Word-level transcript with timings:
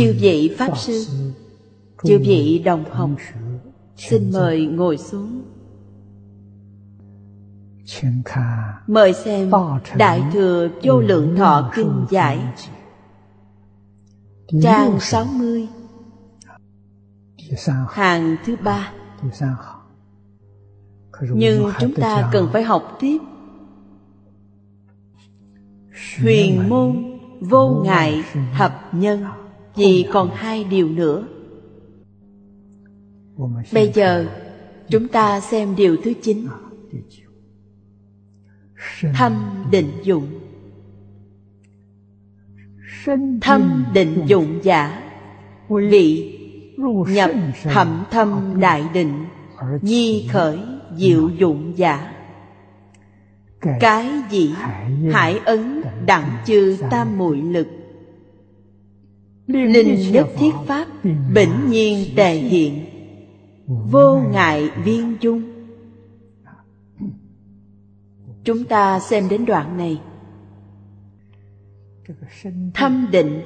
chư 0.00 0.14
vị 0.20 0.54
pháp 0.58 0.78
sư, 0.78 1.04
chư 2.04 2.18
vị 2.18 2.62
đồng 2.64 2.84
học, 2.90 3.10
xin 3.96 4.32
mời 4.32 4.66
ngồi 4.66 4.98
xuống. 4.98 5.42
Mời 8.86 9.12
xem 9.12 9.50
đại 9.96 10.22
thừa 10.32 10.68
vô 10.82 11.00
lượng 11.00 11.36
thọ 11.36 11.70
kinh 11.74 12.06
giải, 12.10 12.38
trang 14.62 15.00
60 15.00 15.68
hàng 17.90 18.36
thứ 18.44 18.56
ba. 18.64 18.92
Nhưng 21.32 21.72
chúng 21.80 21.94
ta 21.94 22.30
cần 22.32 22.48
phải 22.52 22.62
học 22.62 22.96
tiếp. 23.00 23.18
Huyền 26.22 26.68
môn 26.68 27.18
vô 27.40 27.82
ngại 27.84 28.24
thập 28.58 28.94
nhân 28.94 29.24
vì 29.80 30.06
còn 30.12 30.30
hai 30.34 30.64
điều 30.64 30.88
nữa. 30.88 31.26
Bây 33.72 33.92
giờ, 33.94 34.26
chúng 34.88 35.08
ta 35.08 35.40
xem 35.40 35.76
điều 35.76 35.96
thứ 36.04 36.12
chín. 36.22 36.46
Thâm 39.14 39.64
định 39.70 39.90
dụng. 40.02 40.26
Thâm 43.40 43.84
định 43.94 44.22
dụng 44.26 44.58
giả. 44.62 45.02
Vị 45.68 46.38
nhập 47.08 47.30
thậm 47.62 48.04
thâm 48.10 48.60
đại 48.60 48.84
định. 48.94 49.24
Nhi 49.82 50.28
khởi 50.32 50.58
diệu 50.96 51.28
dụng 51.28 51.72
giả. 51.76 52.12
Cái 53.80 54.10
gì? 54.30 54.54
Hải 55.12 55.38
ấn 55.38 55.82
đặng 56.06 56.36
chư 56.46 56.76
tam 56.90 57.18
muội 57.18 57.36
lực 57.36 57.66
linh 59.52 60.12
nhất 60.12 60.26
thiết 60.38 60.52
pháp 60.66 60.86
bỉnh 61.34 61.70
nhiên 61.70 62.06
tề 62.16 62.34
hiện, 62.34 62.84
vô 63.66 64.20
ngại 64.32 64.70
viên 64.84 65.16
dung. 65.20 65.42
Chúng 68.44 68.64
ta 68.64 69.00
xem 69.00 69.28
đến 69.28 69.46
đoạn 69.46 69.76
này. 69.76 70.00
Thâm 72.74 73.08
định. 73.10 73.40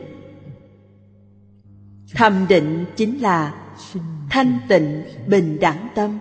Thâm 2.14 2.46
định 2.48 2.84
chính 2.96 3.22
là 3.22 3.54
thanh 4.30 4.58
tịnh 4.68 5.02
bình 5.26 5.58
đẳng 5.60 5.88
tâm. 5.94 6.18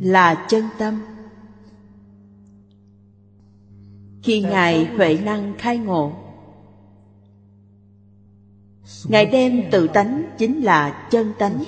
Là 0.00 0.46
chân 0.48 0.64
tâm. 0.78 1.00
Khi 4.22 4.40
ngài 4.40 4.84
huệ 4.84 5.18
năng 5.24 5.54
khai 5.58 5.78
ngộ 5.78 6.29
ngài 9.04 9.26
đem 9.26 9.62
tự 9.70 9.88
tánh 9.88 10.24
chính 10.38 10.60
là 10.60 11.08
chân 11.10 11.32
tánh, 11.38 11.64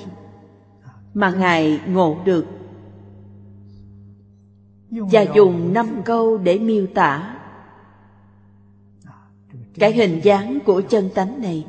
mà 1.15 1.31
ngài 1.31 1.81
ngộ 1.87 2.17
được. 2.25 2.47
Và 4.91 5.23
dùng 5.35 5.73
năm 5.73 6.03
câu 6.05 6.39
để 6.39 6.59
miêu 6.59 6.87
tả 6.95 7.39
cái 9.75 9.93
hình 9.93 10.21
dáng 10.23 10.59
của 10.67 10.83
chân 10.89 11.11
tánh 11.15 11.43
này. 11.43 11.67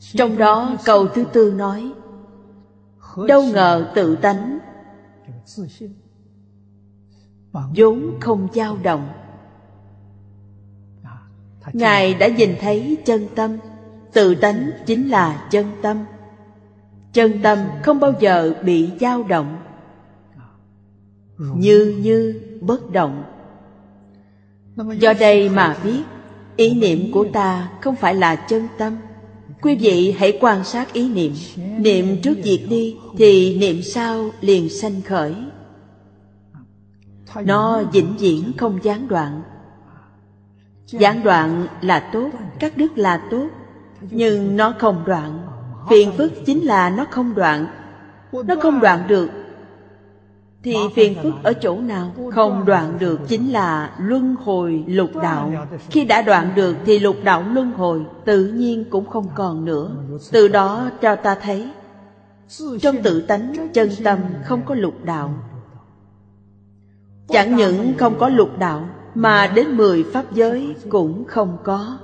Trong 0.00 0.38
đó 0.38 0.76
câu 0.84 1.08
thứ 1.08 1.24
tư 1.32 1.52
nói, 1.56 1.92
đâu 3.28 3.42
ngờ 3.44 3.92
tự 3.94 4.16
tánh 4.16 4.58
vốn 7.76 8.18
không 8.20 8.48
dao 8.54 8.78
động 8.82 9.08
ngài 11.72 12.14
đã 12.14 12.28
nhìn 12.28 12.54
thấy 12.60 12.96
chân 13.04 13.26
tâm. 13.34 13.56
Tự 14.12 14.34
tánh 14.34 14.70
chính 14.86 15.08
là 15.08 15.48
chân 15.50 15.66
tâm. 15.82 16.04
Chân 17.12 17.42
tâm 17.42 17.58
không 17.82 18.00
bao 18.00 18.12
giờ 18.20 18.54
bị 18.64 18.88
dao 19.00 19.22
động, 19.22 19.58
như 21.38 21.98
như 22.02 22.40
bất 22.60 22.90
động. 22.92 23.24
Do 24.98 25.12
đây 25.20 25.48
mà 25.48 25.76
biết, 25.84 26.02
ý 26.56 26.74
niệm 26.74 27.12
của 27.12 27.26
ta 27.32 27.70
không 27.80 27.96
phải 27.96 28.14
là 28.14 28.36
chân 28.36 28.68
tâm. 28.78 28.96
Quý 29.62 29.76
vị 29.76 30.14
hãy 30.18 30.38
quan 30.40 30.64
sát 30.64 30.92
ý 30.92 31.08
niệm. 31.08 31.32
Niệm 31.78 32.22
trước 32.22 32.38
diệt 32.44 32.60
đi 32.70 32.96
thì 33.18 33.58
niệm 33.58 33.82
sau 33.82 34.30
liền 34.40 34.68
sanh 34.68 35.02
khởi. 35.02 35.34
Nó 37.44 37.82
vĩnh 37.92 38.16
viễn 38.18 38.52
không 38.56 38.78
gián 38.82 39.08
đoạn 39.08 39.42
gián 40.90 41.22
đoạn 41.22 41.66
là 41.80 42.00
tốt, 42.00 42.30
cắt 42.58 42.76
đứt 42.76 42.98
là 42.98 43.22
tốt, 43.30 43.46
nhưng 44.00 44.56
nó 44.56 44.74
không 44.78 45.02
đoạn. 45.06 45.38
Phiền 45.90 46.12
phức 46.16 46.32
chính 46.46 46.66
là 46.66 46.90
nó 46.90 47.04
không 47.10 47.34
đoạn. 47.34 47.66
Nó 48.32 48.54
không 48.62 48.80
đoạn 48.80 49.04
được, 49.08 49.30
thì 50.62 50.74
phiền 50.94 51.14
phức 51.22 51.34
ở 51.42 51.52
chỗ 51.52 51.80
nào? 51.80 52.10
Không 52.34 52.64
đoạn 52.64 52.98
được 52.98 53.20
chính 53.28 53.52
là 53.52 53.90
luân 53.98 54.36
hồi 54.44 54.84
lục 54.86 55.10
đạo. 55.22 55.52
Khi 55.90 56.04
đã 56.04 56.22
đoạn 56.22 56.52
được 56.54 56.76
thì 56.84 56.98
lục 56.98 57.16
đạo 57.24 57.44
luân 57.52 57.72
hồi 57.72 58.04
tự 58.24 58.46
nhiên 58.46 58.84
cũng 58.90 59.06
không 59.06 59.26
còn 59.34 59.64
nữa. 59.64 59.90
Từ 60.32 60.48
đó 60.48 60.90
cho 61.00 61.16
ta 61.16 61.34
thấy, 61.34 61.68
trong 62.80 62.96
tự 63.02 63.20
tánh, 63.20 63.68
chân 63.72 63.88
tâm 64.04 64.18
không 64.44 64.62
có 64.66 64.74
lục 64.74 64.94
đạo. 65.04 65.34
Chẳng 67.28 67.56
những 67.56 67.92
không 67.98 68.18
có 68.18 68.28
lục 68.28 68.58
đạo 68.58 68.88
mà 69.18 69.46
đến 69.46 69.76
mười 69.76 70.04
pháp 70.12 70.32
giới 70.32 70.76
cũng 70.88 71.24
không 71.28 71.58
có. 71.64 71.98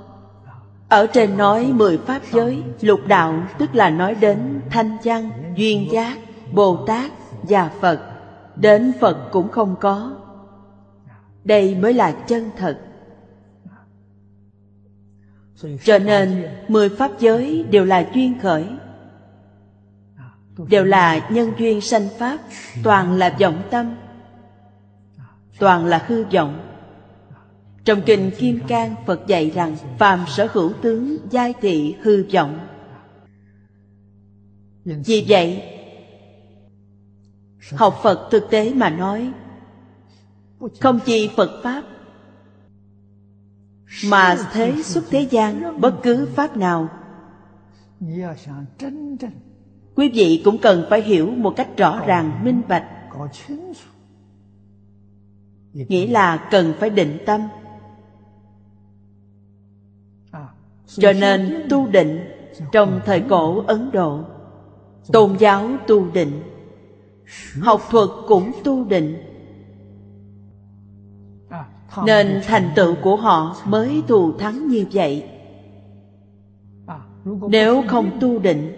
Ở 0.89 1.07
trên 1.07 1.37
nói 1.37 1.71
mười 1.73 1.97
pháp 1.97 2.21
giới, 2.31 2.63
lục 2.81 2.99
đạo, 3.07 3.43
tức 3.57 3.75
là 3.75 3.89
nói 3.89 4.15
đến 4.15 4.61
thanh 4.69 4.97
văn, 5.03 5.29
duyên 5.55 5.91
giác, 5.91 6.17
bồ 6.53 6.85
tát 6.87 7.11
và 7.43 7.71
phật, 7.81 7.99
đến 8.55 8.93
phật 8.99 9.17
cũng 9.31 9.49
không 9.49 9.75
có. 9.81 10.15
Đây 11.43 11.75
mới 11.75 11.93
là 11.93 12.11
chân 12.11 12.49
thật. 12.57 12.79
Cho 15.83 15.99
nên 15.99 16.47
mười 16.67 16.89
pháp 16.89 17.11
giới 17.19 17.63
đều 17.63 17.85
là 17.85 18.05
duyên 18.13 18.39
khởi, 18.39 18.67
đều 20.69 20.83
là 20.83 21.29
nhân 21.29 21.51
duyên 21.57 21.81
sanh 21.81 22.07
pháp, 22.19 22.37
toàn 22.83 23.13
là 23.13 23.37
vọng 23.39 23.61
tâm, 23.71 23.95
toàn 25.59 25.85
là 25.85 26.03
hư 26.07 26.25
vọng 26.25 26.59
trong 27.85 28.01
kinh 28.05 28.31
Kim 28.37 28.59
Cang 28.67 28.95
Phật 29.05 29.27
dạy 29.27 29.49
rằng 29.49 29.75
phàm 29.99 30.19
sở 30.27 30.47
hữu 30.51 30.73
tướng 30.81 31.17
giai 31.29 31.53
thị 31.61 31.95
hư 32.01 32.25
vọng. 32.33 32.59
Vì 34.83 35.25
vậy, 35.27 35.63
học 37.71 37.99
Phật 38.03 38.27
thực 38.31 38.49
tế 38.49 38.73
mà 38.73 38.89
nói, 38.89 39.31
không 40.79 40.99
chỉ 41.05 41.29
Phật 41.35 41.61
Pháp, 41.63 41.83
mà 44.05 44.37
thế 44.53 44.81
xuất 44.83 45.03
thế 45.09 45.27
gian 45.31 45.81
bất 45.81 45.93
cứ 46.03 46.27
Pháp 46.35 46.57
nào. 46.57 46.89
Quý 49.95 50.09
vị 50.13 50.41
cũng 50.45 50.57
cần 50.57 50.85
phải 50.89 51.01
hiểu 51.01 51.31
một 51.31 51.53
cách 51.55 51.77
rõ 51.77 52.03
ràng, 52.07 52.43
minh 52.43 52.61
bạch. 52.67 52.85
Nghĩa 55.73 56.07
là 56.07 56.47
cần 56.51 56.73
phải 56.79 56.89
định 56.89 57.17
tâm 57.25 57.41
cho 60.87 61.13
nên 61.13 61.65
tu 61.69 61.87
định 61.87 62.19
trong 62.71 63.01
thời 63.05 63.19
cổ 63.29 63.63
ấn 63.67 63.91
độ. 63.91 64.19
Tôn 65.11 65.35
giáo 65.39 65.69
tu 65.87 66.05
định. 66.11 66.41
Học 67.61 67.81
thuật 67.89 68.09
cũng 68.27 68.51
tu 68.63 68.83
định. 68.83 69.17
Nên 72.05 72.41
thành 72.45 72.69
tựu 72.75 72.95
của 72.95 73.15
họ 73.15 73.55
mới 73.65 74.03
thù 74.07 74.37
thắng 74.37 74.67
như 74.67 74.85
vậy. 74.91 75.23
Nếu 77.49 77.83
không 77.87 78.11
tu 78.19 78.39
định, 78.39 78.71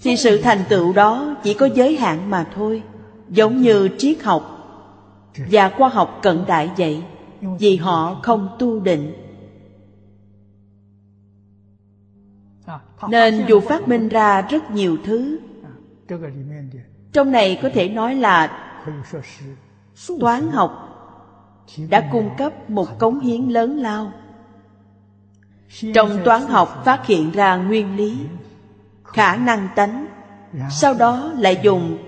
thì 0.00 0.16
sự 0.16 0.40
thành 0.42 0.58
tựu 0.68 0.92
đó 0.92 1.36
chỉ 1.42 1.54
có 1.54 1.68
giới 1.74 1.96
hạn 1.96 2.30
mà 2.30 2.46
thôi, 2.54 2.82
giống 3.28 3.60
như 3.60 3.88
triết 3.98 4.22
học 4.22 4.56
và 5.50 5.68
khoa 5.68 5.88
học 5.88 6.18
cận 6.22 6.38
đại 6.46 6.70
vậy, 6.76 7.02
vì 7.58 7.76
họ 7.76 8.20
không 8.22 8.48
tu 8.58 8.80
định. 8.80 9.12
Nên 13.08 13.44
dù 13.48 13.60
phát 13.60 13.88
minh 13.88 14.08
ra 14.08 14.42
rất 14.42 14.70
nhiều 14.70 14.96
thứ. 15.04 15.38
Trong 17.12 17.32
này 17.32 17.58
có 17.62 17.70
thể 17.74 17.88
nói 17.88 18.14
là 18.14 18.66
toán 20.20 20.50
học 20.50 20.86
đã 21.88 22.08
cung 22.12 22.30
cấp 22.38 22.70
một 22.70 22.98
cống 22.98 23.20
hiến 23.20 23.48
lớn 23.48 23.76
lao. 23.76 24.12
Trong 25.94 26.18
toán 26.24 26.42
học 26.42 26.82
phát 26.84 27.06
hiện 27.06 27.30
ra 27.30 27.56
nguyên 27.56 27.96
lý 27.96 28.18
khả 29.04 29.36
năng 29.36 29.68
tánh 29.76 30.06
sau 30.70 30.94
đó 30.94 31.32
lại 31.38 31.60
dùng 31.62 31.98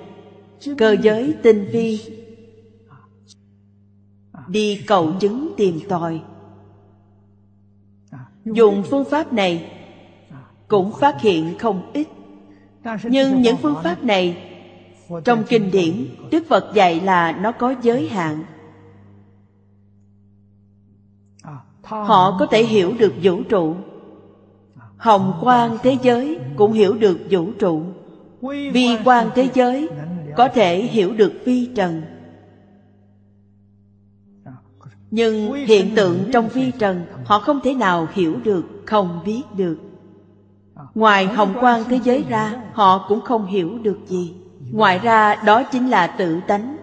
cơ 0.79 0.97
giới 1.03 1.35
tinh 1.43 1.69
vi 1.73 2.01
đi 4.49 4.85
cầu 4.87 5.13
chứng 5.21 5.55
tìm 5.57 5.81
tòi. 5.89 6.23
Dùng 8.45 8.83
phương 8.91 9.05
pháp 9.05 9.33
này 9.33 9.82
cũng 10.73 10.93
phát 11.01 11.21
hiện 11.21 11.59
không 11.59 11.83
ít. 11.93 12.09
Nhưng 13.05 13.43
những 13.43 13.57
phương 13.57 13.77
pháp 13.83 14.05
này, 14.05 14.37
trong 15.25 15.45
kinh 15.49 15.71
điển, 15.71 16.07
đức 16.31 16.45
phật 16.49 16.75
dạy 16.75 17.01
là 17.01 17.33
nó 17.33 17.53
có 17.53 17.75
giới 17.83 18.09
hạn. 18.09 18.45
Họ 21.83 22.37
có 22.39 22.47
thể 22.47 22.65
hiểu 22.65 22.93
được 22.99 23.15
vũ 23.23 23.43
trụ. 23.43 23.75
Hồng 24.97 25.39
quang 25.43 25.79
thế 25.83 25.97
giới 26.03 26.39
cũng 26.57 26.73
hiểu 26.73 26.95
được 26.95 27.19
vũ 27.31 27.53
trụ. 27.59 27.83
Vi 28.73 28.97
quan 29.05 29.31
thế 29.35 29.49
giới 29.55 29.89
có 30.37 30.49
thể 30.49 30.83
hiểu 30.83 31.15
được 31.15 31.33
vi 31.45 31.69
trần. 31.75 32.03
Nhưng 35.11 35.55
hiện 35.55 35.95
tượng 35.97 36.19
trong 36.33 36.49
vi 36.49 36.73
trần, 36.79 37.05
họ 37.25 37.39
không 37.39 37.61
thể 37.65 37.75
nào 37.75 38.09
hiểu 38.13 38.37
được, 38.45 38.65
không 38.87 39.21
biết 39.25 39.43
được 39.57 39.77
ngoài 40.95 41.27
hồng 41.27 41.55
quang 41.61 41.85
thế 41.89 42.01
giới 42.05 42.25
ra, 42.29 42.55
họ 42.73 43.07
cũng 43.09 43.21
không 43.21 43.47
hiểu 43.47 43.79
được 43.79 43.99
gì. 44.07 44.35
Ngoài 44.73 44.99
ra, 44.99 45.35
đó 45.35 45.63
chính 45.63 45.89
là 45.89 46.07
tự 46.07 46.41
tánh. 46.47 46.77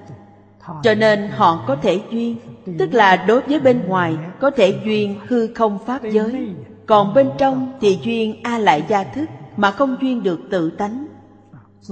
Cho 0.83 0.95
nên 0.95 1.29
họ 1.35 1.63
có 1.67 1.75
thể 1.75 2.01
duyên, 2.11 2.35
tức 2.79 2.93
là 2.93 3.15
đối 3.15 3.41
với 3.41 3.59
bên 3.59 3.81
ngoài 3.87 4.17
có 4.39 4.51
thể 4.51 4.79
duyên 4.85 5.19
hư 5.27 5.53
không 5.53 5.79
pháp 5.85 6.03
giới. 6.11 6.49
Còn 6.85 7.13
bên 7.13 7.29
trong 7.37 7.77
thì 7.81 7.99
duyên 8.03 8.43
a 8.43 8.57
lại 8.57 8.83
gia 8.89 9.03
thức 9.03 9.29
mà 9.57 9.71
không 9.71 9.95
duyên 10.01 10.23
được 10.23 10.39
tự 10.51 10.69
tánh. 10.69 11.07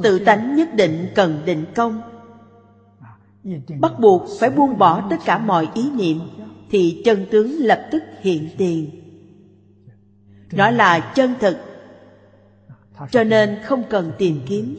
Tự 0.04 0.20
tánh 0.20 0.56
nhất 0.56 0.74
định 0.74 1.08
cần 1.16 1.42
định 1.46 1.66
công. 1.76 2.02
Bắt 3.80 3.92
buộc 4.00 4.24
phải 4.40 4.50
buông 4.50 4.78
bỏ 4.78 5.02
tất 5.10 5.18
cả 5.26 5.38
mọi 5.38 5.70
ý 5.74 5.92
niệm, 5.92 6.20
thì 6.72 7.02
chân 7.06 7.26
tướng 7.32 7.52
lập 7.60 7.88
tức 7.92 8.04
hiện 8.22 8.50
tiền. 8.58 8.90
Đó 10.52 10.70
là 10.70 11.00
chân 11.00 11.34
thực 11.40 11.58
cho 13.12 13.24
nên 13.24 13.58
không 13.64 13.84
cần 13.90 14.12
tìm 14.18 14.40
kiếm. 14.46 14.76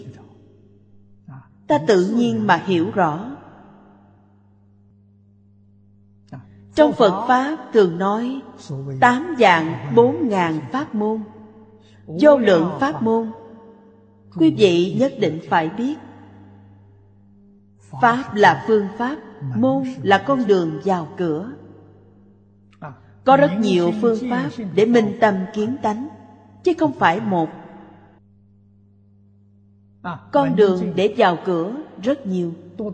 Ta 1.67 1.79
tự 1.87 2.07
nhiên 2.07 2.47
mà 2.47 2.57
hiểu 2.57 2.91
rõ. 2.95 3.31
Trong 6.75 6.93
phật 6.93 7.27
pháp 7.29 7.57
thường 7.73 7.99
nói 7.99 8.41
tám 9.01 9.35
dạng 9.39 9.95
bốn 9.95 10.29
ngàn 10.29 10.61
pháp 10.73 10.95
môn. 10.95 11.21
Vô 12.07 12.39
lượng 12.39 12.71
pháp 12.81 13.03
môn, 13.03 13.31
quý 14.37 14.55
vị 14.59 14.97
nhất 15.01 15.13
định 15.21 15.41
phải 15.49 15.69
biết. 15.69 15.95
Pháp 18.03 18.35
là 18.35 18.65
phương 18.67 18.87
pháp, 18.99 19.17
môn 19.57 19.85
là 20.03 20.25
con 20.27 20.47
đường 20.47 20.81
vào 20.85 21.09
cửa. 21.17 21.53
Có 23.25 23.37
rất 23.37 23.51
nhiều 23.59 23.93
phương 24.03 24.19
pháp 24.31 24.51
để 24.75 24.85
minh 24.85 25.17
tâm 25.21 25.35
kiến 25.55 25.77
tánh, 25.83 26.09
chứ 26.65 26.73
không 26.79 26.93
phải 26.93 27.21
một 27.21 27.49
con 30.33 30.57
đường 30.57 30.93
để 30.97 31.15
vào 31.17 31.39
cửa 31.45 31.73
rất 32.03 32.27
nhiều. 32.27 32.53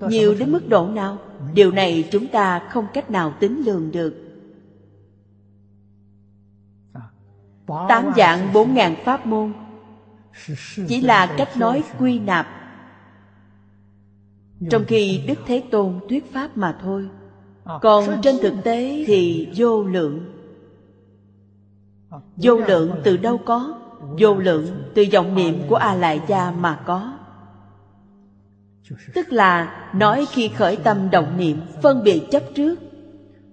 Nhiều 0.08 0.34
đến 0.38 0.52
mức 0.52 0.68
độ 0.68 0.88
nào? 0.88 1.18
Điều 1.54 1.70
này 1.70 2.08
chúng 2.10 2.26
ta 2.26 2.68
không 2.70 2.86
cách 2.94 3.10
nào 3.10 3.34
tính 3.40 3.62
lường 3.66 3.90
được. 3.90 4.14
Tám 7.88 8.12
dạng 8.16 8.52
bốn 8.52 8.74
ngàn 8.74 8.96
pháp 9.04 9.26
môn. 9.26 9.52
chỉ 10.88 11.00
là 11.00 11.34
cách 11.38 11.56
nói 11.56 11.84
quy 11.98 12.18
nạp. 12.18 12.46
Trong 14.70 14.84
khi 14.84 15.20
đức 15.26 15.38
thế 15.46 15.62
tôn 15.70 16.00
thuyết 16.08 16.32
pháp 16.32 16.56
mà 16.56 16.78
thôi. 16.82 17.08
Còn 17.82 18.20
trên 18.22 18.36
thực 18.42 18.54
tế 18.64 19.04
thì 19.06 19.48
vô 19.56 19.82
lượng. 19.84 20.20
Vô 22.36 22.56
lượng 22.56 22.90
từ 23.04 23.16
đâu 23.16 23.38
có 23.38 23.83
vô 24.18 24.34
lượng 24.34 24.66
từ 24.94 25.04
vọng 25.12 25.34
niệm 25.34 25.62
của 25.68 25.76
a 25.76 25.94
lại 25.94 26.20
gia 26.28 26.50
mà 26.50 26.80
có. 26.86 27.18
Tức 29.14 29.32
là 29.32 29.82
nói 29.94 30.26
khi 30.30 30.48
khởi 30.48 30.76
tâm 30.76 31.10
động 31.10 31.36
niệm, 31.36 31.60
phân 31.82 32.02
biệt 32.04 32.26
chấp 32.30 32.42
trước, 32.54 32.80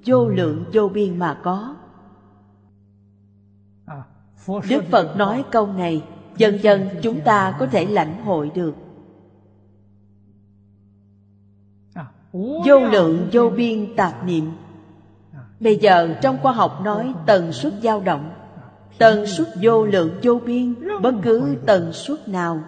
vô 0.06 0.28
lượng 0.28 0.66
vô 0.74 0.90
biên 0.90 1.20
mà 1.20 1.38
có. 1.44 1.76
Đức 4.70 4.84
phật 4.92 5.18
nói 5.18 5.44
câu 5.52 5.68
này, 5.68 6.04
dần 6.38 6.64
dần 6.64 6.90
chúng 7.02 7.22
ta 7.22 7.56
có 7.60 7.66
thể 7.66 7.86
lãnh 7.86 8.26
hội 8.26 8.52
được. 8.56 8.76
Vô 12.66 12.80
lượng 12.92 13.30
vô 13.32 13.50
biên 13.50 13.96
tạp 13.96 14.26
niệm. 14.26 14.52
Bây 15.60 15.78
giờ 15.78 16.16
trong 16.22 16.38
khoa 16.42 16.52
học 16.52 16.82
nói 16.84 17.14
tần 17.26 17.52
suất 17.52 17.74
dao 17.84 18.02
động 18.02 18.41
tần 19.02 19.26
suất 19.28 19.48
vô 19.62 19.86
lượng 19.86 20.12
vô 20.24 20.40
biên, 20.46 20.76
bất 21.02 21.14
cứ 21.22 21.56
tần 21.66 21.94
suất 21.94 22.28
nào. 22.28 22.64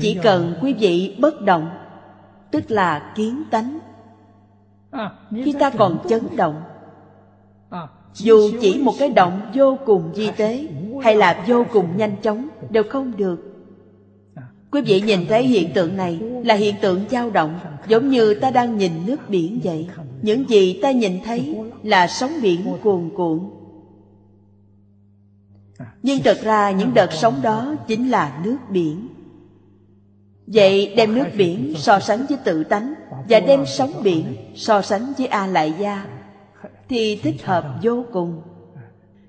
Chỉ 0.00 0.18
cần 0.22 0.54
quý 0.62 0.72
vị 0.72 1.16
bất 1.20 1.42
động, 1.42 1.70
tức 2.50 2.70
là 2.70 3.12
kiến 3.16 3.42
tánh, 3.50 3.78
khi 5.44 5.54
ta 5.60 5.70
còn 5.70 5.98
chấn 6.08 6.22
động, 6.36 6.62
dù 8.14 8.50
chỉ 8.60 8.80
một 8.82 8.92
cái 8.98 9.08
động 9.08 9.40
vô 9.54 9.78
cùng 9.86 10.10
di 10.14 10.30
tế 10.36 10.68
hay 11.02 11.16
là 11.16 11.44
vô 11.48 11.64
cùng 11.72 11.96
nhanh 11.96 12.16
chóng, 12.22 12.48
đều 12.70 12.82
không 12.90 13.16
được. 13.16 13.44
Quý 14.70 14.80
vị 14.80 15.00
nhìn 15.00 15.26
thấy 15.28 15.42
hiện 15.42 15.72
tượng 15.74 15.96
này 15.96 16.20
là 16.44 16.54
hiện 16.54 16.74
tượng 16.80 17.00
dao 17.10 17.30
động, 17.30 17.58
giống 17.88 18.08
như 18.08 18.34
ta 18.34 18.50
đang 18.50 18.76
nhìn 18.76 18.92
nước 19.06 19.16
biển 19.28 19.60
vậy. 19.64 19.88
Những 20.22 20.50
gì 20.50 20.80
ta 20.82 20.90
nhìn 20.90 21.12
thấy 21.24 21.56
là 21.82 22.06
sóng 22.06 22.32
biển 22.42 22.60
cuồn 22.82 23.10
cuộn 23.16 23.57
nhưng 26.02 26.22
thật 26.22 26.38
ra 26.42 26.70
những 26.70 26.94
đợt 26.94 27.12
sóng 27.12 27.42
đó 27.42 27.74
chính 27.86 28.10
là 28.10 28.40
nước 28.44 28.56
biển. 28.68 29.08
Vậy 30.46 30.94
đem 30.96 31.14
nước 31.14 31.26
biển 31.36 31.74
so 31.76 32.00
sánh 32.00 32.26
với 32.28 32.38
tự 32.44 32.64
tánh 32.64 32.94
và 33.28 33.40
đem 33.40 33.66
sóng 33.66 33.92
biển 34.02 34.36
so 34.54 34.82
sánh 34.82 35.12
với 35.18 35.26
a 35.26 35.46
lại 35.46 35.74
gia 35.78 36.06
thì 36.88 37.20
thích 37.22 37.44
hợp 37.44 37.64
vô 37.82 38.04
cùng. 38.12 38.42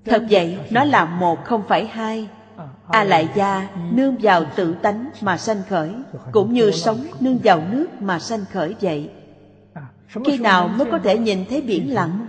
Thật 0.06 0.24
vậy, 0.30 0.58
nó 0.70 0.84
là 0.84 1.06
một 1.06 1.46
không 1.46 1.64
phải 1.68 1.88
hai. 1.88 2.28
A 2.88 3.04
lại 3.04 3.30
gia 3.36 3.70
nương 3.92 4.16
vào 4.22 4.46
tự 4.56 4.74
tánh 4.74 5.10
mà 5.22 5.38
sanh 5.38 5.62
khởi, 5.70 5.92
cũng 6.32 6.54
như 6.54 6.72
sống 6.72 7.06
nương 7.20 7.38
vào 7.44 7.62
nước 7.72 7.88
mà 8.00 8.20
sanh 8.20 8.46
khởi 8.52 8.76
vậy. 8.82 9.10
Khi 10.26 10.38
nào 10.38 10.68
mới 10.68 10.88
có 10.92 11.00
thể 11.00 11.18
nhìn 11.18 11.46
thấy 11.50 11.62
biển 11.62 11.94
lặng? 11.94 12.28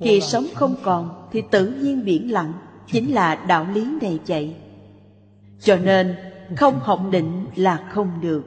Khi 0.00 0.20
sống 0.20 0.46
không 0.54 0.76
còn 0.82 1.28
thì 1.32 1.42
tự 1.50 1.66
nhiên 1.66 2.04
biển 2.04 2.32
lặng 2.32 2.52
chính 2.92 3.14
là 3.14 3.34
đạo 3.34 3.66
lý 3.74 3.86
này 4.00 4.18
vậy. 4.26 4.54
Cho 5.60 5.76
nên, 5.76 6.16
không 6.56 6.80
học 6.80 7.00
định 7.10 7.46
là 7.56 7.88
không 7.92 8.08
được. 8.20 8.42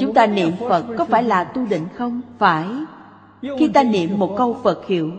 Chúng 0.00 0.14
ta 0.14 0.26
niệm 0.26 0.50
phật 0.68 0.84
có 0.98 1.04
phải 1.04 1.22
là 1.22 1.44
tu 1.44 1.66
định 1.66 1.86
không? 1.94 2.20
Phải. 2.38 2.66
Khi 3.58 3.68
ta 3.68 3.82
niệm 3.82 4.18
một 4.18 4.34
câu 4.38 4.56
phật 4.62 4.86
hiệu, 4.86 5.10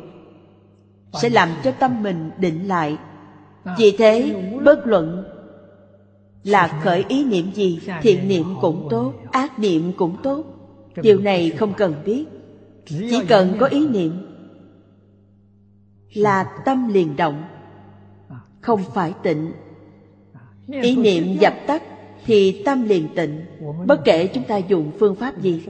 sẽ 1.14 1.30
làm 1.30 1.50
cho 1.64 1.72
tâm 1.72 2.04
mình 2.04 2.32
định 2.38 2.68
lại. 2.68 2.98
Vì 3.78 3.96
thế, 3.98 4.36
bất 4.66 4.88
luận 4.88 5.24
là 6.44 6.80
khởi 6.84 7.06
ý 7.08 7.26
niệm 7.26 7.52
gì, 7.54 7.80
thiện 8.02 8.28
niệm 8.28 8.46
cũng 8.62 8.88
tốt, 8.90 9.14
ác 9.32 9.60
niệm 9.60 9.92
cũng 9.98 10.18
tốt. 10.24 10.44
Điều 11.02 11.20
này 11.20 11.50
không 11.50 11.74
cần 11.74 11.94
biết. 12.06 12.26
Chỉ 12.86 13.22
cần 13.28 13.56
có 13.60 13.68
ý 13.68 13.88
niệm 13.88 14.12
là 16.14 16.44
tâm 16.66 16.88
liền 16.94 17.16
động 17.16 17.44
không 18.64 18.84
phải 18.94 19.14
tịnh. 19.24 19.52
Ý 20.68 20.96
niệm 20.96 21.38
dập 21.40 21.54
tắt 21.68 21.84
thì 22.26 22.64
tâm 22.66 22.84
liền 22.84 23.08
tịnh. 23.16 23.42
Bất 23.86 24.02
kể 24.06 24.28
chúng 24.28 24.44
ta 24.44 24.58
dùng 24.58 24.92
phương 25.00 25.16
pháp 25.16 25.42
gì 25.42 25.64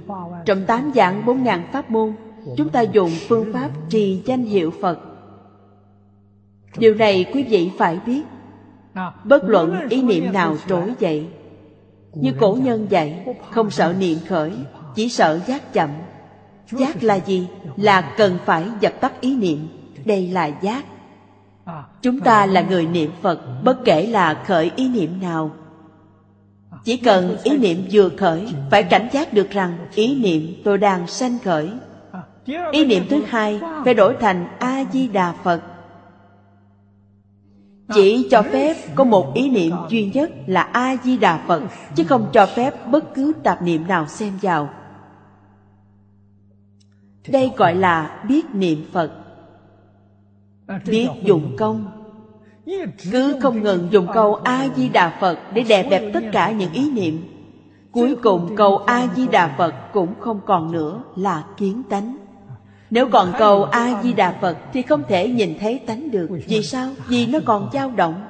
trong 0.46 0.66
tám 0.66 0.92
dạng 0.96 1.26
bốn 1.26 1.44
ngàn 1.44 1.64
pháp 1.72 1.92
môn 1.92 2.14
chúng 2.58 2.70
ta 2.70 2.82
dùng 2.82 3.12
phương 3.28 3.54
pháp 3.54 3.70
trì 3.90 4.22
danh 4.26 4.44
hiệu 4.44 4.72
phật. 4.82 5.00
Điều 6.78 6.96
này 6.96 7.26
quý 7.34 7.44
vị 7.44 7.72
phải 7.78 8.00
biết. 8.06 8.22
Bất 9.24 9.44
luận 9.44 9.90
ý 9.90 10.02
niệm 10.02 10.34
nào 10.34 10.56
trỗi 10.68 10.94
dậy 11.00 11.28
như 12.14 12.34
cổ 12.40 12.58
nhân 12.64 12.88
dạy 12.90 13.36
không 13.52 13.70
sợ 13.70 13.94
niệm 14.00 14.18
khởi 14.28 14.52
chỉ 14.96 15.10
sợ 15.10 15.40
giác 15.48 15.74
chậm. 15.74 15.90
Giác 16.72 17.04
là 17.04 17.16
gì? 17.16 17.48
Là 17.78 18.14
cần 18.18 18.38
phải 18.46 18.66
dập 18.80 18.94
tắt 19.02 19.22
ý 19.22 19.36
niệm. 19.36 19.68
Đây 20.06 20.28
là 20.28 20.46
giác 20.62 20.86
chúng 22.02 22.20
ta 22.20 22.46
là 22.46 22.62
người 22.62 22.86
niệm 22.86 23.12
phật, 23.22 23.64
bất 23.64 23.86
kể 23.86 24.08
là 24.08 24.44
khởi 24.46 24.72
ý 24.76 24.90
niệm 24.90 25.22
nào. 25.22 25.52
Chỉ 26.84 26.98
cần 26.98 27.38
ý 27.44 27.58
niệm 27.58 27.88
vừa 27.92 28.10
khởi, 28.10 28.54
phải 28.72 28.84
cảnh 28.84 29.08
giác 29.12 29.34
được 29.34 29.50
rằng 29.50 29.78
ý 29.96 30.22
niệm 30.22 30.62
tôi 30.64 30.78
đang 30.78 31.08
sanh 31.08 31.40
khởi. 31.44 31.72
Ý 32.72 32.86
niệm 32.86 33.04
thứ 33.10 33.24
hai 33.28 33.62
phải 33.86 33.94
đổi 33.94 34.16
thành 34.20 34.48
a 34.60 34.84
di 34.94 35.08
đà 35.08 35.34
phật. 35.44 35.62
Chỉ 37.94 38.28
cho 38.32 38.42
phép 38.42 38.76
có 38.96 39.04
một 39.04 39.34
ý 39.34 39.50
niệm 39.50 39.74
duy 39.90 40.12
nhất 40.14 40.32
là 40.48 40.62
a 40.62 40.96
di 41.04 41.18
đà 41.18 41.46
phật, 41.48 41.64
chứ 41.96 42.04
không 42.04 42.30
cho 42.34 42.46
phép 42.46 42.88
bất 42.88 43.14
cứ 43.16 43.34
tạp 43.44 43.62
niệm 43.62 43.88
nào 43.88 44.08
xem 44.08 44.34
vào. 44.42 44.70
Đây 47.28 47.52
gọi 47.58 47.76
là 47.76 48.24
biết 48.28 48.46
niệm 48.54 48.86
phật 48.92 49.23
biết 50.86 51.08
dụng 51.24 51.56
công. 51.58 51.86
Cứ 53.12 53.40
không 53.42 53.64
ngừng 53.64 53.88
dùng 53.92 54.08
câu 54.14 54.36
a 54.36 54.68
di 54.76 54.90
đà 54.90 55.18
phật 55.20 55.40
để 55.54 55.64
đè 55.64 55.90
bẹp 55.90 56.14
tất 56.14 56.24
cả 56.32 56.52
những 56.52 56.74
ý 56.74 56.92
niệm. 56.92 57.24
Cuối 57.92 58.16
cùng 58.16 58.56
câu 58.56 58.78
a 58.78 59.08
di 59.16 59.28
đà 59.28 59.56
phật 59.58 59.74
cũng 59.94 60.14
không 60.20 60.40
còn 60.46 60.72
nữa 60.72 61.04
là 61.16 61.44
kiến 61.58 61.84
tánh. 61.90 62.18
Nếu 62.90 63.10
còn 63.10 63.34
cầu 63.40 63.64
a 63.64 64.02
di 64.04 64.14
đà 64.14 64.38
phật 64.42 64.58
thì 64.74 64.82
không 64.82 65.04
thể 65.08 65.30
nhìn 65.30 65.60
thấy 65.60 65.80
tánh 65.80 66.12
được. 66.12 66.30
Vì 66.48 66.64
sao? 66.64 66.90
Vì 67.08 67.28
nó 67.28 67.40
còn 67.46 67.70
dao 67.74 67.92
động. 67.92 68.26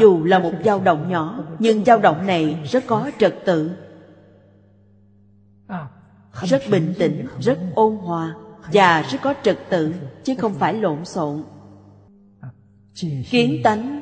Dù 0.00 0.24
là 0.24 0.38
một 0.38 0.52
dao 0.64 0.80
động 0.80 1.08
nhỏ 1.10 1.44
nhưng 1.58 1.84
dao 1.84 1.98
động 1.98 2.26
này 2.26 2.58
rất 2.64 2.84
có 2.86 3.10
trật 3.18 3.34
tự. 3.44 3.70
Rất 6.42 6.62
bình 6.70 6.94
tĩnh 6.98 7.26
rất 7.40 7.58
ôn 7.74 7.96
hòa 7.96 8.34
và 8.72 9.02
rất 9.02 9.18
có 9.22 9.34
trật 9.42 9.58
tự, 9.70 9.94
chứ 10.24 10.34
không 10.38 10.54
phải 10.54 10.74
lộn 10.74 11.04
xộn. 11.04 11.44
Kiến 13.30 13.60
tánh, 13.64 14.00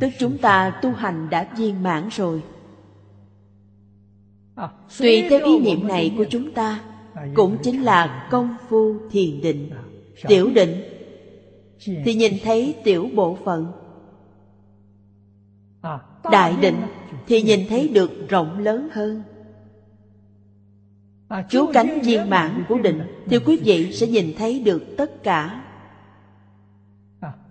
tức 0.00 0.08
chúng 0.18 0.38
ta 0.38 0.78
tu 0.82 0.92
hành 0.92 1.30
đã 1.30 1.48
viên 1.56 1.82
mãn 1.82 2.08
rồi. 2.08 2.42
Tùy 4.98 5.26
theo 5.30 5.44
ý 5.44 5.58
niệm 5.58 5.88
này 5.88 6.14
của 6.16 6.24
chúng 6.30 6.52
ta, 6.52 6.80
cũng 7.34 7.58
chính 7.62 7.82
là 7.82 8.28
công 8.30 8.56
phu 8.68 8.94
thiền 9.10 9.40
định, 9.40 9.70
tiểu 10.28 10.50
định. 10.54 10.82
Thì 12.04 12.14
nhìn 12.14 12.32
thấy 12.44 12.74
tiểu 12.84 13.08
bộ 13.14 13.38
phận, 13.44 13.72
đại 16.32 16.56
định, 16.60 16.76
thì 17.26 17.42
nhìn 17.42 17.60
thấy 17.68 17.88
được 17.88 18.28
rộng 18.28 18.58
lớn 18.58 18.88
hơn 18.92 19.22
chú 21.48 21.70
cánh 21.72 22.00
viên 22.00 22.30
mãn 22.30 22.64
của 22.68 22.78
định 22.78 23.00
thì 23.26 23.38
quý 23.38 23.56
vị 23.64 23.92
sẽ 23.92 24.06
nhìn 24.06 24.34
thấy 24.38 24.60
được 24.60 24.96
tất 24.96 25.22
cả. 25.22 25.64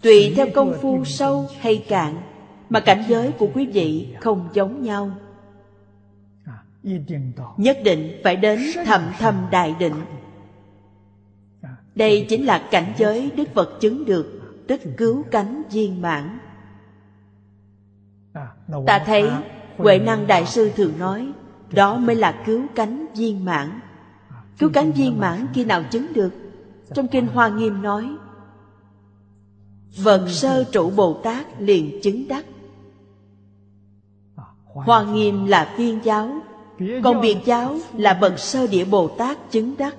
Tùy 0.02 0.34
theo 0.36 0.48
công 0.56 0.74
phu 0.82 1.06
sâu 1.06 1.50
hay 1.60 1.86
cạn 1.88 2.22
mà 2.70 2.80
cảnh 2.80 3.04
giới 3.08 3.32
của 3.32 3.50
quý 3.54 3.66
vị 3.66 4.08
không 4.20 4.50
giống 4.54 4.84
nhau. 4.84 5.12
Nhất 7.58 7.78
định 7.84 8.20
phải 8.24 8.36
đến 8.36 8.60
thầm 8.86 9.02
thầm 9.20 9.48
đại 9.52 9.76
định. 9.80 9.94
Đây 11.96 12.26
chính 12.30 12.46
là 12.46 12.68
cảnh 12.72 12.94
giới 12.98 13.32
đức 13.36 13.50
phật 13.54 13.78
chứng 13.82 14.06
được 14.06 14.42
tức 14.68 14.82
cứu 14.98 15.24
cánh 15.32 15.64
viên 15.72 16.02
mãn. 16.02 16.40
Ta 18.86 19.04
thấy 19.06 19.30
huệ 19.78 20.00
năng 20.00 20.28
đại 20.28 20.46
sư 20.46 20.72
thường 20.76 21.00
nói 21.00 21.32
đó 21.72 21.98
mới 21.98 22.16
là 22.16 22.44
cứu 22.46 22.62
cánh 22.76 23.06
viên 23.16 23.46
mãn. 23.46 23.80
Cứu 24.58 24.70
cánh 24.74 24.92
viên 24.92 25.20
mãn 25.20 25.48
khi 25.54 25.66
nào 25.66 25.84
chứng 25.92 26.14
được? 26.14 26.34
Trong 26.94 27.08
kinh 27.08 27.28
hoa 27.28 27.50
nghiêm 27.50 27.82
nói 27.82 28.10
vật 29.98 30.28
sơ 30.30 30.64
trụ 30.64 30.90
bồ 30.90 31.14
tát 31.24 31.62
liền 31.62 32.00
chứng 32.04 32.28
đắc. 32.28 32.46
Hoa 34.64 35.04
nghiêm 35.04 35.46
là 35.46 35.74
viên 35.78 36.00
giáo, 36.04 36.30
còn 37.04 37.22
biệt 37.22 37.38
giáo 37.46 37.78
là 37.94 38.14
bậc 38.14 38.40
sơ 38.40 38.68
địa 38.68 38.86
bồ 38.86 39.08
tát 39.08 39.52
chứng 39.52 39.76
đắc. 39.78 39.96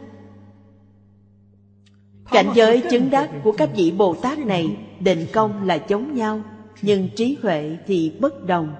Cảnh 2.30 2.52
giới 2.54 2.82
chứng 2.90 3.10
đắc 3.10 3.30
của 3.44 3.52
các 3.52 3.70
vị 3.76 3.90
bồ 3.90 4.14
tát 4.14 4.38
này 4.38 4.76
định 5.00 5.26
công 5.32 5.66
là 5.66 5.78
giống 5.88 6.14
nhau, 6.14 6.40
nhưng 6.82 7.08
trí 7.16 7.38
huệ 7.42 7.78
thì 7.86 8.16
bất 8.20 8.46
đồng 8.46 8.74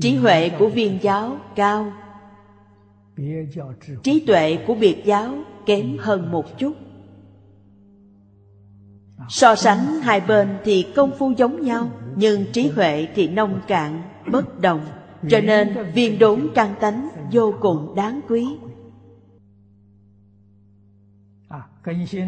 trí 0.00 0.16
huệ 0.16 0.48
của 0.48 0.68
viên 0.68 0.98
giáo 1.02 1.36
cao. 1.54 1.92
Trí 4.02 4.24
tuệ 4.26 4.58
của 4.66 4.74
biệt 4.74 5.02
giáo 5.04 5.34
kém 5.66 5.96
hơn 5.98 6.32
một 6.32 6.58
chút. 6.58 6.72
So 9.28 9.54
sánh 9.54 9.78
hai 10.02 10.20
bên 10.20 10.48
thì 10.64 10.86
công 10.96 11.10
phu 11.18 11.32
giống 11.36 11.62
nhau, 11.62 11.90
nhưng 12.16 12.44
trí 12.52 12.68
huệ 12.68 13.08
thì 13.14 13.28
nông 13.28 13.60
cạn, 13.66 14.02
bất 14.32 14.60
đồng. 14.60 14.80
Cho 15.30 15.40
nên 15.40 15.92
viên 15.94 16.18
đốn 16.18 16.48
căn 16.54 16.74
tánh 16.80 17.08
vô 17.32 17.54
cùng 17.60 17.94
đáng 17.96 18.20
quý. 18.28 18.46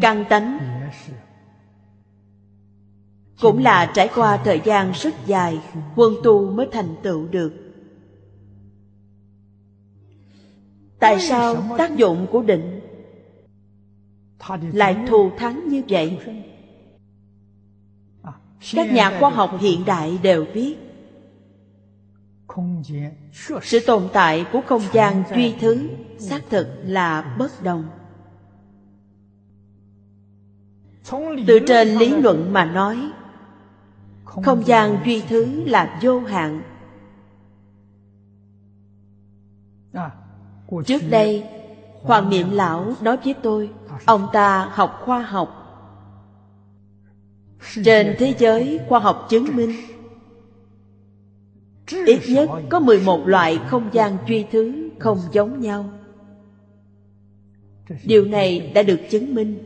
Căn 0.01 0.25
tánh 0.29 0.59
cũng 3.41 3.57
là 3.57 3.91
trải 3.93 4.09
qua 4.15 4.37
thời 4.37 4.61
gian 4.65 4.91
rất 4.91 5.13
dài, 5.25 5.59
quân 5.95 6.13
tu 6.23 6.51
mới 6.51 6.67
thành 6.71 6.95
tựu 7.03 7.27
được. 7.27 7.53
Tại 10.99 11.19
sao 11.19 11.75
tác 11.77 11.97
dụng 11.97 12.27
của 12.31 12.41
định 12.41 12.79
lại 14.73 14.97
thù 15.07 15.31
thắng 15.37 15.67
như 15.67 15.83
vậy? 15.89 16.19
Các 18.73 18.91
nhà 18.91 19.19
khoa 19.19 19.29
học 19.29 19.57
hiện 19.59 19.85
đại 19.85 20.19
đều 20.23 20.45
biết, 20.53 20.77
sự 23.63 23.79
tồn 23.87 24.03
tại 24.13 24.45
của 24.51 24.61
không 24.61 24.81
gian 24.93 25.23
duy 25.35 25.55
thứ 25.59 25.89
xác 26.17 26.41
thực 26.49 26.67
là 26.83 27.35
bất 27.39 27.63
đồng. 27.63 27.85
Từ 31.47 31.59
trên 31.67 31.87
lý 31.87 32.09
luận 32.09 32.53
mà 32.53 32.65
nói 32.65 32.97
không 34.43 34.65
gian 34.65 34.97
duy 35.05 35.23
thứ 35.29 35.63
là 35.65 35.99
vô 36.01 36.19
hạn. 36.19 36.61
Trước 40.85 41.01
đây, 41.09 41.43
hoàng 42.01 42.29
niệm 42.29 42.51
lão 42.51 42.93
nói 43.01 43.17
với 43.23 43.35
tôi, 43.43 43.69
ông 44.05 44.27
ta 44.33 44.69
học 44.71 45.01
khoa 45.05 45.21
học. 45.21 45.63
Trên 47.85 48.15
thế 48.19 48.33
giới 48.37 48.79
khoa 48.87 48.99
học 48.99 49.27
chứng 49.29 49.55
minh, 49.55 49.71
Ít 51.91 52.19
nhất 52.29 52.49
có 52.69 52.79
11 52.79 53.27
loại 53.27 53.59
không 53.67 53.89
gian 53.93 54.17
duy 54.27 54.45
thứ 54.51 54.89
không 54.99 55.19
giống 55.31 55.61
nhau. 55.61 55.89
Điều 58.03 58.25
này 58.25 58.71
đã 58.75 58.83
được 58.83 58.99
chứng 59.09 59.35
minh. 59.35 59.57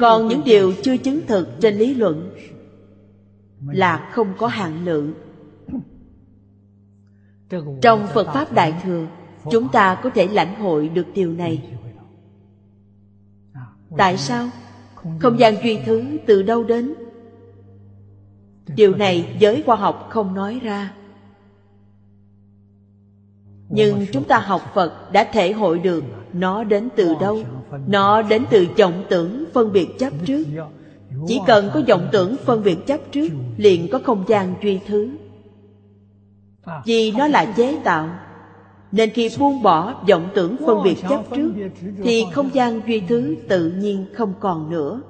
Còn 0.00 0.28
những 0.28 0.42
điều 0.44 0.72
chưa 0.82 0.96
chứng 0.96 1.20
thực 1.26 1.48
trên 1.60 1.74
lý 1.74 1.94
luận 1.94 2.30
là 3.66 4.10
không 4.12 4.32
có 4.38 4.46
hạn 4.46 4.84
lượng. 4.84 5.14
Trong 7.82 8.06
Phật 8.14 8.26
Pháp 8.34 8.52
Đại 8.52 8.74
Thừa 8.82 9.06
Chúng 9.50 9.68
ta 9.68 10.00
có 10.02 10.10
thể 10.10 10.26
lãnh 10.26 10.60
hội 10.60 10.88
được 10.88 11.06
điều 11.14 11.32
này. 11.32 11.62
Tại 13.96 14.16
sao? 14.16 14.48
Không 15.20 15.38
gian 15.38 15.54
duy 15.64 15.78
thứ 15.86 16.04
từ 16.26 16.42
đâu 16.42 16.64
đến? 16.64 16.94
Điều 18.76 18.94
này 18.96 19.36
giới 19.38 19.62
khoa 19.66 19.76
học 19.76 20.06
không 20.10 20.34
nói 20.34 20.60
ra. 20.62 20.94
Nhưng 23.68 24.06
chúng 24.12 24.24
ta 24.24 24.38
học 24.38 24.62
phật 24.74 25.12
đã 25.12 25.28
thể 25.32 25.52
hội 25.52 25.78
được 25.78 26.04
nó 26.32 26.64
đến 26.64 26.88
từ 26.96 27.14
đâu? 27.20 27.38
Nó 27.86 28.22
đến 28.22 28.44
từ 28.50 28.66
vọng 28.78 29.04
tưởng 29.10 29.44
phân 29.52 29.72
biệt 29.72 29.88
chấp 29.98 30.12
trước 30.26 30.44
chỉ 31.26 31.40
cần 31.46 31.70
có 31.74 31.82
vọng 31.88 32.08
tưởng 32.12 32.36
phân 32.44 32.62
biệt 32.62 32.86
chấp 32.86 33.00
trước 33.12 33.28
liền 33.56 33.88
có 33.92 34.00
không 34.04 34.24
gian 34.28 34.54
duy 34.62 34.80
thứ. 34.86 35.10
Vì 36.84 37.12
nó 37.12 37.26
là 37.26 37.52
chế 37.56 37.80
tạo 37.84 38.08
nên 38.92 39.10
khi 39.10 39.30
buông 39.38 39.62
bỏ 39.62 40.04
vọng 40.08 40.28
tưởng 40.34 40.56
phân 40.66 40.82
biệt 40.82 40.96
chấp 41.08 41.22
trước 41.34 41.52
thì 42.02 42.24
không 42.32 42.50
gian 42.54 42.80
duy 42.86 43.00
thứ 43.00 43.36
tự 43.48 43.70
nhiên 43.70 44.06
không 44.14 44.34
còn 44.40 44.70
nữa. 44.70 45.02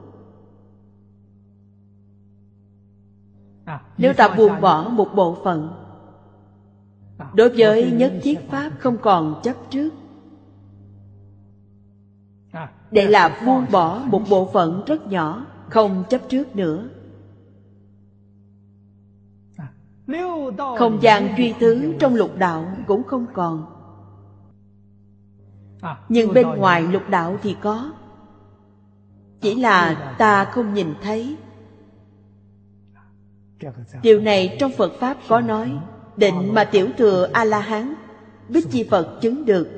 Nếu 3.98 4.12
ta 4.12 4.28
buông 4.28 4.60
bỏ 4.60 4.88
một 4.88 5.08
bộ 5.14 5.36
phận 5.44 5.68
đối 7.34 7.48
với 7.48 7.92
nhất 7.92 8.12
thiết 8.22 8.50
pháp 8.50 8.70
không 8.78 8.96
còn 9.02 9.40
chấp 9.42 9.56
trước. 9.70 9.90
Đây 12.90 13.08
là 13.08 13.42
buông 13.46 13.66
bỏ 13.72 14.02
một 14.06 14.22
bộ 14.30 14.50
phận 14.52 14.82
rất 14.86 15.06
nhỏ 15.06 15.46
không 15.70 16.04
chấp 16.10 16.20
trước 16.28 16.56
nữa. 16.56 16.88
Không 20.78 20.98
gian 21.02 21.34
duy 21.38 21.54
thứ 21.60 21.94
trong 21.98 22.14
lục 22.14 22.36
đạo 22.38 22.76
cũng 22.86 23.02
không 23.02 23.26
còn. 23.34 23.66
Nhưng 26.08 26.34
bên 26.34 26.46
ngoài 26.46 26.82
lục 26.82 27.02
đạo 27.10 27.36
thì 27.42 27.56
có. 27.62 27.92
Chỉ 29.40 29.54
là 29.54 30.14
ta 30.18 30.44
không 30.44 30.74
nhìn 30.74 30.94
thấy. 31.02 31.36
Điều 34.02 34.20
này 34.20 34.56
trong 34.60 34.72
phật 34.72 34.92
pháp 35.00 35.16
có 35.28 35.40
nói 35.40 35.78
định 36.16 36.54
mà 36.54 36.64
tiểu 36.64 36.88
thừa 36.98 37.28
a 37.32 37.44
la 37.44 37.60
hán 37.60 37.94
bích 38.48 38.70
chi 38.70 38.88
phật 38.90 39.18
chứng 39.20 39.44
được. 39.44 39.68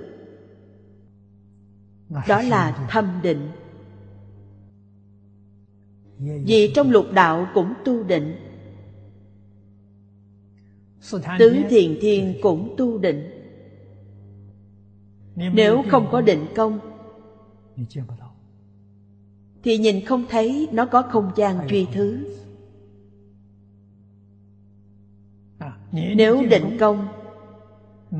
Đó 2.28 2.42
là 2.42 2.86
thâm 2.90 3.20
định 3.22 3.50
vì 6.22 6.72
trong 6.74 6.90
lục 6.90 7.06
đạo 7.12 7.48
cũng 7.54 7.74
tu 7.84 8.02
định. 8.02 8.34
tứ 11.38 11.56
thiền 11.70 11.98
thiên 12.00 12.34
cũng 12.42 12.74
tu 12.76 12.98
định. 12.98 13.30
Nếu 15.36 15.82
không 15.88 16.08
có 16.12 16.20
định 16.20 16.46
công 16.54 16.78
thì 19.62 19.78
nhìn 19.78 20.04
không 20.04 20.24
thấy 20.28 20.68
nó 20.72 20.86
có 20.86 21.02
không 21.02 21.30
gian 21.36 21.68
truy 21.68 21.86
thứ. 21.92 22.24
Nếu 25.92 26.46
định 26.46 26.76
công 26.80 27.08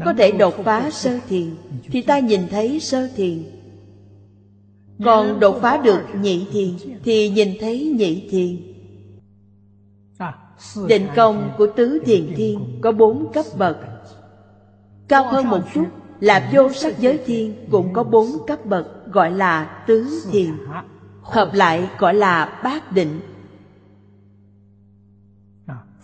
có 0.05 0.15
thể 0.15 0.33
đột 0.33 0.55
phá 0.65 0.91
sơ 0.91 1.19
thiền 1.29 1.51
thì 1.83 2.03
ta 2.03 2.19
nhìn 2.19 2.41
thấy 2.51 2.81
sơ 2.81 3.09
thiền 3.17 3.62
còn 5.05 5.41
đột 5.41 5.59
phá 5.63 5.77
được 5.77 6.01
nhị 6.21 6.47
thiền 6.53 6.99
thì 7.05 7.31
nhìn 7.31 7.49
thấy 7.61 7.95
nhị 7.97 8.29
thiền. 8.31 8.73
Định 10.89 11.07
công 11.17 11.51
của 11.59 11.67
tứ 11.77 12.01
thiền 12.05 12.33
thiên 12.37 12.79
có 12.83 12.93
bốn 12.93 13.33
cấp 13.33 13.45
bậc. 13.59 13.77
Cao 15.09 15.25
hơn 15.25 15.49
một 15.49 15.61
chút 15.75 15.87
là 16.21 16.51
vô 16.53 16.73
sắc 16.73 16.99
giới 16.99 17.19
thiên 17.27 17.67
cũng 17.71 17.93
có 17.93 18.03
bốn 18.03 18.27
cấp 18.47 18.67
bậc, 18.67 19.13
gọi 19.13 19.31
là 19.31 19.85
tứ 19.87 20.23
thiền. 20.33 20.51
Hợp 21.23 21.51
lại 21.55 21.89
gọi 21.99 22.15
là 22.15 22.61
bát 22.65 22.93
định. 22.93 23.21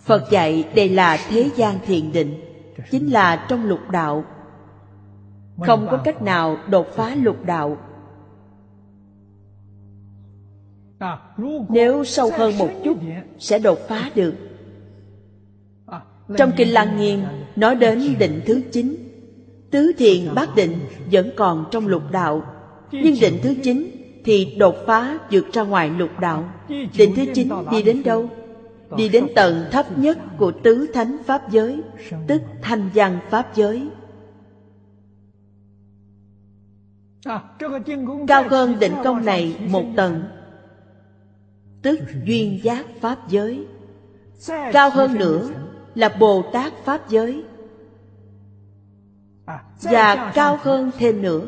Phật 0.05 0.31
dạy 0.31 0.65
đây 0.75 0.89
là 0.89 1.19
thế 1.29 1.51
gian 1.57 1.79
thiền 1.87 2.13
định, 2.13 2.41
chính 2.91 3.13
là 3.13 3.47
trong 3.49 3.65
lục 3.65 3.91
đạo. 3.91 4.25
Không 5.67 5.89
có 5.91 5.97
cách 5.97 6.23
nào 6.23 6.57
đột 6.69 6.87
phá 6.97 7.15
lục 7.15 7.45
đạo. 7.45 7.77
Nếu 11.69 12.05
sâu 12.05 12.31
hơn 12.37 12.59
một 12.59 12.71
chút, 12.85 12.99
sẽ 13.39 13.59
đột 13.59 13.79
phá 13.89 14.11
được. 14.15 14.35
Trong 16.37 16.53
kinh 16.57 16.73
lăng 16.73 17.01
nghiêm 17.01 17.23
nói 17.57 17.75
đến 17.75 18.17
định 18.19 18.41
thứ 18.47 18.61
chín, 18.73 18.97
tứ 19.71 19.93
thiền 19.99 20.35
bát 20.35 20.55
định 20.55 20.79
vẫn 21.13 21.31
còn 21.37 21.65
trong 21.71 21.87
lục 21.87 22.03
đạo. 22.11 22.43
Nhưng 22.93 23.15
định 23.21 23.39
thứ 23.43 23.55
chín 23.63 23.91
thì 24.25 24.55
đột 24.59 24.75
phá 24.87 25.19
vượt 25.31 25.53
ra 25.53 25.63
ngoài 25.63 25.91
lục 25.91 26.11
đạo. 26.21 26.45
Định 26.69 27.15
thứ 27.17 27.25
chín 27.35 27.49
đi 27.71 27.83
đến 27.83 28.03
đâu? 28.03 28.31
Đi 28.97 29.09
đến 29.09 29.27
tầng 29.35 29.65
thấp 29.71 29.99
nhất 29.99 30.19
của 30.39 30.53
tứ 30.63 30.87
thánh 30.95 31.17
pháp 31.27 31.51
giới, 31.51 31.81
tức 32.27 32.43
thanh 32.63 32.91
văn 32.95 33.19
pháp 33.31 33.55
giới. 33.55 33.89
Cao 38.29 38.45
hơn 38.51 38.79
định 38.81 38.93
công 39.05 39.25
này 39.25 39.57
một 39.69 39.85
tầng 39.97 40.23
tức 41.83 41.99
duyên 42.25 42.61
giác 42.63 42.87
pháp 43.01 43.29
giới. 43.29 43.67
Cao 44.73 44.91
hơn 44.91 45.15
nữa 45.15 45.49
là 45.95 46.09
bồ 46.09 46.43
tát 46.53 46.73
pháp 46.85 47.09
giới. 47.09 47.45
Và 49.83 50.33
cao 50.35 50.59
hơn 50.63 50.91
thêm 50.99 51.23
nữa 51.23 51.43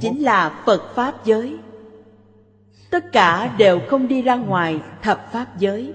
chính 0.00 0.22
là 0.22 0.62
phật 0.66 0.94
pháp 0.94 1.24
giới. 1.24 1.58
Tất 2.90 3.12
cả 3.12 3.54
đều 3.58 3.80
không 3.88 4.08
đi 4.08 4.22
ra 4.22 4.36
ngoài 4.36 4.80
thập 5.02 5.32
pháp 5.32 5.58
giới. 5.58 5.94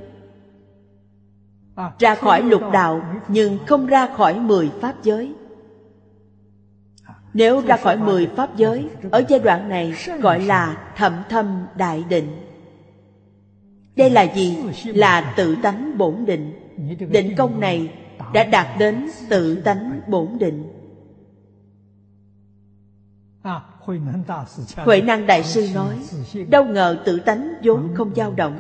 Ra 2.00 2.16
khỏi 2.16 2.44
lục 2.44 2.62
đạo 2.74 3.02
nhưng 3.28 3.58
không 3.68 3.86
ra 3.86 4.08
khỏi 4.18 4.40
mười 4.40 4.72
pháp 4.82 5.04
giới. 5.04 5.34
Nếu 7.34 7.62
ra 7.62 7.78
khỏi 7.78 7.98
mười 7.98 8.28
pháp 8.36 8.56
giới, 8.56 8.90
ở 9.12 9.24
giai 9.28 9.40
đoạn 9.40 9.70
này 9.70 9.94
gọi 10.22 10.40
là 10.40 10.92
thậm 10.96 11.14
thâm 11.30 11.66
đại 11.76 12.04
định 12.10 12.47
đây 13.98 14.10
là 14.10 14.22
gì? 14.24 14.58
Là 14.86 15.34
tự 15.38 15.56
tánh 15.64 15.98
bổn 15.98 16.26
định. 16.26 16.54
Định 17.12 17.36
công 17.38 17.60
này 17.60 17.94
đã 18.34 18.44
đạt 18.44 18.68
đến 18.80 19.10
tự 19.30 19.56
tánh 19.56 20.02
bổn 20.08 20.28
định. 20.40 20.74
Huệ 24.76 25.02
năng 25.02 25.28
đại 25.28 25.44
sư 25.44 25.68
nói, 25.76 25.98
đâu 26.50 26.66
ngờ 26.66 26.98
tự 27.06 27.20
tánh 27.20 27.54
vốn 27.64 27.96
không 27.96 28.16
dao 28.16 28.34
động. 28.34 28.60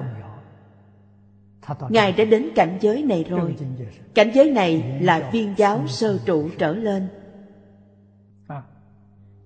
Ngài 1.90 2.12
đã 2.12 2.26
đến 2.26 2.50
cảnh 2.56 2.78
giới 2.82 3.04
này 3.04 3.26
rồi. 3.30 3.56
Cảnh 4.14 4.32
giới 4.34 4.52
này 4.52 5.00
là 5.02 5.30
viên 5.34 5.54
giáo 5.58 5.88
sơ 5.88 6.18
trụ 6.26 6.50
trở 6.58 6.76
lên. 6.76 7.08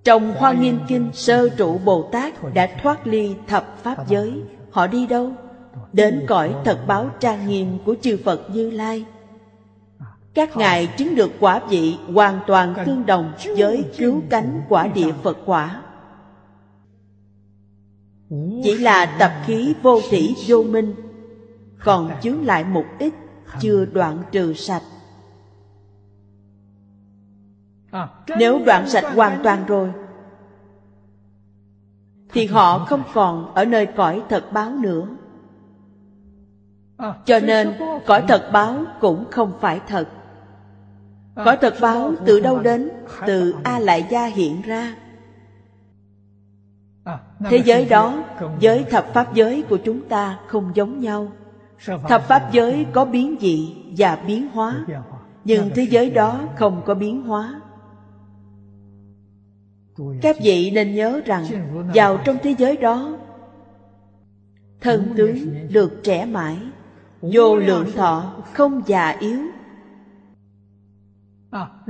Trong 0.04 0.34
Hoa 0.38 0.54
Nghiêm 0.54 0.80
Kinh, 0.88 1.10
Sơ 1.14 1.50
trụ 1.50 1.78
Bồ 1.78 2.10
Tát 2.12 2.54
đã 2.54 2.68
thoát 2.84 3.08
ly 3.08 3.36
thập 3.48 3.78
Pháp 3.84 4.08
giới. 4.08 4.34
Họ 4.72 4.88
đi 4.88 5.08
đâu? 5.08 5.32
Đến 5.94 6.26
cõi 6.28 6.56
thật 6.66 6.80
báo 6.88 7.10
trang 7.20 7.48
nghiêm 7.48 7.78
của 7.86 7.96
chư 8.02 8.18
Phật 8.26 8.50
Như 8.54 8.70
Lai. 8.70 9.06
Các 10.34 10.58
ngài 10.58 10.88
chứng 10.98 11.16
được 11.16 11.32
quả 11.40 11.62
vị 11.70 11.98
hoàn 12.14 12.40
toàn 12.48 12.76
tương 12.86 13.06
đồng 13.06 13.34
với 13.58 13.86
cứu 13.98 14.22
cánh 14.30 14.62
quả 14.70 14.88
địa 14.88 15.12
Phật 15.24 15.38
quả. 15.46 15.82
Chỉ 18.64 18.78
là 18.78 19.16
tập 19.20 19.32
khí 19.46 19.76
vô 19.82 20.00
thủy 20.10 20.36
vô 20.48 20.64
minh, 20.64 20.96
Còn 21.84 22.12
chướng 22.22 22.46
lại 22.46 22.64
một 22.64 22.86
ít 23.00 23.14
chưa 23.60 23.86
đoạn 23.86 24.24
trừ 24.32 24.54
sạch. 24.54 24.84
Nếu 28.38 28.62
đoạn 28.66 28.90
sạch 28.90 29.14
hoàn 29.16 29.44
toàn 29.44 29.66
rồi, 29.66 29.92
thì 32.30 32.46
họ 32.46 32.86
không 32.86 33.04
còn 33.14 33.54
ở 33.54 33.66
nơi 33.66 33.86
cõi 33.86 34.24
thật 34.30 34.54
báo 34.54 34.72
nữa 34.72 35.08
cho 37.26 37.40
nên 37.40 37.74
cõi 38.06 38.24
thật 38.28 38.50
báo 38.54 38.84
cũng 39.00 39.26
không 39.32 39.54
phải 39.62 39.80
thật. 39.88 40.08
Cõi 41.36 41.58
thật 41.62 41.74
báo 41.82 42.14
từ 42.26 42.40
đâu 42.40 42.60
đến? 42.60 42.90
từ 43.28 43.56
a 43.64 43.80
lại 43.80 44.06
gia 44.10 44.26
hiện 44.26 44.62
ra. 44.62 44.96
Thế 47.50 47.62
giới 47.66 47.86
đó 47.86 48.24
với 48.62 48.84
thập 48.84 49.14
pháp 49.14 49.34
giới 49.34 49.64
của 49.70 49.78
chúng 49.78 50.10
ta 50.10 50.40
không 50.48 50.72
giống 50.76 51.00
nhau. 51.00 51.32
Thập 52.08 52.28
pháp 52.28 52.52
giới 52.52 52.86
có 52.94 53.06
biến 53.06 53.36
dị 53.42 53.76
và 53.98 54.24
biến 54.28 54.48
hóa 54.54 54.86
nhưng 55.44 55.70
thế 55.76 55.84
giới 55.84 56.10
đó 56.10 56.42
không 56.56 56.82
có 56.86 56.94
biến 56.94 57.22
hóa. 57.22 57.62
Các 60.22 60.36
vị 60.44 60.72
nên 60.72 60.96
nhớ 60.96 61.22
rằng 61.26 61.46
vào 61.94 62.18
trong 62.26 62.38
thế 62.44 62.56
giới 62.58 62.78
đó 62.78 63.18
thân 64.82 65.14
tướng 65.18 65.38
được 65.70 66.00
trẻ 66.04 66.26
mãi 66.26 66.58
vô 67.22 67.56
lượng 67.56 67.92
thọ 67.96 68.34
không 68.54 68.82
già 68.86 69.10
yếu. 69.10 69.40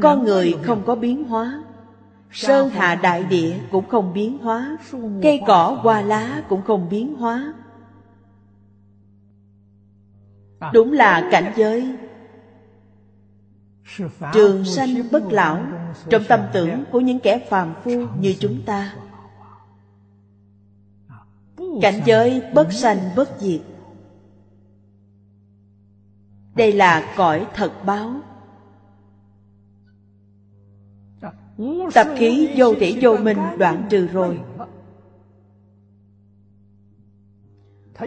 Con 0.02 0.24
người 0.24 0.56
không 0.64 0.84
có 0.86 0.96
biến 0.96 1.24
hóa. 1.24 1.64
Sơn 2.32 2.70
hạ 2.70 2.96
đại 2.96 3.24
địa 3.24 3.60
cũng 3.72 3.88
không 3.88 4.14
biến 4.14 4.38
hóa. 4.38 4.78
Cây 5.22 5.42
cỏ 5.48 5.80
hoa 5.82 6.02
lá 6.02 6.44
cũng 6.50 6.62
không 6.62 6.90
biến 6.90 7.16
hóa. 7.16 7.54
Đúng 10.74 10.92
là 10.94 11.30
cảnh 11.32 11.54
giới. 11.56 11.96
Trường 14.34 14.66
sanh 14.66 14.90
bất 15.12 15.24
lão 15.32 15.66
trong 16.10 16.24
tâm 16.28 16.40
tưởng 16.54 16.84
của 16.92 17.00
những 17.00 17.20
kẻ 17.20 17.48
phàm 17.50 17.74
phu 17.84 17.92
như 18.20 18.36
chúng 18.40 18.62
ta. 18.66 18.94
cảnh 21.82 22.02
giới 22.06 22.42
bất 22.54 22.74
sanh 22.74 22.98
bất 23.16 23.30
diệt 23.40 23.62
đây 26.56 26.72
là 26.72 27.14
cõi 27.18 27.48
thật 27.54 27.72
báo. 27.86 28.14
Tập 31.94 32.08
khí 32.18 32.50
vô 32.58 32.74
thể 32.80 32.98
vô 33.02 33.18
minh 33.18 33.38
đoạn 33.58 33.84
trừ 33.90 34.08
rồi. 34.08 34.40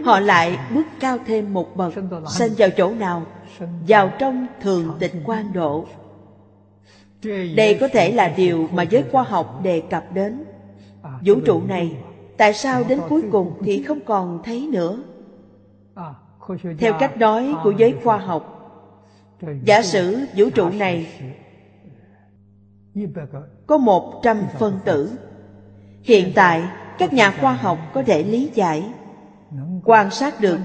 Họ 0.03 0.19
lại 0.19 0.59
bước 0.73 0.85
cao 0.99 1.17
thêm 1.25 1.53
một 1.53 1.75
bậc 1.75 1.93
sinh 2.29 2.53
vào 2.57 2.69
chỗ 2.77 2.93
nào? 2.93 3.25
Vào 3.87 4.11
trong 4.19 4.47
thường 4.61 4.95
tịch 4.99 5.13
quan 5.25 5.53
độ. 5.53 5.85
Đây 7.55 7.77
có 7.79 7.87
thể 7.87 8.11
là 8.11 8.33
điều 8.37 8.67
mà 8.73 8.83
giới 8.83 9.03
khoa 9.11 9.23
học 9.23 9.59
đề 9.63 9.81
cập 9.89 10.05
đến. 10.13 10.43
Vũ 11.25 11.39
trụ 11.45 11.61
này, 11.67 11.97
tại 12.37 12.53
sao 12.53 12.83
đến 12.83 12.99
cuối 13.09 13.23
cùng 13.31 13.53
thì 13.63 13.83
không 13.83 13.99
còn 14.05 14.41
thấy 14.43 14.69
nữa? 14.71 15.03
Theo 16.79 16.93
cách 16.99 17.17
nói 17.17 17.55
của 17.63 17.71
giới 17.71 17.95
khoa 18.03 18.17
học, 18.17 18.51
giả 19.63 19.81
sử 19.81 20.19
vũ 20.35 20.49
trụ 20.49 20.69
này 20.69 21.07
có 23.67 23.77
một 23.77 24.19
trăm 24.23 24.41
phân 24.59 24.79
tử. 24.85 25.11
Hiện 26.03 26.31
tại, 26.35 26.63
các 26.97 27.13
nhà 27.13 27.31
khoa 27.41 27.53
học 27.53 27.77
có 27.93 28.03
thể 28.03 28.23
lý 28.23 28.51
giải, 28.53 28.83
quan 29.83 30.11
sát 30.11 30.41
được 30.41 30.59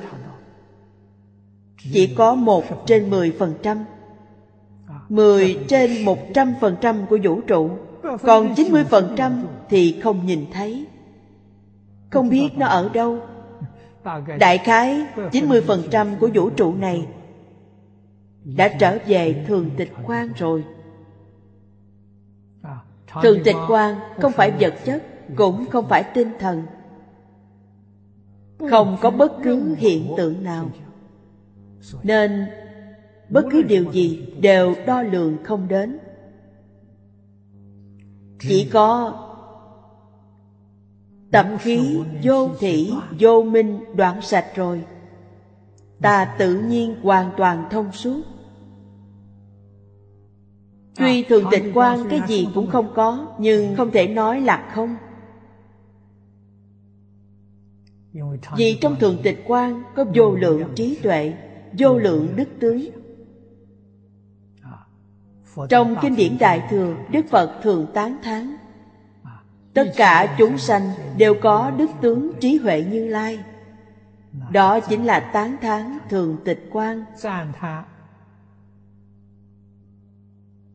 chỉ 1.93 2.15
có 2.15 2.35
một 2.35 2.65
trên 2.87 3.11
mười 3.11 3.31
phần 3.39 3.55
trăm. 3.63 3.85
Mười 5.09 5.59
trên 5.69 6.05
một 6.05 6.19
trăm 6.35 6.55
phần 6.61 6.77
trăm 6.81 7.07
của 7.07 7.19
vũ 7.23 7.41
trụ, 7.41 7.71
còn 8.23 8.55
chín 8.55 8.73
mươi 8.73 8.85
phần 8.85 9.15
trăm 9.17 9.45
thì 9.69 10.01
không 10.01 10.27
nhìn 10.27 10.47
thấy. 10.53 10.87
Không 12.11 12.29
biết 12.29 12.49
nó 12.57 12.67
ở 12.67 12.89
đâu 12.89 13.19
đại 14.39 14.59
khái 14.59 15.07
chín 15.33 15.49
mươi 15.49 15.61
phần 15.61 15.83
trăm 15.91 16.17
của 16.21 16.31
vũ 16.35 16.51
trụ 16.51 16.75
này 16.75 17.07
đã 18.45 18.69
trở 18.69 18.99
về 19.07 19.45
thường 19.47 19.71
tịch 19.77 19.93
quan 20.07 20.33
rồi. 20.37 20.65
Thường 23.23 23.39
tịch 23.45 23.57
quan 23.69 23.97
không 24.21 24.33
phải 24.33 24.53
vật 24.61 24.75
chất, 24.85 25.03
cũng 25.37 25.67
không 25.71 25.89
phải 25.89 26.05
tinh 26.15 26.31
thần. 26.39 26.63
Không 28.71 28.97
có 29.01 29.11
bất 29.11 29.33
cứ 29.45 29.75
hiện 29.79 30.13
tượng 30.17 30.43
nào. 30.43 30.71
Nên 32.03 32.47
bất 33.29 33.45
cứ 33.53 33.63
điều 33.63 33.93
gì 33.93 34.27
đều 34.41 34.75
đo 34.87 35.03
lường 35.03 35.45
không 35.45 35.69
đến. 35.69 35.99
Chỉ 38.41 38.69
có 38.73 39.15
tập 41.31 41.47
khí 41.61 41.99
vô 42.23 42.51
thị 42.59 42.93
vô 43.19 43.43
minh 43.43 43.81
đoạn 43.95 44.23
sạch 44.23 44.47
rồi. 44.55 44.85
Ta 46.03 46.35
tự 46.39 46.55
nhiên 46.55 46.97
hoàn 47.03 47.31
toàn 47.37 47.69
thông 47.71 47.93
suốt. 47.93 48.23
Tuy 50.97 51.23
thường 51.23 51.45
tịch 51.51 51.65
quan 51.75 52.09
cái 52.11 52.21
gì 52.29 52.49
cũng 52.55 52.67
không 52.67 52.93
có 52.95 53.27
nhưng 53.39 53.77
không 53.77 53.91
thể 53.91 54.07
nói 54.07 54.41
là 54.41 54.71
không. 54.75 54.97
Vì 58.57 58.79
trong 58.81 58.97
thường 59.01 59.17
tịch 59.23 59.45
quan 59.47 59.83
có 59.95 60.05
vô 60.15 60.35
lượng 60.35 60.63
trí 60.75 60.99
tuệ 61.03 61.35
vô 61.79 61.99
lượng 61.99 62.29
đức 62.37 62.49
tướng 62.61 62.91
trong 65.69 65.97
kinh 66.03 66.17
điển 66.17 66.39
đại 66.39 66.63
thừa 66.71 66.97
đức 67.11 67.27
phật 67.31 67.61
thường 67.63 67.87
tán 67.95 68.17
thán 68.23 68.57
tất 69.75 69.93
cả 69.97 70.37
chúng 70.39 70.59
sanh 70.59 70.91
đều 71.17 71.35
có 71.43 71.71
đức 71.71 71.91
tướng 72.01 72.33
trí 72.41 72.57
huệ 72.57 72.85
như 72.91 73.07
lai. 73.07 73.39
Đó 74.53 74.81
chính 74.81 75.05
là 75.05 75.21
tán 75.21 75.57
thán 75.63 75.99
thường 76.09 76.37
tịch 76.45 76.69
quan 76.73 77.05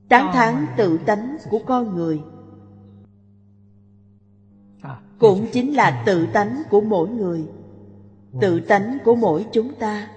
tán 0.09 0.31
thán 0.33 0.65
tự 0.77 0.97
tánh 0.97 1.37
của 1.49 1.59
con 1.65 1.95
người. 1.95 2.21
Cũng 5.19 5.47
chính 5.53 5.73
là 5.73 6.03
tự 6.05 6.27
tánh 6.33 6.63
của 6.69 6.81
mỗi 6.81 7.09
người. 7.09 7.45
Tự 8.41 8.59
tánh 8.59 8.97
của 9.05 9.15
mỗi 9.15 9.45
chúng 9.51 9.75
ta. 9.75 10.07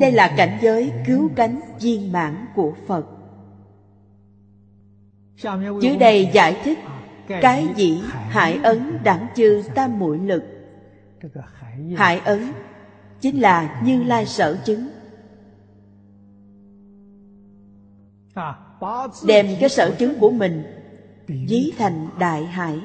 Đây 0.00 0.12
là 0.12 0.34
cảnh 0.36 0.58
giới 0.62 0.92
cứu 1.06 1.30
cánh 1.36 1.60
viên 1.80 2.12
mãn 2.12 2.46
của 2.54 2.72
phật. 2.86 3.06
Dưới 5.80 5.96
đây 5.96 6.30
giải 6.32 6.60
thích 6.64 6.78
cái 7.28 7.68
gì? 7.76 8.02
Hải 8.10 8.58
ấn 8.62 8.98
đẳng 9.04 9.26
chư 9.36 9.62
tam 9.74 9.98
muội 9.98 10.18
lực. 10.18 10.44
Hải 11.96 12.18
ấn 12.18 12.52
chính 13.20 13.40
là 13.40 13.80
như 13.84 14.02
lai 14.02 14.26
sở 14.26 14.58
chứng. 14.64 14.88
Đem 19.26 19.46
cái 19.60 19.68
sở 19.68 19.94
chứng 19.98 20.18
của 20.20 20.30
mình 20.30 20.62
ví 21.26 21.72
thành 21.78 22.08
đại 22.18 22.46
hải. 22.46 22.80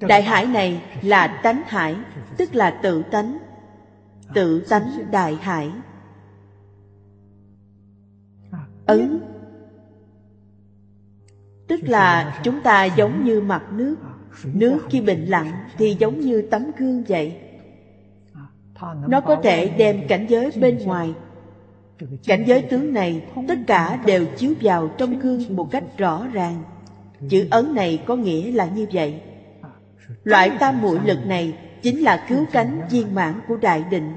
Đại 0.00 0.22
hải 0.22 0.46
này 0.46 0.82
là 1.02 1.40
tánh 1.42 1.62
hải, 1.66 1.96
tức 2.36 2.54
là 2.54 2.80
tự 2.82 3.02
tánh. 3.02 3.38
Tự 4.34 4.60
tánh 4.60 5.10
đại 5.10 5.34
hải. 5.34 5.70
Ấn 8.86 9.20
tức 11.70 11.80
là 11.82 12.40
chúng 12.44 12.60
ta 12.60 12.84
giống 12.84 13.24
như 13.24 13.40
mặt 13.40 13.62
nước. 13.72 13.96
Nước 14.44 14.78
khi 14.90 15.00
bình 15.00 15.24
lặng 15.24 15.52
thì 15.78 15.96
giống 15.98 16.20
như 16.20 16.42
tấm 16.50 16.70
gương 16.78 17.04
vậy. 17.08 17.36
Nó 19.08 19.20
có 19.20 19.36
thể 19.42 19.68
đem 19.68 20.08
cảnh 20.08 20.26
giới 20.28 20.50
bên 20.60 20.78
ngoài. 20.78 21.14
Cảnh 22.26 22.44
giới 22.46 22.62
tướng 22.62 22.92
này, 22.92 23.22
tất 23.48 23.58
cả 23.66 23.98
đều 24.06 24.26
chiếu 24.36 24.54
vào 24.60 24.90
trong 24.98 25.18
gương 25.18 25.56
một 25.56 25.68
cách 25.70 25.84
rõ 25.98 26.26
ràng. 26.32 26.62
Chữ 27.28 27.46
ấn 27.50 27.74
này 27.74 28.02
có 28.06 28.16
nghĩa 28.16 28.52
là 28.52 28.68
như 28.74 28.86
vậy. 28.92 29.20
Loại 30.24 30.50
tam 30.60 30.82
muội 30.82 30.98
lực 31.04 31.26
này 31.26 31.54
chính 31.82 32.00
là 32.00 32.26
cứu 32.28 32.44
cánh 32.52 32.80
viên 32.90 33.14
mãn 33.14 33.34
của 33.48 33.56
đại 33.56 33.84
định 33.90 34.12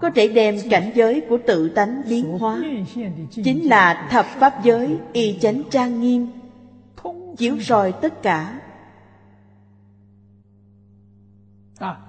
có 0.00 0.10
thể 0.14 0.28
đem 0.28 0.56
cảnh 0.70 0.92
giới 0.94 1.22
của 1.28 1.38
tự 1.46 1.68
tánh 1.68 2.02
biến 2.08 2.38
hóa. 2.38 2.62
Chính 3.30 3.68
là 3.68 4.08
thập 4.10 4.26
pháp 4.26 4.64
giới 4.64 4.98
y 5.12 5.38
chánh 5.40 5.62
trang 5.70 6.00
nghiêm, 6.00 6.26
chiếu 7.36 7.60
soi 7.60 7.92
tất 7.92 8.22
cả. 8.22 8.60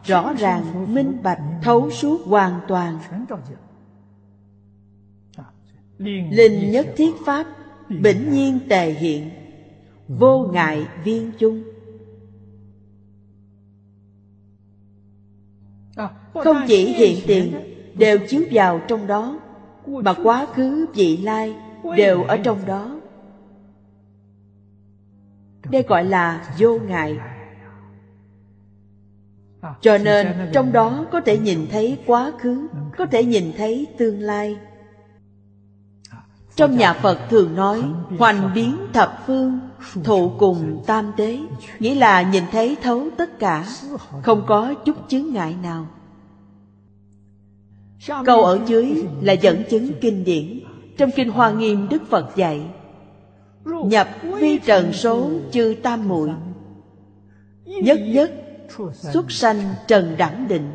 Rõ 0.04 0.34
ràng, 0.34 0.94
minh 0.94 1.18
bạch, 1.24 1.40
thấu 1.62 1.92
suốt 1.92 2.22
hoàn 2.26 2.60
toàn. 2.68 3.00
Linh 6.30 6.72
nhất 6.72 6.88
thiết 6.98 7.12
pháp, 7.26 7.48
bỉnh 7.90 8.32
nhiên 8.32 8.60
tề 8.70 8.92
hiện, 8.92 9.30
vô 10.08 10.48
ngại 10.54 10.88
viên 11.04 11.32
chung. 11.40 11.64
Không 16.34 16.58
chỉ 16.68 16.94
hiện 16.94 17.18
tiền 17.28 17.54
đều 17.94 18.18
chiếu 18.28 18.44
vào 18.52 18.82
trong 18.88 19.08
đó 19.08 19.40
mà 19.88 20.14
quá 20.24 20.46
khứ 20.54 20.86
vị 20.96 21.18
lai 21.18 21.56
đều 21.98 22.24
ở 22.24 22.38
trong 22.38 22.66
đó. 22.66 23.00
Đây 25.70 25.84
gọi 25.84 26.06
là 26.06 26.54
vô 26.58 26.80
ngại. 26.80 27.18
Cho 29.82 29.98
nên 29.98 30.50
trong 30.54 30.72
đó 30.72 31.06
có 31.12 31.22
thể 31.22 31.38
nhìn 31.38 31.68
thấy 31.72 31.98
quá 32.06 32.32
khứ 32.38 32.68
có 32.98 33.06
thể 33.06 33.24
nhìn 33.24 33.54
thấy 33.58 33.88
tương 33.98 34.20
lai. 34.20 34.58
Trong 36.56 36.78
nhà 36.78 36.94
phật 36.94 37.18
thường 37.30 37.56
nói 37.56 37.84
hoành 38.20 38.52
biến 38.56 38.78
thập 38.94 39.24
phương 39.26 39.60
thụ 40.04 40.32
cùng 40.40 40.84
tam 40.86 41.12
tế 41.18 41.40
nghĩa 41.80 41.96
là 41.96 42.22
nhìn 42.22 42.44
thấy 42.52 42.78
thấu 42.82 43.08
tất 43.18 43.40
cả, 43.40 43.66
không 44.24 44.44
có 44.48 44.74
chút 44.86 44.96
chướng 45.08 45.34
ngại 45.34 45.56
nào. 45.64 45.88
Câu 48.26 48.44
ở 48.44 48.60
dưới 48.66 49.04
là 49.22 49.34
dẫn 49.34 49.64
chứng 49.70 49.92
kinh 50.02 50.24
điển. 50.24 50.60
Trong 50.98 51.10
kinh 51.16 51.30
hoa 51.30 51.52
nghiêm, 51.52 51.88
đức 51.90 52.02
phật 52.10 52.36
dạy, 52.36 52.62
nhập 53.66 54.10
vi 54.40 54.60
trần 54.66 54.94
số 54.94 55.32
chư 55.52 55.76
tam 55.84 56.08
muội, 56.08 56.30
nhất 57.66 58.00
nhất 58.02 58.34
xuất 59.14 59.32
sanh 59.32 59.58
trần 59.88 60.16
đẳng 60.18 60.48
định. 60.48 60.72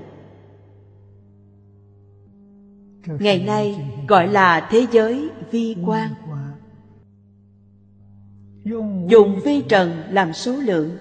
Ngày 3.07 3.39
nay 3.39 3.91
gọi 4.09 4.29
là 4.29 4.69
thế 4.71 4.87
giới 4.93 5.29
vi 5.51 5.77
quan 5.87 6.15
dùng 9.09 9.41
vi 9.45 9.63
trần 9.69 10.03
làm 10.11 10.33
số 10.33 10.53
lượng. 10.53 10.99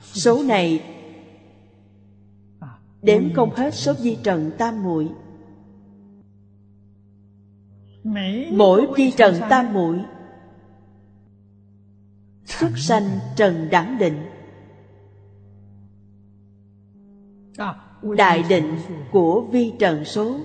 Số 0.00 0.42
này 0.42 0.84
đếm 3.02 3.34
không 3.34 3.50
hết 3.54 3.74
số 3.74 3.92
vi 4.02 4.18
trần 4.22 4.50
tam 4.58 4.82
muội. 4.82 5.08
Mỗi 8.52 8.86
vi 8.96 9.10
trần 9.10 9.34
tam 9.50 9.72
muội 9.72 10.00
xuất 12.44 12.78
sanh 12.78 13.18
trần 13.36 13.68
đẳng 13.70 13.98
định. 13.98 14.18
Đại 18.16 18.44
định 18.48 18.76
của 19.12 19.40
vi 19.52 19.72
trần 19.78 20.04
số. 20.04 20.40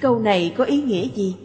Câu 0.00 0.18
này 0.18 0.54
có 0.58 0.64
ý 0.64 0.82
nghĩa 0.82 1.08
gì? 1.14 1.36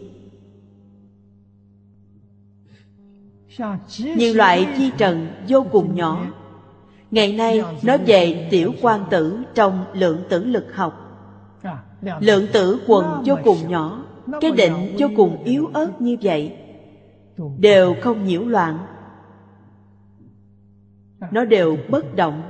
Nhiều 4.16 4.34
loại 4.34 4.68
chi 4.76 4.90
trần 4.98 5.26
vô 5.48 5.66
cùng 5.72 5.94
nhỏ. 5.94 6.26
Ngày 7.10 7.32
nay, 7.32 7.62
nói 7.82 7.98
về 8.06 8.48
tiểu 8.50 8.72
quan 8.82 9.04
tử 9.10 9.38
trong 9.54 9.84
lượng 9.92 10.22
tử 10.28 10.44
lực 10.44 10.74
học. 10.74 11.06
Lượng 12.20 12.46
tử 12.52 12.80
quần 12.86 13.22
vô 13.26 13.34
cùng 13.44 13.68
nhỏ. 13.68 14.04
Cái 14.40 14.50
định 14.50 14.96
vô 14.98 15.08
cùng 15.16 15.44
yếu 15.44 15.70
ớt 15.72 16.00
như 16.00 16.16
vậy. 16.22 16.56
Đều 17.58 17.94
không 18.02 18.24
nhiễu 18.24 18.42
loạn. 18.44 18.78
Nó 21.30 21.44
đều 21.44 21.76
bất 21.88 22.14
động. 22.14 22.42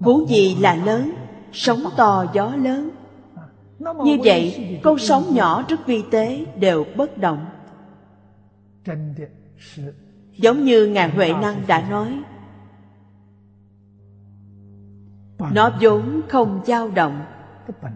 Huống 0.00 0.28
gì 0.28 0.56
là 0.60 0.74
lớn? 0.74 1.12
Sóng 1.52 1.84
to 1.96 2.26
gió 2.34 2.56
lớn 2.56 2.90
như 3.78 4.18
vậy 4.24 4.78
con 4.82 4.98
sóng 4.98 5.34
nhỏ 5.34 5.64
rất 5.68 5.86
vi 5.86 6.02
tế 6.10 6.44
đều 6.56 6.86
bất 6.96 7.18
động. 7.18 7.46
Giống 10.32 10.64
như 10.64 10.86
ngài 10.86 11.10
huệ 11.10 11.32
năng 11.32 11.66
đã 11.66 11.90
nói. 11.90 12.22
Nó 15.52 15.70
vốn 15.80 16.20
không 16.28 16.60
dao 16.66 16.88
động. 16.88 17.24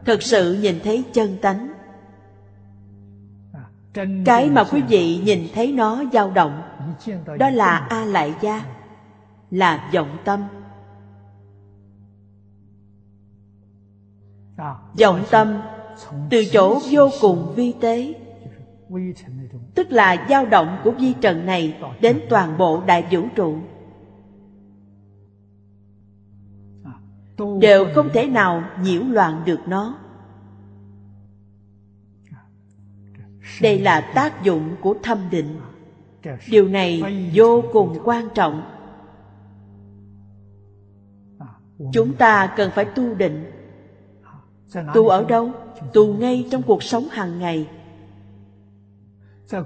thực 0.04 0.22
sự 0.22 0.58
nhìn 0.62 0.80
thấy 0.84 1.04
chân 1.12 1.36
tánh. 1.42 1.72
Cái 4.24 4.50
mà 4.50 4.64
quý 4.64 4.82
vị 4.88 5.20
nhìn 5.24 5.48
thấy 5.54 5.72
nó 5.72 6.02
dao 6.12 6.30
động 6.30 6.62
đó 7.38 7.50
là 7.50 7.86
a 7.90 8.04
lại 8.04 8.34
gia 8.40 8.64
là 9.50 9.90
vọng 9.94 10.16
tâm 10.24 10.40
vọng 15.00 15.24
tâm 15.30 15.60
từ 16.30 16.44
chỗ 16.52 16.80
vô 16.90 17.08
cùng 17.20 17.52
vi 17.56 17.74
tế. 17.80 18.14
Tức 19.74 19.92
là 19.92 20.26
dao 20.30 20.46
động 20.46 20.78
của 20.84 20.90
vi 20.90 21.14
trần 21.20 21.46
này 21.46 21.78
đến 22.00 22.20
toàn 22.28 22.58
bộ 22.58 22.82
đại 22.86 23.06
vũ 23.10 23.22
trụ. 23.34 23.56
Đều 27.60 27.86
không 27.94 28.08
thể 28.12 28.26
nào 28.26 28.62
nhiễu 28.82 29.02
loạn 29.02 29.42
được 29.44 29.60
nó. 29.66 29.98
Đây 33.62 33.78
là 33.78 34.12
tác 34.14 34.44
dụng 34.44 34.76
của 34.80 34.94
thâm 35.02 35.18
định. 35.30 35.60
Điều 36.50 36.68
này 36.68 37.02
vô 37.34 37.62
cùng 37.72 37.98
quan 38.04 38.28
trọng. 38.34 38.62
Chúng 41.92 42.14
ta 42.14 42.54
cần 42.56 42.70
phải 42.74 42.84
tu 42.84 43.14
định 43.14 43.49
tu 44.94 45.08
ở 45.08 45.24
đâu? 45.24 45.50
Tu 45.92 46.14
ngay 46.14 46.46
trong 46.50 46.62
cuộc 46.62 46.82
sống 46.82 47.08
hàng 47.10 47.38
ngày. 47.38 47.68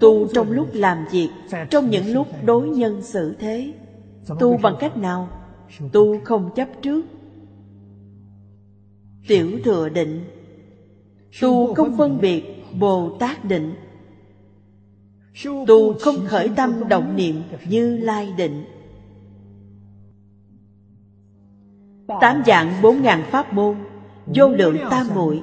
Tu 0.00 0.28
trong 0.34 0.50
lúc 0.50 0.68
làm 0.72 1.04
việc 1.10 1.28
trong 1.70 1.90
những 1.90 2.12
lúc 2.12 2.28
đối 2.44 2.68
nhân 2.68 3.02
xử 3.02 3.34
thế. 3.38 3.72
Tu 4.40 4.56
bằng 4.56 4.76
cách 4.80 4.96
nào? 4.96 5.28
Tu 5.92 6.20
không 6.24 6.50
chấp 6.54 6.68
trước. 6.82 7.06
Tiểu 9.28 9.58
thừa 9.64 9.88
định. 9.88 10.24
Tu 11.40 11.74
không 11.74 11.96
phân 11.98 12.20
biệt 12.20 12.64
bồ 12.78 13.16
tát 13.20 13.44
định. 13.44 13.74
Tu 15.66 15.94
không 16.00 16.16
khởi 16.26 16.50
tâm 16.56 16.88
động 16.88 17.16
niệm 17.16 17.42
như 17.68 17.98
lai 17.98 18.32
định. 18.36 18.64
Tám 22.20 22.42
dạng 22.46 22.82
bốn 22.82 23.02
ngàn 23.02 23.22
pháp 23.30 23.52
môn 23.52 23.76
vô 24.26 24.48
lượng 24.48 24.76
tam 24.90 25.06
muội. 25.14 25.42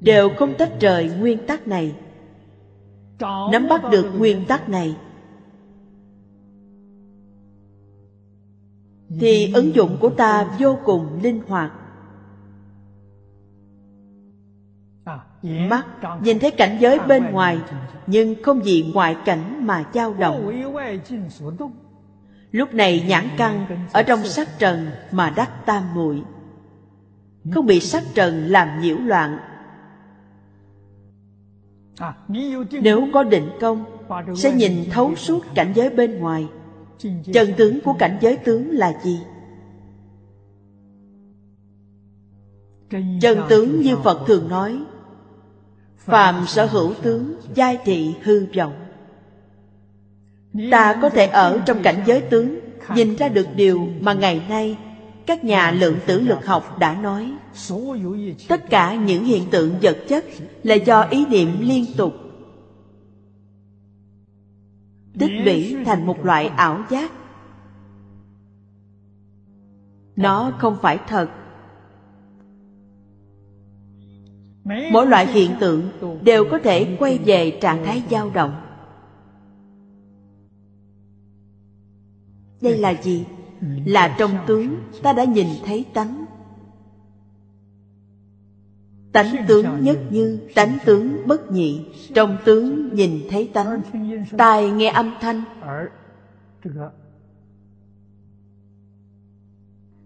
Đều 0.00 0.30
không 0.38 0.54
tách 0.58 0.72
rời 0.80 1.10
nguyên 1.18 1.46
tắc 1.46 1.68
này. 1.68 1.94
Nắm 3.52 3.66
bắt 3.68 3.82
được 3.90 4.10
nguyên 4.18 4.44
tắc 4.48 4.68
này. 4.68 4.96
Thì 9.20 9.52
ứng 9.52 9.74
dụng 9.74 9.96
của 10.00 10.10
ta 10.10 10.56
vô 10.58 10.78
cùng 10.84 11.18
linh 11.22 11.40
hoạt. 11.48 11.72
Mắt 15.42 15.86
nhìn 16.22 16.38
thấy 16.38 16.50
cảnh 16.50 16.76
giới 16.80 16.98
bên 17.08 17.24
ngoài, 17.32 17.58
nhưng 18.06 18.34
không 18.42 18.60
vì 18.60 18.90
ngoại 18.94 19.16
cảnh 19.24 19.66
mà 19.66 19.84
dao 19.94 20.14
động 20.14 20.52
lúc 22.56 22.74
này 22.74 23.04
nhãn 23.08 23.28
căn 23.36 23.66
ở 23.92 24.02
trong 24.02 24.24
sắc 24.24 24.58
trần 24.58 24.86
mà 25.12 25.32
đắc 25.36 25.66
tam 25.66 25.94
muội. 25.94 26.22
Không 27.54 27.66
bị 27.66 27.80
sắc 27.80 28.02
trần 28.14 28.46
làm 28.46 28.80
nhiễu 28.80 28.96
loạn. 28.98 29.38
Nếu 32.82 33.08
có 33.12 33.22
định 33.22 33.48
công, 33.60 33.84
sẽ 34.36 34.52
nhìn 34.54 34.72
thấu 34.90 35.14
suốt 35.16 35.44
cảnh 35.54 35.72
giới 35.74 35.90
bên 35.90 36.18
ngoài. 36.18 36.48
Chân 37.32 37.52
tướng 37.56 37.80
của 37.80 37.92
cảnh 37.98 38.18
giới 38.20 38.36
tướng 38.36 38.70
là 38.70 39.00
gì? 39.02 39.20
Chân 43.20 43.42
tướng 43.48 43.80
như 43.80 43.96
phật 43.96 44.26
thường 44.26 44.48
nói, 44.48 44.82
phàm 45.96 46.46
sở 46.46 46.66
hữu 46.66 46.94
tướng, 47.02 47.34
giai 47.54 47.78
thị 47.84 48.14
hư 48.22 48.46
vọng 48.56 48.85
ta 50.70 50.98
có 51.02 51.08
thể 51.08 51.26
ở 51.26 51.62
trong 51.66 51.82
cảnh 51.82 52.02
giới 52.06 52.20
tướng, 52.20 52.60
nhìn 52.94 53.16
ra 53.16 53.28
được 53.28 53.46
điều 53.56 53.88
mà 54.00 54.12
ngày 54.12 54.42
nay 54.48 54.76
các 55.26 55.44
nhà 55.44 55.70
lượng 55.70 55.98
tử 56.06 56.20
lực 56.20 56.46
học 56.46 56.78
đã 56.78 56.94
nói. 57.02 57.32
Tất 58.48 58.70
cả 58.70 58.94
những 58.94 59.24
hiện 59.24 59.42
tượng 59.50 59.74
vật 59.82 59.98
chất 60.08 60.24
là 60.62 60.74
do 60.74 61.02
ý 61.02 61.26
niệm 61.26 61.56
liên 61.60 61.84
tục 61.96 62.14
tích 65.18 65.30
lũy 65.44 65.76
thành 65.84 66.06
một 66.06 66.24
loại 66.24 66.46
ảo 66.46 66.84
giác. 66.90 67.12
Nó 70.16 70.52
không 70.58 70.76
phải 70.82 70.98
thật. 71.08 71.28
Mỗi 74.92 75.06
loại 75.06 75.26
hiện 75.26 75.50
tượng 75.60 75.90
đều 76.22 76.44
có 76.50 76.58
thể 76.58 76.96
quay 76.98 77.18
về 77.18 77.58
trạng 77.60 77.84
thái 77.84 78.02
dao 78.10 78.30
động. 78.34 78.65
Đây 82.60 82.78
là 82.78 82.90
gì? 83.02 83.24
Là 83.84 84.16
trong 84.18 84.30
tướng, 84.46 84.76
ta 85.02 85.12
đã 85.12 85.24
nhìn 85.24 85.46
thấy 85.66 85.84
tánh. 85.94 86.24
Tánh 89.12 89.44
tướng 89.48 89.66
nhất 89.80 89.98
như 90.10 90.38
tánh 90.54 90.78
tướng 90.84 91.26
bất 91.26 91.52
nhị, 91.52 91.84
trong 92.14 92.36
tướng 92.44 92.94
nhìn 92.94 93.20
thấy 93.30 93.50
tánh. 93.52 93.80
Tai 94.38 94.70
nghe 94.70 94.88
âm 94.88 95.14
thanh. 95.20 95.42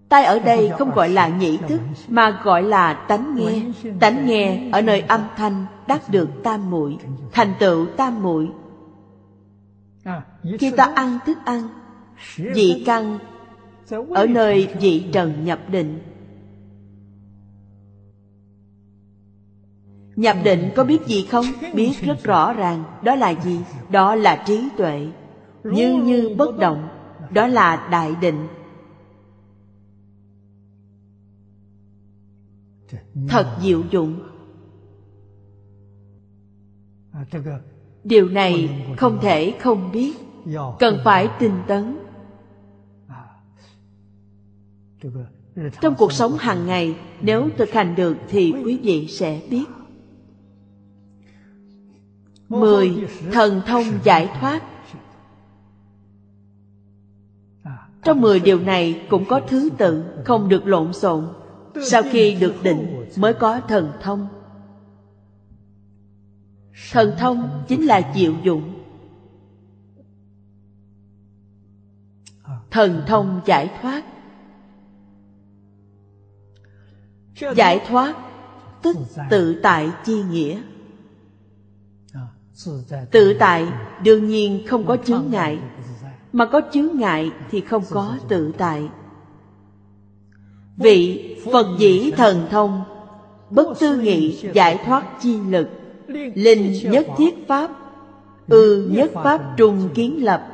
Tai 0.08 0.24
ở 0.24 0.38
đây 0.38 0.70
không 0.78 0.90
gọi 0.90 1.08
là 1.08 1.28
nhĩ 1.28 1.56
thức, 1.56 1.80
mà 2.08 2.40
gọi 2.44 2.62
là 2.62 2.94
tánh 2.94 3.36
nghe. 3.36 3.62
Tánh 4.00 4.26
nghe 4.26 4.70
ở 4.72 4.82
nơi 4.82 5.00
âm 5.00 5.20
thanh 5.36 5.66
đắc 5.88 6.02
được 6.10 6.28
tam 6.44 6.70
muội, 6.70 6.96
thành 7.32 7.54
tựu 7.58 7.86
tam 7.96 8.22
muội. 8.22 8.48
Khi 10.58 10.70
ta 10.76 10.92
ăn 10.94 11.18
thức 11.26 11.38
ăn 11.44 11.68
vị 12.36 12.82
căn 12.86 13.18
ở 14.10 14.26
nơi 14.26 14.68
vị 14.80 15.04
trần 15.12 15.44
nhập 15.44 15.60
định. 15.68 15.98
Nhập 20.16 20.36
định 20.44 20.70
có 20.76 20.84
biết 20.84 21.06
gì 21.06 21.26
không? 21.30 21.44
Biết 21.74 21.92
rất 22.02 22.24
rõ 22.24 22.52
ràng, 22.52 22.84
đó 23.02 23.14
là 23.14 23.30
gì? 23.44 23.60
Đó 23.90 24.14
là 24.14 24.44
trí 24.46 24.68
tuệ. 24.76 25.06
Như 25.64 26.02
như 26.02 26.34
bất 26.38 26.58
động, 26.58 26.88
đó 27.30 27.46
là 27.46 27.88
đại 27.90 28.14
định. 28.20 28.46
Thật 33.28 33.46
diệu 33.62 33.82
dụng. 33.90 34.20
Điều 38.04 38.28
này 38.28 38.84
không 38.96 39.18
thể 39.22 39.54
không 39.60 39.92
biết. 39.92 40.12
Cần 40.78 40.98
phải 41.04 41.28
tinh 41.38 41.54
tấn 41.66 41.98
trong 45.80 45.94
cuộc 45.98 46.12
sống 46.12 46.36
hàng 46.38 46.66
ngày, 46.66 46.96
nếu 47.20 47.48
thực 47.56 47.70
hành 47.70 47.94
được 47.94 48.16
thì 48.28 48.54
quý 48.64 48.78
vị 48.82 49.06
sẽ 49.06 49.42
biết. 49.50 49.64
Mười 52.48 53.08
thần 53.32 53.62
thông 53.66 53.84
giải 54.04 54.30
thoát. 54.40 54.62
Trong 58.02 58.20
mười 58.20 58.40
điều 58.40 58.60
này 58.60 59.06
cũng 59.10 59.24
có 59.28 59.40
thứ 59.48 59.70
tự 59.78 60.04
không 60.24 60.48
được 60.48 60.66
lộn 60.66 60.92
xộn. 60.92 61.28
Sau 61.82 62.02
khi 62.10 62.34
được 62.34 62.54
định 62.62 63.06
mới 63.16 63.34
có 63.34 63.60
thần 63.68 63.92
thông. 64.02 64.28
Thần 66.92 67.14
thông 67.18 67.64
chính 67.68 67.86
là 67.86 68.12
diệu 68.14 68.34
dụng. 68.42 68.74
Thần 72.70 73.02
thông 73.06 73.40
giải 73.46 73.70
thoát. 73.82 74.04
Giải 77.56 77.80
thoát, 77.88 78.14
tức 78.82 78.96
tự 79.30 79.60
tại 79.62 79.90
chi 80.04 80.22
nghĩa. 80.30 80.60
Tự 83.10 83.34
tại 83.38 83.66
đương 84.04 84.28
nhiên 84.28 84.66
không 84.66 84.86
có 84.86 84.96
chướng 85.06 85.24
ngại, 85.30 85.58
mà 86.32 86.46
có 86.46 86.60
chướng 86.72 86.88
ngại 86.94 87.30
thì 87.50 87.60
không 87.60 87.82
có 87.90 88.16
tự 88.28 88.52
tại. 88.58 88.88
Vị 90.76 91.36
phật 91.52 91.66
dĩ 91.78 92.10
thần 92.10 92.46
thông, 92.50 92.82
bất 93.50 93.78
tư 93.80 93.96
nghị 93.96 94.38
giải 94.54 94.78
thoát 94.86 95.04
chi 95.20 95.38
lực, 95.48 95.68
linh 96.34 96.90
nhất 96.90 97.06
thiết 97.16 97.48
pháp, 97.48 97.70
ư 98.48 98.84
ừ 98.84 98.90
nhất 98.92 99.10
pháp 99.14 99.56
trùng 99.56 99.88
kiến 99.94 100.24
lập 100.24 100.46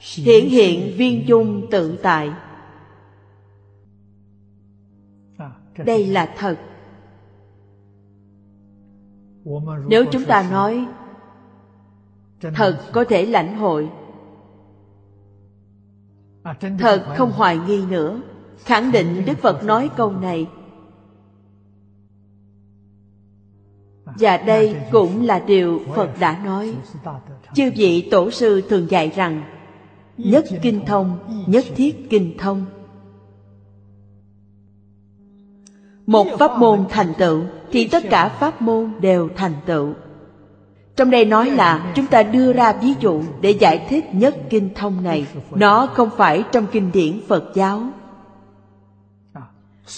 hiện 0.00 0.48
hiện 0.48 0.96
viên 0.96 1.28
dung 1.28 1.70
tự 1.70 1.96
tại. 2.02 2.30
Đây 5.76 6.06
là 6.06 6.34
thật. 6.38 6.56
Nếu 9.88 10.04
chúng 10.12 10.24
ta 10.24 10.50
nói, 10.50 10.86
thật 12.54 12.80
có 12.92 13.04
thể 13.08 13.26
lãnh 13.26 13.58
hội, 13.58 13.90
thật 16.78 17.04
không 17.16 17.32
hoài 17.32 17.58
nghi 17.58 17.86
nữa. 17.86 18.20
Khẳng 18.58 18.92
định 18.92 19.22
đức 19.26 19.38
phật 19.38 19.64
nói 19.64 19.90
câu 19.96 20.12
này. 20.12 20.46
Và 24.04 24.36
đây 24.36 24.76
cũng 24.92 25.22
là 25.22 25.38
điều 25.38 25.80
phật 25.94 26.10
đã 26.20 26.44
nói. 26.44 26.76
Chư 27.54 27.70
vị 27.76 28.08
tổ 28.10 28.30
sư 28.30 28.62
thường 28.68 28.90
dạy 28.90 29.12
rằng, 29.16 29.42
nhất 30.16 30.44
kinh 30.62 30.84
thông, 30.86 31.18
nhất 31.46 31.64
thiết 31.76 32.10
kinh 32.10 32.38
thông. 32.38 32.64
Một 36.06 36.26
pháp 36.38 36.58
môn 36.58 36.84
thành 36.88 37.12
tựu, 37.18 37.42
thì 37.72 37.88
tất 37.88 38.02
cả 38.10 38.28
pháp 38.28 38.62
môn 38.62 38.92
đều 39.00 39.28
thành 39.36 39.54
tựu. 39.66 39.92
Trong 40.96 41.10
đây 41.10 41.24
nói 41.24 41.50
là 41.50 41.92
chúng 41.96 42.06
ta 42.06 42.22
đưa 42.22 42.52
ra 42.52 42.72
ví 42.72 42.94
dụ 43.00 43.22
để 43.40 43.50
giải 43.50 43.86
thích 43.88 44.04
nhất 44.14 44.36
kinh 44.50 44.70
thông 44.74 45.02
này. 45.02 45.26
Nó 45.50 45.86
không 45.86 46.10
phải 46.16 46.44
trong 46.52 46.66
kinh 46.72 46.92
điển 46.92 47.20
phật 47.28 47.44
giáo. 47.54 47.82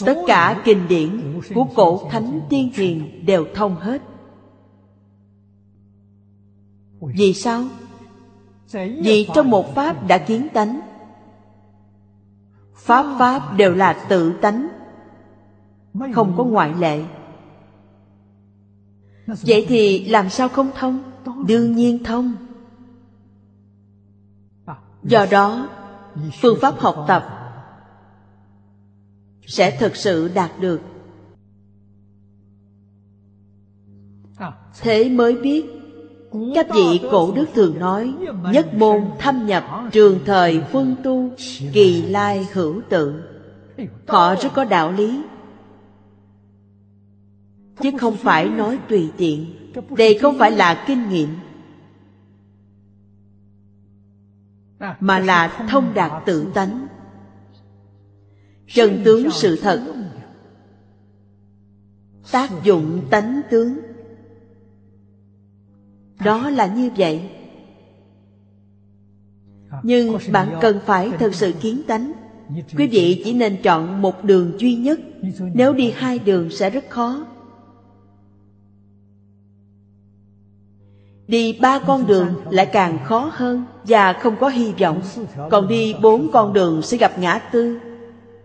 Tất 0.06 0.18
cả 0.26 0.62
kinh 0.64 0.88
điển 0.88 1.40
của 1.54 1.64
cổ 1.74 2.08
thánh 2.10 2.40
tiên 2.48 2.70
hiền 2.74 3.26
đều 3.26 3.46
thông 3.54 3.76
hết. 3.76 4.02
Vì 7.00 7.34
sao? 7.34 7.62
Vì 9.02 9.28
trong 9.34 9.50
một 9.50 9.74
pháp 9.74 10.06
đã 10.08 10.18
kiến 10.18 10.48
tánh. 10.52 10.80
Pháp 12.74 13.16
pháp 13.18 13.56
đều 13.56 13.74
là 13.74 13.92
tự 14.08 14.32
tánh 14.32 14.68
không 16.14 16.34
có 16.36 16.44
ngoại 16.44 16.74
lệ. 16.78 17.04
Vậy 19.26 19.66
thì 19.68 20.04
làm 20.04 20.30
sao 20.30 20.48
không 20.48 20.70
thông? 20.78 21.12
Đương 21.46 21.76
nhiên 21.76 22.04
thông. 22.04 22.34
Do 25.02 25.26
đó, 25.30 25.68
phương 26.40 26.58
pháp 26.60 26.78
học 26.78 27.04
tập 27.08 27.24
sẽ 29.46 29.76
thực 29.80 29.96
sự 29.96 30.30
đạt 30.34 30.50
được. 30.60 30.80
Thế 34.80 35.08
mới 35.08 35.36
biết, 35.36 35.66
các 36.54 36.66
vị 36.74 37.00
cổ 37.10 37.32
đức 37.34 37.46
thường 37.54 37.78
nói, 37.78 38.14
nhất 38.52 38.74
môn 38.74 39.04
thâm 39.18 39.46
nhập 39.46 39.64
trường 39.92 40.18
thời 40.26 40.62
phương 40.72 40.96
tu, 41.04 41.30
kỳ 41.72 42.02
lai 42.02 42.48
hữu 42.52 42.80
tự. 42.88 43.22
Họ 44.06 44.34
rất 44.34 44.48
có 44.54 44.64
đạo 44.64 44.92
lý 44.92 45.20
chứ 47.80 47.90
không 47.98 48.16
phải 48.16 48.48
nói 48.48 48.78
tùy 48.88 49.10
tiện. 49.16 49.46
Đây 49.96 50.18
không 50.18 50.38
phải 50.38 50.50
là 50.50 50.84
kinh 50.86 51.08
nghiệm, 51.08 51.28
mà 55.00 55.18
là 55.18 55.66
thông 55.70 55.94
đạt 55.94 56.26
tự 56.26 56.46
tánh. 56.54 56.86
Trần 58.66 59.02
tướng 59.04 59.30
sự 59.30 59.56
thật. 59.56 59.94
Tác 62.32 62.50
dụng 62.64 63.00
tánh 63.10 63.40
tướng. 63.50 63.78
Đó 66.24 66.50
là 66.50 66.66
như 66.66 66.90
vậy. 66.96 67.30
Nhưng 69.82 70.18
bạn 70.32 70.58
cần 70.60 70.80
phải 70.86 71.10
thực 71.18 71.34
sự 71.34 71.52
kiến 71.60 71.82
tánh. 71.86 72.12
Quý 72.76 72.86
vị 72.86 73.22
chỉ 73.24 73.32
nên 73.32 73.62
chọn 73.62 74.02
một 74.02 74.24
đường 74.24 74.52
duy 74.58 74.76
nhất. 74.76 75.00
Nếu 75.54 75.72
đi 75.72 75.90
hai 75.90 76.18
đường 76.18 76.50
sẽ 76.50 76.70
rất 76.70 76.90
khó. 76.90 77.26
Đi 81.28 81.58
ba 81.60 81.78
con 81.78 82.06
đường 82.06 82.34
lại 82.50 82.66
càng 82.66 82.98
khó 83.04 83.30
hơn 83.32 83.64
Và 83.84 84.12
không 84.12 84.36
có 84.40 84.48
hy 84.48 84.72
vọng. 84.72 85.02
Còn 85.50 85.68
đi 85.68 85.94
bốn 86.02 86.30
con 86.32 86.52
đường 86.52 86.82
sẽ 86.82 86.96
gặp 86.96 87.18
ngã 87.18 87.38
tư, 87.38 87.78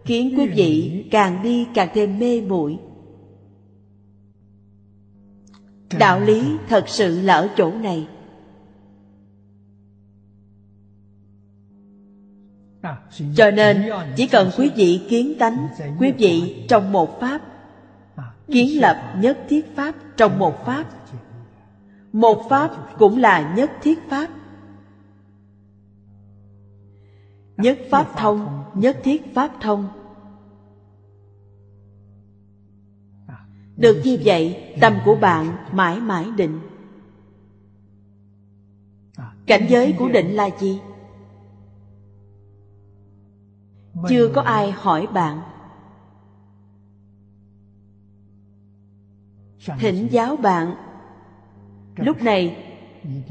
Khiến 0.04 0.34
quý 0.38 0.48
vị 0.48 1.06
càng 1.12 1.44
đi 1.44 1.68
càng 1.74 1.90
thêm 1.94 2.20
mê 2.20 2.42
muội. 2.42 2.78
Đạo 6.00 6.20
lý 6.20 6.58
thật 6.70 6.90
sự 6.90 7.22
là 7.22 7.34
ở 7.34 7.50
chỗ 7.58 7.72
này. 7.72 8.08
Cho 13.36 13.52
nên, 13.52 13.90
chỉ 14.16 14.28
cần 14.28 14.52
quý 14.58 14.72
vị 14.76 15.02
kiến 15.10 15.34
tánh, 15.40 15.68
Quý 16.00 16.12
vị 16.12 16.66
trong 16.68 16.92
một 16.92 17.20
pháp, 17.20 17.42
Kiến 18.48 18.82
lập 18.82 19.14
nhất 19.20 19.38
thiết 19.50 19.76
pháp 19.76 19.96
trong 20.18 20.40
một 20.40 20.66
pháp 20.66 20.99
một 22.12 22.42
pháp 22.50 22.72
cũng 22.98 23.18
là 23.18 23.54
nhất 23.56 23.72
thiết 23.82 24.00
pháp. 24.10 24.30
Nhất 27.58 27.78
pháp 27.90 28.08
thông, 28.18 28.64
nhất 28.74 28.98
thiết 29.04 29.34
pháp 29.34 29.52
thông. 29.62 29.90
Được 33.78 34.02
như 34.04 34.18
vậy, 34.24 34.76
tâm 34.82 35.00
của 35.06 35.16
bạn 35.16 35.58
mãi 35.72 36.00
mãi 36.00 36.32
định. 36.38 36.60
Cảnh 39.46 39.66
giới 39.70 39.96
của 40.00 40.10
định 40.10 40.36
là 40.36 40.50
gì? 40.60 40.82
Chưa 44.10 44.32
có 44.36 44.42
ai 44.42 44.72
hỏi 44.72 45.08
bạn. 45.14 45.42
Thỉnh 49.80 50.08
giáo 50.12 50.36
bạn 50.36 50.89
lúc 52.02 52.24
này, 52.24 52.66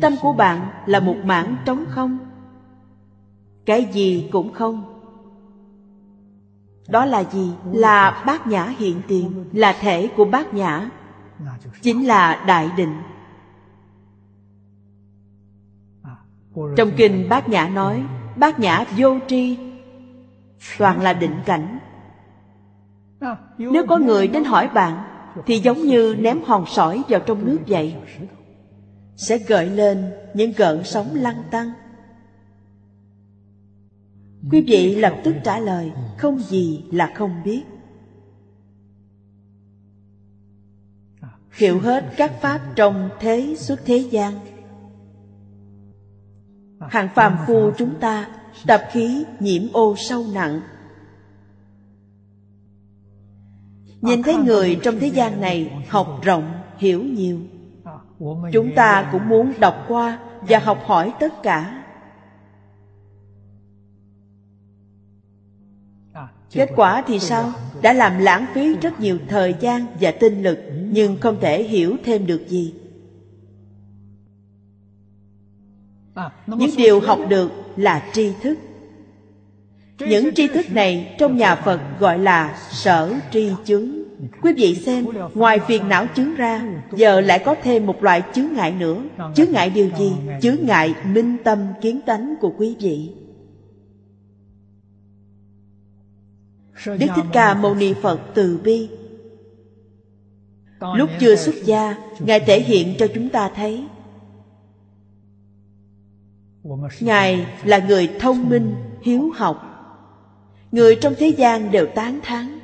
tâm 0.00 0.14
của 0.22 0.33
bạn 0.33 0.68
là 0.87 1.00
một 1.00 1.16
mảng 1.24 1.57
trống 1.64 1.85
không? 1.88 2.18
Cái 3.66 3.85
gì 3.85 4.28
cũng 4.33 4.52
không? 4.52 4.94
Đó 6.88 7.04
là 7.04 7.24
gì? 7.24 7.52
Là 7.72 8.22
bát 8.26 8.46
nhã 8.46 8.64
hiện 8.78 9.02
tiền, 9.09 9.44
là 9.52 9.76
thể 9.81 10.09
của 10.16 10.24
bát 10.24 10.54
nhã, 10.54 10.90
chính 11.83 12.07
là 12.07 12.44
đại 12.46 12.70
định. 12.76 12.94
Trong 16.76 16.90
kinh 16.96 17.28
bát 17.28 17.48
nhã 17.48 17.68
nói, 17.68 18.04
bát 18.37 18.61
nhã 18.61 18.85
vô 18.96 19.18
tri, 19.26 19.59
toàn 20.78 21.01
là 21.01 21.12
định 21.12 21.34
cảnh. 21.47 21.78
Nếu 23.59 23.86
có 23.86 23.99
người 23.99 24.28
đến 24.28 24.45
hỏi 24.45 24.68
bạn, 24.68 25.03
thì 25.47 25.59
giống 25.59 25.78
như 25.78 26.16
ném 26.18 26.42
hòn 26.42 26.66
sỏi 26.66 27.03
vào 27.09 27.20
trong 27.20 27.47
nước 27.47 27.59
vậy 27.66 27.97
sẽ 29.18 29.38
gợi 29.38 29.70
lên 29.70 30.12
những 30.34 30.52
gợn 30.56 30.84
sóng 30.84 31.14
lăn 31.14 31.42
tăng. 31.50 31.72
Quý 34.50 34.64
vị 34.68 34.94
lập 34.94 35.20
tức 35.24 35.34
trả 35.44 35.58
lời, 35.58 35.92
không 36.18 36.38
gì 36.38 36.84
là 36.92 37.12
không 37.14 37.42
biết. 37.44 37.62
Hiểu 41.52 41.80
hết 41.80 42.04
các 42.16 42.32
pháp 42.40 42.60
trong 42.76 43.10
thế 43.20 43.54
xuất 43.58 43.80
thế 43.84 43.96
gian. 44.10 44.34
Hàng 46.80 47.08
phàm 47.14 47.36
phu 47.46 47.70
chúng 47.78 48.00
ta 48.00 48.28
tập 48.66 48.82
khí 48.92 49.24
nhiễm 49.40 49.62
ô 49.72 49.94
sâu 49.98 50.24
nặng. 50.34 50.60
Nhìn 54.00 54.22
thấy 54.22 54.34
người 54.36 54.78
trong 54.82 54.98
thế 54.98 55.06
gian 55.06 55.40
này 55.40 55.84
học 55.88 56.20
rộng, 56.22 56.52
hiểu 56.78 57.02
nhiều 57.04 57.40
chúng 58.52 58.74
ta 58.76 59.08
cũng 59.12 59.28
muốn 59.28 59.52
đọc 59.60 59.84
qua 59.88 60.18
và 60.40 60.58
học 60.58 60.78
hỏi 60.84 61.12
tất 61.20 61.42
cả. 61.42 61.84
Kết 66.50 66.70
quả 66.76 67.02
thì 67.06 67.18
sao? 67.18 67.52
đã 67.82 67.92
làm 67.92 68.18
lãng 68.18 68.46
phí 68.54 68.76
rất 68.82 69.00
nhiều 69.00 69.18
thời 69.28 69.54
gian 69.60 69.86
và 70.00 70.10
tinh 70.10 70.42
lực 70.42 70.58
nhưng 70.80 71.16
không 71.20 71.40
thể 71.40 71.62
hiểu 71.62 71.96
thêm 72.04 72.26
được 72.26 72.48
gì. 72.48 72.74
Những 76.46 76.70
điều 76.76 77.00
học 77.00 77.18
được 77.28 77.50
là 77.76 78.10
tri 78.12 78.32
thức. 78.42 78.58
Những 79.98 80.34
tri 80.34 80.48
thức 80.48 80.66
này 80.70 81.16
trong 81.18 81.36
nhà 81.36 81.54
phật 81.54 81.80
gọi 81.98 82.18
là 82.18 82.58
sở 82.70 83.14
tri 83.32 83.52
chứng 83.64 83.97
Quý 84.42 84.52
vị 84.52 84.74
xem, 84.74 85.06
ngoài 85.34 85.58
phiền 85.66 85.88
não 85.88 86.06
chứng 86.14 86.34
ra, 86.34 86.62
giờ 86.92 87.20
lại 87.20 87.42
có 87.44 87.54
thêm 87.62 87.86
một 87.86 88.02
loại 88.02 88.22
chướng 88.34 88.52
ngại 88.52 88.72
nữa. 88.72 89.02
Chướng 89.34 89.50
ngại 89.52 89.70
điều 89.70 89.90
gì? 89.98 90.12
Chướng 90.42 90.56
ngại 90.62 90.94
minh 91.04 91.36
tâm 91.44 91.58
kiến 91.80 92.00
tánh 92.06 92.34
của 92.40 92.52
quý 92.58 92.76
vị. 92.80 93.10
Đức 96.86 97.06
Thích 97.16 97.24
Ca 97.32 97.54
Mâu 97.54 97.74
Ni 97.74 97.94
Phật 98.02 98.20
từ 98.34 98.60
bi 98.64 98.88
Lúc 100.94 101.10
chưa 101.20 101.36
xuất 101.36 101.54
gia, 101.64 101.96
Ngài 102.18 102.40
thể 102.40 102.60
hiện 102.60 102.94
cho 102.98 103.06
chúng 103.14 103.28
ta 103.28 103.50
thấy 103.54 103.84
Ngài 107.00 107.46
là 107.64 107.78
người 107.78 108.10
thông 108.20 108.48
minh, 108.48 108.74
hiếu 109.02 109.30
học 109.34 109.64
Người 110.72 110.96
trong 110.96 111.14
thế 111.18 111.28
gian 111.28 111.70
đều 111.70 111.86
tán 111.86 112.20
thán 112.22 112.57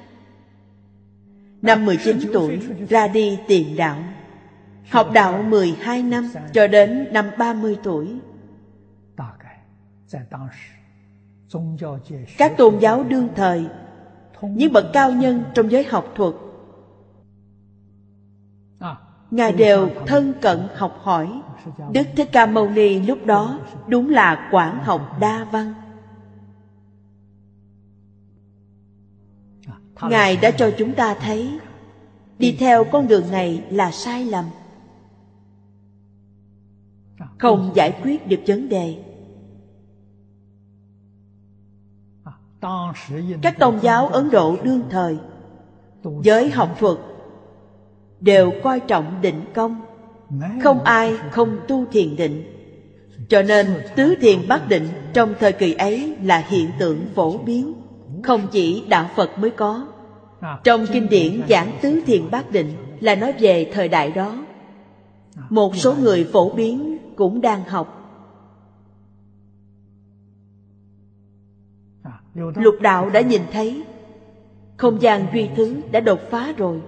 Năm 1.64 1.86
19 1.86 2.18
tuổi, 2.32 2.60
ra 2.88 3.08
đi 3.08 3.38
tìm 3.48 3.76
đạo. 3.76 3.96
Học 4.90 5.10
đạo 5.14 5.42
12 5.42 6.02
năm, 6.02 6.28
cho 6.52 6.66
đến 6.66 7.06
năm 7.12 7.30
30 7.38 7.76
tuổi. 7.82 8.18
Các 12.38 12.56
tôn 12.56 12.78
giáo 12.78 13.04
đương 13.04 13.28
thời, 13.36 13.66
Những 14.42 14.72
bậc 14.72 14.86
cao 14.92 15.12
nhân 15.12 15.44
trong 15.54 15.70
giới 15.70 15.84
học 15.84 16.12
thuật, 16.16 16.34
Ngài 19.30 19.52
đều 19.52 19.88
thân 20.06 20.32
cận 20.40 20.68
học 20.76 20.98
hỏi. 21.02 21.28
Đức 21.92 22.06
Thích 22.16 22.28
Ca 22.32 22.46
Mâu 22.46 22.70
Ni 22.70 23.00
lúc 23.00 23.26
đó 23.26 23.58
đúng 23.86 24.10
là 24.10 24.48
quảng 24.50 24.84
học 24.84 25.16
đa 25.20 25.46
văn. 25.52 25.74
Ngài 30.02 30.36
đã 30.36 30.50
cho 30.50 30.70
chúng 30.78 30.94
ta 30.94 31.14
thấy 31.14 31.58
đi 32.38 32.56
theo 32.58 32.84
con 32.84 33.08
đường 33.08 33.30
này 33.30 33.64
là 33.70 33.90
sai 33.90 34.24
lầm. 34.24 34.44
Không. 37.38 37.72
giải 37.74 38.00
quyết 38.02 38.26
được 38.26 38.40
vấn 38.46 38.68
đề. 38.68 38.96
Các 43.42 43.58
tôn 43.58 43.78
giáo 43.82 44.08
ấn 44.08 44.30
độ 44.30 44.56
đương 44.62 44.82
thời 44.90 45.18
giới 46.22 46.50
học 46.50 46.76
thuật 46.78 46.98
đều 48.20 48.52
coi 48.62 48.80
trọng 48.80 49.20
định 49.20 49.44
công. 49.54 49.80
Không 50.62 50.84
ai 50.84 51.16
không 51.30 51.58
tu 51.68 51.84
thiền 51.92 52.16
định. 52.16 52.44
Cho 53.28 53.42
nên 53.42 53.66
tứ 53.96 54.14
thiền 54.20 54.48
bát 54.48 54.68
định 54.68 54.88
trong 55.12 55.34
thời 55.40 55.52
kỳ 55.52 55.72
ấy 55.72 56.16
là 56.22 56.44
hiện 56.48 56.70
tượng 56.78 57.06
phổ 57.14 57.38
biến 57.38 57.74
không 58.24 58.46
chỉ 58.52 58.84
đạo 58.88 59.10
phật 59.16 59.38
mới 59.38 59.50
có. 59.50 59.86
Trong 60.64 60.86
kinh 60.92 61.08
điển 61.08 61.42
giảng 61.48 61.78
tứ 61.82 62.02
thiền 62.06 62.30
bát 62.30 62.50
định 62.50 62.72
là 63.00 63.14
nói 63.14 63.32
về 63.38 63.70
thời 63.74 63.88
đại 63.88 64.10
đó. 64.10 64.44
Một 65.50 65.76
số 65.76 65.94
người 65.94 66.24
phổ 66.32 66.54
biến 66.54 66.98
cũng 67.16 67.40
đang 67.40 67.64
học. 67.64 68.00
Lục 72.34 72.74
đạo 72.80 73.10
đã 73.10 73.20
nhìn 73.20 73.42
thấy. 73.52 73.82
Không 74.76 75.02
gian 75.02 75.26
duy 75.34 75.48
thứ 75.56 75.76
đã 75.92 76.00
đột 76.00 76.20
phá 76.30 76.52
rồi. 76.56 76.80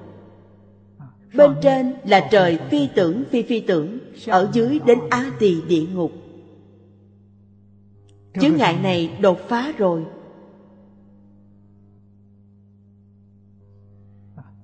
Bên 1.34 1.50
trên 1.62 1.94
là 2.04 2.28
trời 2.30 2.58
phi 2.70 2.88
tưởng, 2.94 3.24
phi 3.30 3.42
phi 3.42 3.60
tưởng, 3.60 3.98
ở 4.26 4.50
dưới 4.52 4.80
đến 4.86 4.98
a 5.10 5.30
tỳ 5.38 5.60
địa 5.68 5.86
ngục. 5.94 6.12
Chướng 8.40 8.56
ngại 8.56 8.78
này 8.82 9.10
đột 9.20 9.38
phá 9.48 9.72
rồi. 9.78 10.04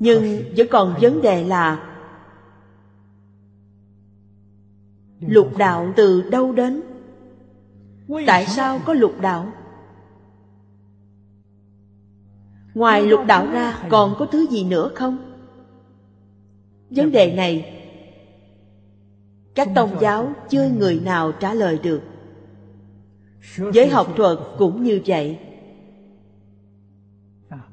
Nhưng 0.02 0.42
vẫn 0.56 0.66
còn 0.70 0.94
vấn 1.00 1.22
đề 1.22 1.44
là 1.44 1.88
lục 5.20 5.56
đạo 5.58 5.92
từ 5.96 6.22
đâu 6.22 6.52
đến? 6.52 6.82
Tại 8.26 8.46
sao 8.46 8.80
có 8.86 8.94
lục 8.94 9.20
đạo? 9.20 9.52
Ngoài 12.74 13.06
lục 13.06 13.20
đạo 13.26 13.46
ra 13.52 13.78
còn 13.88 14.14
có 14.18 14.26
thứ 14.26 14.46
gì 14.46 14.64
nữa 14.64 14.90
không? 14.94 15.18
Vấn 16.90 17.12
đề 17.12 17.32
này 17.32 17.82
các 19.54 19.68
tôn 19.74 19.90
giáo 20.00 20.32
chưa 20.50 20.68
người 20.68 21.00
nào 21.04 21.32
trả 21.32 21.54
lời 21.54 21.78
được. 21.82 22.02
Giới 23.72 23.88
học 23.88 24.08
thuật 24.16 24.38
cũng 24.58 24.82
như 24.82 25.00
vậy 25.06 25.38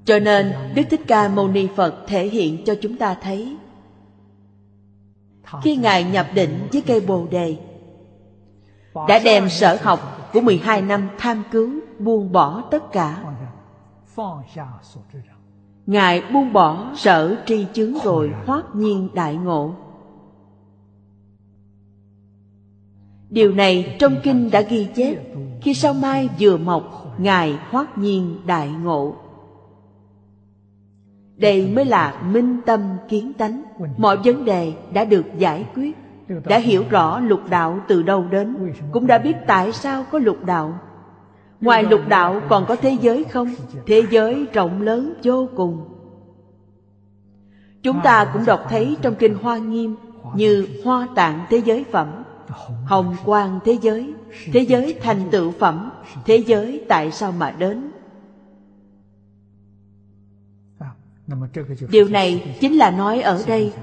cho 0.05 0.19
nên, 0.19 0.53
đức 0.75 0.83
thích 0.89 1.01
ca 1.07 1.27
mâu 1.27 1.47
ni 1.47 1.67
phật 1.75 1.95
thể 2.07 2.27
hiện 2.27 2.65
cho 2.65 2.75
chúng 2.81 2.97
ta 2.97 3.15
thấy. 3.21 3.57
Khi 5.63 5.75
ngài 5.75 6.03
nhập 6.03 6.27
định 6.33 6.67
với 6.71 6.81
cây 6.81 7.01
bồ 7.01 7.27
đề, 7.31 7.57
đã 9.07 9.19
đem 9.23 9.49
sở 9.49 9.77
học 9.81 10.29
của 10.33 10.41
12 10.41 10.81
năm 10.81 11.09
tham 11.17 11.43
cứu, 11.51 11.69
buông 11.99 12.31
bỏ 12.31 12.63
tất 12.71 12.91
cả. 12.91 13.23
Ngài 15.85 16.21
buông 16.33 16.53
bỏ 16.53 16.93
sở 16.95 17.35
tri 17.45 17.65
chứng 17.73 17.97
rồi 18.03 18.31
thoát 18.45 18.75
nhiên 18.75 19.09
đại 19.13 19.35
ngộ. 19.35 19.73
Điều 23.29 23.53
này 23.53 23.95
trong 23.99 24.15
kinh 24.23 24.51
đã 24.51 24.61
ghi 24.61 24.87
chép 24.95 25.15
khi 25.61 25.73
sao 25.73 25.93
mai 25.93 26.29
vừa 26.39 26.57
mọc, 26.57 27.15
ngài 27.17 27.59
thoát 27.71 27.97
nhiên 27.97 28.37
đại 28.45 28.69
ngộ 28.69 29.15
đây 31.39 31.71
mới 31.75 31.85
là 31.85 32.21
minh 32.31 32.57
tâm 32.65 32.81
kiến 33.09 33.33
tánh. 33.33 33.63
Mọi 33.97 34.17
vấn 34.17 34.45
đề 34.45 34.73
đã 34.93 35.05
được 35.05 35.25
giải 35.37 35.65
quyết, 35.75 35.97
đã 36.45 36.57
hiểu 36.57 36.83
rõ 36.89 37.19
lục 37.19 37.41
đạo 37.49 37.79
từ 37.87 38.03
đâu 38.03 38.25
đến, 38.31 38.73
cũng 38.91 39.07
đã 39.07 39.17
biết 39.17 39.35
tại 39.47 39.71
sao 39.71 40.05
có 40.11 40.19
lục 40.19 40.45
đạo. 40.45 40.79
Ngoài 41.61 41.83
lục 41.83 42.01
đạo 42.07 42.41
còn 42.49 42.65
có 42.65 42.75
thế 42.75 42.97
giới 43.01 43.23
không? 43.23 43.49
Thế 43.85 44.03
giới 44.09 44.45
rộng 44.53 44.81
lớn 44.81 45.13
vô 45.23 45.47
cùng. 45.55 45.85
Chúng 47.83 47.99
ta 48.03 48.29
cũng 48.33 48.45
đọc 48.45 48.65
thấy 48.69 48.97
trong 49.01 49.15
kinh 49.15 49.35
hoa 49.41 49.57
nghiêm 49.57 49.95
như 50.35 50.67
hoa 50.83 51.07
tạng 51.15 51.45
thế 51.49 51.61
giới 51.65 51.85
phẩm, 51.91 52.23
hồng 52.85 53.15
quang 53.25 53.59
thế 53.65 53.77
giới 53.81 54.13
thế 54.53 54.59
giới 54.59 54.95
thành 55.01 55.21
tựu 55.31 55.51
phẩm, 55.51 55.91
thế 56.25 56.37
giới 56.37 56.85
tại 56.87 57.11
sao 57.11 57.31
mà 57.31 57.51
đến. 57.51 57.88
Điều 61.89 62.07
này 62.07 62.57
chính 62.61 62.77
là 62.77 62.91
nói 62.91 63.21
ở 63.21 63.43
đây, 63.47 63.73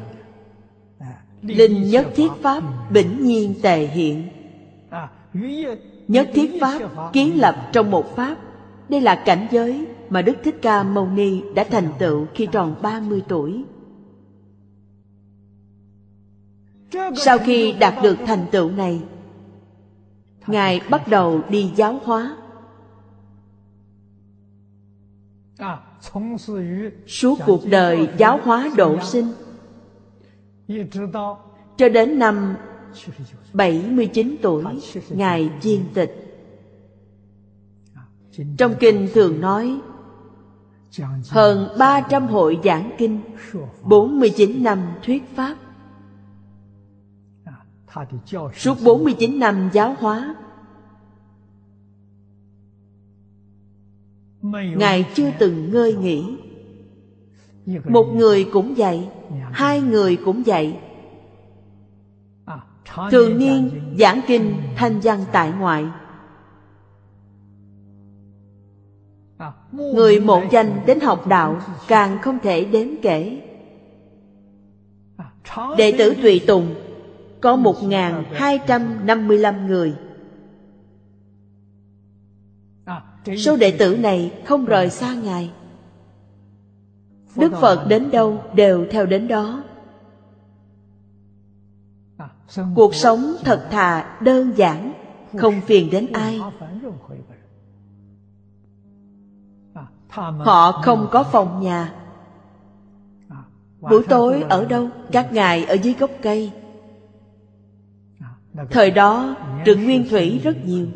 linh 1.43 1.91
nhất 1.91 2.07
thiết 2.15 2.29
pháp 2.43 2.63
bỉnh 2.91 3.25
nhiên 3.25 3.55
tề 3.63 3.87
hiện. 3.87 4.29
Nhất 6.09 6.29
thiết 6.35 6.61
pháp 6.61 6.81
kiến 7.13 7.41
lập 7.41 7.69
trong 7.73 7.91
một 7.91 8.17
pháp. 8.17 8.37
Đây 8.89 9.01
là 9.01 9.23
cảnh 9.27 9.47
giới 9.51 9.87
mà 10.11 10.23
đức 10.23 10.37
thích 10.45 10.59
ca 10.63 10.83
mâu 10.83 11.07
ni 11.07 11.43
đã 11.55 11.65
thành 11.65 11.89
tựu 11.99 12.27
khi 12.35 12.47
tròn 12.53 12.77
30 12.83 13.23
tuổi. 13.29 13.65
Sau 17.17 17.39
khi 17.39 17.73
đạt 17.73 17.95
được 18.03 18.17
thành 18.27 18.47
tựu 18.51 18.71
này, 18.71 19.03
ngài 20.47 20.81
bắt 20.91 21.09
đầu 21.09 21.41
đi 21.49 21.73
giáo 21.77 22.01
hóa 22.05 22.37
suốt 27.07 27.39
cuộc 27.47 27.61
đời 27.71 28.09
giáo 28.19 28.41
hóa 28.43 28.71
độ 28.77 29.01
sinh 29.01 29.33
cho 31.77 31.89
đến 31.89 32.19
năm 32.19 32.57
79 33.53 34.37
tuổi 34.43 34.65
ngài 35.09 35.51
viên 35.63 35.85
tịch. 35.95 36.23
Trong 38.59 38.75
kinh 38.81 39.09
thường 39.15 39.41
nói 39.41 39.81
hơn 41.29 41.69
300 41.79 42.27
hội 42.27 42.59
giảng 42.65 42.91
kinh 42.99 43.21
49 43.83 44.63
năm 44.63 44.79
thuyết 45.03 45.23
pháp. 45.35 45.57
Suốt 48.57 48.77
49 48.85 49.39
năm 49.39 49.71
giáo 49.73 49.97
hóa 49.99 50.35
ngài 54.53 55.07
chưa 55.15 55.31
từng 55.39 55.71
ngơi 55.73 55.95
nghỉ. 55.95 56.25
Một 57.85 58.05
người 58.15 58.45
cũng 58.53 58.77
dạy 58.77 59.09
hai 59.53 59.81
người 59.81 60.17
cũng 60.17 60.47
dạy 60.47 60.79
thường 63.11 63.39
niên 63.39 63.71
giảng 63.99 64.21
kinh, 64.27 64.55
thanh 64.77 65.01
văn 65.01 65.25
tại 65.33 65.53
ngoại. 65.59 65.85
Người 69.73 70.21
mộ 70.21 70.43
danh 70.51 70.81
đến 70.87 71.01
học 71.01 71.27
đạo, 71.27 71.61
càng 71.89 72.19
không 72.23 72.39
thể 72.43 72.65
đếm 72.65 72.89
kể. 73.03 73.43
Đệ 75.79 75.93
tử 75.99 76.15
tùy 76.23 76.41
tùng, 76.47 76.75
có 77.41 77.57
một 77.57 77.77
hai 78.33 78.59
trăm 78.67 79.07
năm 79.07 79.29
mươi 79.29 79.39
lăm 79.39 79.67
người. 79.67 79.95
Số 83.39 83.57
đệ 83.57 83.77
tử 83.79 83.97
này 83.97 84.33
không 84.45 84.65
rời 84.65 84.91
xa 84.91 85.15
ngài. 85.15 85.51
Đức 87.37 87.53
phật 87.61 87.87
đến 87.89 88.11
đâu 88.11 88.43
đều 88.55 88.87
theo 88.91 89.07
đến 89.07 89.29
đó. 89.29 89.63
Cuộc 92.75 92.95
sống 92.95 93.35
thật 93.45 93.69
thà, 93.71 94.19
đơn 94.21 94.53
giản, 94.57 94.93
không 95.39 95.61
phiền 95.61 95.91
đến 95.91 96.13
ai. 96.13 96.41
Họ 100.39 100.81
không 100.85 101.09
có 101.13 101.23
phòng 101.23 101.61
nhà. 101.61 101.95
Buổi 103.81 104.05
tối 104.09 104.45
ở 104.49 104.65
đâu? 104.65 104.89
Các 105.13 105.33
ngài 105.33 105.65
ở 105.65 105.75
dưới 105.75 105.95
gốc 105.99 106.11
cây. 106.23 106.53
Thời 108.71 108.91
đó 108.91 109.37
rừng 109.65 109.85
nguyên 109.85 110.09
thủy 110.11 110.41
rất 110.45 110.57
nhiều. 110.65 110.87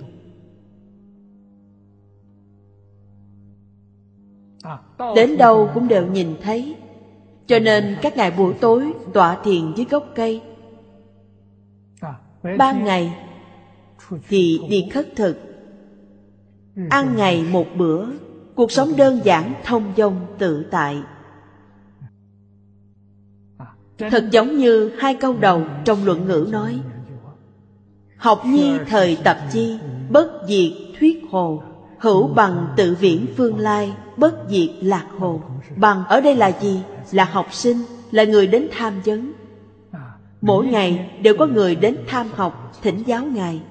Đến 5.16 5.36
đâu 5.36 5.70
cũng 5.74 5.88
đều 5.88 6.06
nhìn 6.06 6.36
thấy. 6.42 6.76
Cho 7.46 7.58
nên 7.58 7.96
các 8.02 8.16
ngày 8.16 8.30
buổi 8.30 8.54
tối 8.60 8.92
tọa 9.12 9.36
thiền 9.44 9.74
dưới 9.76 9.86
gốc 9.90 10.06
cây. 10.14 10.42
Ban 12.58 12.84
ngày 12.84 13.14
thì 14.28 14.60
đi 14.68 14.88
khất 14.92 15.16
thực. 15.16 15.36
Ăn 16.90 17.16
ngày 17.16 17.44
một 17.52 17.66
bữa 17.76 18.06
cuộc 18.54 18.72
sống 18.72 18.96
đơn 18.96 19.20
giản 19.24 19.52
thông 19.64 19.92
dong 19.96 20.26
tự 20.38 20.64
tại. 20.70 21.02
Thật 23.98 24.24
giống 24.30 24.58
như 24.58 24.92
hai 24.98 25.14
câu 25.14 25.34
đầu 25.34 25.62
trong 25.84 26.04
luận 26.04 26.26
ngữ 26.26 26.48
nói 26.52 26.80
học 28.20 28.42
nhi 28.46 28.78
thời 28.86 29.18
tập 29.24 29.36
chi 29.52 29.78
bất 30.10 30.30
diệt 30.48 30.72
thuyết 30.98 31.22
hồ 31.30 31.62
Hữu 32.00 32.28
bằng 32.28 32.66
tự 32.76 32.96
viễn 33.00 33.26
phương 33.36 33.58
lai, 33.58 33.96
Bất 34.16 34.34
diệt 34.48 34.70
lạc 34.80 35.06
hồ 35.18 35.40
Bằng 35.76 36.04
ở 36.04 36.20
đây 36.20 36.36
là 36.36 36.52
gì? 36.60 36.82
Là 37.12 37.24
học 37.24 37.54
sinh, 37.54 37.78
Là 38.10 38.24
người 38.24 38.46
đến 38.46 38.68
tham 38.72 39.00
vấn. 39.04 39.32
Mỗi 40.40 40.66
ngày 40.66 41.10
đều 41.22 41.34
có 41.38 41.46
người 41.46 41.74
đến 41.76 41.96
tham 42.06 42.26
học, 42.34 42.72
Thỉnh 42.82 43.02
giáo 43.06 43.24
Ngài. 43.24 43.62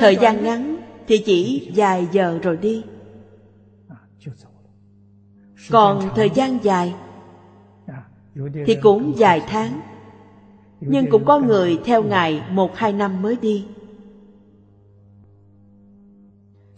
Thời 0.00 0.16
gian 0.16 0.44
ngắn 0.44 0.76
thì 1.06 1.18
chỉ 1.18 1.70
vài 1.74 2.08
giờ 2.12 2.38
rồi 2.42 2.56
đi. 2.56 2.84
Còn 5.70 6.08
thời 6.14 6.30
gian 6.30 6.58
dài 6.62 6.94
Thì 8.66 8.76
cũng 8.82 9.12
vài 9.16 9.42
tháng. 9.48 9.80
Nhưng 10.80 11.10
cũng 11.10 11.24
có 11.24 11.38
người 11.38 11.78
theo 11.84 12.02
Ngài 12.02 12.42
một 12.50 12.76
hai 12.76 12.92
năm 12.92 13.22
mới 13.22 13.36
đi. 13.36 13.66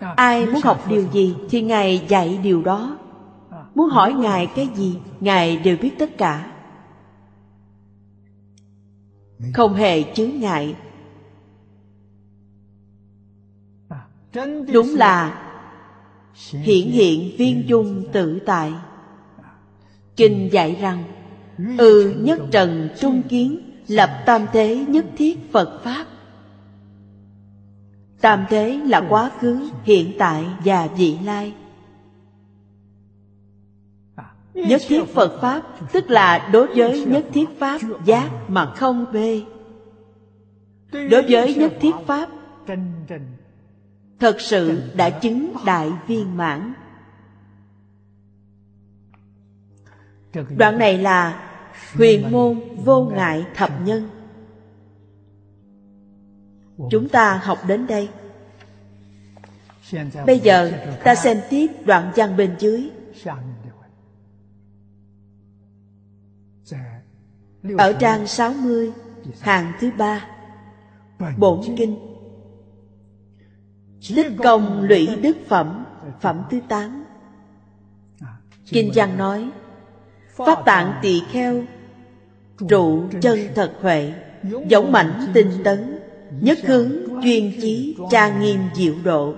Ai 0.01 0.47
muốn 0.47 0.61
học 0.65 0.85
điều 0.89 1.07
gì 1.13 1.35
thì 1.51 1.63
Ngài 1.63 2.07
dạy 2.09 2.39
điều 2.43 2.63
đó. 2.63 2.99
Muốn 3.75 3.89
hỏi 3.89 4.13
Ngài 4.13 4.47
cái 4.47 4.69
gì 4.75 4.99
Ngài 5.21 5.57
đều 5.57 5.77
biết 5.77 5.93
tất 5.99 6.19
cả. 6.19 6.53
Không 9.55 9.75
hề 9.75 10.15
chướng 10.15 10.41
ngại. 10.41 10.77
Đúng 14.73 14.95
là 14.97 15.47
Hiển 16.51 16.87
hiện 16.87 17.37
viên 17.39 17.69
dung 17.69 18.05
tự 18.13 18.39
tại. 18.47 18.73
Kinh 20.17 20.49
dạy 20.53 20.77
rằng 20.81 21.05
Ừ 21.79 22.15
nhất 22.19 22.41
trần 22.51 22.89
trung 23.01 23.23
kiến 23.29 23.61
Lập 23.89 24.23
tam 24.27 24.47
thế 24.53 24.85
nhất 24.89 25.07
thiết 25.17 25.53
Phật 25.53 25.81
Pháp 25.85 26.07
Tam 28.21 28.45
thế 28.49 28.81
là 28.87 29.07
quá 29.09 29.31
khứ, 29.41 29.71
hiện 29.83 30.13
tại 30.19 30.47
và 30.65 30.89
vị 30.97 31.19
lai. 31.25 31.55
Nhất 34.55 34.81
thiết 34.89 35.05
Phật 35.15 35.39
Pháp 35.41 35.63
Tức 35.93 36.11
là 36.11 36.49
đối 36.53 36.67
với 36.75 37.05
nhất 37.05 37.25
thiết 37.33 37.59
Pháp 37.59 37.81
giác 38.05 38.31
mà 38.49 38.67
không 38.77 39.07
mê 39.13 39.43
Đối 40.93 41.23
với 41.29 41.55
nhất 41.55 41.73
thiết 41.81 41.95
Pháp 42.07 42.29
Thật 44.21 44.41
sự 44.41 44.83
đã 44.97 45.11
chứng 45.11 45.53
đại 45.67 45.93
viên 46.07 46.37
mãn. 46.37 46.73
Đoạn 50.57 50.79
này 50.79 50.99
là 50.99 51.51
huyền 51.95 52.33
môn 52.33 52.61
vô 52.85 53.05
ngại 53.05 53.45
thập 53.55 53.71
nhân. 53.85 54.09
Chúng 56.91 57.09
ta 57.09 57.41
học 57.45 57.59
đến 57.67 57.87
đây. 57.87 58.09
Bây 60.27 60.39
giờ 60.39 60.73
ta 61.05 61.15
xem 61.15 61.41
tiếp 61.51 61.67
đoạn 61.85 62.13
văn 62.17 62.37
bên 62.37 62.55
dưới. 62.59 62.91
Ở 67.79 67.93
trang 67.93 68.27
60 68.27 68.93
Hàng 69.41 69.73
thứ 69.81 69.91
ba, 69.99 70.27
Bổn 71.39 71.61
kinh. 71.77 71.99
Tích 74.17 74.33
công 74.45 74.83
lũy 74.83 75.17
đức 75.23 75.37
phẩm 75.49 75.85
Phẩm 76.21 76.43
thứ 76.51 76.61
tám. 76.69 77.05
Kinh 78.67 78.91
văn 78.95 79.19
nói, 79.19 79.51
Pháp 80.35 80.65
tạng 80.65 80.99
tỳ 81.03 81.23
kheo, 81.33 81.63
Trụ 82.69 83.09
chân 83.21 83.39
thật 83.55 83.73
huệ 83.81 84.13
Giống 84.69 84.93
mảnh 84.93 85.31
tinh 85.35 85.51
tấn 85.65 86.00
Nhất 86.41 86.59
hướng 86.63 86.93
chuyên 87.23 87.53
chí 87.63 87.97
tra 88.11 88.39
nghiêm 88.39 88.61
diệu 88.75 88.95
độ. 89.05 89.35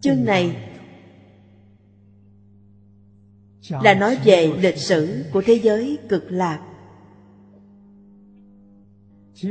Chương 0.00 0.24
này 0.24 0.64
Là 3.82 3.94
nói 3.94 4.18
về 4.24 4.52
lịch 4.60 4.78
sử 4.78 5.24
của 5.32 5.42
thế 5.46 5.60
giới 5.62 5.98
cực 6.08 6.24
lạc. 6.30 6.60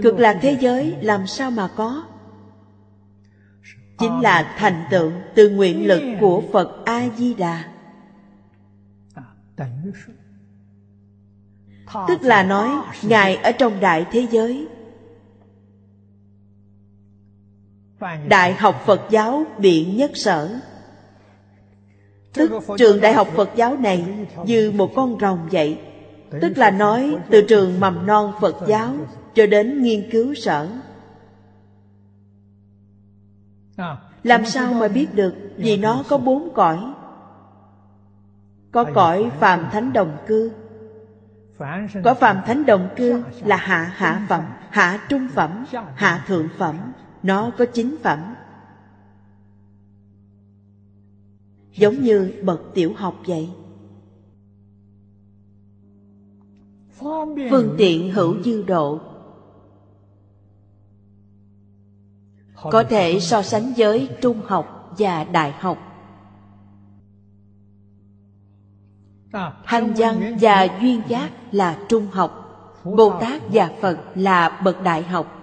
Cực 0.03 0.20
lạc 0.20 0.39
thế 0.41 0.58
giới 0.62 0.95
làm 1.01 1.28
sao 1.28 1.51
mà 1.51 1.68
có? 1.76 2.08
Chính 3.99 4.22
là 4.22 4.55
thành 4.58 4.84
tựu 4.91 5.12
từ 5.36 5.49
nguyện 5.49 5.88
lực 5.88 6.01
của 6.20 6.43
Phật 6.51 6.86
A-di-đà 6.86 7.74
Tức 12.08 12.22
là 12.22 12.44
nói, 12.44 12.70
Ngài 13.02 13.36
ở 13.36 13.52
trong 13.52 13.80
đại 13.80 14.06
thế 14.12 14.28
giới. 14.32 14.68
Đại 18.28 18.54
học 18.54 18.84
Phật 18.86 19.02
giáo 19.10 19.44
Biện 19.58 19.98
Nhất 19.98 20.12
Sở. 20.14 20.60
Tức 22.34 22.52
trường 22.78 23.02
đại 23.02 23.14
học 23.14 23.28
Phật 23.36 23.50
giáo 23.56 23.78
này 23.78 24.06
Như 24.46 24.72
một 24.72 24.92
con 24.96 25.18
rồng 25.20 25.50
vậy. 25.52 25.80
Tức 26.42 26.58
là 26.58 26.72
nói, 26.72 27.16
từ 27.30 27.42
trường 27.42 27.80
mầm 27.80 28.06
non 28.06 28.34
Phật 28.42 28.56
giáo 28.68 28.94
Cho 29.36 29.46
đến 29.46 29.84
nghiên 29.84 30.10
cứu 30.12 30.34
sở. 30.34 30.70
Làm 34.24 34.46
sao 34.46 34.74
mà 34.74 34.88
biết 34.88 35.08
được 35.14 35.36
Vì 35.58 35.78
nó 35.78 36.04
có 36.10 36.18
bốn 36.18 36.54
cõi? 36.54 36.80
Có 38.72 38.86
cõi 38.94 39.32
phàm 39.40 39.70
thánh 39.72 39.94
đồng 39.94 40.18
cư. 40.28 40.52
Có 42.03 42.14
phàm 42.14 42.38
thánh 42.45 42.66
đồng 42.66 42.89
cư 42.95 43.24
là 43.45 43.55
hạ 43.55 43.91
hạ 43.95 44.26
phẩm 44.30 44.43
Hạ 44.70 45.05
trung 45.10 45.28
phẩm 45.34 45.66
Hạ 45.95 46.24
thượng 46.28 46.47
phẩm. 46.58 46.93
Nó 47.24 47.51
có 47.58 47.66
chính 47.74 47.95
phẩm. 48.03 48.36
Giống 51.72 52.01
như 52.01 52.34
bậc 52.43 52.62
tiểu 52.74 52.93
học 52.95 53.16
vậy. 53.28 53.49
Phương 57.49 57.76
tiện 57.78 58.12
hữu 58.12 58.43
dư 58.43 58.64
độ. 58.64 58.99
Có 62.64 62.84
thể 62.84 63.20
so 63.20 63.41
sánh 63.41 63.74
với 63.78 64.10
trung 64.22 64.41
học 64.45 64.95
và 64.97 65.24
đại 65.24 65.51
học 65.51 65.87
Hành 69.64 69.94
văn 69.98 70.38
và 70.42 70.68
duyên 70.82 71.02
giác 71.08 71.30
là 71.52 71.78
trung 71.90 72.08
học, 72.12 72.44
Bồ 72.84 73.20
Tát 73.22 73.42
và 73.52 73.70
Phật 73.82 73.98
là 74.16 74.62
bậc 74.64 74.84
đại 74.84 75.04
học. 75.04 75.34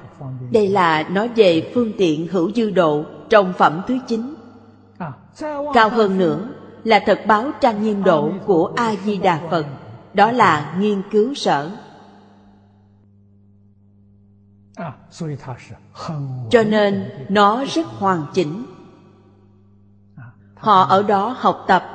Đây 0.50 0.68
là 0.68 1.02
nói 1.02 1.28
về 1.28 1.72
phương 1.74 1.92
tiện 1.98 2.28
hữu 2.28 2.52
dư 2.52 2.70
độ 2.70 3.04
trong 3.30 3.52
phẩm 3.52 3.82
thứ 3.86 3.98
chín. 4.08 4.34
Cao 5.74 5.88
hơn 5.88 6.18
nữa 6.18 6.48
là 6.84 7.00
thật 7.06 7.20
báo 7.26 7.50
trang 7.60 7.82
nghiêm 7.82 8.04
độ 8.04 8.32
của 8.46 8.72
A-di-đà 8.76 9.40
Phật, 9.50 9.66
Đó 10.14 10.32
là 10.32 10.76
nghiên 10.78 11.02
cứu 11.10 11.34
sở. 11.34 11.70
Cho 16.50 16.62
nên 16.62 17.10
nó 17.28 17.64
rất 17.64 17.86
hoàn 17.86 18.26
chỉnh. 18.34 18.66
Họ 20.54 20.82
ở 20.82 21.02
đó 21.02 21.36
học 21.38 21.64
tập 21.68 21.93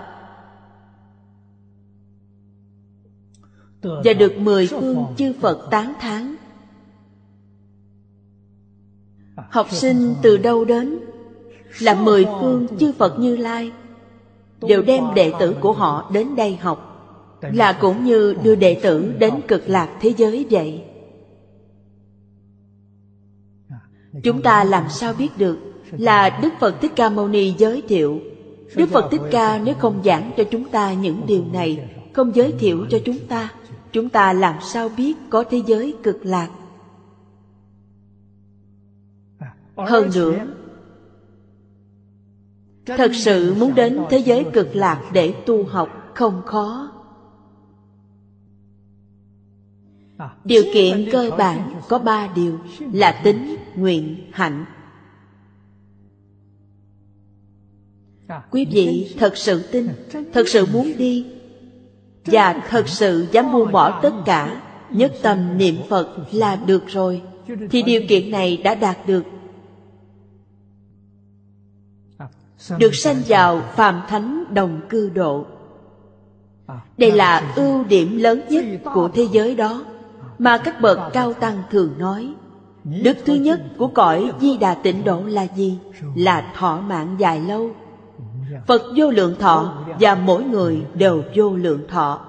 Và 3.82 4.14
được 4.20 4.38
mười 4.38 4.68
phương 4.68 5.06
chư 5.18 5.34
Phật 5.42 5.68
tán 5.72 5.94
thán. 6.00 6.36
Học 9.50 9.68
sinh 9.72 10.16
từ 10.22 10.38
đâu 10.38 10.66
đến? 10.66 11.00
Là 11.80 11.94
mười 11.94 12.26
phương 12.42 12.68
chư 12.80 12.92
Phật 12.92 13.20
Như 13.20 13.36
Lai. 13.36 13.72
Đều 14.62 14.82
đem 14.82 15.04
đệ 15.16 15.34
tử 15.40 15.56
của 15.60 15.74
họ 15.74 16.12
đến 16.14 16.36
đây 16.36 16.56
học 16.56 16.86
Là 17.42 17.74
cũng 17.74 18.04
như 18.04 18.36
đưa 18.44 18.56
đệ 18.56 18.80
tử 18.84 19.14
đến 19.20 19.34
cực 19.48 19.70
lạc 19.70 19.90
thế 20.02 20.14
giới 20.18 20.46
vậy. 20.50 20.84
Chúng 24.24 24.42
ta 24.42 24.64
làm 24.64 24.90
sao 24.90 25.14
biết 25.14 25.38
được 25.38 25.58
Là 25.92 26.40
Đức 26.42 26.50
Phật 26.60 26.82
Thích 26.82 26.92
Ca 26.96 27.10
Mâu 27.10 27.28
Ni 27.28 27.54
giới 27.58 27.84
thiệu. 27.88 28.20
Đức 28.76 28.90
Phật 28.90 29.08
Thích 29.12 29.22
Ca 29.32 29.62
nếu 29.64 29.76
không 29.76 30.02
giảng 30.06 30.32
cho 30.38 30.44
chúng 30.44 30.70
ta 30.70 30.94
những 30.94 31.22
điều 31.28 31.44
này 31.54 31.90
Không 32.14 32.36
giới 32.36 32.52
thiệu 32.60 32.86
cho 32.90 33.00
chúng 33.06 33.20
ta 33.20 33.50
Chúng 33.92 34.10
ta 34.10 34.34
làm 34.34 34.56
sao 34.62 34.90
biết 34.90 35.18
có 35.30 35.44
thế 35.50 35.62
giới 35.66 35.96
cực 36.04 36.26
lạc? 36.26 36.50
Hơn 39.76 40.10
nữa 40.16 40.46
Thật 42.98 43.12
sự 43.14 43.54
muốn 43.54 43.76
đến 43.76 44.00
thế 44.10 44.18
giới 44.18 44.46
cực 44.54 44.76
lạc 44.76 45.10
để 45.14 45.34
tu 45.46 45.64
học 45.66 45.90
không 46.16 46.42
khó. 46.46 46.92
Điều 50.44 50.64
kiện 50.74 51.10
cơ 51.12 51.32
bản 51.38 51.82
có 51.90 52.00
ba 52.00 52.34
điều 52.36 52.60
là 52.94 53.22
tính, 53.24 53.56
nguyện, 53.76 54.32
hạnh. 54.32 54.66
Quý 58.52 58.66
vị 58.72 59.16
thật 59.20 59.38
sự 59.38 59.64
tin, 59.72 59.88
thật 60.34 60.48
sự 60.48 60.66
muốn 60.66 60.94
đi 60.98 61.39
và 62.32 62.62
thật 62.70 62.88
sự 62.88 63.28
dám 63.32 63.52
buông 63.52 63.72
bỏ 63.72 64.00
tất 64.02 64.14
cả, 64.26 64.62
Nhất 64.90 65.14
tâm 65.22 65.58
niệm 65.58 65.76
Phật 65.90 66.10
là 66.32 66.56
được 66.56 66.88
rồi. 66.88 67.22
Thì 67.72 67.82
điều 67.82 68.02
kiện 68.10 68.32
này 68.32 68.58
đã 68.58 68.76
đạt 68.76 68.98
được. 69.08 69.24
Được 72.78 72.96
sanh 72.96 73.22
vào 73.28 73.62
phàm 73.76 74.02
thánh 74.08 74.44
đồng 74.54 74.82
cư 74.90 75.10
độ. 75.10 75.46
Đây 76.98 77.12
là 77.12 77.54
ưu 77.56 77.84
điểm 77.84 78.18
lớn 78.18 78.42
nhất 78.50 78.66
của 78.94 79.10
thế 79.14 79.28
giới 79.32 79.56
đó, 79.56 79.86
mà 80.40 80.58
các 80.58 80.82
bậc 80.82 81.00
cao 81.14 81.34
tăng 81.34 81.64
thường 81.72 81.94
nói. 81.98 82.34
Đức 82.84 83.18
thứ 83.26 83.34
nhất 83.34 83.62
của 83.78 83.88
cõi 83.88 84.32
di 84.42 84.58
đà 84.58 84.74
tịnh 84.74 85.04
độ 85.04 85.22
là 85.22 85.48
gì? 85.56 85.78
Là 86.16 86.54
thọ 86.56 86.82
mạng 86.82 87.16
dài 87.20 87.40
lâu 87.40 87.72
phật 88.68 88.82
vô 88.96 89.10
lượng 89.10 89.36
thọ 89.40 89.86
và 90.00 90.16
mỗi 90.16 90.44
người 90.44 90.86
đều 90.94 91.24
vô 91.36 91.56
lượng 91.56 91.88
thọ. 91.88 92.26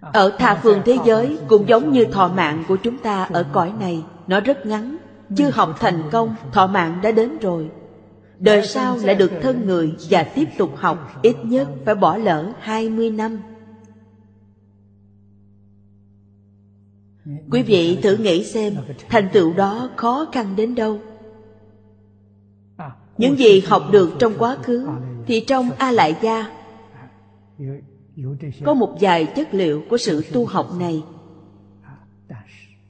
Ở 0.00 0.32
tha 0.38 0.60
phương 0.62 0.82
thế 0.84 0.98
giới 1.04 1.38
cũng 1.48 1.68
giống 1.68 1.92
như 1.92 2.04
thọ 2.04 2.28
mạng 2.28 2.64
của 2.68 2.76
chúng 2.76 2.98
ta 2.98 3.24
ở 3.24 3.46
cõi 3.52 3.72
này, 3.80 4.04
nó 4.26 4.40
rất 4.40 4.66
ngắn, 4.66 4.96
chưa 5.36 5.50
học 5.50 5.76
thành 5.80 6.02
công, 6.12 6.34
thọ 6.52 6.66
mạng 6.66 7.00
đã 7.02 7.12
đến 7.12 7.38
rồi. 7.38 7.70
Đời 8.38 8.66
sau 8.66 8.96
lại 8.96 9.14
được 9.14 9.30
thân 9.42 9.66
người 9.66 9.94
và 10.10 10.22
tiếp 10.22 10.48
tục 10.58 10.76
học, 10.76 11.10
ít 11.22 11.36
nhất 11.44 11.68
phải 11.84 11.94
bỏ 11.94 12.16
lỡ 12.16 12.52
20 12.60 13.10
năm. 13.10 13.38
Quý 17.50 17.62
vị 17.62 17.98
thử 18.02 18.16
nghĩ 18.16 18.44
xem, 18.44 18.74
thành 19.08 19.28
tựu 19.32 19.52
đó 19.54 19.90
khó 19.96 20.26
khăn 20.32 20.56
đến 20.56 20.74
đâu? 20.74 21.00
Những 23.18 23.38
gì 23.38 23.60
học 23.60 23.82
được 23.90 24.10
trong 24.18 24.32
quá 24.38 24.56
khứ 24.62 24.88
thì 25.26 25.40
trong 25.40 25.70
a 25.78 25.90
lại 25.90 26.16
gia 26.22 26.58
có 28.64 28.74
một 28.74 28.96
vài 29.00 29.26
chất 29.26 29.54
liệu 29.54 29.82
của 29.90 29.96
sự 29.96 30.24
tu 30.32 30.46
học 30.46 30.70
này. 30.78 31.02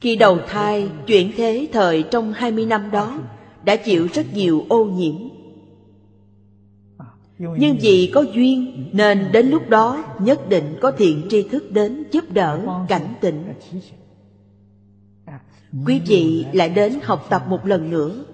Khi 0.01 0.17
đầu 0.17 0.39
thai 0.49 0.89
chuyển 1.07 1.33
thế 1.37 1.69
thời 1.73 2.03
trong 2.03 2.33
20 2.33 2.67
năm 2.67 2.91
đó, 2.91 3.19
đã 3.65 3.77
chịu 3.77 4.09
rất 4.15 4.35
nhiều 4.35 4.65
ô 4.69 4.85
nhiễm. 4.85 5.15
Nhưng 7.39 7.77
vì 7.81 8.11
có 8.15 8.25
duyên 8.35 8.85
nên 8.93 9.27
đến 9.33 9.51
lúc 9.51 9.69
đó 9.69 10.05
nhất 10.19 10.49
định 10.49 10.77
có 10.81 10.91
thiện 10.91 11.27
tri 11.31 11.43
thức 11.43 11.73
đến 11.73 12.05
giúp 12.11 12.25
đỡ 12.33 12.85
cảnh 12.89 13.15
tỉnh. 13.21 13.45
Quý 15.87 16.01
vị 16.07 16.47
lại 16.53 16.69
đến 16.69 16.99
học 17.03 17.27
tập 17.31 17.43
một 17.49 17.67
lần 17.67 17.91
nữa. 17.91 18.25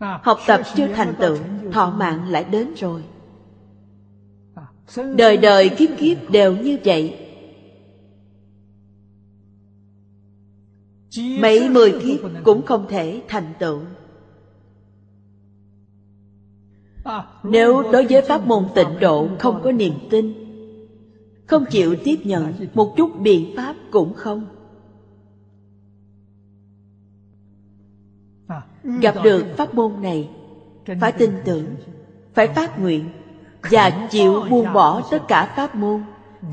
Học 0.00 0.38
tập 0.46 0.60
chưa 0.76 0.86
thành 0.86 1.14
tựu, 1.20 1.36
thọ 1.72 1.90
mạng 1.90 2.28
lại 2.28 2.44
đến 2.44 2.74
rồi. 2.76 3.04
Đời 5.16 5.36
đời 5.36 5.68
kiếp 5.68 5.88
kiếp 5.98 6.30
đều 6.30 6.56
như 6.56 6.78
vậy. 6.84 7.24
Mấy 11.40 11.68
mười 11.68 12.00
kiếp 12.02 12.20
cũng 12.44 12.66
không 12.66 12.86
thể 12.88 13.22
thành 13.28 13.52
tựu. 13.58 13.80
Nếu 17.42 17.82
đối 17.92 18.06
với 18.06 18.22
pháp 18.22 18.46
môn 18.46 18.64
tịnh 18.74 19.00
độ 19.00 19.28
không 19.38 19.60
có 19.64 19.72
niềm 19.72 19.94
tin, 20.10 20.32
không 21.46 21.64
chịu 21.70 21.96
tiếp 22.04 22.16
nhận 22.24 22.54
một 22.74 22.94
chút 22.96 23.10
biện 23.20 23.56
pháp 23.56 23.76
cũng 23.90 24.14
không. 24.14 24.57
Gặp 28.82 29.14
được 29.24 29.46
pháp 29.56 29.74
môn 29.74 30.02
này 30.02 30.30
phải 31.00 31.12
tin 31.12 31.32
tưởng 31.44 31.76
phải 32.34 32.48
phát 32.48 32.78
nguyện 32.78 33.10
và 33.70 34.08
chịu 34.10 34.44
buông 34.50 34.72
bỏ 34.72 35.02
tất 35.10 35.22
cả 35.28 35.52
pháp 35.56 35.74
môn 35.74 36.02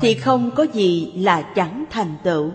thì 0.00 0.14
không 0.14 0.50
có 0.56 0.62
gì 0.62 1.12
là 1.16 1.52
chẳng 1.54 1.84
thành 1.90 2.16
tựu. 2.24 2.50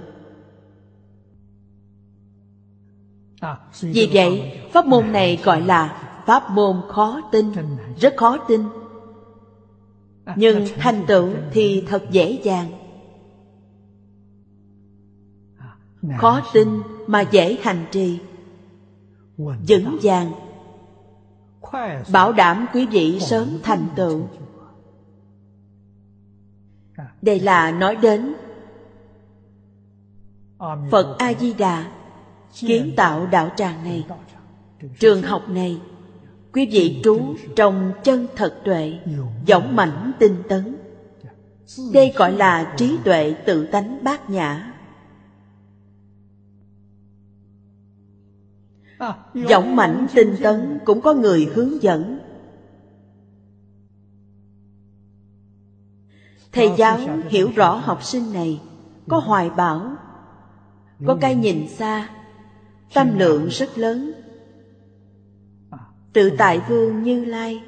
Vì 3.82 4.10
vậy 4.14 4.62
pháp 4.72 4.86
môn 4.86 5.12
này 5.12 5.40
gọi 5.44 5.62
là 5.62 5.98
pháp 6.26 6.50
môn 6.50 6.82
khó 6.88 7.22
tin 7.32 7.52
rất 8.00 8.14
khó 8.18 8.38
tin. 8.38 8.62
Nhưng 10.36 10.66
thành 10.78 11.04
tựu 11.08 11.30
thì 11.52 11.84
thật 11.88 12.04
dễ 12.12 12.40
dàng. 12.44 12.72
Khó 16.18 16.42
tin 16.54 16.82
mà 17.08 17.22
dễ 17.22 17.58
hành 17.62 17.86
trì 17.92 18.20
vững 19.68 20.00
vàng. 20.02 20.32
Bảo 22.12 22.32
đảm 22.32 22.66
quý 22.74 22.86
vị 22.86 23.20
sớm 23.20 23.58
thành 23.64 23.88
tựu. 23.96 24.28
Đây 27.22 27.40
là 27.40 27.72
nói 27.72 27.96
đến 27.96 28.34
phật 30.92 31.16
a 31.20 31.34
di 31.34 31.54
đà 31.54 31.92
kiến 32.60 32.94
tạo 32.98 33.28
đạo 33.28 33.50
tràng 33.56 33.84
này, 33.84 34.06
trường 35.00 35.22
học 35.22 35.50
này. 35.50 35.82
Quý 36.54 36.68
vị 36.72 37.02
trú 37.04 37.20
trong 37.56 37.94
chân 38.04 38.28
thật 38.36 38.62
tuệ 38.66 39.00
dõng 39.48 39.76
mãnh 39.76 40.12
tinh 40.20 40.36
tấn. 40.50 40.76
Đây 41.94 42.14
gọi 42.16 42.32
là 42.32 42.74
trí 42.78 42.98
tuệ 43.04 43.36
tự 43.46 43.66
tánh 43.66 44.04
bát 44.04 44.30
nhã. 44.30 44.71
Giọng 49.34 49.76
mãnh 49.76 50.08
tinh 50.16 50.36
tấn 50.44 50.80
cũng 50.86 51.02
có 51.02 51.14
người 51.14 51.46
hướng 51.56 51.84
dẫn. 51.84 52.20
Thầy 56.52 56.72
giáo 56.78 57.00
hiểu 57.30 57.52
rõ 57.56 57.76
học 57.76 58.04
sinh 58.04 58.34
này, 58.34 58.62
có 59.10 59.20
hoài 59.20 59.50
bão, 59.50 59.96
có 61.06 61.18
cái 61.22 61.36
nhìn 61.36 61.68
xa, 61.68 62.10
tâm 62.94 63.18
lượng 63.18 63.48
rất 63.48 63.78
lớn. 63.78 64.12
Tự 66.14 66.32
tại 66.38 66.60
vương 66.68 67.04
như 67.04 67.26
lai, 67.26 67.64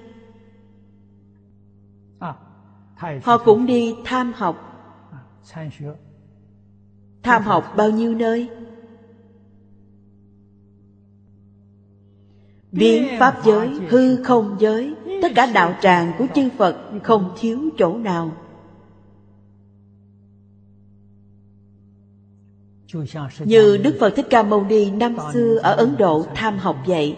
họ 3.23 3.37
cũng 3.37 3.65
đi 3.65 3.95
tham 4.05 4.33
học. 4.35 4.69
Tham 7.23 7.43
học 7.43 7.73
bao 7.77 7.89
nhiêu 7.89 8.15
nơi? 8.15 8.49
Biến 12.73 13.07
pháp 13.19 13.45
giới 13.45 13.69
hư 13.89 14.23
không 14.23 14.55
giới, 14.59 14.93
tất 15.21 15.31
cả 15.35 15.51
đạo 15.53 15.75
tràng 15.81 16.11
của 16.17 16.25
chư 16.35 16.49
phật 16.57 16.77
không 17.03 17.33
thiếu 17.39 17.59
chỗ 17.77 17.97
nào. 17.97 18.31
Như 23.39 23.77
đức 23.77 23.97
phật 23.99 24.13
thích 24.15 24.27
ca 24.29 24.43
mâu 24.43 24.63
ni 24.63 24.91
năm 24.91 25.15
xưa 25.33 25.57
ở 25.63 25.75
ấn 25.75 25.97
độ 25.97 26.25
tham 26.35 26.57
học 26.57 26.77
vậy 26.87 27.17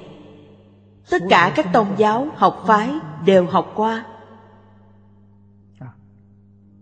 tất 1.09 1.21
cả 1.29 1.53
các 1.55 1.73
tôn 1.73 1.87
giáo, 1.97 2.27
học 2.35 2.63
phái 2.67 2.89
đều 3.25 3.45
học 3.45 3.73
qua. 3.75 4.05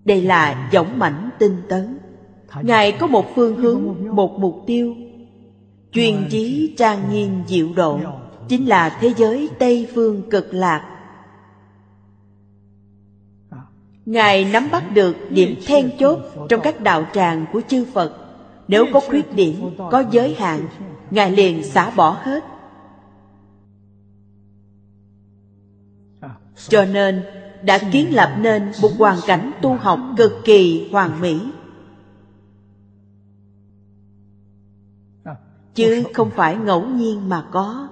Đây 0.05 0.21
là 0.21 0.69
dõng 0.73 0.99
mãnh 0.99 1.29
tinh 1.39 1.57
tấn. 1.69 1.97
Ngài 2.61 2.91
có 2.91 3.07
một 3.07 3.25
phương 3.35 3.55
hướng, 3.55 3.95
một 4.15 4.39
mục 4.39 4.63
tiêu, 4.67 4.95
chuyên 5.91 6.27
chí 6.29 6.75
trang 6.77 6.99
nghiêm 7.11 7.43
diệu 7.47 7.67
độ 7.75 7.99
chính 8.49 8.65
là 8.65 8.97
thế 9.01 9.13
giới 9.17 9.49
tây 9.59 9.87
phương 9.95 10.29
cực 10.29 10.53
lạc. 10.53 10.89
Ngài 14.05 14.45
nắm 14.45 14.67
bắt 14.71 14.83
được 14.93 15.15
điểm 15.29 15.55
then 15.65 15.91
chốt 15.99 16.19
trong 16.49 16.61
các 16.63 16.81
đạo 16.81 17.05
tràng 17.13 17.45
của 17.53 17.61
chư 17.67 17.85
phật. 17.93 18.17
Nếu 18.67 18.85
có 18.93 18.99
khuyết 18.99 19.35
điểm, 19.35 19.77
có 19.91 20.03
giới 20.11 20.35
hạn, 20.35 20.67
ngài 21.11 21.31
liền 21.31 21.63
xả 21.63 21.89
bỏ 21.89 22.17
hết. 22.23 22.43
Cho 26.67 26.85
nên, 26.85 27.23
đã 27.63 27.79
kiến 27.91 28.15
lập 28.15 28.37
nên 28.41 28.71
một 28.81 28.89
hoàn 28.97 29.17
cảnh 29.27 29.51
tu 29.61 29.75
học 29.75 29.99
cực 30.17 30.31
kỳ 30.43 30.89
hoàn 30.91 31.21
mỹ. 31.21 31.39
Chứ 35.75 36.03
không 36.13 36.29
phải 36.29 36.57
ngẫu 36.57 36.87
nhiên 36.87 37.29
mà 37.29 37.45
có 37.51 37.89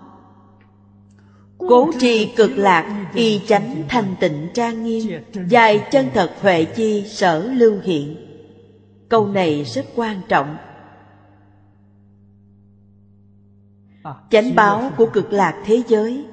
cố 1.70 1.92
trì 2.00 2.32
cực 2.36 2.52
lạc, 2.56 3.08
y 3.14 3.42
chánh 3.48 3.84
thanh 3.90 4.16
tịnh 4.20 4.48
trang 4.54 4.84
nghiêm, 4.84 5.24
dài 5.48 5.84
chân 5.92 6.08
thật 6.14 6.32
huệ 6.42 6.66
chi 6.66 7.04
sở 7.08 7.52
lưu 7.54 7.74
hiện. 7.84 8.16
Câu 9.10 9.28
này 9.28 9.64
rất 9.64 9.86
quan 9.96 10.22
trọng. 10.28 10.58
Chánh 14.30 14.56
báo 14.56 14.92
của 14.98 15.06
cực 15.06 15.34
lạc 15.34 15.62
thế 15.66 15.82
giới. 15.88 16.26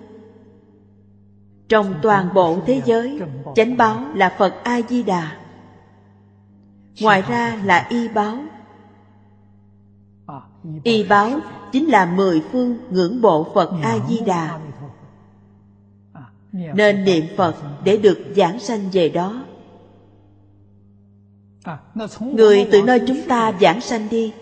Trong 1.68 1.94
toàn 2.02 2.28
bộ 2.34 2.58
thế 2.66 2.82
giới, 2.84 3.20
chánh 3.54 3.76
báo 3.76 4.04
là 4.14 4.34
phật 4.38 4.54
a 4.64 4.80
di 4.88 5.02
đà 5.02 5.32
ngoài 7.00 7.22
ra 7.28 7.58
là 7.64 7.86
y 7.90 8.08
báo. 8.08 8.38
Y 10.82 11.04
báo 11.04 11.40
chính 11.72 11.86
là 11.86 12.06
mười 12.06 12.42
phương 12.52 12.76
ngưỡng 12.90 13.20
bộ 13.22 13.46
phật 13.54 13.70
a 13.82 13.98
di 14.08 14.20
đà 14.20 14.58
nên 16.52 17.04
niệm 17.04 17.24
phật 17.36 17.54
để 17.84 17.96
được 17.96 18.18
giảng 18.36 18.60
sanh 18.60 18.90
về 18.92 19.08
đó. 19.08 19.44
Người 22.20 22.68
từ 22.72 22.82
nơi 22.82 23.00
chúng 23.06 23.20
ta 23.28 23.52
giảng 23.60 23.80
sanh 23.80 24.08
đi. 24.10 24.32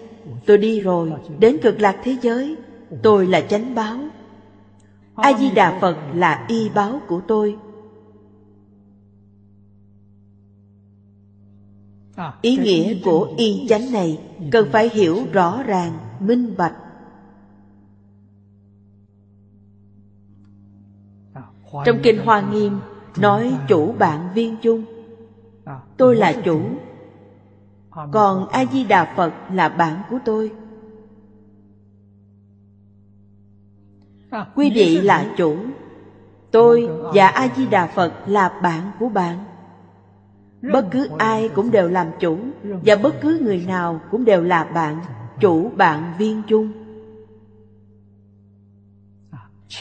Tôi 0.47 0.59
đi 0.59 0.81
rồi 0.81 1.13
đến 1.39 1.59
cực 1.63 1.81
lạc 1.81 2.01
thế 2.03 2.17
giới. 2.23 2.57
Tôi 3.03 3.27
là 3.27 3.41
chánh 3.41 3.75
báo. 3.75 3.99
A 5.15 5.33
di 5.39 5.51
đà 5.51 5.79
phật 5.81 5.97
là 6.15 6.47
y 6.49 6.69
báo 6.69 7.01
của 7.09 7.21
tôi. 7.29 7.57
Ý 12.43 12.57
nghĩa 12.57 12.95
của 13.05 13.35
y 13.37 13.67
chánh 13.69 13.93
này 13.93 14.19
cần 14.51 14.69
phải 14.73 14.89
hiểu 14.89 15.19
rõ 15.33 15.63
ràng 15.63 15.99
minh 16.21 16.55
bạch 16.57 16.75
trong 21.85 21.99
kinh 22.03 22.19
hoa 22.19 22.41
nghiêm, 22.41 22.79
nói 23.19 23.53
chủ 23.69 23.93
bạn 23.99 24.29
viên 24.35 24.57
chung 24.63 24.85
tôi 25.97 26.17
là 26.17 26.33
chủ, 26.45 26.61
còn 28.13 28.49
a 28.49 28.65
di 28.65 28.85
đà 28.85 29.15
phật 29.17 29.33
là 29.53 29.69
bạn 29.69 30.03
của 30.11 30.19
tôi. 30.25 30.53
Quý 34.55 34.73
vị 34.75 35.01
là 35.01 35.35
chủ, 35.37 35.57
tôi 36.51 36.89
và 37.15 37.29
a 37.29 37.49
di 37.57 37.67
đà 37.67 37.87
phật 37.87 38.13
là 38.27 38.61
bạn 38.63 38.91
của 38.99 39.09
bạn. 39.09 39.45
Bất 40.73 40.87
cứ 40.91 41.09
ai 41.19 41.49
cũng 41.49 41.71
đều 41.71 41.89
làm 41.89 42.07
chủ, 42.21 42.39
và 42.63 42.97
bất 42.97 43.15
cứ 43.21 43.39
người 43.43 43.65
nào 43.67 44.01
cũng 44.11 44.25
đều 44.25 44.43
là 44.43 44.65
bạn, 44.65 45.01
chủ 45.41 45.71
bạn 45.77 46.13
viên 46.19 46.43
chung 46.49 46.73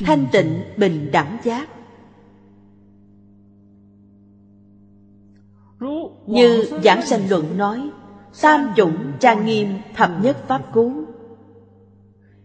thanh 0.06 0.26
tịnh 0.32 0.64
bình 0.78 1.10
đẳng 1.12 1.38
giác. 1.44 1.70
Như 6.28 6.64
giảng 6.84 7.02
sanh 7.02 7.30
luận 7.30 7.58
nói 7.58 7.90
tam 8.42 8.74
chủng 8.76 8.98
trang 9.20 9.46
nghiêm 9.46 9.68
thập 9.96 10.12
nhất 10.22 10.38
pháp 10.48 10.74
cú. 10.74 10.92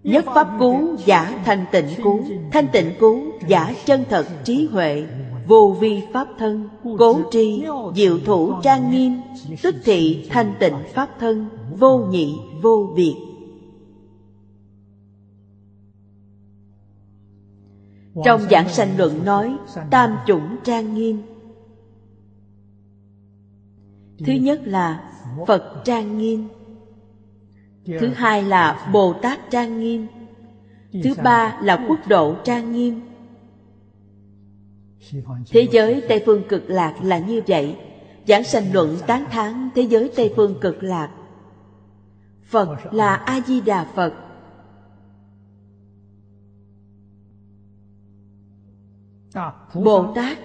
Nhất 0.03 0.25
pháp 0.35 0.49
cú 0.59 0.97
giả 1.07 1.43
thanh 1.45 1.65
tịnh 1.73 1.87
cú 2.03 2.21
thanh 2.53 2.69
tịnh 2.73 2.93
cú 3.01 3.23
giả 3.49 3.75
chân 3.85 4.05
thật 4.11 4.27
trí 4.45 4.69
huệ 4.73 5.07
vô 5.47 5.77
vi 5.81 6.03
pháp 6.13 6.29
thân 6.39 6.69
cố 6.99 7.21
tri 7.31 7.65
diệu 7.95 8.19
thủ 8.19 8.53
trang 8.63 8.91
nghiêm 8.91 9.21
tức 9.63 9.75
thị 9.85 10.27
thanh 10.31 10.55
tịnh 10.61 10.75
pháp 10.95 11.09
thân 11.21 11.49
vô 11.79 11.99
nhị 11.99 12.39
vô 12.63 12.93
biệt. 12.97 13.17
Trong 18.25 18.41
giảng 18.51 18.69
sanh 18.69 18.99
luận 18.99 19.25
nói 19.25 19.57
tam 19.91 20.17
chủng 20.27 20.57
trang 20.65 20.95
nghiêm 20.95 21.23
thứ 24.27 24.33
nhất 24.33 24.61
là 24.65 25.13
phật 25.47 25.83
trang 25.85 26.19
nghiêm. 26.19 26.49
Thứ 27.87 28.09
hai 28.09 28.43
là 28.43 28.89
bồ 28.93 29.13
tát 29.13 29.51
trang 29.51 29.81
nghiêm. 29.81 30.07
Thứ 31.05 31.15
ba 31.25 31.59
là 31.63 31.87
quốc 31.89 31.99
độ 32.09 32.35
trang 32.45 32.73
nghiêm. 32.73 33.01
Thế 35.51 35.69
giới 35.73 36.03
tây 36.09 36.23
phương 36.27 36.43
cực 36.49 36.71
lạc 36.71 36.95
là 37.03 37.19
như 37.19 37.43
vậy. 37.47 37.77
Giảng 38.27 38.45
sanh 38.45 38.73
luận 38.73 38.97
tán 39.07 39.25
thán 39.31 39.71
thế 39.75 39.83
giới 39.83 40.11
tây 40.17 40.33
phương 40.37 40.55
cực 40.61 40.83
lạc. 40.83 41.11
Phật 42.45 42.95
là 42.95 43.15
a 43.15 43.41
di 43.41 43.61
đà 43.61 43.85
phật. 43.85 44.15
Bồ 49.75 50.13
tát 50.15 50.39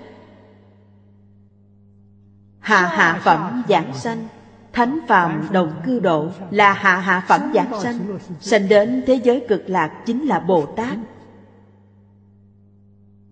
hạ 2.66 2.88
hạ 2.88 3.20
phẩm 3.24 3.63
giảng 3.70 3.93
sanh. 3.93 4.28
Thánh 4.74 4.99
phàm 5.07 5.47
đồng 5.51 5.72
cư 5.86 5.99
độ 5.99 6.28
là 6.51 6.74
hạ 6.74 6.95
hạ 6.97 7.24
phẩm 7.28 7.41
giảng 7.53 7.82
sanh. 7.82 7.99
Sanh 8.39 8.70
đến 8.70 9.03
thế 9.07 9.16
giới 9.24 9.45
cực 9.47 9.63
lạc 9.68 9.91
chính 10.05 10.26
là 10.26 10.39
bồ 10.39 10.66
tát. 10.66 10.97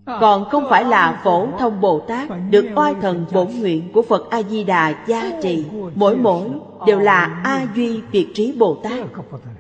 Còn 0.06 0.50
không 0.50 0.64
phải 0.70 0.86
là 0.86 1.22
phổ 1.24 1.48
thông 1.60 1.82
bồ 1.82 2.00
tát 2.00 2.30
được 2.50 2.66
oai 2.76 2.94
thần 3.02 3.26
bổn 3.34 3.48
nguyện 3.60 3.92
của 3.94 4.02
phật 4.02 4.30
a 4.30 4.44
di 4.44 4.64
đà 4.64 5.06
gia 5.08 5.42
trì. 5.42 5.66
Mỗi 5.96 6.18
mỗi 6.18 6.50
đều 6.88 7.00
là 7.00 7.42
a 7.44 7.68
duy 7.76 8.02
việt 8.02 8.28
trí 8.34 8.56
bồ 8.60 8.76
tát. 8.84 9.00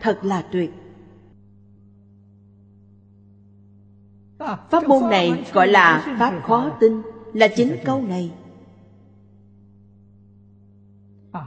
Thật 0.02 0.20
là 0.26 0.42
tuyệt. 0.52 0.74
Pháp 4.70 4.88
môn 4.88 5.10
này 5.10 5.46
gọi 5.54 5.68
là 5.68 6.16
pháp 6.20 6.34
khó 6.44 6.70
tin 6.80 7.02
là 7.34 7.48
chính 7.48 7.76
câu 7.86 8.02
này 8.02 8.32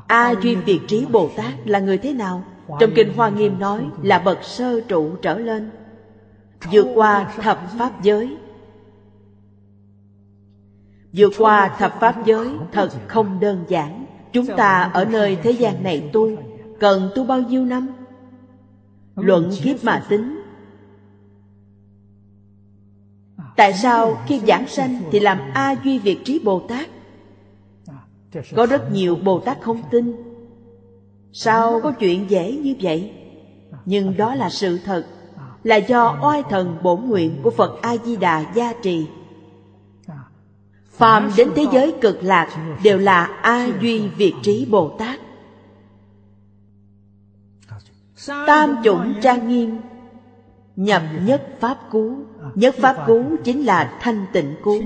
a 0.07 0.35
duy 0.43 0.57
việt 0.57 0.81
trí 0.89 1.07
bồ 1.07 1.31
tát 1.37 1.55
là 1.65 1.79
người 1.79 1.99
thế 1.99 2.13
nào? 2.13 2.45
Trong 2.81 2.91
kinh 2.95 3.13
hoa 3.17 3.29
nghiêm 3.29 3.59
nói 3.59 3.91
là 4.03 4.19
bậc 4.19 4.45
sơ 4.45 4.81
trụ 4.81 5.17
trở 5.23 5.39
lên, 5.39 5.71
vượt 6.73 6.87
qua 6.95 7.33
thập 7.43 7.59
pháp 7.79 8.03
giới. 8.03 8.37
Vượt 11.13 11.33
qua 11.39 11.77
thập 11.79 12.01
pháp 12.01 12.27
giới 12.27 12.49
thật 12.73 12.89
không 13.09 13.41
đơn 13.41 13.65
giản. 13.69 14.07
Chúng 14.33 14.47
ta 14.57 14.83
ở 14.83 15.05
nơi 15.05 15.37
thế 15.43 15.51
gian 15.51 15.83
này 15.83 16.11
tu, 16.13 16.29
cần 16.81 17.11
tu 17.15 17.25
bao 17.25 17.41
nhiêu 17.41 17.65
năm? 17.65 17.89
Luận 19.17 19.51
kiếp 19.63 19.85
mà 19.85 20.07
tính. 20.09 20.41
Tại 23.57 23.73
sao 23.73 24.19
khi 24.27 24.41
giảng 24.47 24.67
sanh 24.67 25.01
thì 25.13 25.21
làm 25.21 25.39
a 25.55 25.75
duy 25.85 25.99
việt 25.99 26.25
trí 26.25 26.39
bồ 26.45 26.61
tát? 26.61 26.89
Có 28.57 28.67
rất 28.67 28.93
nhiều 28.93 29.17
bồ 29.17 29.41
tát 29.41 29.61
không 29.61 29.83
tin. 29.91 30.13
Sao 31.33 31.81
có 31.83 31.93
chuyện 31.93 32.31
dễ 32.31 32.57
như 32.57 32.75
vậy? 32.81 33.13
Nhưng 33.85 34.17
đó 34.17 34.35
là 34.35 34.51
sự 34.51 34.79
thật, 34.85 35.07
là 35.63 35.77
do 35.77 36.19
oai 36.23 36.43
thần 36.51 36.77
bổn 36.83 37.01
nguyện 37.01 37.37
của 37.43 37.51
phật 37.51 37.83
a 37.83 37.97
di 37.97 38.17
đà 38.17 38.53
gia 38.55 38.73
trì. 38.73 39.07
Phàm 40.91 41.31
đến 41.37 41.49
thế 41.57 41.67
giới 41.73 41.95
cực 42.01 42.19
lạc 42.23 42.77
đều 42.83 42.99
là 42.99 43.25
a 43.43 43.69
duy 43.81 44.09
việt 44.09 44.35
trí 44.43 44.67
bồ 44.71 44.89
tát 44.99 45.21
tam 48.47 48.77
chủng 48.85 49.15
trang 49.23 49.49
nghiêm 49.49 49.79
nhập 50.77 51.03
nhất 51.25 51.49
pháp 51.61 51.79
cú 51.91 52.17
nhất 52.57 52.75
pháp 52.79 52.97
cú 53.07 53.23
chính 53.45 53.67
là 53.67 53.99
thanh 54.01 54.27
tịnh 54.33 54.55
cú. 54.63 54.83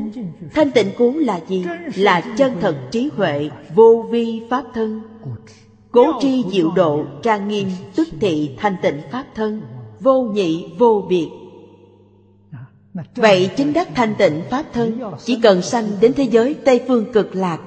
Thanh 0.55 0.71
tịnh 0.71 0.93
cú 0.99 1.13
là 1.13 1.41
gì? 1.49 1.67
Là 1.95 2.21
chân 2.37 2.53
thật 2.61 2.77
trí 2.91 3.11
huệ, 3.17 3.51
vô 3.75 4.07
vi 4.11 4.43
pháp 4.51 4.65
thân. 4.75 5.03
Cố 5.91 6.13
tri 6.21 6.45
diệu 6.53 6.71
độ, 6.71 7.05
trang 7.23 7.49
nghiêm, 7.49 7.69
tức 7.97 8.09
thị, 8.21 8.51
thanh 8.59 8.77
tịnh 8.83 9.01
pháp 9.11 9.25
thân. 9.35 9.63
Vô 10.01 10.23
nhị, 10.23 10.67
vô 10.79 11.07
biệt. 11.09 11.29
Vậy 13.17 13.51
chính 13.57 13.73
đắc 13.73 13.89
thanh 13.95 14.15
tịnh 14.15 14.43
pháp 14.51 14.65
thân, 14.73 15.01
chỉ 15.25 15.41
cần 15.43 15.63
sanh 15.63 15.85
đến 16.01 16.13
thế 16.13 16.25
giới 16.25 16.55
tây 16.65 16.81
phương 16.89 17.13
cực 17.13 17.37
lạc, 17.37 17.59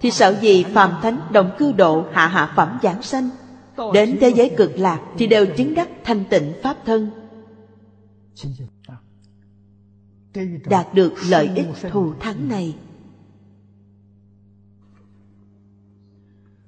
thì 0.00 0.10
sợ 0.10 0.38
gì 0.40 0.64
phàm 0.64 0.90
thánh 1.02 1.20
động 1.30 1.50
cư 1.58 1.72
độ, 1.72 2.04
hạ 2.12 2.26
hạ 2.26 2.52
phẩm 2.56 2.78
giảng 2.82 3.02
sanh? 3.02 3.30
Đến 3.92 4.18
thế 4.20 4.28
giới 4.28 4.50
cực 4.56 4.78
lạc 4.78 5.00
thì 5.18 5.26
đều 5.26 5.46
chứng 5.46 5.74
đắc 5.74 5.88
thanh 6.04 6.24
tịnh 6.24 6.52
pháp 6.62 6.76
thân 6.86 7.10
đạt 10.68 10.94
được 10.94 11.12
lợi 11.28 11.50
ích 11.54 11.66
thù 11.90 12.12
thắng 12.20 12.48
này 12.48 12.74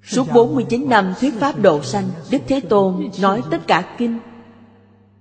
Suốt 0.08 0.24
49 0.34 0.88
năm 0.88 1.14
thuyết 1.20 1.34
pháp 1.34 1.62
độ 1.62 1.82
sanh, 1.82 2.04
Đức 2.30 2.38
Thế 2.46 2.60
Tôn 2.60 3.08
nói 3.20 3.42
tất 3.50 3.66
cả 3.66 3.96
kinh, 3.98 4.18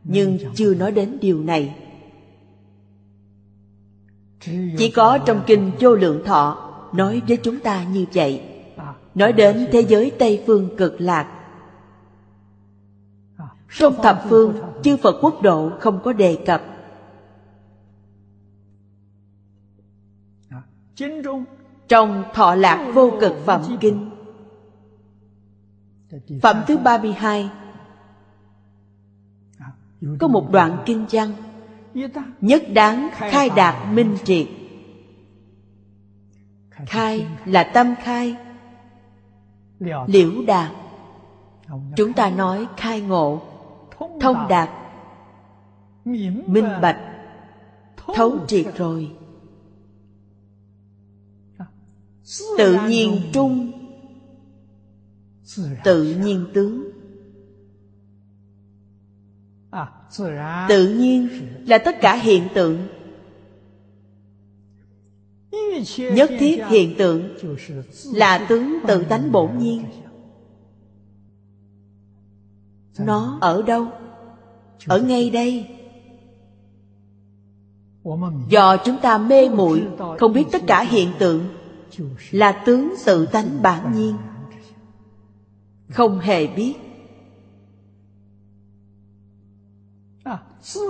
nhưng 0.03 0.37
chưa 0.55 0.73
nói 0.73 0.91
đến 0.91 1.17
điều 1.21 1.43
này. 1.43 1.75
Chỉ 4.77 4.91
có 4.95 5.17
trong 5.17 5.43
kinh 5.47 5.71
Vô 5.79 5.95
Lượng 5.95 6.23
Thọ 6.25 6.73
nói 6.93 7.21
với 7.27 7.37
chúng 7.37 7.59
ta 7.59 7.83
như 7.83 8.05
vậy, 8.13 8.41
nói 9.15 9.33
đến 9.33 9.67
thế 9.71 9.81
giới 9.81 10.11
Tây 10.19 10.43
Phương 10.47 10.77
cực 10.77 11.01
lạc. 11.01 11.27
Trong 13.77 13.95
thập 14.03 14.23
phương, 14.29 14.55
chư 14.83 14.97
Phật 14.97 15.19
quốc 15.21 15.41
độ 15.41 15.71
không 15.79 15.99
có 16.03 16.13
đề 16.13 16.37
cập 16.45 16.61
Trong 21.87 22.23
thọ 22.33 22.55
lạc 22.55 22.91
vô 22.93 23.11
cực 23.21 23.33
phẩm 23.45 23.77
kinh. 23.79 24.09
Phẩm 26.41 26.63
thứ 26.67 26.77
32 26.77 27.49
Có 30.19 30.27
một 30.27 30.51
đoạn 30.51 30.83
kinh 30.85 31.05
văn 31.11 31.31
Nhất 32.41 32.63
đáng 32.73 33.09
khai 33.13 33.49
đạt 33.55 33.93
minh 33.93 34.17
triệt. 34.23 34.47
Khai 36.69 37.27
là 37.45 37.63
tâm 37.63 37.95
khai. 38.03 38.35
Liễu 40.07 40.31
đạt. 40.47 40.71
Chúng 41.95 42.13
ta 42.13 42.29
nói 42.29 42.67
khai 42.77 43.01
ngộ. 43.01 43.41
Thông 44.21 44.47
đạt. 44.49 44.69
Minh 46.05 46.69
bạch. 46.81 46.99
Thấu 48.15 48.37
triệt. 48.47 48.65
rồi 48.75 49.11
tự 52.57 52.78
nhiên 52.88 53.21
trung. 53.34 53.71
Tự 55.84 56.03
nhiên 56.03 56.45
tướng. 56.53 56.91
À, 59.71 59.91
tự 60.69 60.93
nhiên 60.93 61.30
là 61.67 61.78
tất 61.78 61.95
cả 62.01 62.15
hiện 62.15 62.47
tượng. 62.53 62.88
Nhất 65.97 66.32
thiết 66.39 66.61
hiện 66.69 66.95
tượng 66.97 67.30
là 68.13 68.45
tướng 68.49 68.78
tự 68.88 69.03
tánh 69.03 69.32
bổn 69.32 69.57
nhiên. 69.57 69.84
Nó 72.99 73.38
ở 73.41 73.61
đâu? 73.61 73.88
Ở 74.86 75.01
ngay 75.01 75.30
đây. 75.30 75.67
Do 78.49 78.78
chúng 78.86 78.97
ta 79.01 79.17
mê 79.17 79.49
muội 79.49 79.88
không 80.19 80.34
biết 80.34 80.45
tất 80.51 80.61
cả 80.67 80.82
hiện 80.82 81.11
tượng 81.19 81.57
là 82.31 82.63
tướng 82.65 82.93
tự 83.05 83.25
tánh 83.25 83.61
bản 83.61 83.93
nhiên. 83.95 84.17
Không 85.89 86.19
hề 86.19 86.47
biết. 86.47 86.73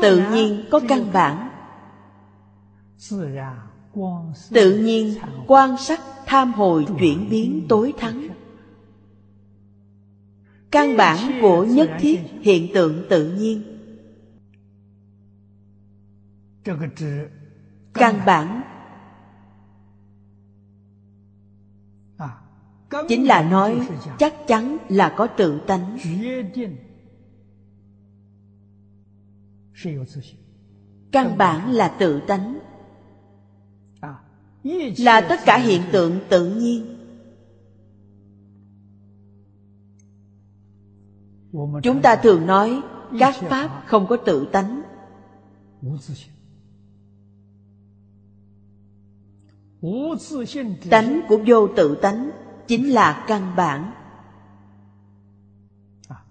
Tự 0.01 0.31
nhiên 0.31 0.65
có 0.71 0.81
căn 0.89 1.13
bản. 1.13 1.49
Tự 4.49 4.79
nhiên 4.79 5.15
quan 5.47 5.77
sát 5.77 6.01
tham 6.25 6.53
hồi 6.53 6.85
chuyển 6.99 7.29
biến 7.29 7.65
tối 7.69 7.93
thắng. 7.97 8.27
Căn 10.71 10.97
bản 10.97 11.39
của 11.41 11.63
nhất 11.63 11.89
thiết 11.99 12.19
hiện 12.41 12.73
tượng 12.73 13.05
tự 13.09 13.31
nhiên. 13.31 13.63
Căn 17.93 18.21
bản 18.25 18.56
chính 23.07 23.27
là 23.27 23.49
nói 23.49 23.88
chắc 24.19 24.47
chắn 24.47 24.77
là 24.89 25.13
có 25.17 25.27
tự 25.27 25.59
tánh. 25.67 25.97
Căn 31.11 31.38
bản 31.38 31.71
là 31.71 31.95
tự 31.99 32.21
tánh. 32.27 32.59
Là 34.97 35.21
tất 35.21 35.39
cả 35.45 35.57
hiện 35.57 35.81
tượng 35.91 36.19
tự 36.29 36.55
nhiên. 36.55 36.93
Chúng 41.83 42.01
ta 42.01 42.15
thường 42.15 42.45
nói 42.45 42.81
các 43.19 43.35
pháp 43.35 43.83
không 43.88 44.07
có 44.09 44.17
tự 44.17 44.47
tánh. 44.51 44.81
Tánh 50.89 51.21
của 51.29 51.39
vô 51.47 51.67
tự 51.75 51.95
tánh 52.01 52.31
chính 52.68 52.89
là 52.89 53.26
căn 53.28 53.55
bản. 53.55 53.91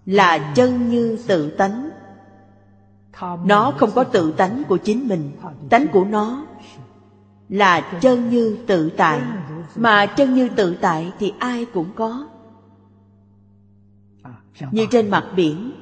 Là 0.06 0.52
chân 0.54 0.88
như 0.88 1.18
tự 1.26 1.50
tánh. 1.50 1.90
Nó 3.44 3.72
không 3.76 3.90
có 3.94 4.04
tự 4.04 4.32
tánh 4.32 4.62
của 4.68 4.76
chính 4.76 5.08
mình, 5.08 5.32
tánh 5.70 5.86
của 5.92 6.04
nó 6.04 6.46
là 7.48 7.98
chân 8.00 8.30
như 8.30 8.58
tự 8.66 8.90
tại. 8.90 9.20
Mà 9.76 10.06
chân 10.06 10.34
như 10.34 10.48
tự 10.48 10.76
tại 10.80 11.12
thì 11.18 11.32
ai 11.38 11.64
cũng 11.64 11.90
có. 11.94 12.28
Như 14.70 14.86
trên 14.90 15.10
mặt 15.10 15.24
biển, 15.36 15.72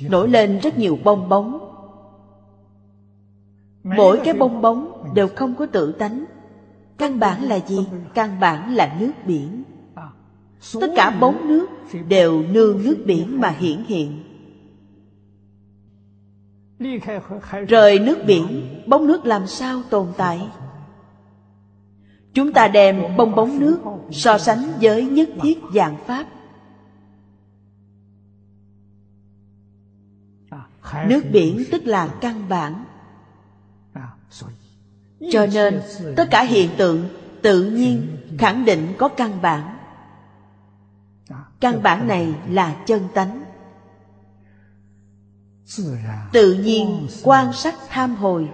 nổi 0.00 0.28
lên 0.28 0.58
rất 0.62 0.78
nhiều 0.78 0.98
bong 1.04 1.28
bóng. 1.28 1.70
Mỗi 3.82 4.20
cái 4.24 4.34
bong 4.34 4.62
bóng 4.62 5.10
đều 5.14 5.28
không 5.36 5.54
có 5.54 5.66
tự 5.66 5.92
tánh 5.92 6.24
căn 6.98 7.18
bản 7.18 7.42
là 7.42 7.60
gì? 7.66 7.86
Căn 8.14 8.40
bản 8.40 8.74
là 8.74 8.96
nước 9.00 9.12
biển. 9.26 9.64
Tất 10.80 10.90
cả 10.96 11.10
bóng 11.10 11.48
nước 11.48 11.66
đều 12.08 12.42
nương 12.42 12.82
nước 12.82 12.96
biển 13.06 13.40
mà 13.40 13.48
hiển 13.48 13.84
hiện. 13.84 14.24
Rời 17.68 17.98
nước 17.98 18.18
biển, 18.26 18.66
bóng 18.86 19.06
nước 19.06 19.26
làm 19.26 19.46
sao 19.46 19.82
tồn 19.90 20.06
tại? 20.16 20.48
Chúng 22.34 22.52
ta 22.52 22.68
đem 22.68 23.02
bong 23.16 23.34
bóng 23.34 23.58
nước 23.58 23.80
so 24.10 24.38
sánh 24.38 24.64
với 24.80 25.04
nhất 25.04 25.28
thiết 25.42 25.58
dạng 25.74 25.96
pháp. 26.06 26.26
Nước 31.08 31.22
biển 31.32 31.64
tức 31.72 31.86
là 31.86 32.08
căn 32.20 32.48
bản 32.48 32.84
cho 35.30 35.46
nên, 35.46 35.80
tất 36.16 36.28
cả 36.30 36.42
hiện 36.42 36.70
tượng 36.76 37.08
tự 37.42 37.70
nhiên 37.70 38.16
khẳng 38.38 38.64
định 38.64 38.92
có 38.98 39.08
căn 39.08 39.42
bản. 39.42 39.76
Căn 41.60 41.82
bản 41.82 42.08
này 42.08 42.34
là 42.48 42.82
chân 42.86 43.02
tánh. 43.14 43.44
Tự 46.32 46.54
nhiên 46.54 47.06
quan 47.22 47.52
sát 47.52 47.74
tham 47.88 48.14
hồi. 48.16 48.48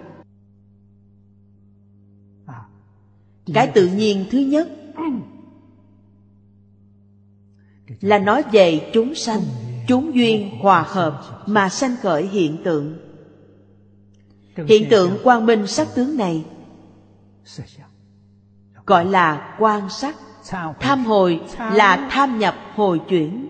Cái 3.54 3.66
tự 3.74 3.86
nhiên 3.86 4.24
thứ 4.30 4.38
nhất 4.38 4.68
là 8.00 8.18
nói 8.18 8.42
về 8.52 8.90
chúng 8.94 9.14
sanh, 9.14 9.40
chúng 9.88 10.14
duyên 10.14 10.50
hòa 10.60 10.82
hợp 10.88 11.42
mà 11.46 11.68
sanh 11.68 11.96
khởi 12.02 12.26
hiện 12.26 12.56
tượng. 12.64 12.98
Hiện 14.68 14.90
tượng 14.90 15.18
quang 15.24 15.46
minh 15.46 15.66
sắc 15.66 15.88
tướng 15.94 16.16
này 16.16 16.44
gọi 18.86 19.05
là 19.05 19.57
quan 19.59 19.88
sát 19.90 20.16
tham 20.80 21.05
hồi 21.05 21.40
là 21.59 22.09
tham 22.11 22.38
nhập 22.38 22.55
hồi 22.74 23.01
chuyển. 23.09 23.48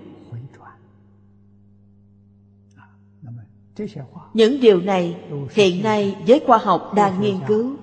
Những 4.35 4.61
điều 4.61 4.81
này 4.81 5.21
hiện 5.51 5.83
nay 5.83 6.17
giới 6.27 6.41
khoa 6.47 6.59
học 6.59 6.93
đang 6.97 7.21
nghiên 7.21 7.37
cứu. 7.49 7.77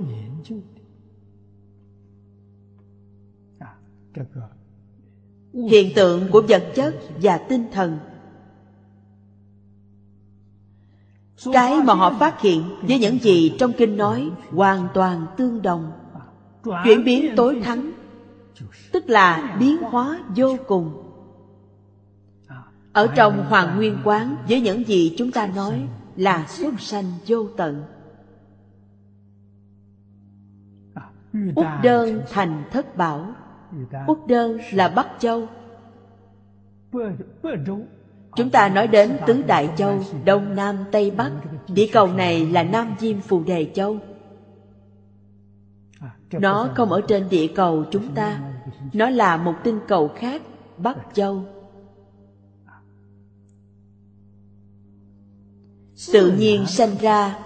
hiện 5.53 5.91
tượng 5.95 6.31
của 6.31 6.41
vật 6.49 6.71
chất 6.75 6.95
và 7.21 7.37
tinh 7.37 7.65
thần. 7.71 7.99
Cái 11.53 11.81
mà 11.83 11.93
họ 11.93 12.17
phát 12.19 12.41
hiện 12.41 12.63
với 12.81 12.99
những 12.99 13.19
gì 13.19 13.55
trong 13.59 13.71
kinh 13.77 13.97
nói 13.97 14.29
hoàn 14.51 14.87
toàn 14.93 15.25
tương 15.37 15.61
đồng 15.61 15.91
chuyển 16.63 17.03
biến 17.03 17.35
tối 17.35 17.61
thắng, 17.63 17.91
tức 18.91 19.09
là 19.09 19.57
biến 19.59 19.77
hóa 19.77 20.19
vô 20.35 20.57
cùng. 20.67 21.03
Ở 22.93 23.07
trong 23.15 23.45
hoàng 23.49 23.77
nguyên 23.77 23.97
quán, 24.03 24.35
với 24.49 24.61
những 24.61 24.87
gì 24.87 25.15
chúng 25.17 25.31
ta 25.31 25.47
nói 25.47 25.87
là 26.15 26.45
xuất 26.47 26.79
sanh 26.79 27.05
vô 27.27 27.47
tận, 27.57 27.83
úc 31.55 31.65
đơn 31.83 32.21
thành 32.31 32.63
thất 32.71 32.97
bảo, 32.97 33.33
úc 34.07 34.27
đơn 34.27 34.57
là 34.71 34.87
bắc 34.89 35.07
châu. 35.19 35.47
Chúng 38.35 38.49
ta 38.49 38.69
nói 38.69 38.87
đến 38.87 39.17
tứ 39.27 39.43
đại 39.47 39.69
châu, 39.77 40.03
đông 40.25 40.55
nam, 40.55 40.77
tây 40.91 41.11
bắc. 41.11 41.31
Địa 41.67 41.89
cầu 41.93 42.07
này 42.07 42.45
là 42.45 42.63
nam 42.63 42.95
diêm 42.99 43.19
phù 43.19 43.43
đề 43.43 43.71
châu 43.73 43.97
nó 46.31 46.69
không 46.75 46.91
ở 46.91 47.01
trên 47.07 47.29
địa 47.29 47.47
cầu 47.55 47.85
chúng 47.91 48.13
ta. 48.15 48.41
Nó 48.93 49.09
là 49.09 49.37
một 49.37 49.53
tinh 49.63 49.79
cầu 49.87 50.07
khác 50.15 50.41
bắc 50.77 50.97
châu. 51.13 51.43
Tự 56.13 56.31
nhiên 56.31 56.65
sanh 56.65 56.95
ra. 57.01 57.39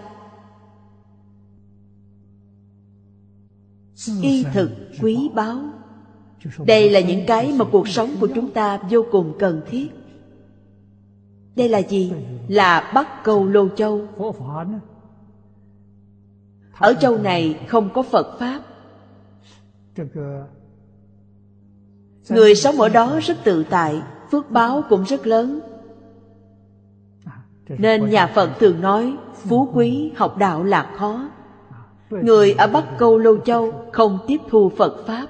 Y 4.21 4.43
thực 4.53 4.71
quý 5.01 5.29
báu. 5.33 5.59
Đây 6.65 6.89
là 6.89 6.99
những 6.99 7.25
cái 7.27 7.53
mà 7.59 7.65
cuộc 7.71 7.87
sống 7.87 8.09
của 8.19 8.27
chúng 8.35 8.51
ta 8.51 8.77
vô 8.89 9.05
cùng 9.11 9.33
cần 9.39 9.61
thiết. 9.69 9.87
Đây 11.55 11.69
là 11.69 11.77
gì? 11.77 12.13
Là 12.47 12.91
bắc 12.93 13.23
cầu 13.23 13.45
lô 13.45 13.69
châu. 13.69 14.07
Ở 16.79 16.93
châu 17.01 17.17
này 17.17 17.59
không 17.67 17.89
có 17.93 18.01
phật 18.01 18.39
pháp 18.39 18.61
người 22.29 22.55
sống 22.55 22.81
ở 22.81 22.89
đó 22.89 23.19
rất 23.21 23.37
tự 23.43 23.63
tại, 23.69 24.01
phước 24.31 24.51
báo 24.51 24.83
cũng 24.89 25.03
rất 25.03 25.27
lớn. 25.27 25.59
Nên 27.69 28.09
nhà 28.09 28.27
phật 28.27 28.49
thường 28.59 28.81
nói, 28.81 29.17
phú 29.33 29.69
quý, 29.73 30.11
học 30.15 30.37
đạo 30.37 30.63
là 30.63 30.91
khó. 30.95 31.29
Người 32.09 32.51
ở 32.51 32.67
bắc 32.67 32.97
câu 32.97 33.17
lô 33.17 33.37
châu 33.37 33.73
không 33.91 34.19
tiếp 34.27 34.37
thu 34.49 34.71
phật 34.77 35.03
pháp. 35.07 35.27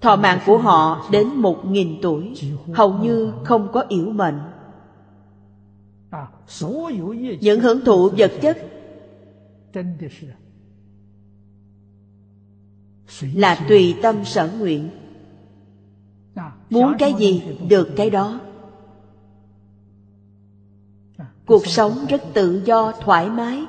Thọ 0.00 0.16
mạng 0.16 0.38
của 0.46 0.58
họ 0.58 1.08
đến 1.10 1.28
một 1.28 1.66
nghìn 1.66 1.98
tuổi, 2.02 2.34
hầu 2.74 2.92
như 2.92 3.32
không 3.44 3.68
có 3.72 3.84
yếu 3.88 4.10
mệnh. 4.10 4.38
Những 7.40 7.60
hưởng 7.60 7.84
thụ 7.84 8.10
vật 8.16 8.32
chất 8.42 8.58
là 13.34 13.58
tùy 13.68 13.94
tâm 14.02 14.24
sở 14.24 14.48
nguyện. 14.58 14.88
Muốn 16.70 16.92
cái 16.98 17.14
gì 17.18 17.42
được 17.68 17.88
cái 17.96 18.10
đó. 18.10 18.40
Cuộc 21.46 21.66
sống 21.66 21.92
rất 22.08 22.22
tự 22.34 22.62
do, 22.64 22.92
thoải 23.00 23.30
mái, 23.30 23.64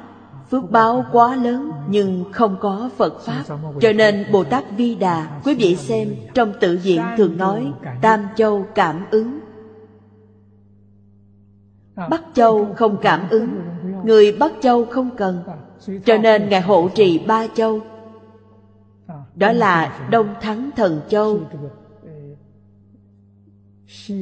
phước 0.52 0.72
báo 0.72 1.06
quá 1.12 1.36
lớn 1.36 1.72
nhưng 1.90 2.24
không 2.32 2.58
có 2.60 2.90
phật 2.98 3.20
pháp. 3.20 3.44
Cho 3.82 3.94
nên 3.94 4.26
bồ 4.32 4.44
tát 4.44 4.64
vi 4.78 4.96
đà, 4.96 5.42
quý 5.44 5.56
vị 5.56 5.76
xem, 5.76 6.16
trong 6.34 6.54
tự 6.60 6.80
diện 6.80 7.02
thường 7.18 7.38
nói, 7.38 7.72
tam 8.02 8.28
châu 8.36 8.66
cảm 8.76 9.06
ứng. 9.12 9.40
Bắc 12.10 12.24
châu 12.34 12.74
không 12.76 12.98
cảm 13.02 13.30
ứng, 13.30 13.48
người 14.04 14.32
bắc 14.32 14.54
châu 14.62 14.86
không 14.86 15.10
cần. 15.18 15.44
Cho 16.06 16.18
nên 16.18 16.50
ngài 16.50 16.62
hộ 16.62 16.90
trì 16.96 17.20
ba 17.20 17.48
châu 17.56 17.82
đó 19.36 19.52
là 19.52 20.08
đông 20.12 20.36
thắng 20.42 20.70
thần 20.76 21.02
châu, 21.10 21.40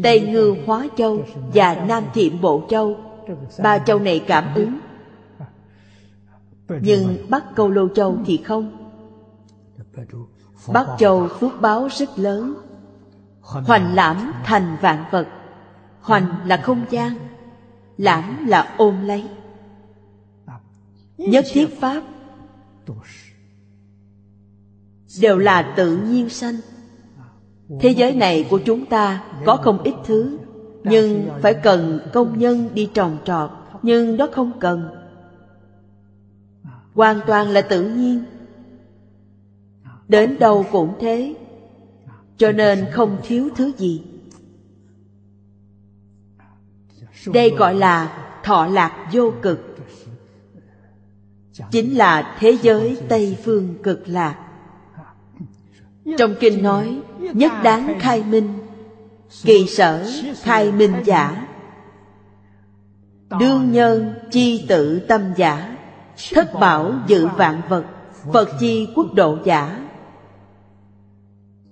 tây 0.03 0.21
ngư 0.21 0.55
hóa 0.65 0.87
châu 0.97 1.23
và 1.53 1.85
nam 1.87 2.03
thiệm 2.13 2.41
bộ 2.41 2.63
châu. 2.69 2.97
Ba 3.63 3.79
châu 3.79 3.99
này 3.99 4.19
cảm 4.27 4.55
ứng. 4.55 4.79
Nhưng 6.81 7.17
bắc 7.29 7.55
câu 7.55 7.69
lô 7.69 7.87
châu 7.87 8.17
thì 8.25 8.37
không. 8.37 8.91
Bắc 10.73 10.87
châu 10.97 11.27
phước 11.27 11.61
báo 11.61 11.87
rất 11.91 12.19
lớn. 12.19 12.55
Hoành 13.41 13.95
lãm 13.95 14.33
thành 14.43 14.77
vạn 14.81 15.05
vật. 15.11 15.27
Hoành 16.01 16.47
là 16.47 16.57
không 16.57 16.85
gian, 16.89 17.15
lãm 17.97 18.45
là 18.47 18.75
ôm 18.77 19.05
lấy. 19.05 19.29
Nhất 21.17 21.45
thiết 21.53 21.67
pháp 21.81 22.03
đều 25.21 25.37
là 25.37 25.73
tự 25.75 25.97
nhiên 25.97 26.29
sanh. 26.29 26.55
Thế 27.79 27.89
giới 27.89 28.15
này 28.15 28.47
của 28.49 28.59
chúng 28.65 28.85
ta 28.85 29.23
có 29.45 29.55
không 29.55 29.83
ít 29.83 29.93
thứ, 30.05 30.37
nhưng 30.83 31.29
phải 31.41 31.53
cần 31.53 31.99
công 32.13 32.39
nhân 32.39 32.69
đi 32.73 32.89
trồng 32.93 33.17
trọt, 33.25 33.49
nhưng 33.81 34.17
đó 34.17 34.27
không 34.31 34.51
cần. 34.59 34.89
Hoàn 36.93 37.19
toàn 37.27 37.49
là 37.49 37.61
tự 37.61 37.89
nhiên. 37.89 38.23
Đến 40.07 40.39
đâu 40.39 40.65
cũng 40.71 40.93
thế, 40.99 41.35
cho 42.37 42.51
nên 42.51 42.85
không 42.91 43.17
thiếu 43.23 43.49
thứ 43.55 43.71
gì. 43.77 44.03
Đây 47.33 47.49
gọi 47.49 47.75
là 47.75 48.17
thọ 48.43 48.67
lạc 48.67 49.09
vô 49.13 49.33
cực. 49.41 49.59
Chính 51.71 51.97
là 51.97 52.37
thế 52.39 52.57
giới 52.61 52.97
tây 53.09 53.37
phương 53.43 53.75
cực 53.83 54.07
lạc 54.07 54.42
trong 56.17 56.35
kinh 56.39 56.63
nói, 56.63 56.99
nhất 57.19 57.51
đáng 57.63 57.95
khai 57.99 58.23
minh. 58.23 58.53
Kỳ 59.43 59.67
sở 59.67 60.11
khai 60.41 60.71
minh 60.71 60.93
giả. 61.05 61.47
Đương 63.39 63.71
nhân 63.71 64.13
chi 64.31 64.65
tự 64.67 64.99
tâm 64.99 65.21
giả. 65.37 65.77
Thất 66.33 66.53
bảo 66.59 66.93
dự 67.07 67.27
vạn 67.27 67.61
vật. 67.69 67.85
Phật 68.33 68.49
chi 68.59 68.87
quốc 68.95 69.13
độ 69.13 69.37
giả. 69.45 69.89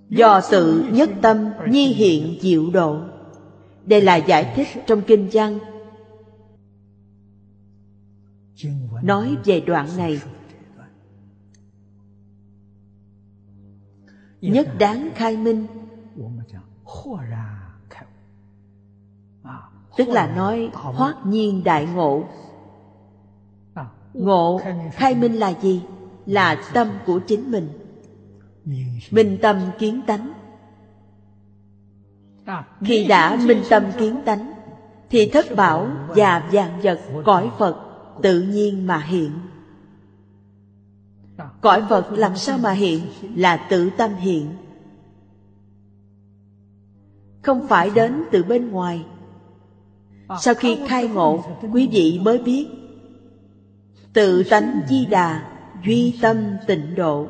Do 0.08 0.40
tự 0.50 0.84
nhất 0.90 1.10
tâm 1.22 1.50
nhi 1.68 1.86
hiện 1.86 2.38
diệu 2.40 2.70
độ. 2.70 3.00
Đây 3.84 4.00
là 4.00 4.16
giải 4.16 4.52
thích 4.56 4.68
trong 4.86 5.02
kinh 5.02 5.28
văn. 5.32 5.58
Nói 9.02 9.36
về 9.44 9.60
đoạn 9.60 9.88
này 9.96 10.20
nhất 14.50 14.68
đáng 14.78 15.10
khai 15.14 15.36
minh. 15.36 15.66
Tức 19.96 20.08
là 20.08 20.26
nói 20.36 20.70
hoát 20.72 21.26
nhiên 21.26 21.64
đại 21.64 21.86
ngộ. 21.94 22.24
Ngộ 24.14 24.60
khai 24.92 25.14
minh 25.14 25.34
là 25.34 25.48
gì? 25.62 25.82
Là 26.26 26.62
tâm 26.74 26.88
của 27.06 27.18
chính 27.18 27.50
mình. 27.50 27.68
Minh 29.10 29.38
tâm 29.42 29.56
kiến 29.78 30.00
tánh. 30.06 30.32
Khi 32.80 33.04
đã 33.04 33.38
minh 33.46 33.62
tâm 33.70 33.84
kiến 33.98 34.22
tánh 34.24 34.52
thì 35.10 35.30
thất 35.30 35.46
bảo 35.56 35.88
và 36.08 36.48
vạn 36.52 36.80
vật 36.82 37.00
cõi 37.24 37.50
phật 37.58 37.76
tự 38.22 38.40
nhiên 38.40 38.86
mà 38.86 38.98
hiện 38.98 39.30
cõi 41.62 41.82
vật 41.82 42.06
làm 42.12 42.36
sao 42.36 42.58
mà 42.58 42.72
hiện 42.72 43.00
là 43.36 43.66
tự 43.70 43.90
tâm 43.90 44.14
hiện. 44.14 44.54
Không 47.42 47.68
phải 47.68 47.90
đến 47.90 48.24
từ 48.32 48.42
bên 48.42 48.68
ngoài. 48.68 49.06
Sau 50.40 50.54
khi 50.54 50.78
khai 50.86 51.08
ngộ, 51.08 51.44
quý 51.72 51.88
vị 51.92 52.20
mới 52.22 52.38
biết. 52.38 52.66
Tự 54.12 54.42
tánh 54.50 54.80
di 54.88 55.06
đà, 55.06 55.52
duy 55.84 56.18
tâm 56.22 56.36
tịnh 56.66 56.94
độ. 56.94 57.26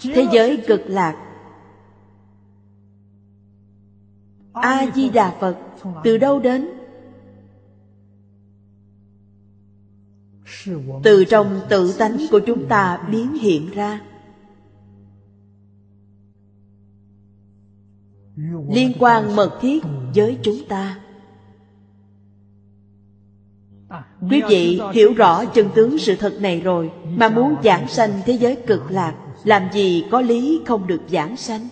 Thế 0.00 0.26
giới 0.32 0.64
cực 0.66 0.80
lạc. 0.86 1.22
A 4.52 4.86
di 4.94 5.08
đà 5.08 5.36
phật 5.40 5.56
từ 6.04 6.18
đâu 6.18 6.40
đến? 6.40 6.68
Từ 11.02 11.24
trong 11.24 11.60
tự 11.68 11.92
tánh 11.98 12.18
của 12.30 12.40
chúng 12.46 12.68
ta 12.68 13.08
biến 13.10 13.34
hiện 13.34 13.70
ra. 13.70 14.00
Liên 18.68 18.92
quan 18.98 19.36
mật 19.36 19.58
thiết 19.60 19.84
với 20.14 20.38
chúng 20.42 20.56
ta. 20.68 21.00
Quý 24.30 24.42
vị 24.48 24.80
hiểu 24.92 25.14
rõ 25.14 25.44
chân 25.44 25.68
tướng 25.74 25.98
sự 25.98 26.16
thật 26.16 26.38
này 26.40 26.60
rồi, 26.60 26.90
mà 27.08 27.28
muốn 27.28 27.54
giảng 27.64 27.88
sanh 27.88 28.20
thế 28.26 28.32
giới 28.32 28.56
cực 28.66 28.90
lạc, 28.90 29.14
làm 29.44 29.62
gì 29.72 30.04
có 30.10 30.20
lý 30.20 30.60
không 30.66 30.86
được 30.86 31.00
giảng 31.08 31.36
sanh? 31.36 31.68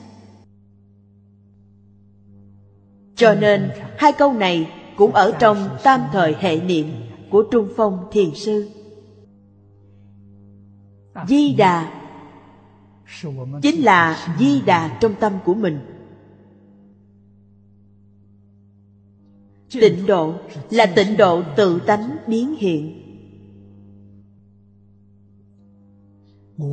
Cho 3.16 3.34
nên, 3.34 3.70
hai 3.99 4.12
câu 4.12 4.32
này 4.32 4.70
cũng 4.97 5.14
ở 5.14 5.32
trong 5.38 5.68
tam 5.82 6.01
thời 6.12 6.34
hệ 6.38 6.61
niệm 6.61 6.86
của 7.30 7.42
trung 7.51 7.68
phong 7.76 8.09
thiền 8.12 8.34
sư 8.34 8.68
di 11.29 11.55
đà 11.55 11.93
chính 13.62 13.85
là 13.85 14.35
di 14.39 14.61
đà 14.61 14.99
trong 15.01 15.15
tâm 15.21 15.33
của 15.45 15.55
mình. 15.55 15.79
Tịnh 19.71 20.07
độ 20.07 20.35
là 20.71 20.87
tịnh 20.87 21.17
độ 21.17 21.43
tự 21.57 21.81
tánh 21.87 22.17
biến 22.27 22.55
hiện. 22.59 23.01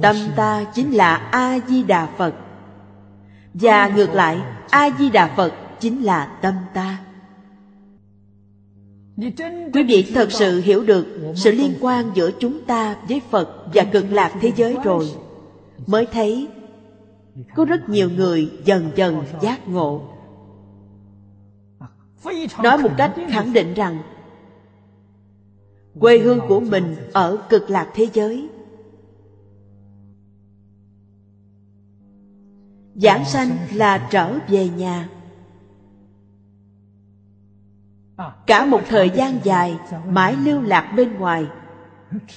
Tâm 0.02 0.16
ta 0.36 0.72
chính 0.74 0.92
là 0.92 1.16
a 1.16 1.60
di 1.68 1.84
đà 1.84 2.16
phật. 2.18 2.36
Và 3.54 3.88
ngược 3.88 4.10
lại 4.14 4.42
a 4.70 4.90
di 5.00 5.10
đà 5.10 5.34
phật 5.36 5.54
chính 5.80 6.02
là 6.04 6.40
tâm 6.42 6.54
ta 6.74 7.11
quý 9.74 9.84
vị 9.84 10.12
thật 10.14 10.32
sự 10.32 10.62
hiểu 10.62 10.84
được 10.84 11.34
sự 11.36 11.52
liên 11.52 11.74
quan 11.82 12.12
giữa 12.16 12.32
chúng 12.40 12.62
ta 12.66 12.98
với 13.10 13.22
phật 13.30 13.66
và 13.74 13.84
cực 13.84 14.12
lạc 14.12 14.34
thế 14.42 14.52
giới 14.56 14.78
rồi. 14.84 15.12
Mới 15.88 16.06
thấy, 16.06 16.48
có 17.56 17.66
rất 17.66 17.90
nhiều 17.90 18.10
người 18.10 18.52
dần 18.66 18.92
dần 18.96 19.24
giác 19.42 19.68
ngộ. 19.68 20.02
Nói 22.64 22.78
một 22.78 22.92
cách 22.98 23.16
khẳng 23.30 23.54
định 23.54 23.74
rằng, 23.74 23.98
quê 26.00 26.20
hương 26.20 26.40
của 26.48 26.60
mình 26.60 26.96
ở 27.14 27.38
cực 27.50 27.70
lạc 27.70 27.92
thế 27.94 28.08
giới. 28.14 28.50
Giảng 32.96 33.26
sanh 33.26 33.50
là 33.74 34.08
trở 34.12 34.34
về 34.50 34.70
nhà 34.70 35.10
cả 38.48 38.66
một 38.66 38.82
thời 38.88 39.10
gian 39.10 39.40
dài, 39.44 39.78
mãi 40.08 40.36
lưu 40.36 40.62
lạc 40.62 40.94
bên 40.96 41.14
ngoài, 41.14 41.46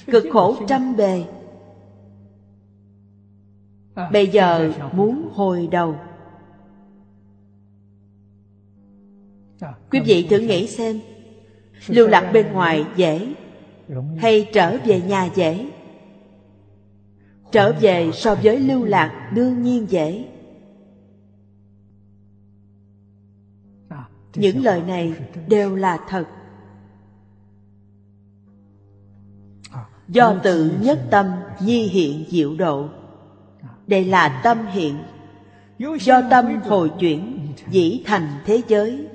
cực 0.05 0.23
khổ 0.33 0.55
trăm 0.67 0.95
bề. 0.95 1.25
Bây 4.11 4.27
giờ 4.27 4.71
muốn 4.93 5.29
hồi 5.33 5.67
đầu. 5.71 5.95
Quý 9.91 9.99
vị 10.05 10.27
thử 10.29 10.39
nghĩ 10.39 10.67
xem, 10.67 10.99
lưu 11.87 12.07
lạc 12.07 12.29
bên 12.33 12.53
ngoài 12.53 12.85
dễ 12.95 13.33
hay 14.17 14.49
trở 14.53 14.77
về 14.85 15.01
nhà 15.01 15.29
dễ? 15.35 15.69
Trở 17.51 17.73
về 17.81 18.11
so 18.13 18.35
với 18.35 18.59
lưu 18.59 18.85
lạc 18.85 19.31
đương 19.33 19.63
nhiên 19.63 19.85
dễ. 19.89 20.25
Những 24.35 24.63
lời 24.63 24.81
này 24.81 25.13
đều 25.47 25.75
là 25.75 25.99
thật. 26.09 26.25
Do 30.07 30.35
tự 30.43 30.71
nhất 30.81 31.07
tâm 31.11 31.25
nhi 31.61 31.87
hiện 31.87 32.25
diệu 32.29 32.55
độ. 32.55 32.89
Đây 33.87 34.05
là 34.05 34.41
tâm 34.43 34.65
hiện. 34.65 34.97
Do 35.79 36.21
tâm 36.29 36.45
hồi 36.61 36.91
chuyển, 36.99 37.47
dĩ 37.69 38.03
thành 38.05 38.27
thế 38.45 38.61
giới. 38.67 39.07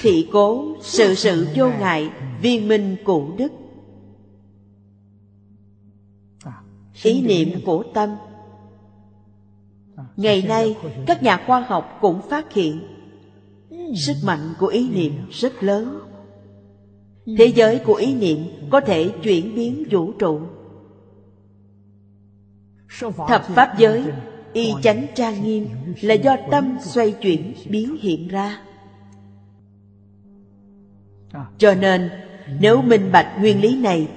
Thị 0.00 0.28
cố, 0.32 0.76
sự 0.80 1.14
sự 1.14 1.46
vô 1.56 1.70
ngại 1.70 2.10
viên 2.42 2.68
minh 2.68 2.96
cụ 3.04 3.30
đức. 3.36 3.52
Ý 7.02 7.22
niệm 7.22 7.48
của 7.66 7.84
tâm 7.94 8.10
ngày 10.16 10.44
nay, 10.48 10.76
các 11.06 11.22
nhà 11.22 11.42
khoa 11.46 11.60
học 11.60 11.98
cũng 12.00 12.20
phát 12.30 12.52
hiện 12.52 12.80
sức 13.96 14.16
mạnh 14.24 14.54
của 14.58 14.66
ý 14.66 14.90
niệm 14.90 15.12
rất 15.30 15.62
lớn. 15.62 16.00
Thế 17.38 17.46
giới 17.46 17.78
của 17.78 17.94
ý 17.94 18.14
niệm 18.14 18.38
có 18.70 18.80
thể 18.80 19.10
chuyển 19.22 19.54
biến 19.54 19.84
vũ 19.90 20.12
trụ. 20.12 20.40
Thập 23.28 23.44
pháp 23.44 23.78
giới, 23.78 24.04
y 24.52 24.72
chánh 24.82 25.06
trang 25.14 25.44
nghiêm 25.44 25.68
là 26.00 26.14
do 26.14 26.36
tâm 26.50 26.76
xoay 26.80 27.12
chuyển 27.12 27.54
biến 27.68 27.96
hiện 28.00 28.28
ra. 28.28 28.60
Cho 31.58 31.74
nên, 31.74 32.10
nếu 32.60 32.82
minh 32.82 33.12
bạch 33.12 33.36
nguyên 33.40 33.60
lý 33.60 33.76
này 33.76 34.08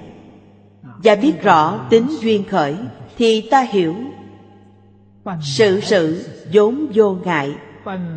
và 0.82 1.14
biết 1.14 1.42
rõ 1.42 1.86
tính 1.90 2.08
duyên 2.20 2.44
khởi, 2.44 2.76
thì 3.16 3.48
ta 3.50 3.60
hiểu 3.60 3.94
sự 5.42 5.80
sự 5.80 6.24
vốn 6.52 6.86
vô 6.94 7.14
ngại, 7.24 7.56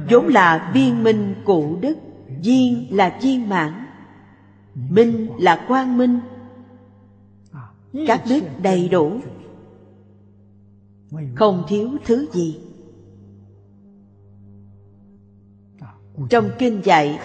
vốn 0.09 0.27
là 0.27 0.71
viên 0.73 1.03
minh 1.03 1.35
cụ 1.45 1.77
đức, 1.81 1.97
viên 2.43 2.87
là 2.91 3.19
viên 3.21 3.49
mãn, 3.49 3.85
minh 4.75 5.27
là 5.39 5.65
quang 5.67 5.97
minh. 5.97 6.19
Các 8.07 8.23
đức 8.29 8.39
đầy 8.61 8.89
đủ, 8.89 9.11
không 11.35 11.63
thiếu 11.67 11.89
thứ 12.05 12.27
gì. 12.33 12.59
Trong 16.29 16.49
kinh 16.59 16.81
dạy, 16.83 17.19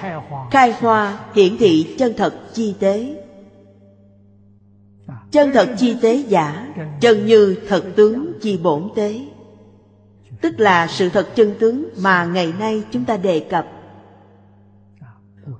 khai 0.50 0.72
hoa 0.72 1.24
hiển 1.34 1.56
thị 1.58 1.94
chân 1.98 2.12
thật 2.16 2.34
chi 2.52 2.74
tế. 2.78 3.24
Chân 5.30 5.50
thật 5.54 5.74
chi 5.78 5.96
tế 6.02 6.16
giả, 6.16 6.74
chân 7.00 7.26
như 7.26 7.56
thật 7.68 7.84
tướng 7.96 8.32
chi 8.40 8.58
bổn 8.62 8.88
tế 8.94 9.20
tức 10.42 10.60
là 10.60 10.86
sự 10.86 11.08
thật 11.08 11.28
chân 11.34 11.54
tướng 11.58 11.88
mà 11.98 12.24
ngày 12.24 12.52
nay 12.58 12.82
chúng 12.90 13.04
ta 13.04 13.16
đề 13.16 13.40
cập. 13.40 13.66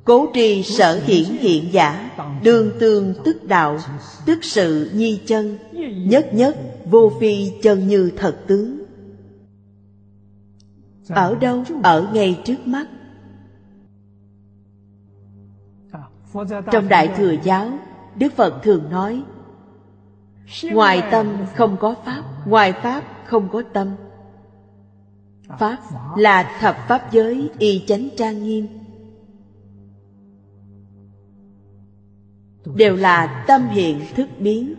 Cố 0.05 0.27
trì 0.35 0.63
sở 0.63 1.01
hiển 1.05 1.25
hiện 1.25 1.73
giả 1.73 2.11
đương 2.43 2.71
tương 2.81 3.15
tức 3.25 3.45
đạo, 3.45 3.79
tức 4.27 4.39
sự 4.45 4.91
nhi 4.95 5.21
chân, 5.27 5.59
nhất 6.07 6.35
nhất, 6.35 6.57
vô 6.85 7.13
phi 7.21 7.53
chân 7.63 7.89
như 7.89 8.13
thật 8.17 8.37
tướng. 8.47 8.83
Ở 11.09 11.35
đâu? 11.35 11.65
Ở 11.83 12.09
ngay 12.13 12.41
trước 12.45 12.67
mắt. 12.67 12.87
Trong 16.73 16.89
đại 16.89 17.09
thừa 17.17 17.35
giáo, 17.45 17.71
đức 18.17 18.33
phật 18.37 18.63
thường 18.63 18.91
nói, 18.91 19.23
ngoài 20.63 21.03
tâm 21.11 21.27
không 21.57 21.77
có 21.81 21.95
pháp, 22.05 22.23
ngoài 22.47 22.73
pháp 22.73 23.05
không 23.27 23.49
có 23.53 23.63
tâm 23.73 23.89
pháp 25.49 25.79
là 26.17 26.59
thập 26.61 26.77
pháp 26.89 27.13
giới 27.13 27.51
y 27.59 27.85
chánh 27.87 28.09
trang 28.17 28.43
nghiêm. 28.43 28.67
Đều 32.77 32.97
là 32.97 33.45
tâm 33.49 33.69
hiện 33.69 34.01
thức 34.15 34.29
biến. 34.39 34.75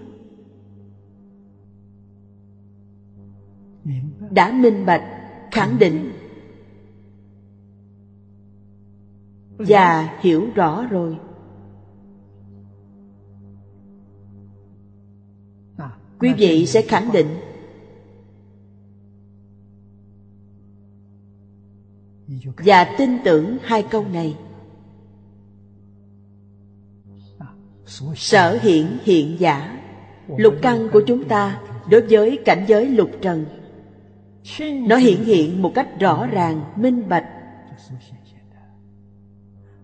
Đã 4.31 4.51
minh 4.51 4.85
bạch 4.85 5.03
khẳng 5.51 5.79
định. 5.79 6.13
và 9.57 10.17
hiểu 10.21 10.47
rõ 10.55 10.87
rồi. 10.89 11.17
Quý 16.19 16.33
vị 16.37 16.65
sẽ 16.65 16.81
khẳng 16.81 17.11
định 17.11 17.27
và 22.57 22.95
tin 22.97 23.23
tưởng 23.23 23.57
hai 23.63 23.83
câu 23.83 24.05
này. 24.13 24.35
Sở 28.15 28.57
hiện 28.61 28.97
hiện 29.03 29.39
giả. 29.39 29.79
Lục 30.37 30.53
căn 30.61 30.89
của 30.93 31.01
chúng 31.07 31.27
ta 31.27 31.61
đối 31.89 32.01
với 32.01 32.39
cảnh 32.45 32.65
giới 32.67 32.85
lục 32.85 33.09
trần. 33.21 33.45
Nó 34.87 34.95
hiện 34.95 35.23
hiện 35.23 35.61
một 35.61 35.71
cách 35.75 35.99
rõ 35.99 36.27
ràng, 36.27 36.63
minh 36.75 37.09
bạch. 37.09 37.25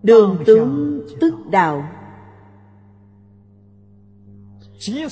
Đường 0.03 0.43
tướng 0.45 1.01
tức 1.19 1.34
đạo. 1.51 1.89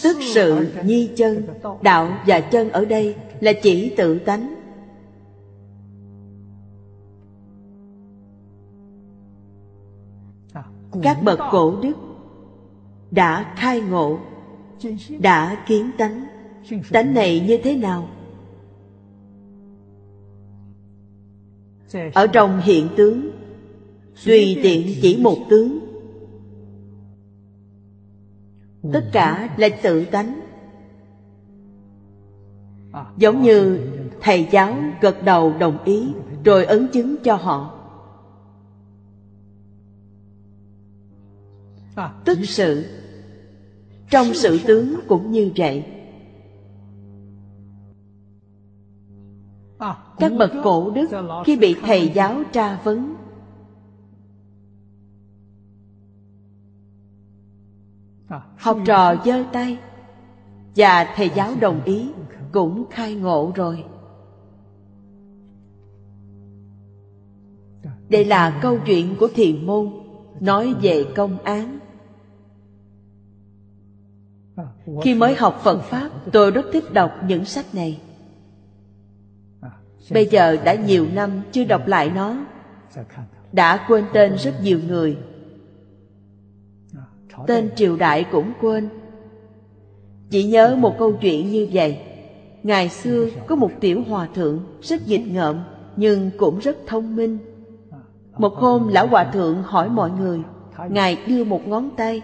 Tức 0.04 0.18
sự 0.22 0.68
nhi 0.84 1.10
chân, 1.16 1.48
đạo 1.82 2.18
và 2.28 2.40
chân 2.40 2.70
ở 2.70 2.86
đây 2.86 3.16
là 3.40 3.54
chỉ 3.64 3.90
tự 3.90 4.20
tánh. 4.20 4.57
Các 11.04 11.24
bậc 11.24 11.40
cổ 11.52 11.82
đức 11.82 11.94
đã 13.12 13.54
khai 13.56 13.82
ngộ, 13.82 14.20
đã 15.20 15.64
kiến 15.68 15.92
tánh. 15.98 16.26
Tánh 16.92 17.14
này 17.14 17.46
như 17.48 17.58
thế 17.64 17.78
nào? 17.78 18.08
Ở 22.14 22.28
trong 22.28 22.62
hiện 22.62 22.90
tướng, 22.98 23.30
tùy 24.26 24.60
tiện 24.64 24.88
chỉ 25.02 25.18
một 25.24 25.38
tướng. 25.50 25.80
Tất 28.94 29.10
cả 29.12 29.50
là 29.58 29.70
tự 29.84 30.06
tánh. 30.06 30.40
Giống 33.18 33.42
như 33.42 33.80
thầy 34.22 34.48
giáo 34.52 34.76
gật 35.02 35.24
đầu 35.24 35.54
đồng 35.60 35.84
ý 35.84 36.14
rồi 36.44 36.66
ấn 36.66 36.88
chứng 36.94 37.16
cho 37.24 37.36
họ. 37.36 37.77
Tức 42.26 42.38
sự. 42.44 42.86
Trong 44.10 44.34
sự 44.34 44.60
tướng 44.68 45.00
cũng 45.08 45.32
như 45.32 45.52
vậy. 45.56 45.86
Các 50.18 50.32
bậc 50.40 50.52
cổ 50.64 50.92
đức 50.92 51.10
khi 51.46 51.58
bị 51.58 51.76
thầy 51.86 52.12
giáo 52.16 52.44
tra 52.52 52.80
vấn. 52.84 53.16
Học 58.58 58.78
trò 58.86 59.16
giơ 59.26 59.44
tay. 59.54 59.78
Và 60.76 61.14
thầy 61.16 61.30
giáo 61.36 61.52
đồng 61.60 61.84
ý, 61.84 62.10
cũng 62.52 62.86
khai 62.90 63.16
ngộ 63.16 63.52
rồi. 63.56 63.84
Đây 68.10 68.26
là 68.26 68.60
câu 68.62 68.78
chuyện 68.86 69.16
của 69.20 69.28
thiền 69.36 69.66
môn, 69.66 69.90
nói 70.40 70.74
về 70.82 71.06
công 71.16 71.38
án 71.44 71.80
khi 75.04 75.16
mới 75.16 75.36
học 75.36 75.62
phật 75.64 75.80
pháp, 75.82 76.10
tôi 76.32 76.52
rất 76.52 76.66
thích 76.74 76.94
đọc 76.94 77.12
những 77.28 77.46
sách 77.46 77.66
này. 77.76 78.00
Bây 80.12 80.26
giờ 80.26 80.58
đã 80.64 80.74
nhiều 80.76 81.08
năm 81.14 81.32
chưa 81.52 81.64
đọc 81.64 81.88
lại 81.88 82.12
nó. 82.16 82.38
Đã 83.52 83.86
quên 83.88 84.06
tên 84.14 84.36
rất 84.36 84.54
nhiều 84.62 84.80
người. 84.88 85.18
Tên 87.48 87.70
triều 87.76 87.96
đại 87.96 88.26
cũng 88.32 88.52
quên. 88.62 88.90
Chỉ 90.30 90.44
nhớ 90.44 90.76
một 90.80 90.96
câu 91.00 91.14
chuyện 91.22 91.52
như 91.52 91.68
vậy. 91.72 92.00
Ngày 92.64 92.90
xưa 92.90 93.26
có 93.48 93.56
một 93.56 93.72
tiểu 93.80 94.04
hòa 94.08 94.28
thượng 94.34 94.60
rất 94.82 95.08
nghịch 95.08 95.28
ngợm, 95.28 95.60
nhưng 95.96 96.32
cũng 96.38 96.60
rất 96.60 96.78
thông 96.88 97.16
minh. 97.16 97.38
Một 98.38 98.54
hôm, 98.54 98.88
lão 98.88 99.08
hòa 99.08 99.24
thượng 99.24 99.64
hỏi 99.64 99.90
mọi 99.90 100.12
người, 100.12 100.40
ngài 100.90 101.18
đưa 101.28 101.44
một 101.44 101.68
ngón 101.68 101.90
tay 101.98 102.22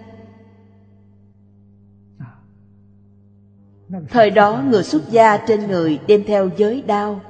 thời 4.10 4.30
đó 4.30 4.64
người 4.70 4.84
xuất 4.84 5.10
gia 5.10 5.38
trên 5.38 5.68
người 5.68 6.00
đem 6.08 6.24
theo 6.24 6.50
giới 6.58 6.82
đao. 6.82 7.22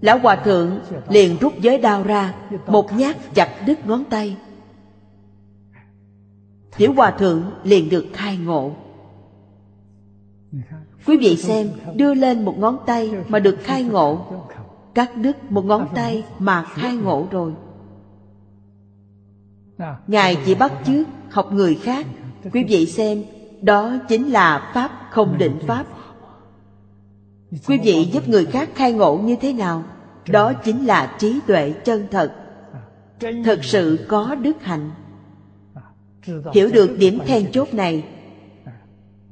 Lão 0.00 0.18
hòa 0.18 0.36
thượng 0.36 0.80
liền 1.08 1.36
rút 1.40 1.52
giới 1.60 1.78
đao 1.78 2.02
ra, 2.02 2.34
một 2.66 2.92
nhát 2.92 3.16
chặt 3.34 3.48
đứt 3.66 3.86
ngón 3.86 4.04
tay. 4.04 4.36
Tiểu 6.76 6.92
hòa 6.92 7.10
thượng 7.10 7.42
liền 7.64 7.88
được 7.88 8.06
khai 8.12 8.36
ngộ. 8.36 8.72
Quý 11.06 11.16
vị 11.16 11.36
xem, 11.36 11.68
đưa 11.94 12.14
lên 12.14 12.44
một 12.44 12.58
ngón 12.58 12.78
tay 12.86 13.10
mà 13.28 13.38
được 13.38 13.56
khai 13.60 13.82
ngộ. 13.82 14.26
Cắt 14.94 15.16
đứt 15.16 15.52
một 15.52 15.64
ngón 15.64 15.88
tay 15.94 16.24
mà 16.38 16.62
khai 16.62 16.96
ngộ 16.96 17.26
rồi. 17.30 17.52
Ngài 20.06 20.36
chỉ 20.46 20.54
bắt 20.54 20.72
chước 20.86 21.06
học 21.30 21.52
người 21.52 21.74
khác. 21.74 22.06
Quý 22.52 22.64
vị 22.64 22.86
xem 22.86 23.24
đó 23.66 23.96
chính 24.08 24.30
là 24.30 24.70
pháp 24.74 24.90
không 25.10 25.38
định 25.38 25.58
pháp. 25.66 25.86
Quý 27.66 27.78
vị 27.84 28.08
giúp 28.12 28.28
người 28.28 28.46
khác 28.46 28.68
khai 28.74 28.92
ngộ 28.92 29.18
như 29.18 29.36
thế 29.40 29.52
nào? 29.52 29.82
Đó 30.28 30.52
chính 30.52 30.86
là 30.86 31.16
trí 31.18 31.40
tuệ 31.46 31.72
chân 31.84 32.06
thật. 32.10 32.32
Thật 33.44 33.64
sự 33.64 34.06
có 34.08 34.34
đức 34.34 34.62
hạnh. 34.62 34.90
Hiểu 36.52 36.70
được 36.74 36.96
điểm 36.98 37.18
then 37.26 37.52
chốt 37.52 37.74
này 37.74 38.04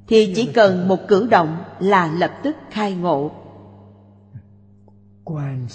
thì 0.08 0.32
chỉ 0.36 0.46
cần 0.46 0.88
một 0.88 0.98
cử 1.08 1.26
động 1.30 1.56
là 1.78 2.12
lập 2.18 2.30
tức 2.42 2.56
khai 2.70 2.94
ngộ. 2.94 3.30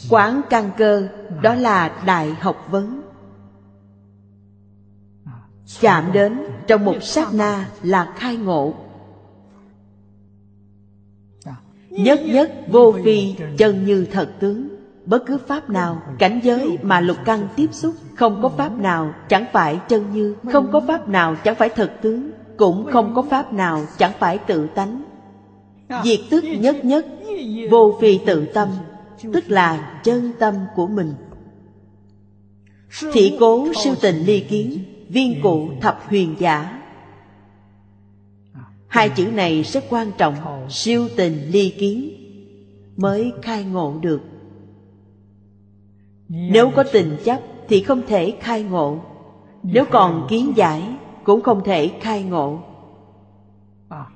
Quán 0.09 0.41
căn 0.49 0.71
cơ 0.77 1.07
đó 1.41 1.53
là 1.53 2.03
đại 2.05 2.29
học 2.29 2.67
vấn. 2.69 3.01
Chạm 5.81 6.11
đến 6.13 6.39
trong 6.69 6.85
một 6.85 7.03
sát 7.03 7.33
na 7.33 7.69
là 7.83 8.13
khai 8.15 8.35
ngộ. 8.35 8.73
Nhất 11.89 12.21
nhất 12.25 12.51
vô 12.71 12.91
vi 12.91 13.35
chân 13.57 13.85
như 13.85 14.05
thật 14.11 14.29
tướng. 14.39 14.67
Bất 15.05 15.25
cứ 15.25 15.37
pháp 15.47 15.69
nào, 15.69 16.01
cảnh 16.19 16.39
giới 16.43 16.77
mà 16.81 16.99
lục 16.99 17.17
căn 17.25 17.47
tiếp 17.55 17.67
xúc 17.71 17.95
không 18.15 18.39
có 18.41 18.49
pháp 18.49 18.77
nào 18.77 19.13
chẳng 19.29 19.45
phải 19.53 19.79
chân 19.87 20.13
như, 20.13 20.35
không 20.51 20.71
có 20.71 20.81
pháp 20.87 21.09
nào 21.09 21.35
chẳng 21.43 21.55
phải 21.55 21.69
thật 21.69 21.91
tướng, 22.01 22.31
cũng 22.57 22.87
không 22.91 23.13
có 23.15 23.21
pháp 23.21 23.53
nào 23.53 23.85
chẳng 23.97 24.11
phải 24.19 24.37
tự 24.37 24.67
tánh. 24.67 25.03
Diệt 26.03 26.19
tức 26.29 26.43
nhất 26.59 26.85
nhất, 26.85 27.05
vô 27.71 27.97
phi 28.01 28.19
tự 28.25 28.45
tâm, 28.45 28.69
tức 29.33 29.49
là 29.49 29.99
chân 30.03 30.31
tâm 30.39 30.55
của 30.75 30.87
mình. 30.87 31.13
Thị 33.13 33.37
cố 33.39 33.67
siêu 33.83 33.93
tình 34.01 34.15
ly 34.25 34.39
kiến 34.39 34.83
viên 35.09 35.41
cụ 35.41 35.69
thập 35.81 35.99
huyền 36.07 36.35
giả. 36.39 36.81
Hai 38.87 39.09
chữ 39.09 39.27
này 39.31 39.63
rất 39.63 39.83
quan 39.89 40.11
trọng, 40.17 40.35
siêu 40.69 41.07
tình 41.17 41.47
ly 41.51 41.69
kiến, 41.79 42.11
mới 42.97 43.33
khai 43.41 43.63
ngộ 43.63 43.99
được. 44.01 44.21
Nếu 46.27 46.71
có 46.75 46.83
tình 46.93 47.17
chấp 47.25 47.39
thì 47.67 47.81
không 47.81 48.01
thể 48.07 48.37
khai 48.39 48.63
ngộ. 48.63 48.99
Nếu 49.63 49.85
còn 49.91 50.27
kiến 50.29 50.53
giải 50.55 50.83
cũng 51.23 51.41
không 51.41 51.63
thể 51.63 51.91
khai 52.01 52.23
ngộ. 52.23 52.59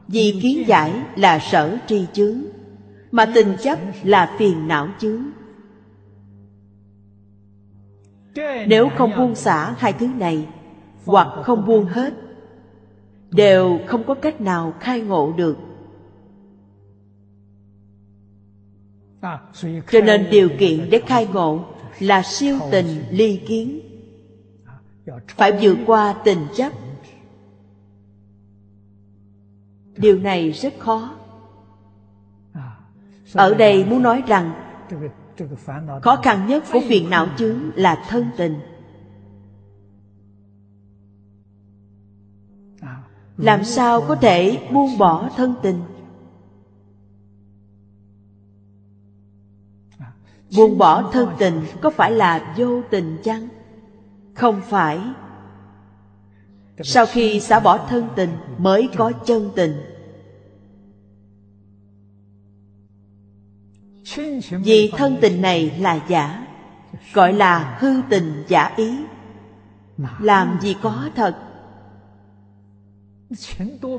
Vì 0.08 0.40
kiến 0.42 0.68
giải 0.68 0.94
là 1.16 1.40
sở 1.40 1.78
tri 1.88 2.06
chướng, 2.14 2.38
mà 3.12 3.32
tình 3.36 3.56
chấp 3.64 3.80
là 4.04 4.36
phiền 4.40 4.68
não 4.68 4.88
chướng. 5.00 5.24
Nếu 8.68 8.90
không 8.98 9.12
buông 9.18 9.36
xả 9.36 9.76
hai 9.78 9.94
thứ 9.94 10.08
này 10.08 10.48
hoặc 11.06 11.28
không 11.44 11.66
buông 11.66 11.86
hết, 11.86 12.14
đều 13.32 13.80
không 13.88 14.04
có 14.04 14.14
cách 14.14 14.42
nào 14.42 14.74
khai 14.80 15.02
ngộ 15.02 15.34
được. 15.38 15.58
Cho 19.92 20.02
nên 20.06 20.28
điều 20.32 20.50
kiện 20.60 20.90
để 20.90 21.02
khai 21.08 21.28
ngộ 21.34 21.66
là 22.00 22.22
siêu 22.24 22.60
tình 22.72 23.04
ly 23.10 23.42
kiến, 23.48 23.80
phải 25.28 25.52
vượt 25.62 25.78
qua 25.86 26.14
tình 26.24 26.48
chấp. 26.56 26.74
Điều 29.98 30.20
này 30.20 30.52
rất 30.52 30.74
khó. 30.80 31.16
Ở 33.34 33.54
đây 33.54 33.86
muốn 33.86 34.04
nói 34.04 34.24
rằng, 34.28 34.54
khó 36.02 36.16
khăn 36.16 36.48
nhất 36.48 36.64
của 36.74 36.80
phiền 36.88 37.10
não 37.10 37.28
chướng 37.38 37.60
là 37.76 38.06
thân 38.10 38.26
tình. 38.38 38.60
Làm 43.38 43.64
sao 43.64 44.02
có 44.02 44.16
thể 44.16 44.70
buông 44.74 44.98
bỏ 44.98 45.30
thân 45.38 45.54
tình? 45.62 45.82
Buông 50.58 50.78
bỏ 50.78 51.12
thân 51.12 51.30
tình 51.40 51.62
có 51.82 51.90
phải 51.90 52.12
là 52.12 52.54
vô 52.58 52.82
tình 52.90 53.18
chăng? 53.24 53.48
Không 54.34 54.62
phải. 54.62 55.00
Sau 56.84 57.06
khi 57.06 57.40
xả 57.40 57.60
bỏ 57.60 57.88
thân 57.88 58.08
tình 58.16 58.30
mới 58.58 58.90
có 58.98 59.12
chân 59.26 59.50
tình. 59.56 59.82
Vì 64.50 64.92
thân 64.98 65.18
tình 65.22 65.42
này 65.42 65.70
là 65.80 66.06
giả, 66.08 66.48
gọi 67.14 67.34
là 67.34 67.78
hư 67.80 68.02
tình 68.10 68.44
giả 68.48 68.74
ý. 68.76 68.98
Làm 70.20 70.58
gì 70.62 70.76
có 70.82 71.10
thật? 71.16 71.53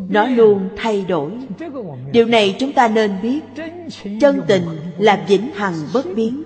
Nó 0.09 0.27
luôn 0.27 0.69
thay 0.77 1.05
đổi. 1.05 1.32
Điều 2.12 2.27
này 2.27 2.56
chúng 2.59 2.73
ta 2.73 2.89
nên 2.89 3.12
biết. 3.23 3.40
Chân 4.20 4.40
tình 4.47 4.62
là 4.98 5.24
vĩnh 5.28 5.51
hằng 5.55 5.74
bất 5.94 6.06
biến. 6.16 6.43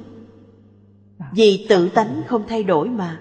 Vì 1.32 1.66
tự 1.68 1.88
tánh 1.88 2.22
không 2.26 2.42
thay 2.48 2.62
đổi 2.62 2.88
mà. 2.88 3.20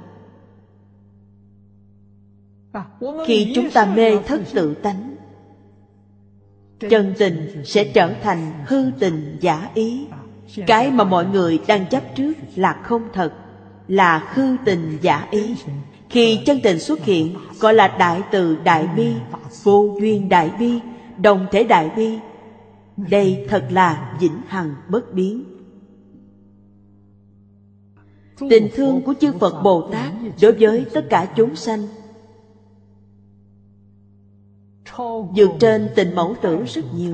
Khi 3.28 3.52
chúng 3.56 3.70
ta 3.70 3.86
mê 3.86 4.18
thất 4.18 4.42
tự 4.54 4.74
tánh, 4.74 5.16
chân 6.80 7.14
tình 7.18 7.62
sẽ 7.66 7.84
trở 7.84 8.14
thành 8.24 8.52
hư 8.66 8.92
tình 9.00 9.38
giả 9.42 9.70
ý. 9.74 10.08
Cái 10.68 10.92
mà 10.92 11.04
mọi 11.04 11.26
người 11.26 11.60
đang 11.68 11.86
chấp 11.86 12.16
trước 12.16 12.34
là 12.56 12.82
không 12.84 13.08
thật, 13.14 13.34
là 13.88 14.32
hư 14.34 14.56
tình 14.66 14.98
giả 15.02 15.28
ý 15.32 15.56
khi 16.10 16.40
chân 16.46 16.60
tình 16.64 16.80
xuất 16.80 17.00
hiện, 17.04 17.36
gọi 17.60 17.74
là 17.74 17.96
đại 18.00 18.22
từ 18.32 18.56
đại 18.56 18.88
bi, 18.96 19.14
vô 19.64 19.98
duyên 20.02 20.30
đại 20.30 20.52
bi, 20.60 20.80
đồng 21.22 21.48
thể 21.52 21.64
đại 21.64 21.92
bi. 21.96 22.20
Đây 22.98 23.46
thật 23.50 23.68
là 23.72 24.18
vĩnh 24.20 24.42
hằng 24.48 24.76
bất 24.90 25.14
biến. 25.14 25.44
Tình 28.50 28.70
thương 28.76 29.02
của 29.02 29.14
chư 29.22 29.34
phật 29.40 29.64
bồ 29.64 29.90
tát 29.92 30.14
đối 30.42 30.52
với 30.52 30.86
tất 30.94 31.06
cả 31.10 31.34
chúng 31.36 31.56
sanh. 31.56 31.88
Vượt 35.36 35.50
trên 35.60 35.90
tình 35.96 36.16
mẫu 36.16 36.36
tử 36.42 36.64
rất 36.66 36.86
nhiều. 36.96 37.14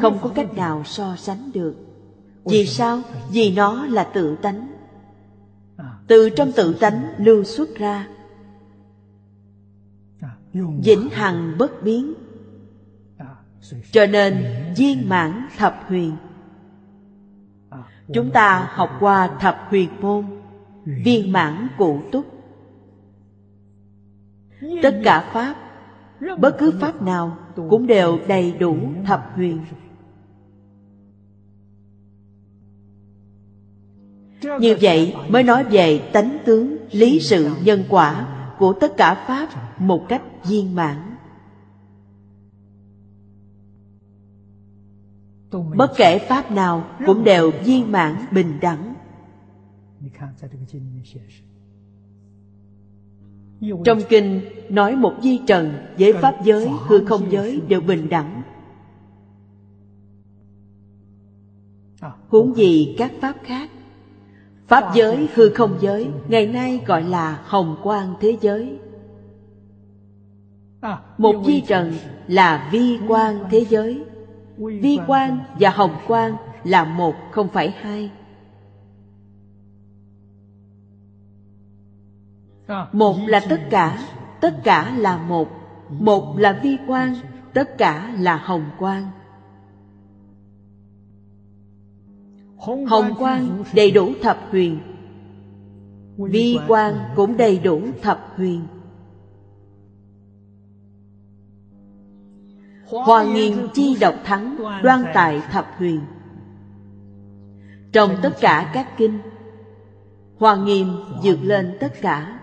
Không 0.00 0.18
có 0.22 0.28
cách 0.34 0.54
nào 0.54 0.82
so 0.84 1.16
sánh 1.16 1.50
được 1.54 1.87
vì 2.50 2.66
sao? 2.66 3.00
Vì 3.30 3.52
nó 3.52 3.86
là 3.86 4.04
tự 4.04 4.36
tánh. 4.36 4.68
Từ 6.06 6.30
trong 6.30 6.52
tự 6.52 6.74
tánh 6.80 7.14
lưu 7.18 7.44
xuất 7.44 7.76
ra. 7.76 8.08
Vĩnh 10.84 11.08
hằng 11.12 11.54
bất 11.58 11.82
biến. 11.82 12.14
Cho 13.90 14.06
nên 14.06 14.44
viên 14.76 15.08
mãn 15.08 15.48
thập 15.56 15.84
huyền. 15.88 16.16
Chúng 18.14 18.30
ta 18.30 18.70
học 18.72 18.90
qua 19.00 19.30
thập 19.40 19.58
huyền 19.68 19.88
môn 20.00 20.24
viên 20.84 21.32
mãn 21.32 21.68
cụ 21.78 22.00
túc. 22.12 22.24
Tất 24.82 25.00
cả 25.04 25.30
pháp 25.32 25.54
bất 26.38 26.56
cứ 26.58 26.72
pháp 26.80 27.02
nào 27.02 27.38
cũng 27.70 27.86
đều 27.86 28.18
đầy 28.28 28.52
đủ 28.52 28.76
thập 29.06 29.32
huyền 29.34 29.60
như 34.42 34.76
vậy 34.80 35.14
mới 35.28 35.42
nói 35.42 35.64
về 35.64 35.98
tánh 36.12 36.38
tướng, 36.44 36.76
lý 36.90 37.20
sự, 37.20 37.50
nhân 37.64 37.84
quả 37.88 38.26
của 38.58 38.72
tất 38.72 38.96
cả 38.96 39.24
pháp 39.28 39.48
một 39.80 40.04
cách 40.08 40.22
viên 40.44 40.74
mãn. 40.74 40.96
Bất 45.76 45.92
kể 45.96 46.18
pháp 46.18 46.50
nào 46.50 46.84
cũng 47.06 47.24
đều 47.24 47.50
viên 47.64 47.92
mãn, 47.92 48.16
bình 48.32 48.58
đẳng. 48.60 48.94
Trong 53.84 54.00
kinh 54.08 54.40
nói 54.68 54.96
một 54.96 55.14
di 55.22 55.40
trần 55.46 55.72
với 55.98 56.12
pháp 56.12 56.44
giới, 56.44 56.68
hư 56.86 57.04
không 57.04 57.30
giới 57.30 57.60
đều 57.68 57.80
bình 57.80 58.08
đẳng. 58.08 58.42
Huống 62.28 62.56
gì 62.56 62.94
các 62.98 63.12
pháp 63.20 63.36
khác? 63.44 63.70
Pháp 64.68 64.94
giới, 64.94 65.28
hư 65.34 65.50
không 65.50 65.78
giới 65.80 66.10
Ngày 66.28 66.46
nay 66.46 66.80
gọi 66.86 67.02
là 67.02 67.42
hồng 67.44 67.76
quang 67.82 68.14
thế 68.20 68.36
giới. 68.40 68.78
Một 71.18 71.42
di 71.46 71.60
trần 71.60 71.92
là 72.26 72.68
vi 72.72 72.98
quang 73.08 73.44
thế 73.50 73.64
giới. 73.64 74.04
Vi 74.56 74.98
quang 75.06 75.38
và 75.60 75.70
hồng 75.70 75.96
quang 76.06 76.36
là 76.64 76.84
một 76.84 77.14
không 77.30 77.48
phải 77.48 77.70
hai. 77.80 78.10
Một 82.92 83.16
là 83.26 83.40
tất 83.48 83.60
cả, 83.70 83.98
tất 84.40 84.54
cả 84.64 84.94
là 84.98 85.18
một. 85.18 85.48
Một 85.90 86.38
là 86.38 86.60
vi 86.62 86.76
quang, 86.86 87.14
tất 87.54 87.78
cả 87.78 88.12
là 88.18 88.36
hồng 88.36 88.64
quang. 88.78 89.10
Hồng 92.58 93.14
quang 93.18 93.64
đầy 93.74 93.90
đủ 93.90 94.12
thập 94.22 94.38
huyền. 94.50 94.78
Vi 96.16 96.58
quang 96.68 96.94
cũng 97.16 97.36
đầy 97.36 97.58
đủ 97.58 97.80
thập 98.02 98.32
huyền. 98.36 98.62
Hoàng 102.86 103.34
nghiêm 103.34 103.68
chi 103.74 103.96
độc 104.00 104.14
thắng 104.24 104.56
Đoan 104.82 105.04
tại 105.14 105.42
thập 105.50 105.66
huyền. 105.78 106.00
Trong 107.92 108.10
tất 108.22 108.32
cả 108.40 108.70
các 108.74 108.96
kinh 108.96 109.18
Hoàng 110.38 110.64
nghiêm 110.64 110.88
dược 111.22 111.38
lên 111.42 111.76
tất 111.80 111.92
cả. 112.00 112.40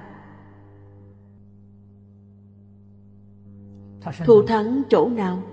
Thù 4.26 4.42
thắng 4.48 4.82
chỗ 4.90 5.10
nào? 5.10 5.44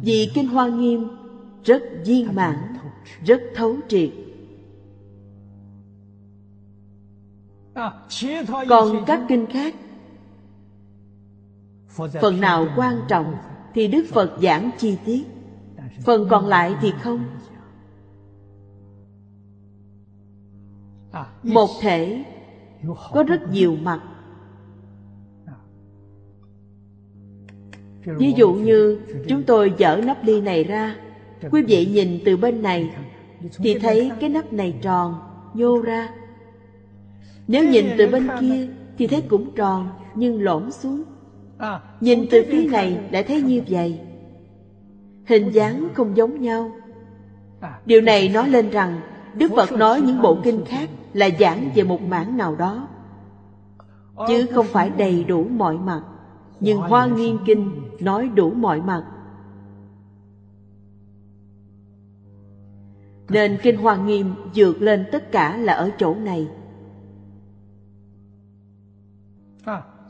Vì 0.00 0.30
Kinh 0.34 0.48
Hoa 0.48 0.68
Nghiêm 0.68 1.08
rất 1.64 1.82
viên 2.04 2.34
mãn, 2.34 2.77
rất 3.24 3.42
thấu 3.54 3.76
triệt. 3.88 4.10
Còn 8.68 9.04
các 9.06 9.20
kinh 9.28 9.46
khác, 9.46 9.74
phần 12.20 12.40
nào 12.40 12.66
quan 12.76 13.00
trọng 13.08 13.34
thì 13.74 13.88
Đức 13.88 14.04
Phật 14.08 14.38
giảng 14.42 14.70
chi 14.78 14.98
tiết, 15.04 15.26
phần 16.04 16.26
còn 16.30 16.46
lại 16.46 16.74
thì 16.80 16.92
không. 17.00 17.24
Một 21.42 21.68
thể 21.80 22.24
có 23.12 23.22
rất 23.22 23.40
nhiều 23.52 23.76
mặt. 23.82 24.00
Ví 28.04 28.32
dụ 28.36 28.52
như 28.52 29.00
chúng 29.28 29.42
tôi 29.42 29.74
dở 29.78 30.00
nắp 30.04 30.24
ly 30.24 30.40
này 30.40 30.64
ra 30.64 30.96
Quý 31.50 31.62
vị 31.62 31.86
nhìn 31.86 32.18
từ 32.24 32.36
bên 32.36 32.62
này 32.62 32.90
Thì 33.56 33.78
thấy 33.78 34.10
cái 34.20 34.30
nắp 34.30 34.52
này 34.52 34.74
tròn, 34.82 35.14
nhô 35.54 35.82
ra. 35.82 36.08
Nếu 37.48 37.68
nhìn 37.68 37.86
từ 37.98 38.08
bên 38.08 38.28
kia 38.40 38.68
Thì 38.98 39.06
thấy 39.06 39.22
cũng 39.28 39.54
tròn 39.54 39.88
nhưng 40.14 40.42
lõm 40.42 40.70
xuống. 40.70 41.02
Nhìn 42.00 42.26
từ 42.30 42.44
phía 42.50 42.64
này 42.64 43.00
lại 43.10 43.22
thấy 43.22 43.42
như 43.42 43.62
vậy. 43.68 44.00
Hình 45.26 45.50
dáng 45.50 45.88
không 45.94 46.16
giống 46.16 46.42
nhau. 46.42 46.70
Điều 47.86 48.00
này 48.00 48.28
nói 48.28 48.48
lên 48.48 48.70
rằng 48.70 49.00
Đức 49.34 49.52
Phật 49.56 49.72
nói 49.72 50.00
những 50.00 50.22
bộ 50.22 50.38
kinh 50.44 50.64
khác 50.64 50.88
Là 51.12 51.28
giảng 51.40 51.70
về 51.74 51.82
một 51.82 52.02
mảng 52.02 52.36
nào 52.36 52.56
đó. 52.56 52.88
Chứ 54.28 54.46
không 54.54 54.66
phải 54.66 54.90
đầy 54.90 55.24
đủ 55.24 55.44
mọi 55.44 55.78
mặt. 55.78 56.02
Nhưng 56.60 56.78
Hoa 56.78 57.06
Nghiêm 57.06 57.38
Kinh 57.46 57.70
nói 58.00 58.28
đủ 58.28 58.50
mọi 58.50 58.80
mặt. 58.80 59.04
Nên 63.28 63.58
kinh 63.62 63.76
hoa 63.76 63.96
nghiêm 63.96 64.34
dược 64.54 64.82
lên 64.82 65.04
tất 65.12 65.32
cả 65.32 65.56
là 65.56 65.72
ở 65.72 65.90
chỗ 65.98 66.14
này. 66.14 66.48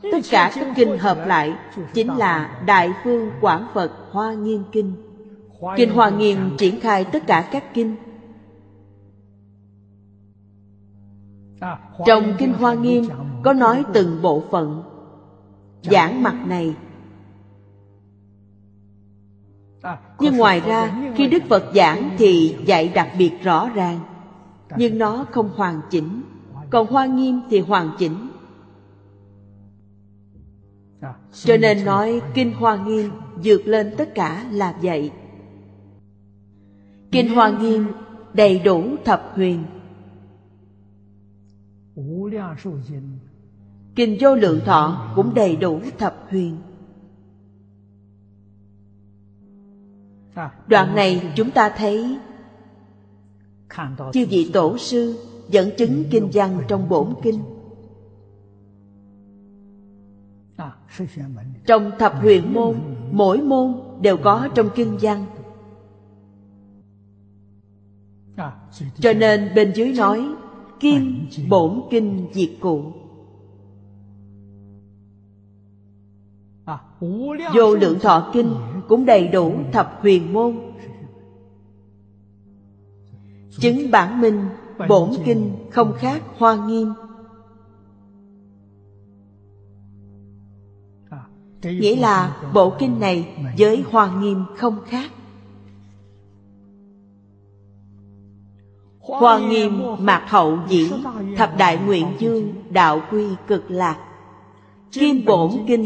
Tất 0.01 0.19
cả 0.31 0.51
các 0.55 0.67
kinh 0.75 0.97
hợp 0.97 1.27
lại 1.27 1.53
chính 1.93 2.17
là 2.17 2.61
đại 2.65 2.89
phương 3.03 3.31
quảng 3.41 3.67
phật 3.73 3.91
hoa 4.11 4.33
nghiêm 4.33 4.63
kinh. 4.71 4.93
Kinh 5.77 5.93
hoa 5.93 6.09
nghiêm 6.09 6.37
triển 6.57 6.79
khai 6.79 7.05
tất 7.05 7.27
cả 7.27 7.49
các 7.51 7.73
kinh. 7.73 7.95
Trong 12.05 12.33
kinh 12.37 12.53
hoa 12.53 12.73
nghiêm 12.73 13.03
có 13.43 13.53
nói 13.53 13.83
từng 13.93 14.21
bộ 14.21 14.43
phận. 14.51 14.83
Giảng 15.83 16.23
mặt 16.23 16.35
này 16.47 16.75
nhưng 20.19 20.37
ngoài 20.37 20.59
ra, 20.59 21.11
khi 21.15 21.27
đức 21.27 21.43
phật 21.49 21.71
giảng 21.75 22.09
thì 22.17 22.55
dạy 22.65 22.87
đặc 22.87 23.09
biệt 23.17 23.31
rõ 23.43 23.69
ràng. 23.69 23.99
Nhưng 24.77 24.97
nó 24.97 25.25
không 25.31 25.49
hoàn 25.55 25.81
chỉnh. 25.89 26.21
Còn 26.69 26.87
hoa 26.87 27.05
nghiêm 27.05 27.41
thì 27.49 27.59
hoàn 27.59 27.91
chỉnh. 27.99 28.29
Cho 31.33 31.57
nên 31.57 31.85
nói 31.85 32.21
kinh 32.33 32.53
hoa 32.53 32.77
nghiêm 32.85 33.11
vượt 33.43 33.61
lên 33.67 33.93
tất 33.97 34.15
cả 34.15 34.45
là 34.51 34.75
vậy. 34.81 35.11
Kinh 37.11 37.35
hoa 37.35 37.49
nghiêm 37.49 37.87
đầy 38.33 38.59
đủ 38.59 38.83
thập 39.05 39.31
huyền. 39.35 39.63
Kinh 43.95 44.17
vô 44.19 44.35
lượng 44.35 44.59
thọ 44.65 45.11
cũng 45.15 45.33
đầy 45.33 45.55
đủ 45.55 45.79
thập 45.97 46.15
huyền. 46.29 46.57
Đoạn 50.67 50.95
này 50.95 51.33
chúng 51.35 51.51
ta 51.51 51.69
thấy 51.77 52.17
Chư 54.13 54.25
vị 54.29 54.49
tổ 54.53 54.77
sư 54.77 55.19
dẫn 55.49 55.69
chứng 55.77 56.03
kinh 56.11 56.29
văn 56.33 56.61
trong 56.67 56.89
bổn 56.89 57.13
kinh. 57.23 57.39
Trong 61.65 61.91
thập 61.99 62.15
huyền 62.21 62.53
môn, 62.53 62.75
Mỗi 63.11 63.41
môn 63.41 63.73
đều 64.01 64.17
có 64.17 64.47
trong 64.55 64.69
kinh 64.75 64.97
văn. 65.01 65.25
Cho 68.99 69.13
nên 69.13 69.49
bên 69.55 69.71
dưới 69.75 69.93
nói 69.93 70.27
Kim 70.79 71.27
bổn 71.49 71.81
kinh 71.89 72.27
diệt 72.33 72.49
cụ. 72.59 72.83
Vô 77.55 77.75
lượng 77.75 77.99
thọ 77.99 78.29
kinh 78.33 78.55
cũng 78.87 79.05
đầy 79.05 79.27
đủ 79.27 79.53
thập 79.71 79.99
huyền 80.01 80.33
môn. 80.33 80.59
Chứng 83.59 83.91
bản 83.91 84.21
minh, 84.21 84.45
bổn 84.89 85.09
kinh 85.25 85.55
không 85.71 85.93
khác 85.97 86.23
hoa 86.37 86.65
nghiêm. 86.65 86.93
Nghĩa 91.63 91.95
là 91.95 92.37
bộ 92.53 92.73
kinh 92.79 92.99
này 92.99 93.35
với 93.57 93.83
hoa 93.91 94.19
nghiêm 94.19 94.43
không 94.57 94.77
khác. 94.85 95.11
Hoa 98.99 99.39
nghiêm 99.39 99.81
mạc 99.99 100.25
hậu 100.27 100.57
dĩ, 100.67 100.91
Thập 101.37 101.57
đại 101.57 101.79
nguyện 101.85 102.07
dương, 102.19 102.53
đạo 102.69 103.01
quy 103.11 103.25
cực 103.47 103.71
lạc. 103.71 104.08
Kim 104.91 105.25
bổn 105.25 105.51
kinh, 105.67 105.85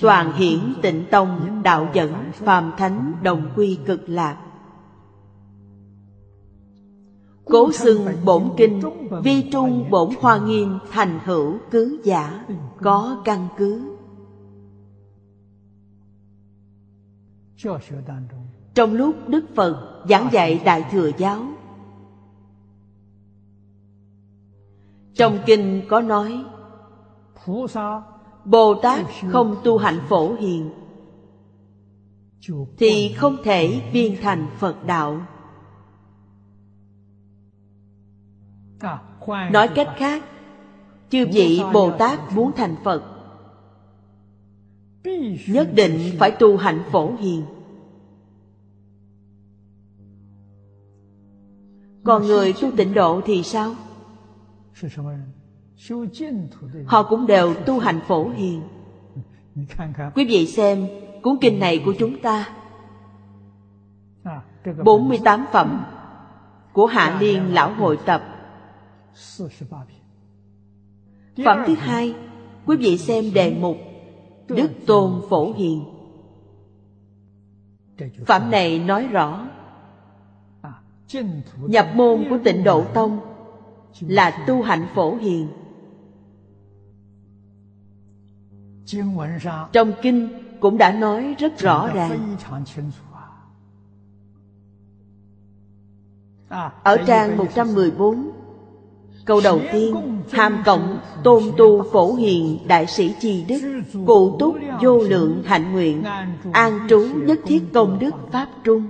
toàn 0.00 0.32
hiển 0.32 0.74
tịnh 0.82 1.04
tông, 1.10 1.62
đạo 1.62 1.88
dẫn, 1.94 2.14
phàm 2.32 2.72
thánh, 2.78 3.12
đồng 3.22 3.52
quy 3.56 3.78
cực 3.86 4.08
lạc. 4.08 4.38
Cố 7.44 7.72
xưng 7.72 8.06
bổn 8.24 8.42
kinh, 8.56 8.80
Vi 9.24 9.50
trung 9.52 9.90
bổn 9.90 10.10
hoa 10.20 10.38
nghiêm, 10.38 10.78
thành 10.90 11.18
hữu 11.24 11.58
cứ 11.70 12.00
giả, 12.04 12.44
Có 12.80 13.22
căn 13.24 13.48
cứ. 13.56 13.96
Trong 18.74 18.92
lúc 18.92 19.28
Đức 19.28 19.44
Phật 19.54 20.04
giảng 20.08 20.28
dạy 20.32 20.60
Đại 20.64 20.84
Thừa 20.90 21.10
Giáo, 21.18 21.46
Trong 25.14 25.38
kinh 25.46 25.82
có 25.88 26.00
nói 26.00 26.44
Bồ 28.44 28.74
Tát 28.74 29.06
không 29.28 29.56
tu 29.64 29.78
hạnh 29.78 30.00
phổ 30.08 30.34
hiền, 30.34 30.70
Thì 32.78 33.14
không 33.16 33.36
thể 33.44 33.90
viên 33.92 34.16
thành 34.22 34.46
Phật 34.58 34.86
Đạo 34.86 35.26
Nói 39.26 39.68
cách 39.74 39.88
khác, 39.96 40.24
Chư 41.10 41.26
vị 41.32 41.60
Bồ 41.72 41.90
Tát 41.98 42.20
muốn 42.34 42.52
thành 42.56 42.76
Phật, 42.84 43.02
Nhất 45.48 45.68
định 45.74 45.98
phải 46.18 46.30
tu 46.30 46.56
hạnh 46.56 46.82
phổ 46.92 47.12
hiền 47.14 47.44
Còn 52.04 52.26
người 52.26 52.52
tu 52.62 52.70
tịnh 52.76 52.94
độ 52.94 53.20
thì 53.24 53.42
sao? 53.42 53.74
Họ 56.86 57.02
cũng 57.02 57.26
đều 57.26 57.54
tu 57.54 57.78
hành 57.78 58.00
phổ 58.08 58.28
hiền. 58.28 58.62
Quý 60.14 60.24
vị 60.28 60.46
xem 60.46 60.86
cuốn 61.22 61.36
kinh 61.40 61.58
này 61.58 61.82
của 61.84 61.94
chúng 61.98 62.22
ta. 62.22 62.48
48 64.84 65.44
phẩm 65.52 65.84
của 66.72 66.86
Hạ 66.86 67.18
Liên 67.20 67.54
Lão 67.54 67.74
Hội 67.74 67.98
Tập. 68.06 68.22
Phẩm 71.44 71.62
thứ 71.66 71.74
hai 71.74 72.14
Quý 72.66 72.76
vị 72.76 72.98
xem 72.98 73.24
đề 73.34 73.56
mục 73.60 73.76
Đức 74.48 74.70
Tôn 74.86 75.22
Phổ 75.28 75.52
Hiền. 75.52 75.84
Phẩm 78.26 78.50
này 78.50 78.78
nói 78.78 79.06
rõ 79.06 79.46
Nhập 81.56 81.88
môn 81.94 82.24
của 82.30 82.38
tịnh 82.44 82.64
Độ 82.64 82.84
Tông 82.94 83.20
Là 84.00 84.44
tu 84.46 84.62
hạnh 84.62 84.86
phổ 84.94 85.16
hiền 85.16 85.48
Trong 89.72 89.92
kinh 90.02 90.28
cũng 90.60 90.78
đã 90.78 90.92
nói 90.92 91.34
rất 91.38 91.58
rõ 91.58 91.88
ràng. 91.94 92.36
Ở 96.82 96.96
trang 97.06 97.36
114 97.36 98.30
Câu 99.24 99.40
đầu 99.44 99.60
tiên 99.72 99.94
Hàm 100.32 100.62
cộng 100.64 100.98
tôn 101.24 101.42
tu 101.56 101.82
phổ 101.92 102.14
hiền 102.14 102.58
đại 102.66 102.86
sĩ 102.86 103.14
chi 103.20 103.44
đức 103.48 103.82
Cụ 104.06 104.36
túc 104.38 104.56
vô 104.82 104.98
lượng 104.98 105.42
hạnh 105.46 105.72
nguyện 105.72 106.04
An 106.52 106.86
trú 106.88 107.00
nhất 107.16 107.38
thiết 107.44 107.62
công 107.72 107.98
đức 107.98 108.14
Pháp 108.32 108.48
Trung. 108.64 108.86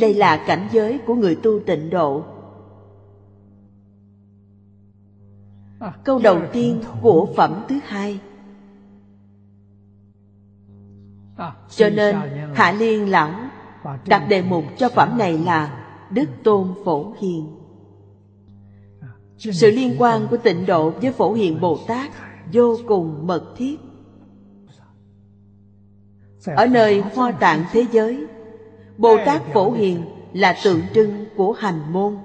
Đây 0.00 0.14
là 0.14 0.44
cảnh 0.46 0.68
giới 0.72 0.98
của 1.06 1.14
người 1.14 1.34
tu 1.34 1.60
tịnh 1.66 1.90
độ 1.90 2.24
Câu 6.04 6.18
đầu 6.18 6.40
tiên 6.52 6.80
của 7.02 7.28
phẩm 7.36 7.64
thứ 7.68 7.78
hai. 7.84 8.20
Cho 11.68 11.88
nên 11.88 12.16
Hạ 12.54 12.72
Liên 12.72 13.10
Lão 13.10 13.30
đặt 14.06 14.26
đề 14.28 14.42
mục 14.42 14.64
cho 14.76 14.88
phẩm 14.88 15.18
này 15.18 15.38
là 15.38 15.84
Đức 16.10 16.28
Tôn 16.44 16.74
Phổ 16.84 17.12
Hiền. 17.18 17.56
Sự 19.38 19.70
liên 19.70 19.96
quan 19.98 20.26
của 20.30 20.36
tịnh 20.36 20.66
độ 20.66 20.90
với 20.90 21.12
Phổ 21.12 21.32
Hiền 21.32 21.60
Bồ 21.60 21.78
Tát 21.86 22.10
vô 22.52 22.76
cùng 22.86 23.26
mật 23.26 23.54
thiết. 23.56 23.76
Ở 26.46 26.66
nơi 26.66 27.00
hoa 27.14 27.32
tạng 27.32 27.64
thế 27.72 27.86
giới 27.92 28.26
Bồ 28.98 29.16
Tát 29.26 29.42
Phổ 29.52 29.72
Hiền 29.72 30.02
là 30.32 30.56
tượng 30.64 30.80
trưng 30.94 31.24
của 31.36 31.52
hành 31.52 31.92
môn 31.92 32.16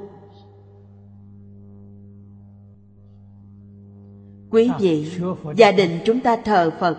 Quý 4.51 4.71
vị, 4.79 5.11
gia 5.55 5.71
đình 5.71 5.99
chúng 6.05 6.19
ta 6.19 6.35
thờ 6.45 6.71
Phật. 6.79 6.97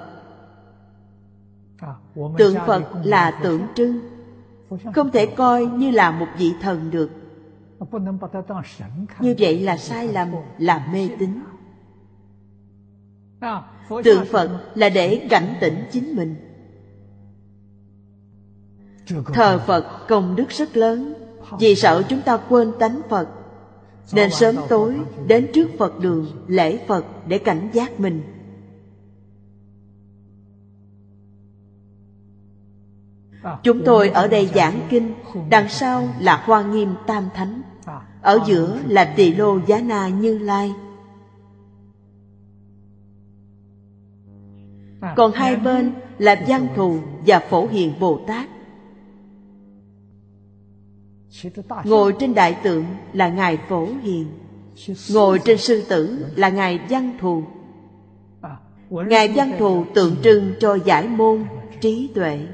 Tượng 2.38 2.56
Phật 2.66 2.82
là 3.04 3.40
tượng 3.42 3.62
trưng 3.74 4.00
Không 4.94 5.10
thể 5.10 5.26
coi 5.26 5.66
như 5.66 5.90
là 5.90 6.10
một 6.10 6.26
vị 6.38 6.52
thần 6.60 6.90
được. 6.90 7.10
Như 9.20 9.34
vậy 9.38 9.60
là 9.60 9.76
sai 9.76 10.08
lầm, 10.08 10.28
là 10.58 10.88
mê 10.92 11.08
tín. 11.18 11.30
Tượng 14.04 14.24
Phật 14.24 14.60
là 14.74 14.88
để 14.88 15.26
cảnh 15.30 15.54
tỉnh 15.60 15.84
chính 15.92 16.16
mình. 16.16 16.36
Thờ 19.34 19.58
Phật 19.66 20.06
công 20.08 20.36
đức 20.36 20.48
rất 20.48 20.76
lớn 20.76 21.14
Vì 21.60 21.74
sợ 21.74 22.02
chúng 22.08 22.20
ta 22.20 22.36
quên 22.36 22.72
tánh 22.78 23.00
Phật 23.08 23.28
Nên 24.12 24.30
sớm 24.30 24.56
tối 24.68 25.00
đến 25.26 25.50
trước 25.54 25.70
Phật 25.78 26.00
đường 26.00 26.26
lễ 26.46 26.86
Phật 26.86 27.04
để 27.26 27.38
cảnh 27.38 27.68
giác 27.72 28.00
mình. 28.00 28.22
Chúng 33.62 33.82
tôi 33.84 34.08
ở 34.08 34.28
đây 34.28 34.50
giảng 34.54 34.86
kinh 34.90 35.14
Đằng 35.48 35.68
sau 35.68 36.08
là 36.20 36.42
Hoa 36.46 36.62
Nghiêm 36.62 36.94
Tam 37.06 37.28
Thánh. 37.34 37.62
Ở 38.22 38.40
giữa 38.46 38.78
là 38.86 39.14
Tỳ 39.16 39.34
Lô 39.34 39.58
Giá 39.66 39.80
Na 39.80 40.08
Như 40.08 40.38
Lai. 40.38 40.72
Còn 45.16 45.32
hai 45.32 45.56
bên 45.56 45.92
là 46.18 46.44
Văn 46.48 46.66
Thù 46.76 46.98
và 47.26 47.38
Phổ 47.38 47.66
Hiền 47.66 47.92
Bồ 48.00 48.20
Tát 48.26 48.48
Ngồi 51.84 52.14
trên 52.20 52.34
đại 52.34 52.56
tượng 52.62 52.84
là 53.12 53.28
Ngài 53.28 53.58
Phổ 53.68 53.88
Hiền. 54.02 54.26
Ngồi 55.12 55.40
trên 55.44 55.58
sư 55.58 55.82
tử 55.88 56.26
là 56.36 56.48
Ngài 56.48 56.80
Văn 56.90 57.16
Thù. 57.20 57.42
Ngài 58.90 59.28
Văn 59.28 59.52
Thù 59.58 59.84
tượng 59.94 60.16
trưng 60.22 60.52
cho 60.60 60.74
giải 60.74 61.08
môn, 61.08 61.44
trí 61.80 62.10
tuệ. 62.14 62.46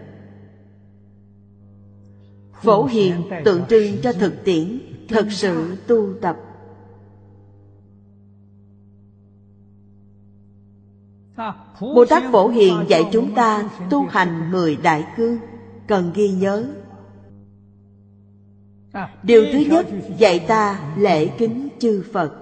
Phổ 2.63 2.85
Hiền 2.85 3.23
tượng 3.45 3.63
trưng 3.69 3.97
cho 4.03 4.13
thực 4.13 4.45
tiễn, 4.45 4.81
thật 5.09 5.27
sự 5.31 5.77
tu 5.87 6.15
tập. 6.21 6.37
Bồ 11.81 12.05
Tát 12.05 12.23
Phổ 12.33 12.49
Hiền 12.49 12.85
dạy 12.89 13.05
chúng 13.13 13.35
ta 13.35 13.69
tu 13.91 14.03
hành 14.03 14.53
mười 14.53 14.77
đại 14.77 15.05
cương 15.17 15.39
Cần 15.87 16.11
ghi 16.15 16.31
nhớ 16.31 16.65
Điều 19.23 19.45
thứ 19.53 19.59
nhất 19.59 19.87
dạy 20.19 20.45
ta 20.49 20.95
lễ 20.97 21.29
kính 21.39 21.69
chư 21.79 22.03
Phật. 22.13 22.33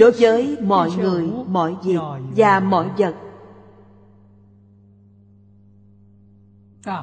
Đối 0.00 0.10
với 0.10 0.56
mọi 0.60 0.90
người, 0.98 1.28
mọi 1.48 1.76
việc 1.84 2.00
và 2.36 2.60
mọi 2.60 2.90
vật 2.98 3.14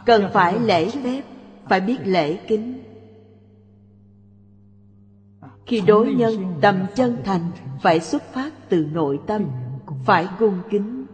Cần 0.06 0.30
phải 0.34 0.60
lễ 0.60 0.90
phép, 0.90 1.24
phải 1.70 1.80
biết 1.80 1.98
lễ 2.04 2.38
kính. 2.48 2.84
Khi 5.66 5.82
đối 5.82 6.14
nhân 6.14 6.54
tâm 6.62 6.76
chân 6.96 7.18
thành 7.24 7.52
Phải 7.82 8.00
xuất 8.00 8.24
phát 8.34 8.54
từ 8.70 8.86
nội 8.92 9.20
tâm 9.28 9.46
Phải 10.06 10.28
cung 10.40 10.62
kính. 10.70 11.06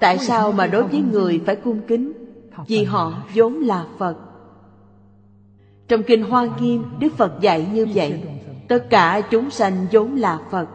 Tại 0.00 0.18
sao 0.18 0.52
mà 0.52 0.66
đối 0.66 0.88
với 0.88 1.00
người 1.00 1.42
phải 1.46 1.56
cung 1.56 1.80
kính? 1.86 2.21
Vì 2.66 2.84
họ 2.84 3.12
vốn 3.34 3.54
là 3.54 3.86
Phật. 3.98 4.16
Trong 5.88 6.02
Kinh 6.02 6.22
Hoa 6.22 6.48
Nghiêm, 6.60 6.84
Đức 6.98 7.12
Phật 7.16 7.40
dạy 7.40 7.68
như 7.72 7.86
vậy, 7.94 8.22
tất 8.68 8.90
cả 8.90 9.20
chúng 9.30 9.50
sanh 9.50 9.86
vốn 9.92 10.16
là 10.16 10.38
Phật. 10.50 10.68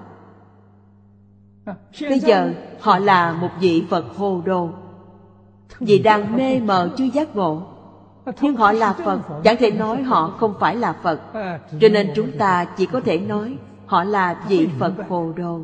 Bây 2.01 2.19
giờ 2.19 2.53
họ 2.79 2.99
là 2.99 3.33
một 3.33 3.49
vị 3.59 3.83
Phật 3.89 4.05
hồ 4.17 4.41
đồ, 4.45 4.69
vì 5.79 5.99
đang 5.99 6.35
mê 6.35 6.59
mờ 6.59 6.89
chưa 6.97 7.03
giác 7.03 7.35
ngộ. 7.35 7.61
Nhưng 8.41 8.55
họ 8.55 8.71
là 8.71 8.93
Phật, 8.93 9.19
chẳng 9.43 9.57
thể 9.59 9.71
nói 9.71 10.01
họ 10.01 10.35
không 10.39 10.53
phải 10.59 10.75
là 10.75 10.93
Phật. 10.93 11.21
Cho 11.81 11.89
nên 11.91 12.11
chúng 12.15 12.37
ta 12.37 12.65
chỉ 12.65 12.85
có 12.85 13.01
thể 13.01 13.19
nói 13.19 13.57
họ 13.85 14.03
là 14.03 14.43
vị 14.47 14.69
Phật 14.79 14.93
hồ 15.09 15.33
đồ. 15.35 15.61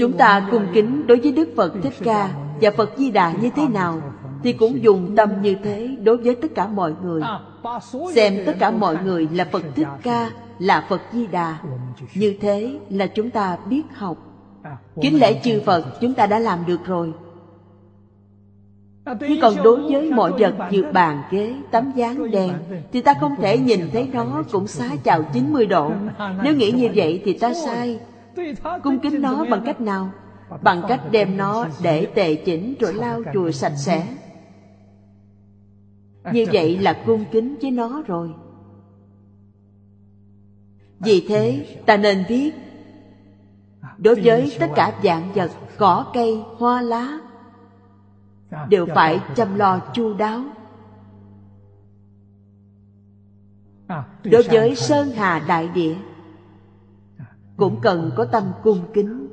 Chúng 0.00 0.12
ta 0.12 0.48
cung 0.50 0.66
kính 0.74 1.06
đối 1.06 1.20
với 1.20 1.32
Đức 1.32 1.48
Phật 1.56 1.72
Thích 1.82 1.94
Ca 2.04 2.47
và 2.60 2.70
Phật 2.70 2.90
Di 2.96 3.10
Đà 3.10 3.32
như 3.32 3.50
thế 3.56 3.68
nào 3.68 4.00
thì 4.42 4.52
cũng 4.52 4.82
dùng 4.82 5.16
tâm 5.16 5.42
như 5.42 5.56
thế 5.64 5.96
đối 6.02 6.16
với 6.16 6.34
tất 6.34 6.48
cả 6.54 6.66
mọi 6.66 6.94
người. 7.02 7.22
Xem 8.14 8.38
tất 8.46 8.52
cả 8.58 8.70
mọi 8.70 8.96
người 9.04 9.28
là 9.32 9.44
Phật 9.52 9.62
Thích 9.74 9.88
Ca 10.02 10.30
là 10.58 10.86
Phật 10.88 11.00
Di 11.12 11.26
Đà. 11.26 11.58
Như 12.14 12.36
thế 12.40 12.78
là 12.90 13.06
chúng 13.06 13.30
ta 13.30 13.58
biết 13.68 13.82
học. 13.94 14.16
Kính 15.00 15.20
lễ 15.20 15.40
chư 15.44 15.60
Phật 15.66 15.84
chúng 16.00 16.14
ta 16.14 16.26
đã 16.26 16.38
làm 16.38 16.58
được 16.66 16.84
rồi. 16.84 17.12
Nhưng 19.20 19.40
còn 19.40 19.54
đối 19.64 19.92
với 19.92 20.12
mọi 20.12 20.32
vật 20.38 20.54
như 20.70 20.84
bàn 20.92 21.22
ghế, 21.30 21.54
tấm 21.70 21.92
dáng 21.94 22.30
đèn 22.30 22.52
Thì 22.92 23.02
ta 23.02 23.14
không 23.20 23.36
thể 23.36 23.58
nhìn 23.58 23.80
thấy 23.92 24.08
nó 24.12 24.42
cũng 24.52 24.66
xá 24.66 24.88
chào 25.04 25.22
90 25.32 25.66
độ. 25.66 25.92
Nếu 26.42 26.54
nghĩ 26.54 26.72
như 26.72 26.88
vậy 26.94 27.22
thì 27.24 27.32
ta 27.32 27.54
sai. 27.54 28.00
Cung 28.82 28.98
kính 28.98 29.22
nó 29.22 29.44
bằng 29.50 29.62
cách 29.64 29.80
nào? 29.80 30.10
Bằng 30.62 30.82
cách 30.88 31.00
đem 31.10 31.36
nó 31.36 31.68
để 31.82 32.06
tề 32.14 32.34
chỉnh 32.34 32.74
rồi 32.80 32.94
lau 32.94 33.22
chùi 33.32 33.52
sạch 33.52 33.76
sẽ. 33.76 34.14
Như 36.32 36.46
vậy 36.52 36.78
là 36.78 37.02
cung 37.06 37.24
kính 37.30 37.56
với 37.62 37.70
nó 37.70 38.02
rồi. 38.06 38.34
Vì 40.98 41.24
thế, 41.28 41.66
ta 41.86 41.96
nên 41.96 42.24
biết 42.28 42.54
đối 43.98 44.20
với 44.20 44.56
tất 44.60 44.68
cả 44.74 45.00
dạng 45.04 45.32
vật 45.34 45.50
cỏ 45.78 46.10
cây, 46.14 46.42
hoa, 46.58 46.82
lá, 46.82 47.18
đều 48.68 48.86
phải 48.94 49.20
chăm 49.36 49.54
lo 49.54 49.80
chu 49.92 50.14
đáo. 50.14 50.44
Đối 54.24 54.42
với 54.42 54.74
sơn 54.76 55.10
hà 55.10 55.38
đại 55.38 55.68
địa, 55.68 55.96
cũng 57.56 57.80
cần 57.82 58.10
có 58.16 58.24
tâm 58.24 58.44
cung 58.62 58.80
kính. 58.92 59.27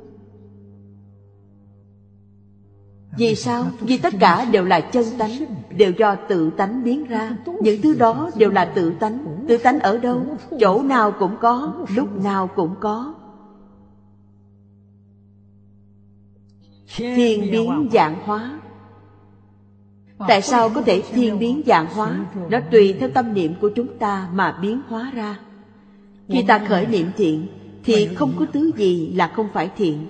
Vì 3.16 3.34
sao? 3.34 3.66
Vì 3.80 3.98
tất 3.98 4.14
cả 4.20 4.44
đều 4.44 4.64
là 4.64 4.80
chân 4.80 5.04
tánh, 5.18 5.30
Đều 5.76 5.92
do 5.98 6.14
tự 6.14 6.50
tánh 6.50 6.84
biến 6.84 7.04
ra 7.04 7.36
Những 7.60 7.82
thứ 7.82 7.94
đó 7.94 8.30
đều 8.36 8.50
là 8.50 8.64
tự 8.64 8.92
tánh 9.00 9.44
Tự 9.48 9.56
tánh 9.56 9.78
ở 9.78 9.98
đâu? 9.98 10.22
Chỗ 10.60 10.82
nào 10.82 11.12
cũng 11.18 11.36
có, 11.40 11.74
Lúc 11.94 12.24
nào 12.24 12.46
cũng 12.46 12.74
có 12.80 13.14
Thiên 16.96 17.50
biến 17.50 17.88
dạng 17.92 18.16
hóa 18.24 18.60
Tại 20.28 20.42
sao 20.42 20.68
có 20.68 20.82
thể 20.82 21.02
thiên 21.12 21.38
biến 21.38 21.62
dạng 21.66 21.86
hóa? 21.94 22.18
Nó 22.50 22.58
tùy 22.70 22.96
theo 23.00 23.10
tâm 23.14 23.34
niệm 23.34 23.54
của 23.60 23.70
chúng 23.76 23.98
ta 23.98 24.28
mà 24.32 24.58
biến 24.62 24.80
hóa 24.88 25.12
ra 25.14 25.38
Khi 26.28 26.44
ta 26.48 26.58
khởi 26.68 26.86
niệm 26.86 27.06
thiện, 27.16 27.46
Thì 27.84 28.14
không 28.14 28.32
có 28.38 28.46
thứ 28.52 28.70
gì 28.76 29.12
là 29.16 29.28
không 29.28 29.48
phải 29.54 29.70
thiện 29.76 30.06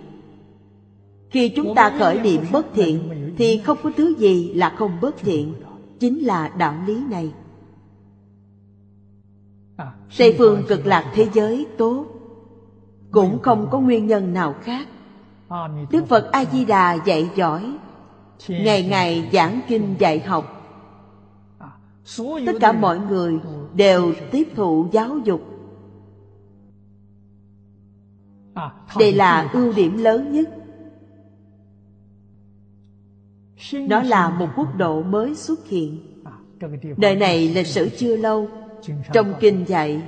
khi 1.30 1.48
chúng 1.48 1.74
ta 1.74 1.92
khởi 1.98 2.20
niệm 2.20 2.42
bất 2.52 2.66
thiện, 2.74 3.12
Thì 3.38 3.58
không 3.58 3.78
có 3.82 3.90
thứ 3.96 4.14
gì 4.18 4.54
là 4.54 4.70
không 4.70 4.92
bất 5.00 5.16
thiện, 5.18 5.54
Chính 6.00 6.18
là 6.18 6.48
đạo 6.48 6.74
lý 6.86 7.02
này. 7.10 7.32
Tây 10.18 10.34
phương 10.38 10.62
cực 10.68 10.86
lạc 10.86 11.12
thế 11.14 11.28
giới 11.32 11.66
tốt, 11.78 12.06
Cũng 13.10 13.38
không 13.42 13.68
có 13.70 13.80
nguyên 13.80 14.06
nhân 14.06 14.32
nào 14.32 14.54
khác. 14.62 14.88
Đức 15.90 16.06
Phật 16.08 16.32
A-di-đà 16.32 16.94
dạy 16.94 17.30
giỏi, 17.34 17.76
ngày 18.48 18.82
ngày 18.82 19.28
giảng 19.32 19.60
kinh 19.68 19.94
dạy 19.98 20.20
học. 20.20 20.52
Tất 22.46 22.52
cả 22.60 22.72
mọi 22.72 22.98
người 22.98 23.38
đều 23.74 24.12
tiếp 24.30 24.48
thụ 24.56 24.88
giáo 24.92 25.18
dục. 25.24 25.42
Đây 28.98 29.12
là 29.12 29.50
ưu 29.52 29.72
điểm 29.72 29.98
lớn 29.98 30.32
nhất 30.32 30.50
nó 33.72 34.02
là 34.02 34.30
một 34.30 34.48
quốc 34.56 34.76
độ 34.76 35.02
mới 35.02 35.34
xuất 35.34 35.68
hiện. 35.68 35.98
Đời 36.96 37.16
này 37.16 37.48
lịch 37.48 37.66
sử 37.66 37.88
chưa 37.98 38.16
lâu 38.16 38.48
trong 39.12 39.34
kinh 39.40 39.64
dạy 39.68 40.02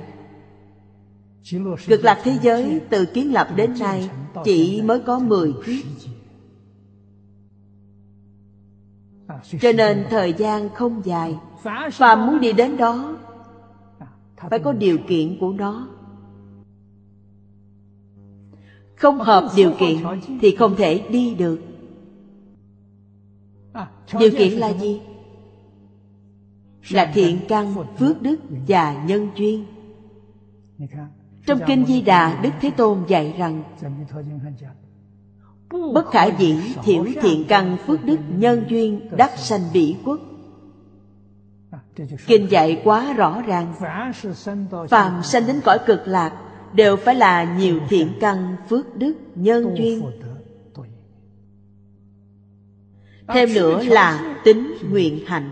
cực 1.87 2.03
lạc 2.03 2.19
thế 2.23 2.37
giới 2.41 2.81
từ 2.89 3.05
kiến 3.05 3.33
lập 3.33 3.47
đến 3.55 3.73
nay 3.79 4.09
chỉ 4.43 4.81
mới 4.81 4.99
có 4.99 5.19
10 5.19 5.53
kiếp. 5.65 5.85
cho 9.61 9.71
nên 9.71 10.05
thời 10.09 10.33
gian 10.33 10.69
không 10.75 11.01
dài. 11.05 11.35
Và 11.97 12.15
muốn 12.15 12.39
đi 12.39 12.53
đến 12.53 12.77
đó 12.77 13.17
phải 14.49 14.59
có 14.59 14.71
điều 14.71 14.97
kiện 15.07 15.37
của 15.39 15.51
nó. 15.51 15.87
Không 18.95 19.19
hợp 19.19 19.51
điều 19.55 19.71
kiện 19.79 19.97
thì 20.41 20.55
không 20.55 20.75
thể 20.75 21.07
đi 21.09 21.35
được 21.35 21.68
điều 24.19 24.31
kiện 24.37 24.53
là 24.53 24.69
gì? 24.69 25.01
Là 26.89 27.11
thiện 27.13 27.39
căn 27.47 27.75
phước 27.99 28.21
đức 28.21 28.39
và 28.67 29.03
nhân 29.03 29.29
duyên. 29.35 29.65
Trong 31.45 31.59
kinh 31.67 31.85
di 31.85 32.01
đà 32.01 32.41
đức 32.41 32.49
thế 32.61 32.71
tôn 32.71 33.03
dạy 33.07 33.35
rằng 33.37 33.63
bất 35.93 36.11
khả 36.11 36.25
dĩ 36.25 36.55
thiểu 36.83 37.05
thiện 37.21 37.45
căn 37.47 37.77
phước 37.85 38.05
đức 38.05 38.19
nhân 38.37 38.63
duyên 38.69 39.09
đắc 39.17 39.31
sanh 39.37 39.61
bỉ 39.73 39.95
quốc. 40.05 40.19
Kinh 42.27 42.51
dạy 42.51 42.81
quá 42.83 43.13
rõ 43.13 43.41
ràng. 43.41 43.73
Phàm 44.89 45.23
sanh 45.23 45.47
đến 45.47 45.61
cõi 45.63 45.79
cực 45.85 46.07
lạc 46.07 46.33
đều 46.73 46.95
phải 46.95 47.15
là 47.15 47.57
nhiều 47.57 47.79
thiện 47.89 48.13
căn 48.19 48.55
phước 48.69 48.97
đức 48.97 49.13
nhân 49.35 49.75
duyên 49.77 50.03
thêm 53.33 53.53
nữa 53.53 53.83
là 53.83 54.35
tính 54.43 54.77
nguyện 54.91 55.25
hạnh. 55.25 55.49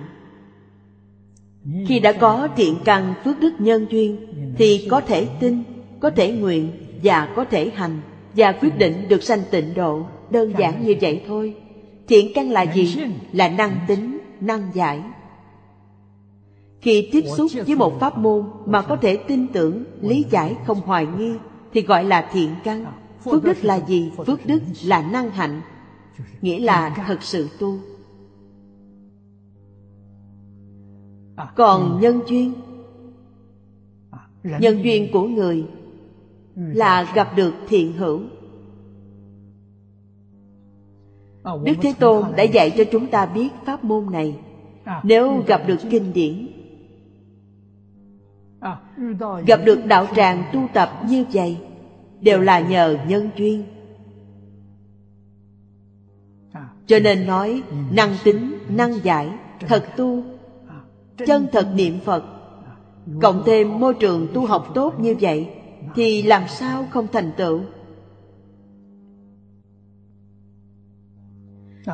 Khi 1.87 1.99
đã 1.99 2.11
có 2.11 2.47
thiện 2.55 2.75
căn 2.85 3.13
phước 3.25 3.39
đức 3.39 3.53
nhân 3.59 3.85
duyên 3.89 4.27
thì 4.57 4.87
có 4.89 5.01
thể 5.01 5.27
tin 5.39 5.63
có 5.99 6.09
thể 6.09 6.31
nguyện 6.31 6.71
và 7.03 7.33
có 7.35 7.45
thể 7.45 7.71
hành 7.75 8.01
và 8.35 8.51
quyết 8.51 8.77
định 8.77 9.07
được 9.09 9.23
sanh 9.23 9.41
tịnh 9.51 9.73
độ. 9.73 10.05
Đơn 10.29 10.53
giản 10.57 10.85
như 10.85 10.95
vậy 11.01 11.23
thôi. 11.27 11.55
Thiện 12.07 12.31
căn 12.35 12.51
là 12.51 12.61
gì? 12.61 12.95
Là 13.33 13.49
năng 13.49 13.77
tính 13.87 14.19
năng 14.41 14.71
giải. 14.73 15.01
Khi 16.81 17.09
tiếp 17.11 17.23
xúc 17.37 17.51
với 17.67 17.75
một 17.75 17.99
pháp 17.99 18.17
môn 18.17 18.43
mà 18.65 18.81
có 18.81 18.95
thể 18.95 19.17
tin 19.17 19.47
tưởng 19.47 19.83
lý 20.01 20.25
giải 20.29 20.55
không 20.65 20.81
hoài 20.81 21.07
nghi 21.17 21.31
thì 21.73 21.81
gọi 21.81 22.03
là 22.03 22.29
thiện 22.33 22.49
căn. 22.63 22.85
Phước 23.23 23.43
đức 23.43 23.57
là 23.63 23.79
gì? 23.87 24.11
Phước 24.27 24.45
đức 24.45 24.59
là 24.85 25.01
năng 25.01 25.29
hạnh 25.31 25.61
nghĩa 26.41 26.59
là 26.59 27.03
thật 27.07 27.23
sự 27.23 27.47
tu. 27.59 27.77
Còn 31.55 31.99
nhân 32.01 32.21
duyên. 32.27 32.53
Nhân 34.43 34.83
duyên 34.83 35.07
của 35.13 35.27
người 35.27 35.65
là 36.55 37.11
gặp 37.15 37.35
được 37.35 37.53
thiện 37.67 37.93
hữu. 37.93 38.21
Đức 41.63 41.73
thế 41.81 41.93
tôn 41.99 42.25
đã 42.37 42.43
dạy 42.43 42.73
cho 42.77 42.83
chúng 42.91 43.07
ta 43.07 43.25
biết 43.25 43.49
pháp 43.65 43.83
môn 43.83 44.11
này. 44.11 44.39
Nếu 45.03 45.43
gặp 45.47 45.61
được 45.67 45.77
kinh 45.89 46.13
điển, 46.13 46.47
gặp 49.45 49.59
được 49.65 49.85
đạo 49.85 50.07
tràng 50.15 50.43
tu 50.53 50.67
tập 50.73 50.89
như 51.09 51.25
vậy, 51.33 51.57
đều 52.21 52.41
là 52.41 52.59
nhờ 52.59 52.97
nhân 53.07 53.29
duyên. 53.37 53.63
Cho 56.87 56.99
nên 56.99 57.27
nói, 57.27 57.63
năng 57.91 58.15
tính, 58.23 58.57
năng 58.69 59.03
giải, 59.03 59.29
thật 59.59 59.85
tu, 59.97 60.23
chân 61.25 61.47
thật 61.51 61.67
niệm 61.75 61.99
phật. 62.05 62.23
Cộng 63.21 63.43
thêm 63.45 63.79
môi 63.79 63.93
trường 63.93 64.27
tu 64.33 64.45
học 64.45 64.71
tốt 64.75 64.99
như 64.99 65.15
vậy, 65.21 65.49
thì 65.95 66.23
làm 66.23 66.43
sao 66.47 66.87
không 66.91 67.07
thành 67.11 67.31
tựu? 67.37 67.61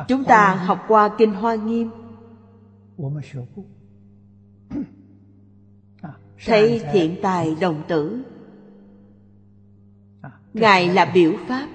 Chúng 0.08 0.24
ta 0.24 0.54
học 0.54 0.84
qua 0.88 1.10
kinh 1.18 1.34
hoa 1.34 1.54
nghiêm. 1.54 1.90
Thấy 6.46 6.80
thiện 6.92 7.16
tài 7.22 7.56
đồng 7.60 7.82
tử. 7.88 8.22
Ngài 10.54 10.88
là 10.88 11.04
biểu 11.14 11.32
pháp 11.48 11.68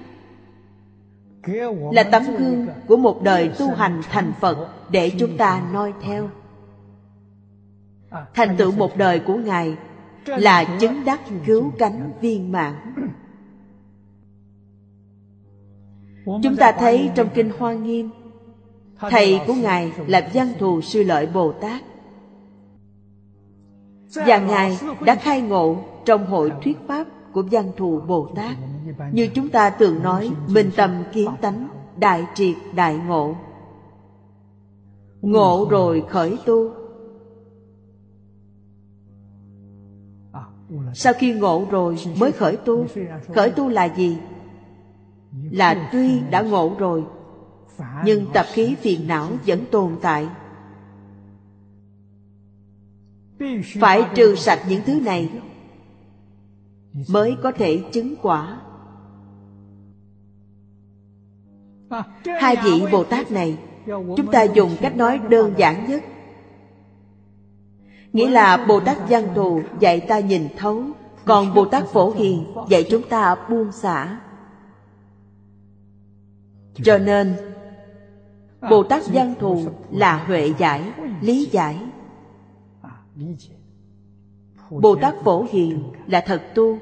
là 1.92 2.02
tấm 2.02 2.22
gương 2.38 2.66
của 2.86 2.96
một 2.96 3.22
đời 3.22 3.50
tu 3.58 3.70
hành 3.70 4.00
thành 4.10 4.32
phật 4.40 4.68
để 4.90 5.10
chúng 5.18 5.36
ta 5.36 5.62
noi 5.72 5.92
theo. 6.02 6.30
Thành 8.34 8.56
tựu 8.56 8.72
một 8.72 8.96
đời 8.96 9.20
của 9.20 9.34
ngài 9.34 9.76
là 10.26 10.64
chứng 10.80 11.04
đắc 11.04 11.20
cứu 11.46 11.72
cánh 11.78 12.12
viên 12.20 12.52
mãn. 12.52 12.74
Chúng 16.24 16.56
ta 16.56 16.72
thấy 16.72 17.10
trong 17.14 17.28
kinh 17.34 17.50
hoa 17.58 17.72
nghiêm, 17.72 18.10
thầy 18.98 19.40
của 19.46 19.54
ngài 19.54 19.92
là 20.06 20.30
văn 20.34 20.48
thù 20.58 20.80
sư 20.80 21.02
lợi 21.02 21.26
bồ 21.26 21.52
tát. 21.52 21.82
Và 24.14 24.38
ngài 24.38 24.78
đã 25.04 25.14
khai 25.14 25.40
ngộ 25.40 25.76
trong 26.04 26.26
hội 26.26 26.52
thuyết 26.62 26.76
pháp 26.88 27.06
của 27.32 27.42
văn 27.50 27.70
thù 27.76 28.00
bồ 28.00 28.32
tát. 28.36 28.56
Như 29.12 29.28
chúng 29.34 29.48
ta 29.48 29.70
thường 29.70 30.02
nói 30.02 30.30
minh 30.48 30.70
tâm 30.76 30.90
kiến 31.12 31.28
tánh, 31.40 31.68
đại 31.96 32.26
triệt, 32.34 32.56
đại 32.74 32.96
ngộ. 33.06 33.34
Ngộ 35.20 35.66
rồi 35.70 36.04
khởi 36.08 36.38
tu. 36.46 36.70
Sau 40.94 41.12
khi 41.12 41.34
ngộ 41.34 41.66
rồi 41.70 41.96
mới 42.18 42.32
khởi 42.32 42.56
tu. 42.56 42.86
Khởi 43.34 43.50
tu 43.50 43.68
là 43.68 43.84
gì? 43.84 44.16
Là 45.50 45.88
tuy 45.92 46.20
đã 46.30 46.42
ngộ 46.42 46.72
rồi, 46.78 47.04
nhưng 48.04 48.26
tập 48.32 48.46
khí 48.52 48.74
phiền 48.80 49.08
não 49.08 49.28
vẫn 49.46 49.64
tồn 49.70 49.96
tại. 50.02 50.28
Phải 53.80 54.02
trừ 54.14 54.34
sạch 54.34 54.60
những 54.68 54.82
thứ 54.86 55.00
này 55.00 55.30
mới 57.08 57.36
có 57.42 57.52
thể 57.52 57.82
chứng 57.92 58.14
quả. 58.22 58.60
Hai 62.40 62.56
vị 62.64 62.82
bồ 62.92 63.04
tát 63.04 63.30
này, 63.30 63.58
chúng 63.86 64.26
ta 64.32 64.42
dùng 64.42 64.76
cách 64.80 64.96
nói 64.96 65.20
đơn 65.28 65.54
giản 65.56 65.86
nhất. 65.88 66.02
Nghĩa 68.12 68.30
là 68.30 68.64
bồ 68.68 68.80
tát 68.80 68.98
văn 69.08 69.28
thù 69.34 69.60
dạy 69.80 70.00
ta 70.00 70.18
nhìn 70.18 70.48
thấu, 70.56 70.82
còn 71.24 71.54
bồ 71.54 71.64
tát 71.64 71.84
phổ 71.86 72.10
hiền 72.10 72.44
dạy 72.68 72.86
chúng 72.90 73.02
ta 73.08 73.36
buông 73.50 73.72
xả. 73.72 74.20
Cho 76.74 76.98
nên 76.98 77.36
bồ 78.70 78.82
tát 78.82 79.02
văn 79.12 79.34
thù 79.40 79.64
là 79.90 80.24
huệ 80.24 80.52
giải, 80.58 80.92
lý 81.20 81.44
giải 81.44 81.78
bồ 84.70 84.96
tát 84.96 85.14
phổ 85.24 85.46
hiền 85.52 85.82
là 86.06 86.22
thật 86.26 86.42
tu. 86.54 86.78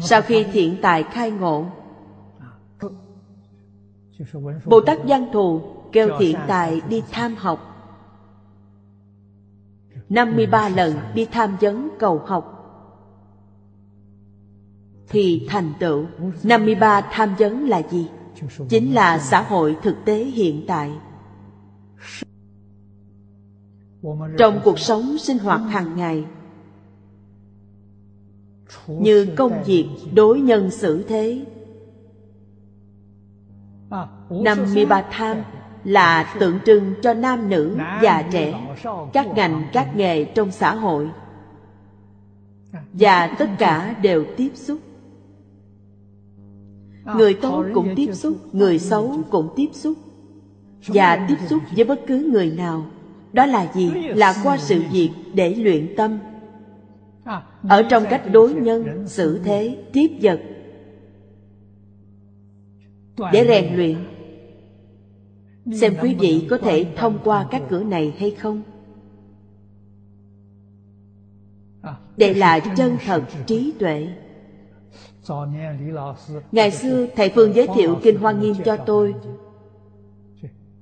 Sau 0.00 0.22
khi 0.22 0.44
thiện 0.52 0.76
tài 0.82 1.02
khai 1.02 1.30
ngộ 1.30 1.66
bồ 4.64 4.80
tát 4.80 4.98
Giang 5.08 5.32
thù 5.32 5.60
kêu 5.92 6.08
thiện 6.18 6.36
tài 6.46 6.80
đi 6.88 7.02
tham 7.10 7.34
học. 7.34 7.66
53 10.08 10.68
lần 10.68 10.94
đi 11.14 11.24
tham 11.24 11.56
vấn 11.60 11.88
cầu 11.98 12.18
học. 12.18 12.56
Thì 15.08 15.46
thành 15.48 15.72
tựu. 15.80 16.04
53 16.42 17.00
tham 17.00 17.34
vấn 17.38 17.68
là 17.68 17.82
gì? 17.90 18.08
Chính 18.68 18.94
là 18.94 19.18
xã 19.18 19.42
hội 19.42 19.76
thực 19.82 19.96
tế 20.04 20.24
hiện 20.24 20.64
tại. 20.66 20.90
Trong 24.38 24.60
cuộc 24.64 24.78
sống 24.78 25.18
sinh 25.18 25.38
hoạt 25.38 25.60
hàng 25.60 25.96
ngày, 25.96 26.24
Như 28.86 29.26
công 29.36 29.62
việc 29.66 29.86
đối 30.14 30.40
nhân 30.40 30.70
xử 30.70 31.02
thế. 31.02 31.44
53 34.30 35.08
tham 35.10 35.36
là 35.84 36.36
tượng 36.40 36.58
trưng 36.66 36.94
cho 37.02 37.14
nam 37.14 37.48
nữ 37.48 37.76
già 38.02 38.22
trẻ, 38.32 38.76
các 39.12 39.26
ngành, 39.34 39.68
các 39.72 39.96
nghề 39.96 40.24
trong 40.24 40.50
xã 40.50 40.74
hội. 40.74 41.10
Và 42.92 43.26
tất 43.38 43.48
cả 43.58 43.96
đều 44.02 44.24
tiếp 44.36 44.50
xúc. 44.54 44.78
Người 47.16 47.34
tốt 47.34 47.64
cũng 47.74 47.88
tiếp 47.96 48.12
xúc, 48.12 48.54
người 48.54 48.78
xấu 48.78 49.16
cũng 49.30 49.48
tiếp 49.56 49.68
xúc. 49.72 49.94
Và 50.86 51.26
tiếp 51.28 51.36
xúc 51.46 51.62
với 51.76 51.84
bất 51.84 52.00
cứ 52.06 52.28
người 52.32 52.50
nào 52.50 52.84
đó 53.32 53.46
là 53.46 53.72
gì? 53.74 53.90
Là 54.14 54.34
qua 54.42 54.58
sự 54.58 54.82
việc 54.92 55.10
để 55.34 55.54
luyện 55.54 55.94
tâm. 55.96 56.18
Ở 57.68 57.82
trong 57.82 58.04
cách 58.10 58.22
đối 58.32 58.54
nhân, 58.54 59.08
xử 59.08 59.38
thế, 59.44 59.76
tiếp 59.92 60.10
vật. 60.22 60.40
Để 63.32 63.46
rèn 63.48 63.76
luyện. 63.76 63.96
Xem 65.80 65.94
quý 66.02 66.14
vị 66.14 66.46
có 66.50 66.58
thể 66.58 66.86
thông 66.96 67.18
qua 67.24 67.46
các 67.50 67.62
cửa 67.68 67.82
này 67.82 68.14
hay 68.18 68.30
không. 68.30 68.62
Đây 72.16 72.34
là 72.34 72.60
chân 72.60 72.96
thật, 73.06 73.22
trí 73.46 73.72
tuệ. 73.78 74.08
Ngày 76.52 76.70
xưa, 76.70 77.06
thầy 77.16 77.30
phương 77.34 77.54
giới 77.54 77.66
thiệu 77.74 77.98
kinh 78.02 78.16
hoa 78.16 78.32
nghiêm 78.32 78.54
cho 78.64 78.76
tôi 78.76 79.14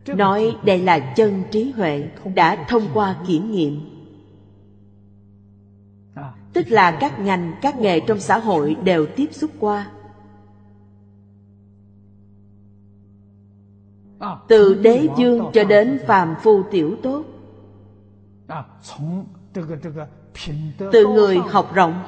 nói 0.06 0.56
đây 0.64 0.82
là 0.82 0.98
chân 1.16 1.42
trí 1.50 1.70
huệ 1.70 2.08
đã 2.34 2.64
thông 2.68 2.82
qua 2.94 3.16
kiểm 3.26 3.50
nghiệm. 3.50 3.80
Tức 6.52 6.70
là 6.70 6.98
các 7.00 7.20
ngành 7.20 7.52
các 7.62 7.80
nghề 7.80 8.00
trong 8.00 8.20
xã 8.20 8.38
hội 8.38 8.76
đều 8.84 9.06
tiếp 9.06 9.28
xúc 9.32 9.50
qua. 9.60 9.90
Từ 14.48 14.74
đế 14.74 15.08
dương 15.18 15.50
cho 15.54 15.64
đến 15.64 15.98
phàm 16.06 16.34
phu 16.42 16.62
tiểu 16.70 16.96
tốt. 17.02 17.24
Từ 20.92 21.06
người 21.06 21.36
học 21.36 21.74
rộng 21.74 22.02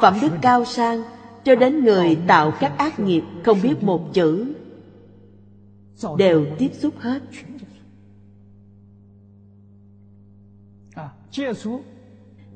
phẩm 0.00 0.14
đức 0.22 0.32
cao 0.42 0.64
sang 0.64 1.02
cho 1.44 1.54
đến 1.54 1.84
người 1.84 2.18
tạo 2.26 2.52
các 2.60 2.78
ác 2.78 3.00
nghiệp 3.00 3.22
không 3.44 3.58
biết 3.62 3.82
một 3.82 4.12
chữ 4.12 4.54
đều 6.18 6.46
tiếp 6.58 6.70
xúc 6.72 6.94
hết. 6.98 7.22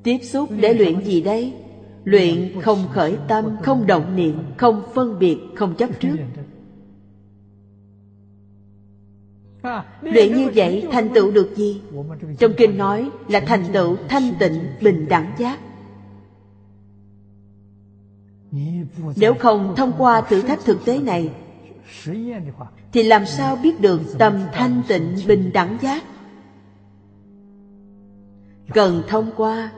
Tiếp 0.03 0.19
xúc 0.21 0.49
để 0.61 0.73
luyện 0.73 1.03
gì 1.03 1.21
đây? 1.21 1.53
Luyện 2.03 2.61
không 2.61 2.79
khởi 2.93 3.17
tâm 3.27 3.57
không 3.63 3.87
động 3.87 4.15
niệm 4.15 4.39
không 4.57 4.83
phân 4.93 5.19
biệt 5.19 5.37
không 5.55 5.75
chấp 5.75 5.89
trước. 5.99 6.15
luyện 10.01 10.35
như 10.35 10.49
vậy 10.55 10.87
thành 10.91 11.09
tựu 11.13 11.31
được 11.31 11.55
gì? 11.55 11.81
Trong 12.39 12.51
kinh 12.57 12.77
nói 12.77 13.09
là 13.27 13.39
thành 13.39 13.63
tựu 13.73 13.97
thanh 14.09 14.33
tịnh 14.39 14.65
bình 14.81 15.05
đẳng 15.09 15.31
giác. 15.37 15.59
Nếu 19.15 19.33
không 19.39 19.73
thông 19.77 19.91
qua 19.97 20.21
thử 20.21 20.41
thách 20.41 20.59
thực 20.65 20.85
tế 20.85 20.99
này 20.99 21.31
thì 22.91 23.03
làm 23.03 23.25
sao 23.25 23.55
biết 23.55 23.81
được 23.81 24.01
tâm 24.19 24.39
thanh 24.53 24.81
tịnh 24.87 25.15
bình 25.27 25.51
đẳng 25.53 25.77
giác? 25.81 26.03
Cần 28.73 29.03
thông 29.07 29.31
qua. 29.37 29.71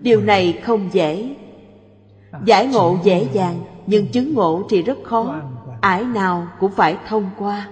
Điều 0.00 0.20
này 0.20 0.60
không 0.64 0.88
dễ. 0.92 1.36
Giải 2.44 2.66
ngộ 2.66 2.98
dễ 3.04 3.28
dàng, 3.32 3.64
nhưng 3.86 4.06
chứng 4.06 4.34
ngộ 4.34 4.66
thì 4.70 4.82
rất 4.82 4.98
khó. 5.04 5.40
Ải 5.80 6.04
nào 6.04 6.48
cũng 6.60 6.72
phải 6.72 6.98
thông 7.08 7.30
qua. 7.38 7.70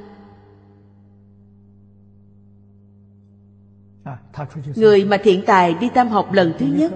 Người 4.77 5.05
mà 5.05 5.17
thiện 5.23 5.43
tài 5.47 5.75
đi 5.75 5.89
tam 5.95 6.09
học 6.09 6.33
lần 6.33 6.53
thứ 6.59 6.67
nhất 6.67 6.93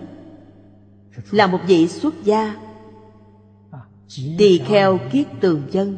là 1.31 1.47
một 1.47 1.59
vị 1.67 1.89
xuất 1.89 2.15
gia 2.25 2.57
tỳ 4.39 4.59
kheo 4.59 4.98
kiết 5.12 5.26
tường 5.40 5.62
chân 5.72 5.97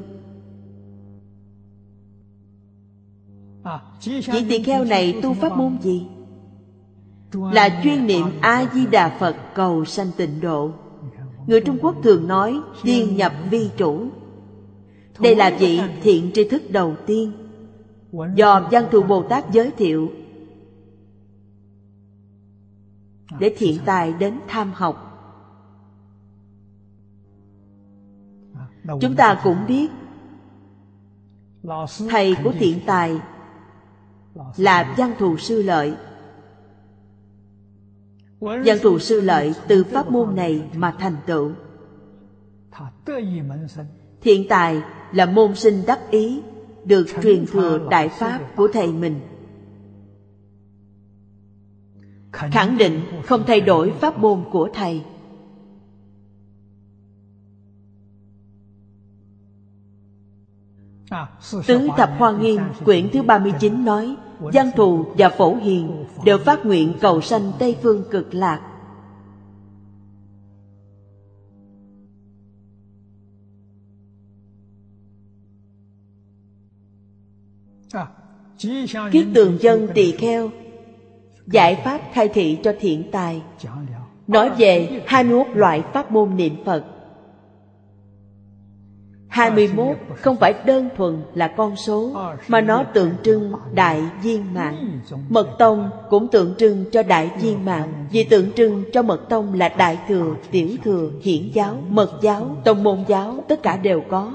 vị 4.04 4.44
tỳ 4.48 4.62
kheo 4.62 4.84
này 4.84 5.18
tu 5.22 5.34
pháp 5.34 5.56
môn 5.56 5.78
gì? 5.82 6.06
Là 7.32 7.80
chuyên 7.82 8.06
niệm 8.06 8.26
a 8.40 8.66
di 8.74 8.86
đà 8.86 9.16
phật 9.18 9.36
cầu 9.54 9.84
sanh 9.84 10.10
tịnh 10.16 10.40
độ. 10.40 10.70
Người 11.46 11.60
trung 11.60 11.78
quốc 11.82 11.94
thường 12.02 12.28
nói 12.28 12.60
tiên 12.82 13.16
nhập 13.16 13.32
vi 13.50 13.70
chủ. 13.76 14.08
Đây 15.18 15.36
là 15.36 15.56
vị 15.58 15.80
thiện 16.02 16.30
tri 16.34 16.48
thức 16.48 16.62
đầu 16.70 16.94
tiên. 17.06 17.32
Do 18.34 18.68
văn 18.70 18.84
thù 18.92 19.02
bồ 19.02 19.22
tát 19.22 19.52
giới 19.52 19.70
thiệu 19.70 20.10
để 23.38 23.54
thiện 23.58 23.78
tài 23.84 24.12
đến 24.12 24.34
tham 24.48 24.72
học. 24.74 25.05
Chúng 29.00 29.16
ta 29.16 29.40
cũng 29.44 29.66
biết. 29.68 29.88
Thầy 32.10 32.34
của 32.44 32.52
thiện 32.58 32.80
tài 32.86 33.20
là 34.56 34.94
văn 34.96 35.12
thù 35.18 35.36
sư 35.36 35.62
lợi. 35.62 35.94
Văn 38.40 38.78
thù 38.82 38.98
sư 38.98 39.20
lợi 39.20 39.54
từ 39.68 39.84
pháp 39.84 40.10
môn 40.10 40.36
này 40.36 40.62
mà 40.74 40.96
thành 40.98 41.16
tựu. 41.26 41.52
Thiện 44.20 44.48
tài 44.48 44.82
là 45.12 45.26
môn 45.26 45.54
sinh 45.54 45.82
đắc 45.86 46.10
ý 46.10 46.42
được 46.84 47.06
truyền 47.22 47.46
thừa 47.46 47.88
đại 47.90 48.08
pháp 48.08 48.40
của 48.56 48.68
thầy 48.72 48.92
mình. 48.92 49.20
Khẳng 52.32 52.78
định 52.78 53.00
không 53.26 53.42
thay 53.46 53.60
đổi 53.60 53.90
pháp 53.90 54.18
môn 54.18 54.44
của 54.52 54.68
thầy 54.74 55.04
Tứ 61.66 61.88
Thập 61.96 62.10
Hoa 62.18 62.32
Nghiêm 62.32 62.60
quyển 62.84 63.08
thứ 63.12 63.22
39 63.22 63.84
nói 63.84 64.16
Văn 64.38 64.70
thù 64.76 65.04
và 65.18 65.28
phổ 65.28 65.54
hiền 65.54 66.04
đều 66.24 66.38
phát 66.38 66.66
nguyện 66.66 66.92
cầu 67.00 67.20
sanh 67.20 67.52
Tây 67.58 67.76
Phương 67.82 68.04
cực 68.10 68.34
lạc. 68.34 68.60
Kiết 79.12 79.26
tường 79.34 79.58
dân 79.60 79.88
tỳ 79.94 80.12
kheo 80.12 80.50
Giải 81.46 81.82
pháp 81.84 82.00
khai 82.12 82.28
thị 82.28 82.58
cho 82.62 82.72
thiện 82.80 83.10
tài. 83.12 83.42
Nói 84.26 84.50
về 84.58 85.02
21 85.06 85.46
loại 85.54 85.82
pháp 85.92 86.12
môn 86.12 86.36
niệm 86.36 86.64
Phật 86.64 86.95
21 89.36 89.96
không 90.16 90.36
phải 90.36 90.54
đơn 90.64 90.88
thuần 90.96 91.22
là 91.34 91.48
con 91.48 91.76
số 91.76 92.12
Mà 92.48 92.60
nó 92.60 92.84
tượng 92.84 93.10
trưng 93.22 93.52
đại 93.74 94.02
viên 94.22 94.54
mạng 94.54 95.00
Mật 95.28 95.48
tông 95.58 95.90
cũng 96.10 96.28
tượng 96.28 96.54
trưng 96.58 96.84
cho 96.92 97.02
đại 97.02 97.30
viên 97.40 97.64
mạng 97.64 98.06
Vì 98.10 98.24
tượng 98.24 98.52
trưng 98.52 98.84
cho 98.92 99.02
mật 99.02 99.28
tông 99.28 99.54
là 99.54 99.68
đại 99.68 99.98
thừa, 100.08 100.34
tiểu 100.50 100.68
thừa, 100.84 101.10
hiển 101.22 101.50
giáo, 101.52 101.82
mật 101.88 102.18
giáo, 102.22 102.56
tông 102.64 102.82
môn 102.82 103.04
giáo 103.08 103.44
Tất 103.48 103.62
cả 103.62 103.76
đều 103.76 104.02
có. 104.08 104.32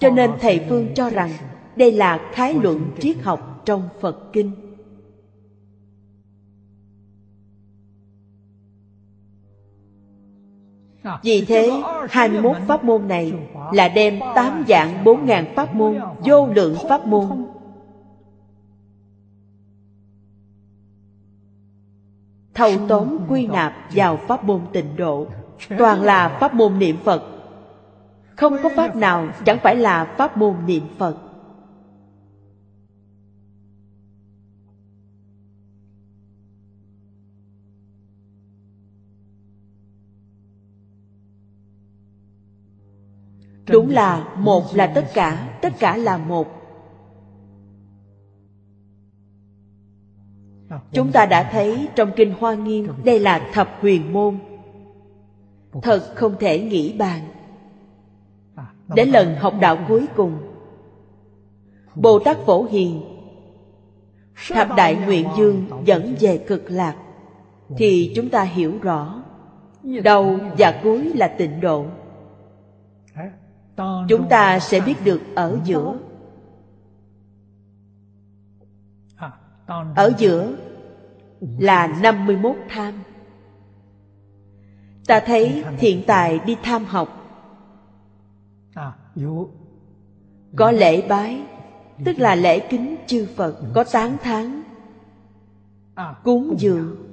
Cho 0.00 0.10
nên 0.10 0.30
Thầy 0.40 0.66
Phương 0.68 0.94
cho 0.94 1.10
rằng 1.10 1.30
Đây 1.76 1.92
là 1.92 2.30
khái 2.32 2.54
luận 2.54 2.90
triết 3.00 3.16
học 3.22 3.62
trong 3.64 3.88
Phật 4.00 4.32
Kinh. 4.32 4.65
Vì 11.22 11.44
thế, 11.44 11.82
21 12.10 12.56
pháp 12.66 12.84
môn 12.84 13.08
này 13.08 13.32
là 13.72 13.88
đem 13.88 14.20
8 14.34 14.64
dạng 14.68 15.04
4 15.04 15.26
ngàn 15.26 15.54
pháp 15.56 15.74
môn, 15.74 15.98
vô 16.24 16.46
lượng 16.46 16.76
pháp 16.88 17.06
môn. 17.06 17.46
Thâu 22.54 22.70
tóm 22.88 23.18
quy 23.28 23.46
nạp 23.46 23.74
vào 23.90 24.16
pháp 24.16 24.44
môn 24.44 24.60
tịnh 24.72 24.96
độ, 24.96 25.26
toàn 25.78 26.02
là 26.02 26.36
pháp 26.40 26.54
môn 26.54 26.78
niệm 26.78 26.96
Phật. 27.04 27.22
Không 28.36 28.56
có 28.62 28.70
pháp 28.76 28.96
nào 28.96 29.28
chẳng 29.44 29.58
phải 29.62 29.76
là 29.76 30.04
pháp 30.04 30.36
môn 30.36 30.54
niệm 30.66 30.82
Phật. 30.98 31.25
Đúng 43.70 43.90
là 43.90 44.28
một 44.36 44.64
là 44.74 44.86
tất 44.86 45.04
cả 45.14 45.58
tất 45.62 45.72
cả 45.78 45.96
là 45.96 46.16
một. 46.16 46.46
Chúng 50.92 51.12
ta 51.12 51.26
đã 51.26 51.48
thấy 51.52 51.88
trong 51.94 52.10
kinh 52.16 52.34
hoa 52.38 52.54
nghiêm, 52.54 52.88
đây 53.04 53.20
là 53.20 53.50
thập 53.52 53.78
huyền 53.80 54.12
môn. 54.12 54.38
Thật 55.82 56.12
không 56.14 56.34
thể 56.40 56.60
nghĩ 56.60 56.92
bàn. 56.98 57.20
Đến 58.94 59.08
lần 59.08 59.36
học 59.36 59.54
đạo 59.60 59.78
cuối 59.88 60.06
cùng 60.16 60.38
bồ 61.94 62.18
tát 62.18 62.36
phổ 62.46 62.64
hiền, 62.64 63.02
thập 64.48 64.68
đại 64.76 64.94
nguyện 64.94 65.26
dương 65.38 65.64
dẫn 65.84 66.14
về 66.20 66.38
cực 66.38 66.70
lạc, 66.70 66.96
thì 67.76 68.12
chúng 68.16 68.28
ta 68.28 68.42
hiểu 68.42 68.78
rõ, 68.82 69.22
đầu 70.04 70.38
và 70.58 70.80
cuối 70.82 71.12
là 71.14 71.28
tịnh 71.28 71.60
độ 71.60 71.86
chúng 74.08 74.28
ta 74.30 74.58
sẽ 74.58 74.80
biết 74.80 74.94
được 75.04 75.20
ở 75.34 75.58
giữa. 75.64 75.98
Ở 79.96 80.12
giữa 80.18 80.56
là 81.40 81.86
51 81.86 82.56
tham. 82.68 82.94
Ta 85.06 85.20
thấy 85.20 85.64
hiện 85.78 86.02
tại 86.06 86.40
đi 86.46 86.56
tham 86.62 86.84
học. 86.84 87.22
Có 90.56 90.70
lễ 90.70 91.08
bái, 91.08 91.42
tức 92.04 92.18
là 92.18 92.34
lễ 92.34 92.58
kính 92.58 92.96
chư 93.06 93.26
phật, 93.36 93.56
có 93.74 93.84
tán 93.92 94.16
thán, 94.22 94.62
cúng 96.24 96.54
dường. 96.58 97.05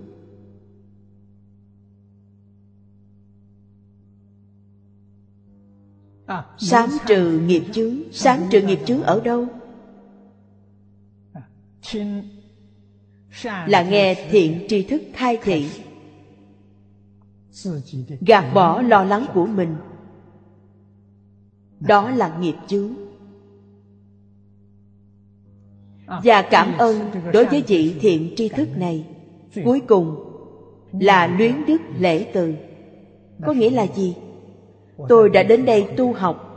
Sáng 6.57 6.89
trừ 7.07 7.39
nghiệp 7.39 7.63
chướng. 7.71 7.95
Sáng 8.11 8.47
trừ 8.51 8.61
nghiệp 8.61 8.79
chướng 8.85 9.03
ở 9.03 9.21
đâu? 9.21 9.47
Là 13.43 13.83
nghe 13.83 14.27
thiện 14.31 14.65
tri 14.69 14.83
thức 14.83 15.01
khai 15.13 15.37
thị. 15.43 15.69
Gạt 18.21 18.53
bỏ 18.53 18.81
lo 18.81 19.03
lắng 19.03 19.25
của 19.33 19.45
mình. 19.45 19.75
Đó 21.79 22.09
là 22.09 22.37
nghiệp 22.37 22.55
chướng. 22.67 22.93
Và 26.23 26.41
cảm 26.41 26.77
ơn 26.77 27.11
đối 27.33 27.45
với 27.45 27.63
vị 27.67 27.95
thiện 27.99 28.33
tri 28.37 28.49
thức 28.49 28.69
này. 28.77 29.05
Cuối 29.65 29.81
cùng 29.87 30.15
là 30.99 31.27
luyến 31.37 31.65
đức 31.67 31.81
lễ 31.99 32.31
từ. 32.33 32.53
Có 33.45 33.53
nghĩa 33.53 33.69
là 33.69 33.87
gì? 33.95 34.15
Tôi 35.09 35.29
đã 35.29 35.43
đến 35.43 35.65
đây 35.65 35.87
tu 35.97 36.13
học 36.13 36.49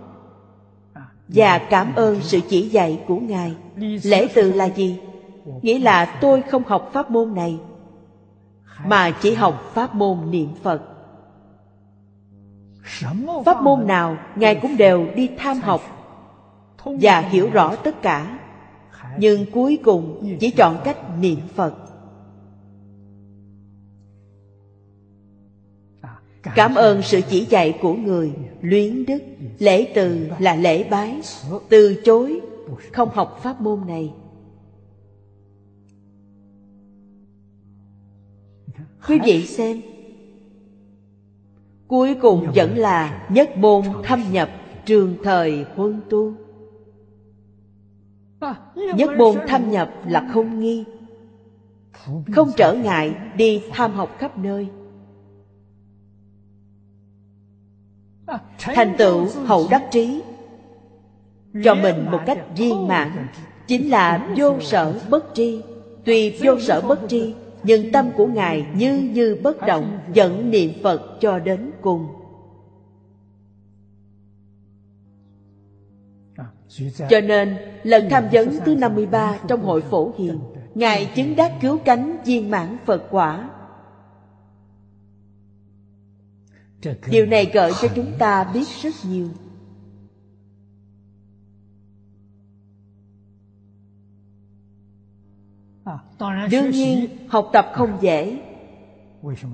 và 1.29 1.59
cảm 1.59 1.95
ơn 1.95 2.21
sự 2.21 2.41
chỉ 2.49 2.69
dạy 2.69 3.01
của 3.09 3.17
ngài. 3.17 3.55
Lễ 4.05 4.29
từ 4.35 4.53
là 4.53 4.65
gì? 4.65 4.99
nghĩa 5.63 5.79
là 5.79 6.05
tôi 6.05 6.43
không 6.43 6.63
học 6.67 6.91
pháp 6.93 7.11
môn 7.11 7.35
này 7.35 7.59
mà 8.87 9.11
chỉ 9.11 9.35
học 9.35 9.71
pháp 9.75 9.95
môn 9.95 10.19
niệm 10.31 10.49
phật. 10.63 10.83
Pháp 13.45 13.63
môn 13.63 13.87
nào 13.87 14.17
ngài 14.37 14.55
cũng 14.55 14.77
đều 14.77 15.07
đi 15.15 15.31
tham 15.39 15.61
học 15.61 15.81
và 16.85 17.21
hiểu 17.21 17.51
rõ 17.51 17.77
tất 17.77 18.03
cả. 18.03 18.39
Nhưng 19.19 19.51
cuối 19.53 19.79
cùng 19.85 20.37
chỉ 20.41 20.51
chọn 20.51 20.79
cách 20.85 20.97
niệm 21.21 21.39
phật 21.55 21.86
cảm 26.55 26.75
ơn 26.75 27.03
sự 27.03 27.21
chỉ 27.29 27.45
dạy 27.45 27.79
của 27.83 27.95
người 27.95 28.33
luyến 28.61 29.07
đức. 29.07 29.19
Lễ 29.59 29.93
từ 29.95 30.29
là 30.39 30.57
lễ 30.57 30.85
bái. 30.91 31.21
Từ 31.69 31.95
chối, 32.05 32.41
không 32.93 33.09
học 33.15 33.41
pháp 33.43 33.61
môn 33.61 33.81
này. 33.87 34.13
Quý 39.09 39.19
vị 39.25 39.47
xem, 39.47 39.81
cuối 41.89 42.15
cùng 42.15 42.53
vẫn 42.55 42.77
là 42.77 43.27
nhất 43.31 43.57
môn 43.57 43.83
thâm 44.03 44.25
nhập 44.33 44.51
trường 44.85 45.17
thời 45.25 45.65
huân 45.77 46.01
tu. 46.11 46.33
Nhất 48.75 49.11
môn 49.19 49.35
thâm 49.49 49.71
nhập 49.71 49.91
là 50.07 50.31
không 50.33 50.61
nghi. 50.61 50.85
Không 52.33 52.51
trở 52.57 52.75
ngại 52.75 53.15
đi 53.37 53.63
tham 53.73 53.93
học 53.93 54.11
khắp 54.19 54.39
nơi. 54.39 54.69
Thành 58.59 58.95
tựu 58.99 59.29
hậu 59.47 59.67
đắc 59.71 59.83
trí. 59.91 60.23
Cho 61.65 61.75
mình 61.75 62.11
một 62.11 62.21
cách 62.27 62.39
viên 62.57 62.89
mãn 62.89 63.27
chính 63.67 63.91
là 63.91 64.29
vô 64.37 64.61
sở 64.61 65.01
bất 65.11 65.25
tri. 65.35 65.61
Tuy 66.05 66.31
vô 66.31 66.61
sở 66.61 66.81
bất 66.81 67.01
tri, 67.09 67.35
nhưng 67.63 67.93
tâm 67.93 68.11
của 68.17 68.27
ngài 68.27 68.67
như 68.75 69.11
như 69.15 69.41
bất 69.43 69.67
động, 69.67 69.99
dẫn 70.13 70.51
niệm 70.51 70.73
phật 70.83 71.21
cho 71.21 71.39
đến 71.39 71.71
cùng. 71.81 72.07
Cho 77.11 77.21
nên, 77.21 77.57
lần 77.83 78.09
tham 78.11 78.25
vấn 78.33 78.59
thứ 78.65 78.77
53 78.77 79.39
trong 79.49 79.63
hội 79.63 79.81
phổ 79.81 80.13
hiền, 80.19 80.41
ngài 80.75 81.07
chứng 81.15 81.37
đắc 81.37 81.53
cứu 81.61 81.79
cánh 81.85 82.17
viên 82.25 82.51
mãn 82.51 82.77
phật 82.87 83.03
quả. 83.11 83.51
Điều 87.11 87.27
này 87.27 87.51
gợi 87.55 87.73
cho 87.83 87.89
chúng 87.95 88.13
ta 88.19 88.45
biết 88.45 88.65
rất 88.83 88.95
nhiều. 89.11 89.29
Đương 96.51 96.71
nhiên, 96.71 97.09
học 97.29 97.51
tập 97.53 97.67
không 97.75 97.99
dễ. 98.01 98.39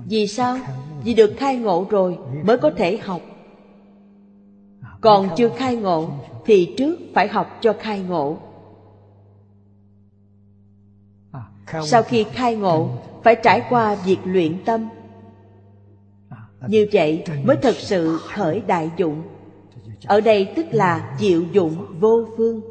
Vì 0.05 0.27
sao? 0.27 0.57
Vì 1.03 1.13
được 1.13 1.33
khai 1.37 1.57
ngộ 1.57 1.87
rồi 1.89 2.17
mới 2.45 2.57
có 2.57 2.71
thể 2.77 2.97
học. 2.97 3.21
Còn 5.01 5.29
chưa 5.37 5.49
khai 5.49 5.75
ngộ 5.75 6.11
thì 6.45 6.73
trước 6.77 6.99
phải 7.13 7.27
học 7.27 7.57
cho 7.61 7.75
khai 7.79 7.99
ngộ. 7.99 8.37
Sau 11.83 12.03
khi 12.03 12.25
khai 12.31 12.55
ngộ, 12.55 12.89
phải 13.23 13.35
trải 13.43 13.61
qua 13.69 13.95
việc 13.95 14.17
luyện 14.23 14.57
tâm 14.65 14.89
như 16.67 16.87
vậy 16.91 17.23
mới 17.43 17.57
thật 17.61 17.75
sự 17.75 18.19
khởi 18.33 18.61
đại 18.67 18.91
dụng. 18.97 19.21
Ở 20.05 20.21
đây 20.21 20.53
tức 20.55 20.65
là 20.71 21.17
diệu 21.19 21.41
dụng 21.51 21.99
vô 21.99 22.25
phương. 22.37 22.61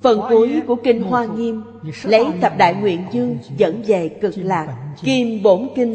Phần 0.00 0.20
cuối 0.28 0.60
của 0.66 0.76
Kinh 0.76 1.02
Hoa 1.02 1.24
Nghiêm 1.24 1.62
Lấy 2.04 2.24
tập 2.40 2.52
đại 2.58 2.74
nguyện 2.74 3.00
dương 3.12 3.38
dẫn 3.56 3.82
về 3.86 4.08
cực 4.08 4.34
lạc 4.36 4.94
Kim 5.02 5.42
bổn 5.42 5.68
kinh, 5.74 5.94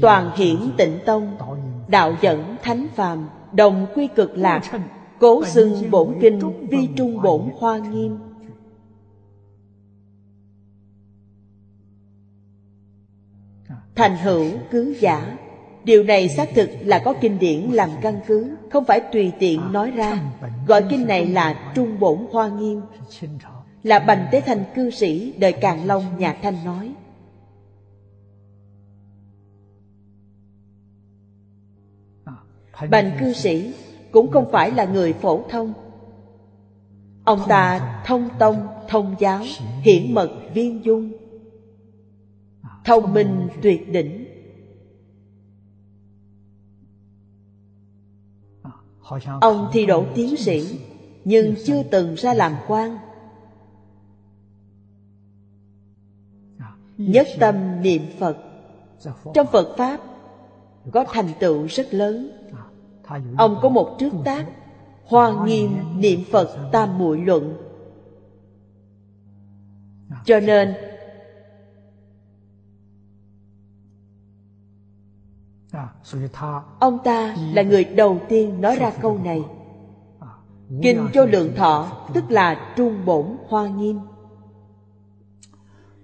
Toàn 0.00 0.30
hiển 0.36 0.56
tịnh 0.76 0.98
tông, 1.06 1.36
Đạo 1.88 2.16
dẫn 2.20 2.56
thánh 2.62 2.86
phàm, 2.94 3.28
Đồng 3.52 3.86
quy 3.94 4.08
cực 4.16 4.30
lạc, 4.36 4.62
Cố 5.20 5.44
xưng 5.44 5.90
bổn 5.90 6.14
kinh, 6.20 6.40
Vi 6.70 6.88
trung 6.96 7.22
bổn 7.22 7.40
hoa 7.58 7.78
nghiêm. 7.78 8.18
Thành 13.94 14.16
hữu 14.16 14.46
cứ 14.70 14.94
giả. 15.00 15.38
Điều 15.84 16.02
này 16.02 16.28
xác 16.28 16.48
thực 16.54 16.70
là 16.82 16.98
có 16.98 17.14
kinh 17.20 17.38
điển 17.38 17.60
làm 17.60 17.90
căn 18.02 18.20
cứ 18.26 18.56
Không 18.70 18.84
phải 18.84 19.00
tùy 19.00 19.32
tiện 19.38 19.72
nói 19.72 19.90
ra. 19.90 20.22
Gọi 20.66 20.84
kinh 20.90 21.06
này 21.06 21.26
là 21.26 21.72
Trung 21.74 22.00
Bổn 22.00 22.26
Hoa 22.30 22.48
Nghiêm. 22.48 22.82
Là 23.82 23.98
Bành 23.98 24.26
Tế 24.32 24.40
Thành 24.40 24.64
cư 24.74 24.90
sĩ 24.90 25.34
đời 25.38 25.52
Càn 25.52 25.86
Long 25.86 26.18
nhà 26.18 26.36
Thanh 26.42 26.64
nói. 26.64 26.94
Bành 32.90 33.10
cư 33.20 33.32
sĩ 33.32 33.72
cũng 34.10 34.30
không 34.30 34.50
phải 34.52 34.70
là 34.70 34.84
người 34.84 35.12
phổ 35.12 35.44
thông. 35.48 35.72
Ông 37.24 37.40
ta 37.48 38.02
thông. 38.06 38.28
tông, 38.38 38.66
thông 38.88 39.14
giáo, 39.18 39.42
hiển 39.82 40.14
mật 40.14 40.30
viên 40.54 40.84
dung 40.84 41.10
Thông 42.84 43.14
minh 43.14 43.48
tuyệt 43.62 43.92
đỉnh. 43.92 44.26
Ông 49.40 49.68
thi 49.72 49.86
đỗ 49.86 50.04
tiến 50.14 50.36
sĩ, 50.36 50.78
Nhưng 51.24 51.54
chưa 51.64 51.82
từng 51.82 52.14
ra 52.14 52.34
làm 52.34 52.56
quan. 52.68 52.98
Nhất 56.96 57.26
tâm 57.40 57.82
niệm 57.82 58.02
Phật. 58.18 58.36
Trong 59.34 59.46
Phật 59.52 59.74
Pháp, 59.78 60.00
Có 60.92 61.04
thành 61.08 61.28
tựu 61.40 61.66
rất 61.66 61.94
lớn. 61.94 62.30
Ông 63.38 63.58
có 63.62 63.68
một 63.68 63.96
trước 63.98 64.12
tác, 64.24 64.46
Hoa 65.04 65.44
nghiêm 65.46 66.00
niệm 66.00 66.20
Phật 66.30 66.68
tam 66.72 66.98
muội 66.98 67.18
luận. 67.18 67.56
Cho 70.24 70.40
nên 70.40 70.74
Ông 76.78 76.98
ta 77.04 77.36
là 77.52 77.62
người 77.62 77.84
đầu 77.84 78.18
tiên 78.28 78.60
nói 78.60 78.76
ra 78.76 78.90
câu 78.90 79.18
này. 79.24 79.42
Kinh 80.82 81.08
cho 81.14 81.24
lượng 81.24 81.54
thọ 81.56 81.86
tức 82.14 82.24
là 82.30 82.72
trung 82.76 83.04
bổn 83.04 83.26
hoa 83.48 83.68
nghiêm. 83.68 84.00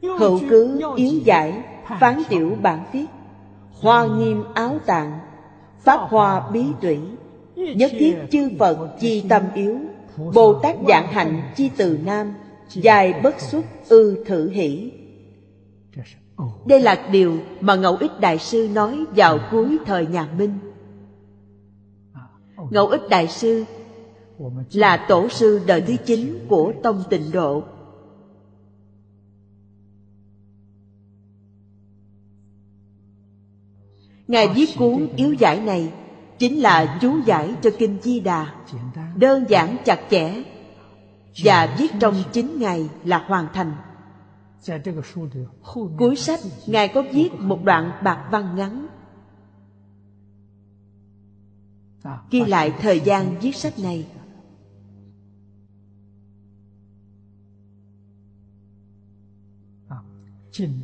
Hữu 0.02 0.40
cứ 0.50 0.80
yếu 0.96 1.18
giải 1.24 1.62
phán 2.00 2.22
tiểu 2.28 2.56
bản 2.62 2.84
viết. 2.92 3.06
Hoa 3.80 4.06
nghiêm 4.06 4.44
áo 4.54 4.78
tạng 4.86 5.18
Pháp 5.80 6.00
hoa 6.10 6.50
bí 6.50 6.64
tủy. 6.80 6.98
Nhất 7.54 7.90
thiết 7.98 8.16
chư 8.30 8.50
Phật 8.58 8.96
chi 9.00 9.24
tâm 9.28 9.42
yếu. 9.54 9.78
bồ 10.34 10.54
tát 10.54 10.76
dạng 10.88 11.06
hạnh 11.06 11.42
chi 11.56 11.70
từ 11.76 11.98
nam 12.04 12.34
dài 12.68 13.20
bất 13.22 13.40
xuất 13.40 13.64
ư 13.88 14.24
thử 14.24 14.50
hỷ 14.50 14.92
đây 16.66 16.80
là 16.80 17.08
điều 17.12 17.38
mà 17.60 17.74
ngẫu 17.74 17.96
ích 17.96 18.20
đại 18.20 18.38
sư 18.38 18.68
nói 18.72 19.04
vào 19.16 19.38
cuối 19.50 19.78
thời 19.86 20.06
nhà 20.06 20.28
minh. 20.38 20.58
Ngẫu 22.70 22.86
ích 22.86 23.02
đại 23.10 23.28
sư 23.28 23.64
là 24.72 25.06
tổ 25.08 25.28
sư 25.28 25.60
đời 25.66 25.80
thứ 25.80 25.96
chín 26.06 26.46
của 26.48 26.72
tông 26.82 27.02
tịnh 27.10 27.30
độ. 27.32 27.62
Ngài 34.28 34.48
viết 34.48 34.68
cuốn 34.78 35.08
yếu 35.16 35.32
giải 35.32 35.60
này 35.60 35.92
chính 36.38 36.60
là 36.60 36.98
chú 37.00 37.20
giải 37.26 37.54
cho 37.62 37.70
kinh 37.78 37.98
di 38.02 38.20
đà. 38.20 38.54
Đơn 39.16 39.44
giản 39.48 39.76
chặt 39.84 40.00
chẽ 40.10 40.42
và 41.44 41.76
viết 41.78 41.92
trong 42.00 42.14
chín 42.32 42.58
ngày 42.58 42.88
là 43.04 43.18
hoàn 43.18 43.46
thành 43.54 43.72
cuối 45.98 46.16
sách 46.16 46.40
ngài 46.66 46.88
có 46.88 47.02
viết 47.12 47.30
một 47.38 47.64
đoạn 47.64 47.92
bạc 48.04 48.28
văn 48.30 48.56
ngắn. 48.56 48.86
Ghi 52.30 52.44
lại 52.44 52.72
thời 52.80 53.00
gian 53.00 53.38
viết 53.40 53.56
sách 53.56 53.78
này. 53.78 54.06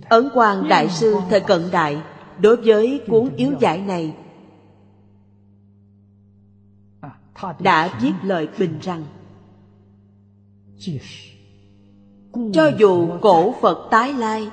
Ấn 0.08 0.28
quang 0.34 0.68
đại 0.68 0.88
sư 0.88 1.16
thời 1.30 1.40
cận 1.40 1.62
đại 1.72 2.02
đối 2.40 2.56
với 2.56 3.00
cuốn 3.08 3.36
yếu 3.36 3.52
giải 3.60 3.80
này 3.80 4.16
đã 7.58 7.98
viết 8.02 8.12
lời 8.22 8.48
bình 8.58 8.78
rằng 8.82 9.04
cho 12.52 12.70
dù 12.78 13.08
cổ 13.20 13.54
phật 13.60 13.88
tái 13.90 14.12
lai 14.12 14.50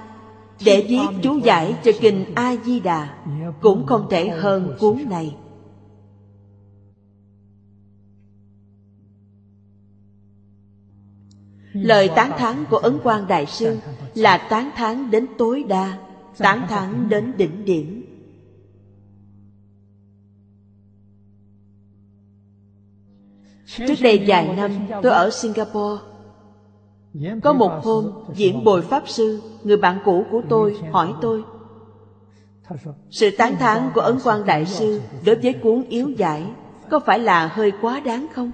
để 0.66 0.86
viết 0.90 1.22
chú 1.24 1.38
giải 1.38 1.76
cho 1.84 1.92
kinh 2.02 2.26
a 2.36 2.56
di 2.66 2.80
đà 2.80 3.18
cũng 3.62 3.86
không 3.86 4.08
thể 4.10 4.30
hơn 4.30 4.76
cuốn 4.80 4.98
này. 5.10 5.36
Lời 11.74 12.10
tán 12.16 12.32
thán 12.38 12.66
của 12.70 12.78
ấn 12.78 13.00
quang 13.00 13.28
đại 13.28 13.46
sư 13.46 13.78
là 14.16 14.48
tán 14.50 14.70
thán 14.76 15.12
đến 15.12 15.28
tối 15.38 15.64
đa 15.64 15.98
tán 16.38 16.68
thán 16.70 17.10
đến 17.10 17.34
đỉnh 17.38 17.66
điểm. 17.66 18.06
Trước 23.88 23.96
đây 24.02 24.24
vài 24.28 24.56
năm 24.56 24.72
tôi 25.04 25.12
ở 25.12 25.30
singapore 25.30 26.11
có 27.44 27.54
một 27.54 27.72
hôm 27.84 28.12
diễn 28.34 28.64
bồi 28.64 28.82
pháp 28.82 29.10
sư 29.10 29.42
người 29.64 29.78
bạn 29.78 30.00
cũ 30.06 30.26
của 30.32 30.42
tôi 30.50 30.78
hỏi 30.92 31.14
tôi 31.22 31.44
sự 33.10 33.30
tán 33.38 33.56
thán 33.60 33.92
của 33.96 34.02
ấn 34.02 34.18
quang 34.24 34.46
đại 34.46 34.66
sư 34.66 35.02
đối 35.26 35.36
với 35.36 35.54
cuốn 35.54 35.84
yếu 35.90 36.10
giải 36.10 36.46
có 36.90 37.00
phải 37.00 37.20
là 37.20 37.48
hơi 37.48 37.72
quá 37.82 38.00
đáng 38.00 38.28
không? 38.34 38.52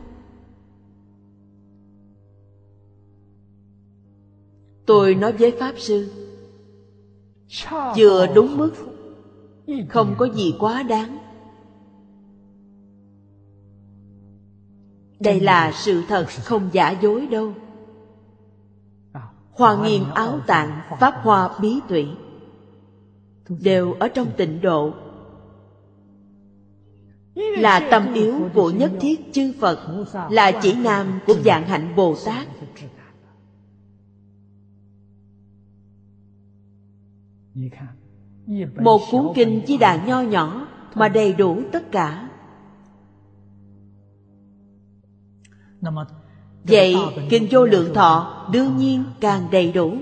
Tôi 4.86 5.16
nói 5.16 5.32
với 5.32 5.52
pháp 5.52 5.74
sư 5.78 6.12
vừa 7.98 8.28
đúng 8.36 8.58
mức 8.58 8.74
không 9.90 10.16
có 10.18 10.26
gì 10.26 10.56
quá 10.60 10.84
đáng. 10.84 11.18
Đây 15.20 15.40
là 15.40 15.72
sự 15.76 16.04
thật 16.08 16.26
không 16.28 16.70
giả 16.74 16.92
dối 17.02 17.28
đâu 17.28 17.54
hoa 19.58 19.84
nghiêm 19.84 20.04
áo 20.14 20.40
tạng, 20.48 20.82
pháp 21.00 21.14
hoa 21.24 21.50
bí 21.62 21.80
tụy. 21.90 22.08
Đều 23.50 23.94
ở 23.94 24.08
trong 24.08 24.28
tịnh 24.38 24.62
độ. 24.62 24.94
Là 27.36 27.88
tâm 27.92 28.14
yếu 28.14 28.50
của 28.54 28.72
nhất 28.72 28.92
thiết 29.00 29.34
chư 29.34 29.54
phật, 29.60 30.06
là 30.30 30.52
chỉ 30.62 30.76
nam 30.84 31.20
của 31.28 31.34
dạng 31.34 31.68
hạnh 31.68 31.96
bồ 31.96 32.16
tát. 32.26 32.48
Một 38.82 39.02
cuốn 39.12 39.28
kinh 39.36 39.62
di 39.68 39.78
đà 39.78 40.06
nho 40.06 40.22
nhỏ 40.22 40.68
mà 40.96 41.10
đầy 41.10 41.34
đủ 41.34 41.62
tất 41.72 41.92
cả 41.92 42.30
vậy 46.68 46.96
kinh 47.30 47.48
vô 47.52 47.66
lượng 47.66 47.94
thọ 47.94 48.48
đương 48.52 48.78
nhiên 48.78 49.04
càng 49.20 49.48
đầy 49.52 49.72
đủ. 49.72 49.94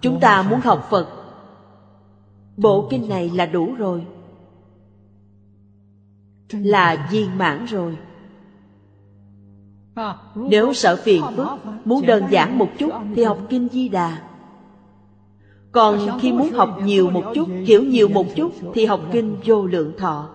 Chúng 0.00 0.20
ta 0.20 0.42
muốn 0.42 0.60
học 0.60 0.86
phật. 0.90 1.08
Bộ 2.56 2.88
kinh 2.90 3.08
này 3.08 3.30
là 3.30 3.46
đủ 3.46 3.74
rồi. 3.74 4.06
Là 6.52 7.08
viên 7.10 7.38
mãn 7.38 7.64
rồi. 7.64 7.96
Nếu 10.34 10.72
sợ 10.72 10.96
phiền 11.04 11.22
phức 11.36 11.48
muốn 11.84 12.06
đơn 12.06 12.24
giản 12.30 12.58
một 12.58 12.68
chút 12.78 12.90
thì 13.16 13.24
học 13.24 13.38
kinh 13.48 13.68
di 13.68 13.88
đà. 13.88 14.22
Còn 15.72 16.18
khi 16.20 16.32
muốn 16.32 16.52
học 16.52 16.78
nhiều 16.84 17.10
một 17.10 17.24
chút 17.34 17.48
hiểu 17.66 17.82
nhiều 17.82 18.08
một 18.08 18.26
chút 18.36 18.52
thì 18.74 18.84
học 18.84 19.00
kinh 19.12 19.36
vô 19.44 19.66
lượng 19.66 19.92
thọ 19.98 20.28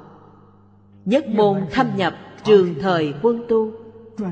nhất 1.05 1.27
môn 1.27 1.65
thâm 1.71 1.95
nhập, 1.95 2.13
trường 2.43 2.75
thời 2.81 3.13
quân 3.21 3.45
tu. 3.49 3.71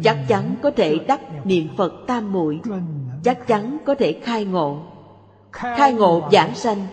Chắc 0.04 0.18
chắn 0.28 0.56
có 0.64 0.72
thể 0.72 0.98
đắc 1.08 1.46
niệm 1.46 1.68
phật 1.78 1.94
tam 2.08 2.34
muội. 2.34 2.60
Chắc 3.24 3.48
chắn 3.48 3.78
có 3.86 3.96
thể 3.96 4.20
khai 4.24 4.46
ngộ. 4.46 4.86
Khai 5.52 5.94
ngộ 5.94 6.30
giảng 6.32 6.56
sanh. 6.56 6.88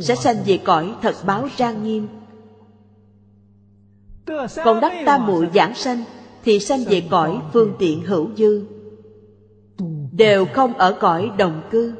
Sẽ 0.00 0.14
sanh 0.14 0.36
về 0.46 0.58
cõi 0.64 0.94
thật 1.02 1.14
báo 1.26 1.48
trang 1.56 1.84
nghiêm. 1.84 2.08
Còn 4.64 4.80
đắc 4.80 4.92
tam 5.06 5.26
muội 5.26 5.48
giảng 5.54 5.74
sanh, 5.74 6.04
thì 6.44 6.60
sanh 6.60 6.84
về 6.84 7.02
cõi 7.10 7.40
phương 7.52 7.74
tiện 7.78 8.00
hữu 8.00 8.28
dư. 8.36 8.64
Đều 10.12 10.46
không 10.54 10.74
ở 10.74 10.96
cõi 11.00 11.30
đồng 11.38 11.62
cư 11.70 11.94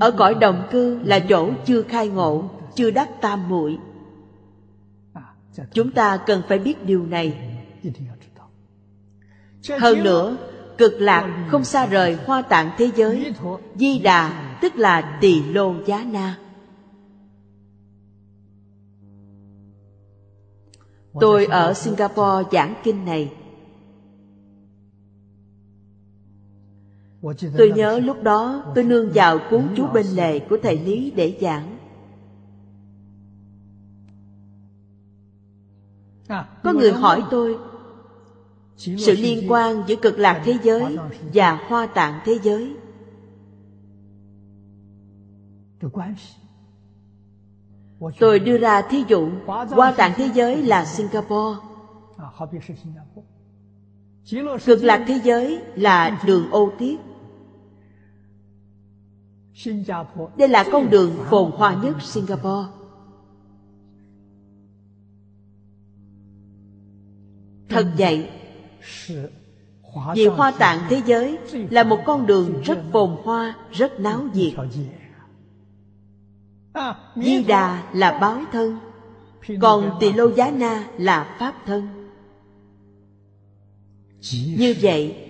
ở 0.00 0.10
cõi 0.10 0.34
đồng 0.34 0.68
cư 0.70 0.98
là 1.04 1.18
chỗ 1.18 1.50
chưa 1.64 1.82
khai 1.82 2.08
ngộ 2.08 2.44
chưa 2.74 2.90
đắc 2.90 3.20
tam 3.20 3.48
muội. 3.48 3.78
Chúng 5.72 5.90
ta 5.90 6.16
cần 6.26 6.42
phải 6.48 6.58
biết 6.58 6.84
điều 6.84 7.06
này. 7.06 7.58
Hơn 9.78 10.02
nữa 10.02 10.36
cực 10.78 10.92
lạc 11.00 11.46
không 11.50 11.64
xa 11.64 11.86
rời 11.86 12.18
hoa 12.26 12.42
tạng 12.42 12.70
thế 12.78 12.90
giới. 12.96 13.34
di 13.74 13.98
đà 13.98 14.56
tức 14.62 14.76
là 14.76 15.18
tỳ 15.20 15.42
lô 15.42 15.74
giá 15.86 16.04
na. 16.12 16.38
Tôi 21.20 21.44
ở 21.44 21.74
singapore 21.74 22.48
giảng 22.52 22.74
kinh 22.84 23.04
này 23.04 23.32
tôi 27.58 27.72
nhớ 27.76 27.98
lúc 27.98 28.22
đó 28.22 28.72
tôi 28.74 28.84
nương 28.84 29.10
vào 29.14 29.38
cuốn 29.50 29.68
chú 29.76 29.86
bên 29.86 30.06
lề 30.14 30.38
của 30.38 30.58
thầy 30.62 30.78
lý 30.78 31.10
để 31.10 31.38
giảng. 31.40 31.76
Có 36.64 36.72
người 36.72 36.92
hỏi 36.92 37.22
tôi, 37.30 37.58
sự 38.76 39.12
liên 39.12 39.52
quan 39.52 39.82
giữa 39.86 39.96
cực 39.96 40.18
lạc 40.18 40.42
thế 40.44 40.58
giới 40.62 40.96
và 41.34 41.52
hoa 41.68 41.86
tạng 41.86 42.20
thế 42.24 42.38
giới? 42.42 42.74
Tôi 48.18 48.38
đưa 48.38 48.58
ra 48.58 48.82
thí 48.82 49.04
dụ, 49.08 49.28
hoa 49.46 49.92
tạng 49.92 50.12
thế 50.16 50.30
giới 50.34 50.62
là 50.62 50.84
singapore. 50.84 51.60
Cực 54.66 54.82
lạc 54.82 55.04
thế 55.06 55.20
giới 55.24 55.62
là 55.74 56.22
đường 56.26 56.50
ô 56.50 56.72
tiết 56.78 56.96
đây 60.36 60.48
là 60.48 60.64
con 60.72 60.90
đường 60.90 61.16
phồn 61.30 61.50
hoa 61.50 61.80
nhất 61.82 62.02
singapore. 62.02 62.68
Thật 67.68 67.86
vậy 67.98 68.28
vì 70.14 70.26
hoa 70.26 70.50
tạng 70.50 70.78
thế 70.88 71.02
giới 71.06 71.38
là 71.70 71.84
một 71.84 71.98
con 72.06 72.26
đường 72.26 72.62
rất 72.64 72.78
phồn 72.92 73.10
hoa 73.24 73.54
rất 73.72 74.00
náo 74.00 74.22
nhiệt. 74.34 74.52
di 77.16 77.44
đà 77.44 77.90
là 77.92 78.18
báo 78.18 78.40
thân 78.52 78.78
còn 79.60 79.96
tỳ 80.00 80.12
lô 80.12 80.34
giá 80.34 80.50
na 80.50 80.88
là 80.98 81.36
pháp 81.38 81.54
thân. 81.66 81.88
Như 84.58 84.74
vậy 84.80 85.29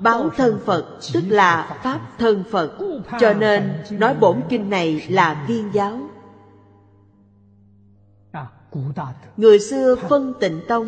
báo 0.00 0.30
thân 0.36 0.58
phật 0.64 0.98
tức 1.14 1.24
là 1.28 1.80
pháp 1.82 2.00
thân 2.18 2.44
phật. 2.50 2.78
Cho 3.20 3.34
nên 3.34 3.72
nói 3.90 4.14
bổn 4.20 4.40
kinh 4.48 4.70
này 4.70 5.06
là 5.08 5.44
viên 5.48 5.70
giáo. 5.72 6.00
Người 9.36 9.58
xưa 9.58 9.96
phân 9.96 10.34
tịnh 10.40 10.60
tông. 10.68 10.86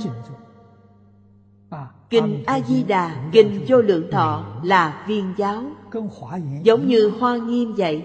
Kinh 2.10 2.44
a 2.46 2.60
di 2.60 2.82
đà 2.82 3.30
kinh 3.32 3.64
vô 3.68 3.76
lượng 3.76 4.10
thọ 4.10 4.44
là 4.64 5.04
viên 5.08 5.34
giáo. 5.36 5.62
Giống 6.62 6.88
như 6.88 7.12
hoa 7.20 7.36
nghiêm 7.36 7.74
vậy. 7.76 8.04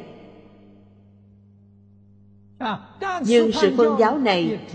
Nhưng 3.26 3.52
sự 3.52 3.74
phân 3.78 4.00
giáo 4.00 4.18
này 4.18 4.68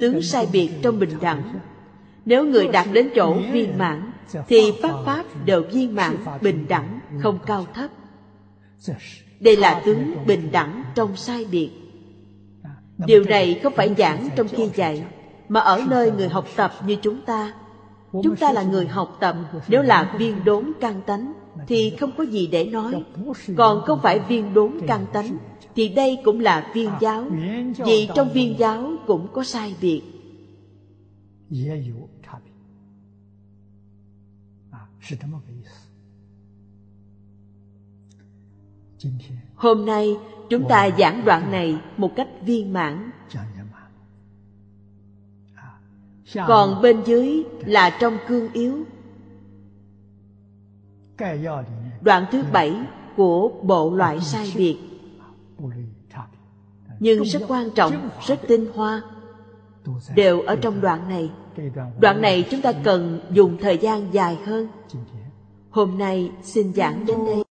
tướng 0.00 0.22
sai 0.22 0.48
biệt 0.52 0.70
trong 0.82 0.98
bình 0.98 1.18
đẳng 1.20 1.58
nếu 2.28 2.44
người 2.44 2.68
đạt 2.68 2.88
đến 2.92 3.08
chỗ 3.14 3.36
viên 3.52 3.78
mãn, 3.78 4.12
thì 4.48 4.72
pháp 4.82 4.94
pháp 5.04 5.24
đều 5.44 5.62
viên 5.62 5.94
mãn, 5.94 6.16
bình 6.40 6.66
đẳng, 6.68 7.00
không 7.22 7.38
cao 7.46 7.66
thấp. 7.74 7.90
Đây 9.40 9.56
là 9.56 9.82
tướng 9.84 10.26
bình 10.26 10.48
đẳng 10.52 10.84
trong 10.94 11.16
sai 11.16 11.46
biệt. 11.50 11.70
Điều 13.06 13.24
này 13.24 13.60
không 13.62 13.72
phải 13.76 13.94
giảng 13.98 14.28
trong 14.36 14.48
khi 14.48 14.68
dạy, 14.74 15.04
mà 15.48 15.60
ở 15.60 15.82
nơi 15.88 16.10
người 16.10 16.28
học 16.28 16.46
tập 16.56 16.72
như 16.86 16.96
chúng 17.02 17.20
ta. 17.20 17.54
Chúng 18.12 18.36
ta 18.36 18.52
là 18.52 18.62
người 18.62 18.86
học 18.86 19.16
tập, 19.20 19.36
nếu 19.68 19.82
là 19.82 20.14
viên 20.18 20.44
đốn 20.44 20.72
căn 20.80 21.00
tánh, 21.06 21.32
thì 21.66 21.96
không 22.00 22.10
có 22.18 22.24
gì 22.24 22.46
để 22.46 22.64
nói. 22.64 23.04
Còn 23.56 23.82
không 23.86 24.00
phải 24.02 24.18
viên 24.18 24.54
đốn 24.54 24.72
căn 24.86 25.06
tánh, 25.12 25.38
thì 25.74 25.88
đây 25.88 26.18
cũng 26.24 26.40
là 26.40 26.70
viên 26.74 26.90
giáo, 27.00 27.24
vì 27.84 28.08
trong 28.14 28.32
viên 28.32 28.58
giáo 28.58 28.92
cũng 29.06 29.28
có 29.32 29.44
sai 29.44 29.74
biệt 29.80 30.02
hôm 39.54 39.86
nay 39.86 40.16
chúng 40.50 40.68
ta 40.68 40.90
giảng 40.98 41.24
đoạn 41.24 41.50
này 41.50 41.80
một 41.96 42.12
cách 42.16 42.28
viên 42.42 42.72
mãn. 42.72 43.10
còn 46.46 46.82
bên 46.82 47.02
dưới 47.06 47.44
là 47.60 47.98
trong 48.00 48.18
cương 48.28 48.52
yếu. 48.52 48.84
đoạn 52.00 52.26
thứ 52.32 52.42
bảy 52.52 52.76
của 53.16 53.50
bộ 53.62 53.94
loại 53.94 54.20
sai 54.20 54.52
biệt. 54.56 54.78
nhưng 57.00 57.24
rất 57.24 57.42
quan 57.48 57.70
trọng 57.74 58.10
rất 58.26 58.40
tinh 58.48 58.66
hoa 58.74 59.02
đều 60.14 60.40
ở 60.40 60.56
trong 60.56 60.80
đoạn 60.80 61.08
này 61.08 61.30
đoạn 62.00 62.20
này 62.20 62.44
chúng 62.50 62.60
ta 62.60 62.72
cần 62.84 63.20
dùng 63.30 63.56
thời 63.60 63.78
gian 63.78 64.08
dài 64.12 64.36
hơn. 64.46 64.68
Hôm 65.70 65.98
nay 65.98 66.30
xin 66.42 66.72
giảng 66.74 67.06
đến 67.06 67.16
đây 67.26 67.47